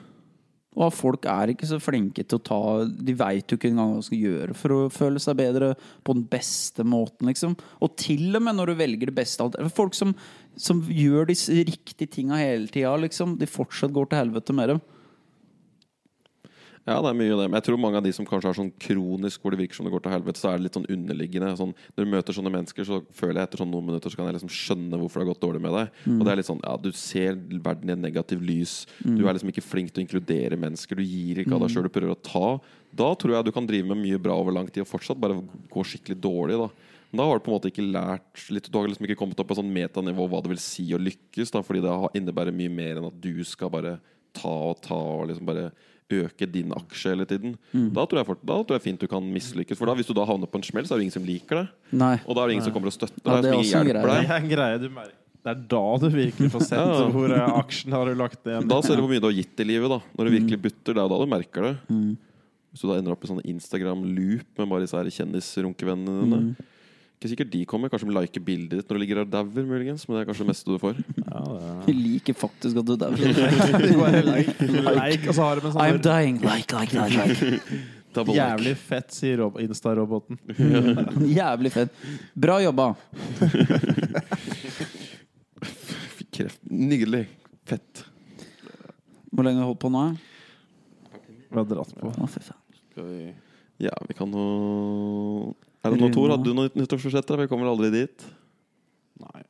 Og 0.73 0.93
folk 0.95 1.27
er 1.29 1.53
ikke 1.53 1.69
så 1.69 1.79
flinke 1.81 2.23
til 2.25 2.39
å 2.39 2.43
ta 2.43 2.61
De 2.87 3.13
veit 3.17 3.45
jo 3.45 3.59
ikke 3.59 3.69
engang 3.69 3.91
hva 3.93 3.99
de 4.01 4.07
skal 4.07 4.23
gjøre 4.23 4.57
for 4.57 4.75
å 4.75 4.79
føle 4.93 5.21
seg 5.21 5.37
bedre 5.37 5.73
på 6.05 6.15
den 6.17 6.25
beste 6.29 6.85
måten, 6.87 7.29
liksom. 7.29 7.57
Og 7.83 7.93
til 7.99 8.33
og 8.33 8.45
med 8.45 8.57
når 8.57 8.71
du 8.71 8.79
velger 8.81 9.11
det 9.11 9.17
beste 9.17 9.45
Folk 9.73 9.97
som, 9.97 10.15
som 10.57 10.81
gjør 10.87 11.29
disse 11.29 11.53
riktige 11.53 12.09
tinga 12.09 12.39
hele 12.41 12.69
tida, 12.71 12.95
liksom, 13.01 13.37
de 13.39 13.49
fortsatt 13.49 13.93
går 13.93 14.09
til 14.09 14.23
helvete 14.23 14.55
med 14.55 14.73
dem. 14.73 14.83
Ja, 16.83 16.97
det 16.99 17.13
er 17.13 17.15
mye 17.15 17.31
av 17.31 17.39
det. 17.39 17.45
Men 17.47 17.57
jeg 17.61 17.65
tror 17.69 17.79
mange 17.79 17.99
av 17.99 18.03
de 18.03 18.11
som 18.11 18.25
kanskje 18.27 18.49
har 18.49 18.57
sånn 18.57 18.71
kronisk 18.83 19.39
hvor 19.43 19.53
det 19.53 19.61
virker 19.61 19.77
som 19.77 19.87
det 19.87 19.93
går 19.93 20.03
til 20.03 20.11
helvete, 20.11 20.41
så 20.41 20.49
er 20.49 20.57
det 20.59 20.65
litt 20.65 20.75
sånn 20.75 20.87
underliggende. 20.91 21.53
Sånn, 21.55 21.71
når 21.95 22.03
du 22.03 22.11
møter 22.11 22.35
sånne 22.35 22.51
mennesker, 22.51 22.87
så 22.89 22.99
føler 23.15 23.39
jeg 23.39 23.47
etter 23.47 23.63
sånn 23.63 23.71
noen 23.71 23.87
minutter 23.87 24.11
så 24.11 24.19
kan 24.19 24.27
jeg 24.27 24.35
liksom 24.35 24.51
skjønne 24.51 24.99
hvorfor 24.99 25.21
det 25.21 25.23
har 25.23 25.31
gått 25.31 25.45
dårlig 25.45 25.61
med 25.63 25.77
deg. 25.77 26.01
Og 26.11 26.23
det 26.27 26.33
er 26.33 26.41
litt 26.41 26.49
sånn, 26.49 26.63
ja, 26.65 26.75
Du 26.83 26.89
ser 26.91 27.39
verden 27.39 27.93
i 27.93 27.95
et 27.95 28.03
negativt 28.03 28.43
lys. 28.43 28.73
Du 28.99 29.23
er 29.23 29.31
liksom 29.37 29.53
ikke 29.53 29.63
flink 29.63 29.93
til 29.93 30.03
å 30.03 30.05
inkludere 30.07 30.59
mennesker. 30.59 30.99
Du 30.99 31.07
gir 31.07 31.39
ikke 31.43 31.55
av 31.55 31.63
deg 31.63 31.71
sjøl 31.71 31.87
du 31.87 31.93
prøver 31.95 32.17
å 32.17 32.19
ta. 32.19 32.47
Da 32.93 33.13
tror 33.15 33.37
jeg 33.37 33.47
du 33.47 33.55
kan 33.55 33.69
drive 33.69 33.87
med 33.87 34.03
mye 34.03 34.19
bra 34.19 34.35
over 34.35 34.51
lang 34.51 34.67
tid 34.67 34.83
og 34.83 34.91
fortsatt 34.91 35.21
bare 35.23 35.39
gå 35.39 35.87
skikkelig 35.87 36.19
dårlig. 36.19 36.59
da 36.65 36.69
men 37.13 37.19
da 37.21 37.25
har 37.29 37.37
du 37.37 37.43
på 37.45 37.51
en 37.51 37.53
måte 37.59 37.69
ikke 37.69 37.83
lært 37.93 38.41
litt, 38.49 38.71
Du 38.71 38.77
har 38.79 38.87
liksom 38.89 39.05
ikke 39.05 39.19
kommet 39.19 39.37
opp 39.37 39.45
på 39.51 39.53
sånn 39.59 39.69
metanivå 39.69 40.25
hva 40.25 40.39
det 40.41 40.49
vil 40.49 40.57
si 40.57 40.87
å 40.95 40.97
lykkes. 40.97 41.51
Da, 41.53 41.61
fordi 41.61 41.83
det 41.85 41.93
innebærer 42.17 42.55
mye 42.57 42.73
mer 42.73 42.97
enn 42.97 43.05
at 43.05 43.21
du 43.21 43.43
skal 43.45 43.69
bare 43.69 43.99
ta 44.33 44.49
og 44.49 44.81
ta 44.81 44.97
og 44.97 45.27
liksom 45.29 45.45
bare 45.45 45.67
øke 46.21 46.47
din 46.51 46.71
aksje 46.77 47.13
hele 47.13 47.25
tiden. 47.29 47.55
Da, 47.73 48.05
tror 48.05 48.21
jeg 48.21 48.27
fort, 48.29 48.41
da 48.45 48.59
tror 48.63 48.77
jeg 48.77 48.85
fint 48.85 49.01
du 49.03 49.07
kan 49.11 49.25
mislykkes. 49.33 49.77
For 49.79 49.89
da 49.89 49.95
hvis 49.97 50.07
du 50.09 50.13
da 50.17 50.25
havner 50.29 50.49
på 50.51 50.59
en 50.61 50.67
smell, 50.67 50.85
så 50.87 50.95
er 50.95 51.01
det 51.01 51.07
ingen 51.09 51.17
som 51.17 51.25
liker 51.27 51.61
deg. 51.63 51.73
Nei. 52.03 52.15
Og 52.27 52.35
da 52.37 52.43
er 52.43 52.47
det 52.51 52.57
ingen 52.59 52.67
som 52.69 52.75
kommer 52.75 52.91
og 52.91 52.97
støtter 52.97 53.21
Ja, 53.25 53.35
deg. 53.37 53.43
det 53.43 53.49
er 53.49 53.53
som 53.53 53.63
også 53.63 53.81
en 53.81 53.91
greie. 53.91 54.05
deg. 54.07 54.23
Det 54.27 54.33
er 54.33 54.41
en 54.43 54.51
greie 54.55 54.81
du 54.83 54.87
merker. 54.99 55.19
Det 55.43 55.51
er 55.51 55.63
da 55.73 55.79
du 55.99 56.05
virkelig 56.13 56.51
får 56.53 56.61
sett 56.69 56.91
Ja. 56.99 57.07
hvor 57.11 57.33
eh, 57.35 57.55
aksjen 57.59 57.91
har 57.97 58.05
du 58.07 58.13
lagt 58.15 58.45
igjen. 58.47 58.67
Da 58.71 58.77
ser 58.85 58.95
du 58.95 59.01
hvor 59.03 59.11
mye 59.11 59.19
du 59.19 59.27
har 59.27 59.35
gitt 59.35 59.59
i 59.59 59.65
livet. 59.67 59.89
da 59.91 59.99
Når 60.15 60.29
du 60.29 60.35
virkelig 60.37 60.61
butter. 60.69 60.93
Det 60.95 61.01
er 61.03 61.09
da 61.11 61.17
du 61.19 61.25
merker 61.33 61.61
det. 61.67 61.73
Mm. 61.91 62.13
Hvis 62.71 62.81
du 62.81 62.87
da 62.89 62.95
ender 63.01 63.11
opp 63.13 63.25
i 63.25 63.29
sånn 63.29 63.41
Instagram-loop 63.51 64.61
med 64.63 64.69
bare 64.71 64.85
disse 64.87 65.01
kjendisrunkevennene 65.17 66.23
dine. 66.23 66.39
Mm. 66.45 66.69
Ikke 67.23 67.29
sikkert 67.31 67.51
de 67.53 67.59
kommer. 67.63 67.87
Kanskje 67.87 68.09
de 68.09 68.13
liker 68.17 68.41
bildet 68.43 68.81
ditt 68.81 68.89
når 68.91 68.97
du 68.97 68.99
ligger 68.99 69.19
og 69.21 69.29
dauer, 69.31 69.63
muligens. 69.63 70.01
Men 70.09 70.17
det 70.17 70.21
er 70.23 70.25
kanskje 70.27 70.43
det 70.43 70.49
meste 70.49 70.73
du 70.73 70.79
får. 70.81 70.97
Jeg 71.87 71.95
liker 71.95 72.35
faktisk 72.35 72.81
at 72.81 72.89
du 72.89 72.97
dauer. 72.99 73.15
Like, 74.33 74.55
like, 74.59 75.29
og 75.31 75.37
så 75.37 75.45
har 75.45 75.61
de 75.61 75.63
en 75.69 75.77
I'm 75.79 75.95
sånn 75.95 76.03
dying. 76.03 76.41
Like, 76.43 76.75
like, 76.75 76.91
like, 76.91 77.15
like. 77.15 77.79
Double 78.13 78.35
like. 78.35 78.43
jævlig 78.43 78.73
fett, 78.77 79.15
sier 79.15 79.39
rob- 79.39 79.55
Insta-roboten. 79.63 80.35
Jævlig 81.39 81.71
fett. 81.77 81.95
Bra 82.35 82.59
jobba. 82.65 82.89
Fikk 86.19 86.29
kreft. 86.41 86.59
Nydelig. 86.67 87.23
Fett. 87.71 88.03
Hvor 89.31 89.47
lenge 89.47 89.63
har 89.63 89.69
du 89.69 89.71
holdt 89.71 89.83
på 89.87 89.93
nå? 89.95 90.03
Vi 91.23 91.55
har 91.61 91.71
dratt 91.71 91.95
på. 92.03 92.11
Å, 92.11 92.27
fy 92.35 92.43
faen. 92.49 92.59
Skal 92.91 93.07
vi 93.13 93.31
Ja, 93.87 93.95
vi 94.11 94.13
kan 94.19 94.35
jo 94.35 95.53
Er 95.83 95.91
det 95.91 95.99
noe, 95.99 96.11
Tor? 96.15 96.31
Hadde 96.31 96.47
du 96.47 96.53
noe 96.55 96.71
nyttårsforsett? 96.77 97.27
da? 97.27 97.35
Vi 97.43 97.49
kommer 97.51 97.67
aldri 97.71 97.89
dit. 97.91 98.23
Nei. 99.19 99.41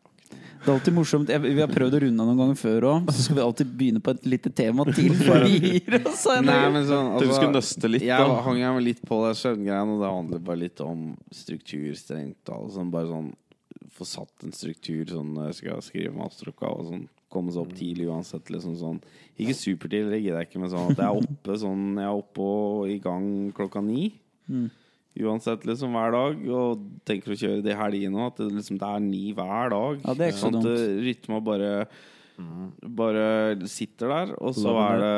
Det 0.63 0.71
er 0.71 0.77
alltid 0.77 0.95
morsomt. 0.95 1.27
Jeg, 1.29 1.41
vi 1.43 1.59
har 1.59 1.67
prøvd 1.67 1.97
å 1.97 1.99
runde 2.05 2.23
av 2.23 2.27
noen 2.29 2.39
ganger 2.39 2.55
før 2.57 2.85
òg. 2.87 3.09
Så 3.11 3.25
skal 3.25 3.35
vi 3.35 3.43
alltid 3.43 3.71
begynne 3.77 3.99
på 4.03 4.13
et 4.15 4.25
lite 4.31 4.49
tema 4.55 4.85
til 4.87 5.11
før 5.27 5.43
vi 5.43 5.57
gir 5.75 5.97
oss. 5.99 6.21
Sånn 6.23 6.47
vi 6.47 7.27
skulle 7.35 7.51
nøste 7.51 7.89
litt, 7.91 8.05
Jeg 8.07 8.23
da. 8.31 8.37
hang 8.45 8.61
jeg 8.61 8.77
meg 8.77 8.85
litt 8.85 9.01
på 9.05 9.17
det 9.25 9.33
søvngreiene, 9.41 9.97
og 9.97 10.03
det 10.05 10.11
handler 10.13 10.43
bare 10.47 10.61
litt 10.63 10.79
om 10.85 11.01
struktur 11.35 11.89
strengt 11.99 12.39
talt. 12.47 12.71
Sånn, 12.77 12.93
bare 12.95 13.11
sånn 13.11 13.33
få 13.93 14.07
satt 14.09 14.47
en 14.47 14.55
struktur 14.55 15.03
sånn 15.11 15.35
når 15.35 15.51
jeg 15.51 15.57
skal 15.59 15.83
skrive 15.85 16.15
masteroppgave 16.17 16.79
og 16.79 16.87
sånn. 16.93 17.03
Komme 17.33 17.51
seg 17.53 17.65
opp 17.65 17.75
tidlig 17.77 18.07
uansett. 18.13 18.49
Liksom 18.53 18.77
sånn. 18.79 19.01
Ikke 19.35 19.53
supertidlig, 19.57 20.15
det 20.15 20.21
gidder 20.23 20.39
jeg 20.45 20.49
ikke, 20.49 20.63
men 20.63 20.71
sånn 20.71 20.93
at 20.93 21.01
jeg 21.03 21.09
er 21.11 21.19
oppe 21.27 21.59
sånn 21.59 21.83
Jeg 21.99 22.07
er 22.07 22.17
oppe 22.23 22.47
og 22.47 22.87
i 22.93 22.97
gang 23.03 23.27
klokka 23.57 23.83
ni. 23.83 24.13
Uansett, 25.19 25.65
liksom 25.69 25.93
hver 25.93 26.15
dag. 26.15 26.39
Og 26.49 26.87
tenker 27.05 27.35
å 27.35 27.37
kjøre 27.37 27.61
det 27.65 27.75
i 27.75 27.77
helgene 27.77 28.17
òg. 28.17 28.31
At 28.33 28.41
det, 28.41 28.49
liksom, 28.57 28.79
det 28.81 28.89
er 28.89 29.05
ni 29.05 29.27
hver 29.37 29.69
dag. 29.75 30.01
Ja, 30.01 30.17
det 30.17 30.25
er 30.25 30.33
ikke 30.33 30.41
så 30.41 30.49
sånn 30.49 30.59
at 30.61 30.67
dumt. 30.67 30.81
eh, 30.87 30.97
rytma 31.09 31.43
bare 31.43 31.71
bare 32.81 33.67
sitter 33.69 34.09
der, 34.09 34.31
og 34.41 34.55
så 34.57 34.73
er 34.81 35.01
det 35.03 35.11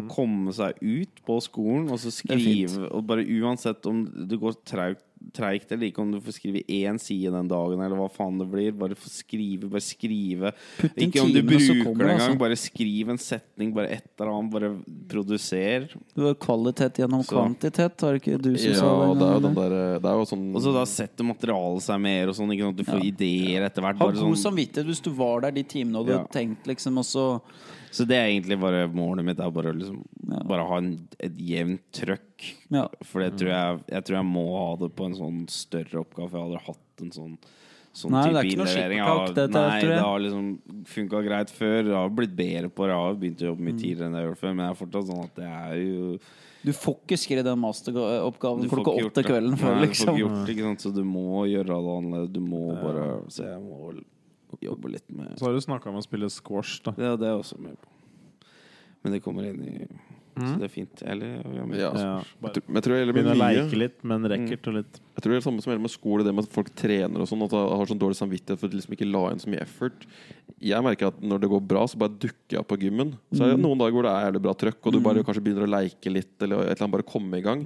å 0.00 0.02
komme 0.08 0.54
seg 0.56 0.78
ut 0.80 1.20
på 1.26 1.36
skolen 1.44 1.90
og 1.92 2.00
så 2.00 2.12
skrive 2.14 2.88
Og 2.96 3.04
bare 3.04 3.26
uansett 3.28 3.84
om 3.90 4.04
det 4.06 4.38
går 4.40 4.56
treigt 4.64 5.04
treigt 5.34 5.70
eller 5.72 5.88
ikke, 5.90 5.98
om 6.02 6.12
du 6.12 6.20
får 6.20 6.36
skrive 6.38 6.62
én 6.68 6.98
side 7.00 7.32
den 7.32 7.48
dagen, 7.48 7.80
eller 7.82 7.96
hva 7.96 8.08
faen 8.12 8.38
det 8.38 8.46
blir, 8.50 8.72
bare 8.72 8.94
få 8.94 9.08
skrive, 9.10 9.68
bare 9.70 9.80
skrive. 9.82 10.52
Putt 10.78 10.96
Ikke 10.96 11.22
om 11.22 11.32
du 11.32 11.42
bruker 11.42 11.82
kommer 11.84 12.04
det 12.06 12.12
engang, 12.14 12.30
altså. 12.30 12.38
bare 12.38 12.56
skriv 12.56 13.08
en 13.10 13.18
setning, 13.18 13.72
bare 13.74 13.90
et 13.96 14.06
eller 14.20 14.30
annet, 14.32 14.52
bare 14.52 14.70
produser. 15.08 15.88
Du 16.14 16.24
har 16.26 16.34
kvalitet 16.34 17.00
gjennom 17.02 17.22
Så. 17.24 17.34
kvantitet, 17.34 18.00
har 18.00 18.12
det 18.16 18.22
ikke 18.22 18.38
du 18.42 18.56
som 18.56 18.70
Ja, 18.72 18.78
sa 18.78 18.90
det? 19.12 19.18
det 19.18 19.26
er 19.26 19.34
jo 19.34 19.40
den 19.46 19.54
der 19.54 19.98
Det 20.00 20.10
er 20.10 20.16
jo 20.20 20.24
sånn 20.30 20.54
Og 20.56 20.62
så 20.62 20.72
da 20.74 20.84
setter 20.84 21.24
materialet 21.24 21.82
seg 21.82 22.00
mer, 22.00 22.28
og 22.28 22.34
sånn, 22.34 22.50
ikke 22.52 22.66
sant? 22.68 22.76
du 22.76 22.84
får 22.84 23.00
Ja. 23.02 23.10
ideer 23.12 23.66
etter 23.66 23.82
hvert. 23.82 23.98
Ha 23.98 24.06
god 24.10 24.16
sånn, 24.16 24.36
samvittighet 24.52 24.86
hvis 24.86 25.02
du 25.02 25.10
var 25.10 25.40
der 25.40 25.50
de 25.52 25.62
timene 25.62 25.96
og 25.98 26.06
du 26.06 26.12
Ja. 26.12 26.18
hadde 26.18 26.30
tenkt, 26.32 26.66
liksom, 26.66 26.98
og 26.98 27.04
så 27.04 27.40
så 27.90 28.06
det 28.06 28.16
er 28.16 28.26
egentlig 28.30 28.58
bare 28.60 28.86
målet 28.92 29.24
mitt, 29.24 29.38
er 29.40 29.50
bare 29.50 29.72
liksom 29.74 30.02
Ja. 30.28 30.40
Bare 30.42 30.64
ha 30.66 30.76
en, 30.78 31.08
et 31.20 31.36
jevnt 31.38 31.82
trøkk. 31.92 32.48
Ja. 32.70 32.88
For 33.04 33.20
det 33.22 33.36
tror 33.38 33.48
jeg, 33.52 33.84
jeg 33.92 34.04
tror 34.04 34.16
jeg 34.18 34.26
må 34.26 34.46
ha 34.58 34.76
det 34.76 34.88
på 34.96 35.06
en 35.06 35.14
sånn 35.14 35.48
større 35.48 36.00
oppgave. 36.02 36.28
For 36.30 36.38
jeg 36.38 36.48
hadde 36.50 36.64
hatt 36.66 37.02
en 37.06 37.10
sånn 37.12 37.38
Sånn 37.96 38.10
Nei, 38.12 38.26
det 38.28 38.36
er 38.36 38.44
ikke 38.44 38.58
noe 38.60 38.66
skippertak, 38.68 39.36
Jeg 39.38 39.50
Nei, 39.56 39.80
det 39.88 40.00
har 40.04 40.18
liksom 40.20 40.48
funka 40.84 41.20
greit 41.24 41.48
før. 41.48 41.78
Jeg 41.86 41.94
har 41.96 42.10
blitt 42.12 42.34
bedre 42.36 42.68
på 42.68 42.84
det. 42.84 42.92
Jeg 42.92 43.00
har 43.06 43.14
begynt 43.22 43.40
å 43.40 43.46
jobbe 43.48 43.62
Mm. 43.62 43.68
mye 43.70 43.78
tidligere 43.80 44.04
enn 44.04 44.12
det 44.12 44.20
jeg 44.20 44.26
gjorde 44.28 44.40
før. 44.42 44.52
Men 44.54 44.60
det 44.66 44.68
er 44.68 44.80
fortsatt 44.84 45.06
sånn 45.08 45.24
at 45.24 45.34
det 45.34 45.46
er 45.48 45.76
jo 45.80 46.18
Du 46.66 46.72
får 46.72 46.94
ikke 47.06 47.16
skrevet 47.22 47.44
den 47.44 47.58
masteroppgaven 47.62 48.68
klokka 48.68 48.92
åtte 49.00 49.22
det. 49.22 49.24
kvelden 49.30 49.56
før, 49.56 49.72
Nei, 49.72 49.80
Du 49.80 49.86
får 49.86 49.88
liksom. 49.88 50.08
ikke 50.12 50.20
gjort 50.26 50.46
det, 50.46 50.56
ikke 50.56 50.66
sant? 50.68 50.80
Så 50.84 50.92
du 50.94 51.04
må 51.04 51.46
gjøre 51.48 51.72
det 51.72 51.96
annerledes. 51.96 52.32
Du 52.34 52.40
må 52.40 52.62
bare 52.82 53.22
Så 53.32 53.44
jeg 53.48 53.60
må 53.64 53.94
jobbe 54.62 54.88
litt 54.90 55.08
med 55.10 55.38
Så 55.38 55.44
har 55.46 55.52
du 55.52 55.60
snakka 55.60 55.88
om 55.90 55.96
å 55.96 56.02
spille 56.04 56.28
squash, 56.30 56.80
da. 56.84 56.92
Det, 56.92 57.18
det 57.20 57.26
er 57.28 57.34
jeg 57.34 57.42
også 57.44 57.58
med 57.60 57.76
på. 57.80 57.88
Men 59.04 59.12
det 59.12 59.22
kommer 59.22 59.44
inn 59.48 59.62
i 59.62 59.86
Så 60.36 60.58
det 60.60 60.64
er 60.64 60.68
fint. 60.68 61.02
Eller 61.02 61.36
ja, 61.56 61.64
men- 61.66 61.78
Ja. 61.78 61.92
Ja, 61.94 62.22
Jeg 62.42 62.52
tror- 62.52 62.96
jeg 62.96 63.06
gjelder 63.06 63.12
med 63.12 63.14
Begynne 63.14 63.34
å 63.34 63.40
mye. 63.40 63.64
leke 63.70 63.78
litt, 63.78 64.04
men 64.04 64.22
racket 64.28 64.66
og 64.68 64.74
litt 64.74 65.00
Jeg 65.16 65.22
tror 65.24 65.32
det 65.32 65.36
er 65.36 65.40
det 65.40 65.46
samme 65.48 65.62
som 65.64 65.70
gjelder 65.72 65.86
med 65.86 65.94
skole, 65.94 66.24
det 66.26 66.34
med 66.36 66.44
at 66.44 66.52
folk 66.52 66.68
trener 66.76 67.22
og 67.24 67.28
sånn, 67.30 67.44
at 67.46 67.54
de 67.54 67.60
har 67.80 67.88
sånn 67.88 68.02
dårlig 68.02 68.18
samvittighet 68.18 68.60
for 68.60 68.68
at 68.68 68.74
de 68.74 68.80
liksom 68.82 68.96
ikke 68.98 69.08
la 69.08 69.22
inn 69.32 69.40
så 69.40 69.48
mye 69.48 69.62
effort. 69.64 70.04
Jeg 70.60 70.84
merker 70.84 71.08
at 71.08 71.22
når 71.24 71.40
det 71.40 71.50
går 71.54 71.64
bra, 71.72 71.86
så 71.88 71.96
bare 72.00 72.12
dukker 72.20 72.56
jeg 72.58 72.60
opp 72.60 72.68
på 72.68 72.78
gymmen. 72.84 73.14
Så 73.32 73.46
er 73.46 73.54
det 73.56 73.62
noen 73.64 73.80
dager 73.80 73.96
hvor 73.96 74.04
det 74.04 74.12
er 74.12 74.28
jævlig 74.28 74.44
bra 74.44 74.54
trøkk, 74.60 74.78
og 74.84 74.92
du 74.92 75.00
bare 75.00 75.24
kanskje 75.24 75.42
begynner 75.48 75.64
å 75.66 75.72
leike 75.72 76.12
litt, 76.12 76.36
eller 76.44 76.66
et 76.68 76.76
eller 76.76 76.84
annet, 76.86 76.96
bare 76.98 77.10
komme 77.16 77.40
i 77.40 77.44
gang. 77.44 77.64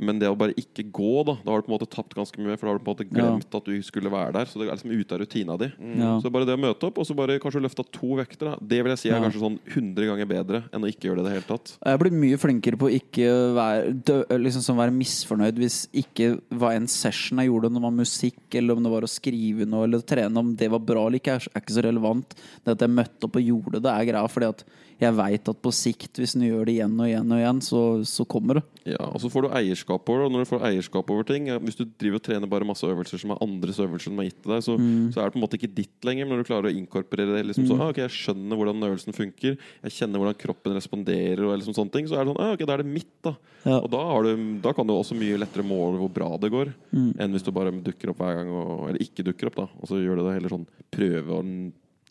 Men 0.00 0.16
det 0.16 0.30
å 0.32 0.36
bare 0.40 0.54
ikke 0.56 0.86
gå, 0.96 1.10
da, 1.28 1.34
da 1.44 1.52
har 1.52 1.60
du 1.60 1.66
på 1.66 1.72
en 1.74 1.76
måte 1.76 1.86
tapt 1.92 2.14
ganske 2.16 2.40
mye, 2.40 2.56
for 2.56 2.64
da 2.64 2.72
har 2.72 2.78
du 2.78 2.84
på 2.86 2.88
en 2.88 2.96
måte 2.96 3.04
glemt 3.10 3.56
at 3.58 3.66
du 3.68 3.74
skulle 3.84 4.08
være 4.08 4.32
der. 4.38 4.48
Så 4.48 4.56
det 4.56 4.64
er 4.64 4.78
liksom 4.78 4.94
ute 4.96 5.12
av 5.12 5.20
rutina 5.20 5.56
di. 5.60 5.68
Ja. 6.00 6.14
Så 6.24 6.32
bare 6.32 6.48
det 6.48 6.56
å 6.56 6.60
møte 6.62 6.88
opp, 6.88 6.96
og 7.02 7.04
så 7.04 7.12
bare 7.18 7.36
kanskje 7.42 7.60
løfta 7.60 7.84
to 7.92 8.14
vekter, 8.16 8.54
da, 8.54 8.54
det 8.64 8.78
vil 8.80 8.94
jeg 8.94 9.02
si 9.02 9.10
er 9.10 9.18
Ja. 9.18 9.20
kanskje 9.26 9.42
sånn 9.44 9.58
100 9.68 10.08
ganger 10.08 10.30
bedre 10.30 10.62
enn 10.72 10.80
å 10.80 10.88
ikke 10.88 11.10
gjøre 11.10 11.20
det 11.20 11.26
i 11.26 11.28
det 11.28 11.34
hele 11.36 11.48
tatt. 11.52 11.74
Jeg 11.84 12.00
blir 12.00 12.16
mye 12.16 12.40
flinkere 12.40 12.80
på 12.80 12.88
å 12.88 12.94
ikke 12.96 13.28
være, 13.60 14.40
liksom 14.40 14.64
sånn 14.64 14.80
være 14.80 14.96
misfornøyd 14.96 15.60
hvis 15.60 15.78
ikke 15.92 16.40
hva 16.56 16.69
en 16.76 16.88
session 16.90 17.40
jeg 17.42 17.50
gjorde, 17.50 17.70
om 17.70 17.78
det 17.78 17.84
var 17.84 17.96
musikk, 17.96 18.42
eller 18.58 18.76
om 18.76 18.84
det 18.86 18.92
var 18.92 19.06
å 19.06 19.10
skrive 19.10 19.66
noe, 19.68 19.86
eller 19.88 20.04
trene, 20.06 20.42
om 20.42 20.52
det 20.58 20.70
var 20.72 20.82
bra 20.84 21.06
eller 21.06 21.20
ikke, 21.20 21.38
er 21.40 21.62
ikke 21.62 21.76
så 21.76 21.84
relevant. 21.86 22.36
Det 22.64 22.76
at 22.76 22.84
jeg 22.86 22.94
møtte 22.96 23.28
opp 23.28 23.38
og 23.40 23.50
gjorde 23.50 23.82
det, 23.82 23.92
er 23.92 24.08
greia, 24.10 24.30
fordi 24.30 24.50
at 24.54 24.64
jeg 25.00 25.16
veit 25.16 25.48
at 25.48 25.60
på 25.64 25.70
sikt, 25.72 26.18
hvis 26.20 26.34
du 26.36 26.42
gjør 26.44 26.68
det 26.68 26.74
igjen 26.76 26.98
og 27.00 27.08
igjen 27.08 27.32
og 27.32 27.40
igjen, 27.40 27.60
så, 27.64 27.80
så 28.04 28.26
kommer 28.28 28.58
det. 28.58 28.62
Ja, 28.92 29.06
og 29.08 29.20
så 29.22 29.30
får 29.32 29.46
du 29.46 29.54
eierskap 29.56 30.08
over 30.12 30.20
det. 30.20 30.26
Og 30.28 30.34
når 30.34 30.44
du 30.44 30.50
får 30.50 30.64
eierskap 30.70 31.10
over 31.12 31.26
ting 31.28 31.48
Hvis 31.64 31.76
du 31.76 31.82
driver 31.84 32.16
og 32.16 32.24
trener 32.24 32.50
bare 32.50 32.66
masse 32.68 32.86
øvelser 32.88 33.20
som 33.20 33.32
er 33.34 33.40
andres 33.44 33.80
øvelser 33.80 34.10
som 34.10 34.20
er 34.20 34.28
gitt 34.28 34.38
til 34.44 34.54
deg, 34.54 34.64
så, 34.66 34.76
så 35.12 35.20
er 35.20 35.28
det 35.28 35.34
på 35.34 35.40
en 35.40 35.44
måte 35.44 35.58
ikke 35.58 35.72
ditt 35.78 36.08
lenger. 36.08 36.28
Men 36.28 36.36
når 36.36 36.44
du 36.44 36.50
klarer 36.50 36.70
å 36.70 36.74
inkorporere 36.76 37.38
det 37.38 37.46
liksom 37.48 37.68
så, 37.68 37.78
ah, 37.78 37.92
okay, 37.92 38.04
jeg 38.06 38.16
skjønner 38.16 38.60
hvordan 38.60 38.88
øvelsen 38.90 39.16
funker, 39.16 39.56
jeg 39.56 39.96
kjenner 39.96 40.22
hvordan 40.22 40.38
kroppen 40.44 40.76
responderer, 40.76 41.44
og 41.46 41.56
liksom 41.56 41.76
sånne 41.76 41.96
ting, 41.96 42.10
så 42.10 42.18
er 42.18 42.24
det 42.24 42.34
sånn 42.34 42.42
ah, 42.44 42.54
Ok, 42.56 42.66
da 42.68 42.76
er 42.76 42.84
det 42.84 42.92
mitt, 42.92 43.12
da. 43.24 43.34
Ja. 43.64 43.80
Og 43.80 43.90
da, 43.92 44.04
har 44.12 44.28
du, 44.28 44.46
da 44.64 44.76
kan 44.76 44.88
du 44.88 44.96
også 44.96 45.16
mye 45.16 45.40
lettere 45.40 45.64
måle 45.66 46.00
hvor 46.00 46.12
bra 46.12 46.30
det 46.40 46.52
går, 46.52 46.72
enn 46.92 47.36
hvis 47.36 47.44
du 47.46 47.52
bare 47.56 47.72
dukker 47.72 48.12
opp 48.12 48.20
hver 48.20 48.40
gang, 48.40 48.52
og, 48.52 48.88
eller 48.90 49.04
ikke 49.04 49.24
dukker 49.26 49.50
opp, 49.50 49.60
da. 49.60 49.68
Og 49.80 49.90
så 49.90 50.00
gjør 50.00 50.20
du 50.20 50.26
det 50.26 50.36
heller 50.38 50.56
sånn 50.58 50.68
Prøve 50.90 51.36
å 51.36 51.42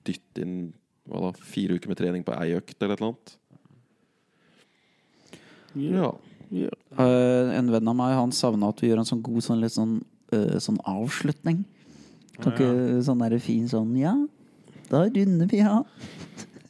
dytte 0.08 0.46
inn 0.46 0.60
hva 1.10 1.28
da, 1.28 1.46
fire 1.52 1.78
uker 1.78 1.92
med 1.92 2.00
trening 2.00 2.26
på 2.26 2.36
ei 2.38 2.54
økt, 2.58 2.78
eller 2.80 2.96
et 2.96 3.02
eller 3.02 3.12
annet. 3.12 3.36
Ja. 5.80 6.12
Eh, 6.98 7.52
en 7.58 7.70
venn 7.74 7.92
av 7.92 7.98
meg 7.98 8.16
han 8.18 8.34
savna 8.34 8.72
at 8.72 8.82
vi 8.82 8.90
gjør 8.90 9.04
en 9.04 9.10
sånn 9.10 9.26
god 9.26 9.46
sånn 9.46 9.62
litt 9.62 9.76
sånn, 9.76 10.00
uh, 10.34 10.58
sånn 10.62 10.80
avslutning. 10.90 11.64
Kan 12.40 12.56
ikke 12.56 13.04
sånn 13.04 13.22
der 13.22 13.36
fin 13.44 13.66
sånn 13.68 13.92
Ja, 14.00 14.14
da 14.90 15.04
runder 15.06 15.50
vi 15.52 15.60
av. 15.66 15.86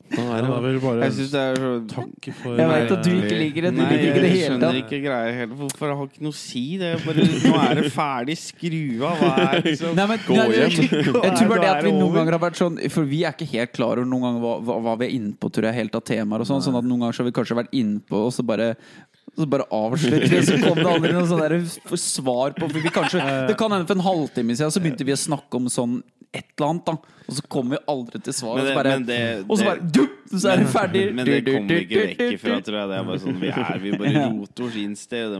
Er 0.09 1.03
Jeg 1.03 1.13
syns 1.13 1.31
det 1.33 1.41
er 1.41 1.59
så 1.61 1.71
Takk 1.91 2.29
for 2.39 2.57
Jeg 2.57 2.69
vet 2.71 2.93
at 2.95 3.03
du 3.05 3.09
ikke 3.13 3.37
liker 3.37 3.67
det. 3.67 3.71
Du 3.75 3.81
Nei, 3.81 3.89
liker 3.91 4.07
ikke 4.09 4.23
det 4.23 4.31
jeg 4.31 4.47
skjønner 4.47 4.79
ikke 4.79 4.99
greia 5.03 5.33
heller. 5.37 5.59
Hvorfor 5.59 5.91
jeg 5.91 5.99
har 5.99 6.09
ikke 6.09 6.25
noe 6.25 6.33
å 6.33 6.39
si? 6.39 6.63
Det 6.81 6.89
er 6.95 7.03
bare, 7.05 7.27
nå 7.29 7.51
er 7.61 7.81
det 7.81 7.91
ferdig. 7.93 8.37
Skru 8.41 8.79
av. 9.05 9.21
Hva 9.21 9.31
er 9.43 9.61
liksom 9.67 9.93
Nei, 9.99 10.07
men, 10.09 10.23
Gå 10.25 10.39
hjem. 10.39 10.79
jeg 10.79 11.35
tror 11.37 11.51
bare 11.53 11.61
det 11.61 11.69
at 11.69 11.83
vi 11.85 11.91
det 11.91 11.99
noen 11.99 12.17
ganger 12.17 12.37
har 12.37 12.43
vært 12.47 12.61
sånn 12.61 12.81
For 12.95 13.09
vi 13.09 13.21
er 13.27 13.37
ikke 13.37 13.49
helt 13.53 13.75
klar 13.77 14.01
over 14.01 14.09
noen 14.09 14.25
ganger 14.27 14.43
hva, 14.45 14.55
hva, 14.65 14.79
hva 14.87 14.97
vi 14.99 15.09
er 15.09 15.15
inne 15.19 15.35
på, 15.37 15.53
tror 15.53 15.69
jeg, 15.69 15.79
helt 15.83 15.99
av 15.99 16.05
temaer 16.09 16.45
og 16.45 16.49
sånn. 16.49 16.65
Sånn 16.65 16.79
at 16.81 16.89
noen 16.89 17.05
ganger 17.05 17.17
så 17.19 17.23
har 17.23 17.29
vi 17.29 17.37
kanskje 17.39 17.59
vært 17.61 17.77
inne 17.77 18.01
på, 18.09 18.25
og 18.29 18.33
så 18.35 18.45
bare 18.45 18.73
så 19.37 19.45
bare 19.45 19.65
avslutter 19.71 20.27
vi, 20.27 20.39
så 20.43 20.55
kom 20.59 20.79
det 20.79 20.87
aldri 20.89 21.11
noe 21.13 21.27
sånn 21.29 21.41
der 21.43 21.99
svar 22.01 22.55
på 22.57 22.67
For 22.67 22.81
vi 22.81 22.91
kanskje, 22.91 23.21
Det 23.49 23.55
kan 23.59 23.71
hende 23.71 23.87
for 23.87 23.99
en 23.99 24.07
halvtime 24.07 24.57
siden 24.57 24.73
så 24.73 24.81
begynte 24.83 25.05
vi 25.07 25.15
å 25.15 25.19
snakke 25.19 25.59
om 25.61 25.69
sånn 25.71 25.99
et 26.31 26.45
eller 26.57 26.67
annet, 26.69 26.85
da. 26.85 26.93
Og 27.29 27.35
så 27.37 27.41
kommer 27.49 27.75
vi 27.75 27.79
aldri 27.93 28.19
til 28.25 28.33
svar. 28.37 28.59
Og 28.59 28.67
så 28.67 28.73
bare, 28.75 28.95
det, 29.05 29.19
og 29.45 29.57
så, 29.57 29.65
bare 29.65 29.79
det, 29.97 30.05
så 30.29 30.49
er 30.51 30.61
det 30.61 30.67
ferdig! 30.73 31.03
Men, 31.07 31.15
men 31.15 31.25
det 31.29 31.39
kommer 31.47 31.73
vi 31.73 31.79
ikke 31.85 32.03
vekk 32.03 32.21
ifra, 32.35 32.57
tror 32.65 32.77
jeg. 32.79 32.89
Det 32.91 32.97
er 32.97 33.07
bare 33.09 33.21
sånn 33.23 33.39
vi 33.41 33.49
er. 33.53 33.79
Vi 33.81 33.93
bare 34.01 34.23
roter 34.33 34.67
oss 34.67 34.77
inn 34.81 34.95
sted. 34.99 35.37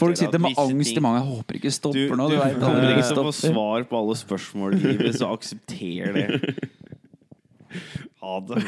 Folk 0.00 0.20
sitter 0.20 0.42
med 0.44 0.60
angst 0.60 0.90
ting. 0.90 1.00
i 1.00 1.04
mange. 1.04 1.22
Jeg 1.22 1.28
håper 1.30 1.60
ikke 1.60 1.72
stopper 1.76 2.12
du, 2.12 2.16
nå. 2.20 2.28
Du, 2.28 2.36
du 2.36 2.40
vet, 2.42 2.60
kommer 2.60 2.92
ikke 2.92 3.06
til 3.08 3.22
å 3.22 3.26
få 3.30 3.34
svar 3.38 3.88
på 3.88 4.02
alle 4.02 4.16
spørsmål 4.20 4.76
i 4.76 4.82
livet, 4.84 5.12
så 5.20 5.32
aksepter 5.32 6.12
det. 6.18 6.28
Ha 8.20 8.34
det. 8.44 8.58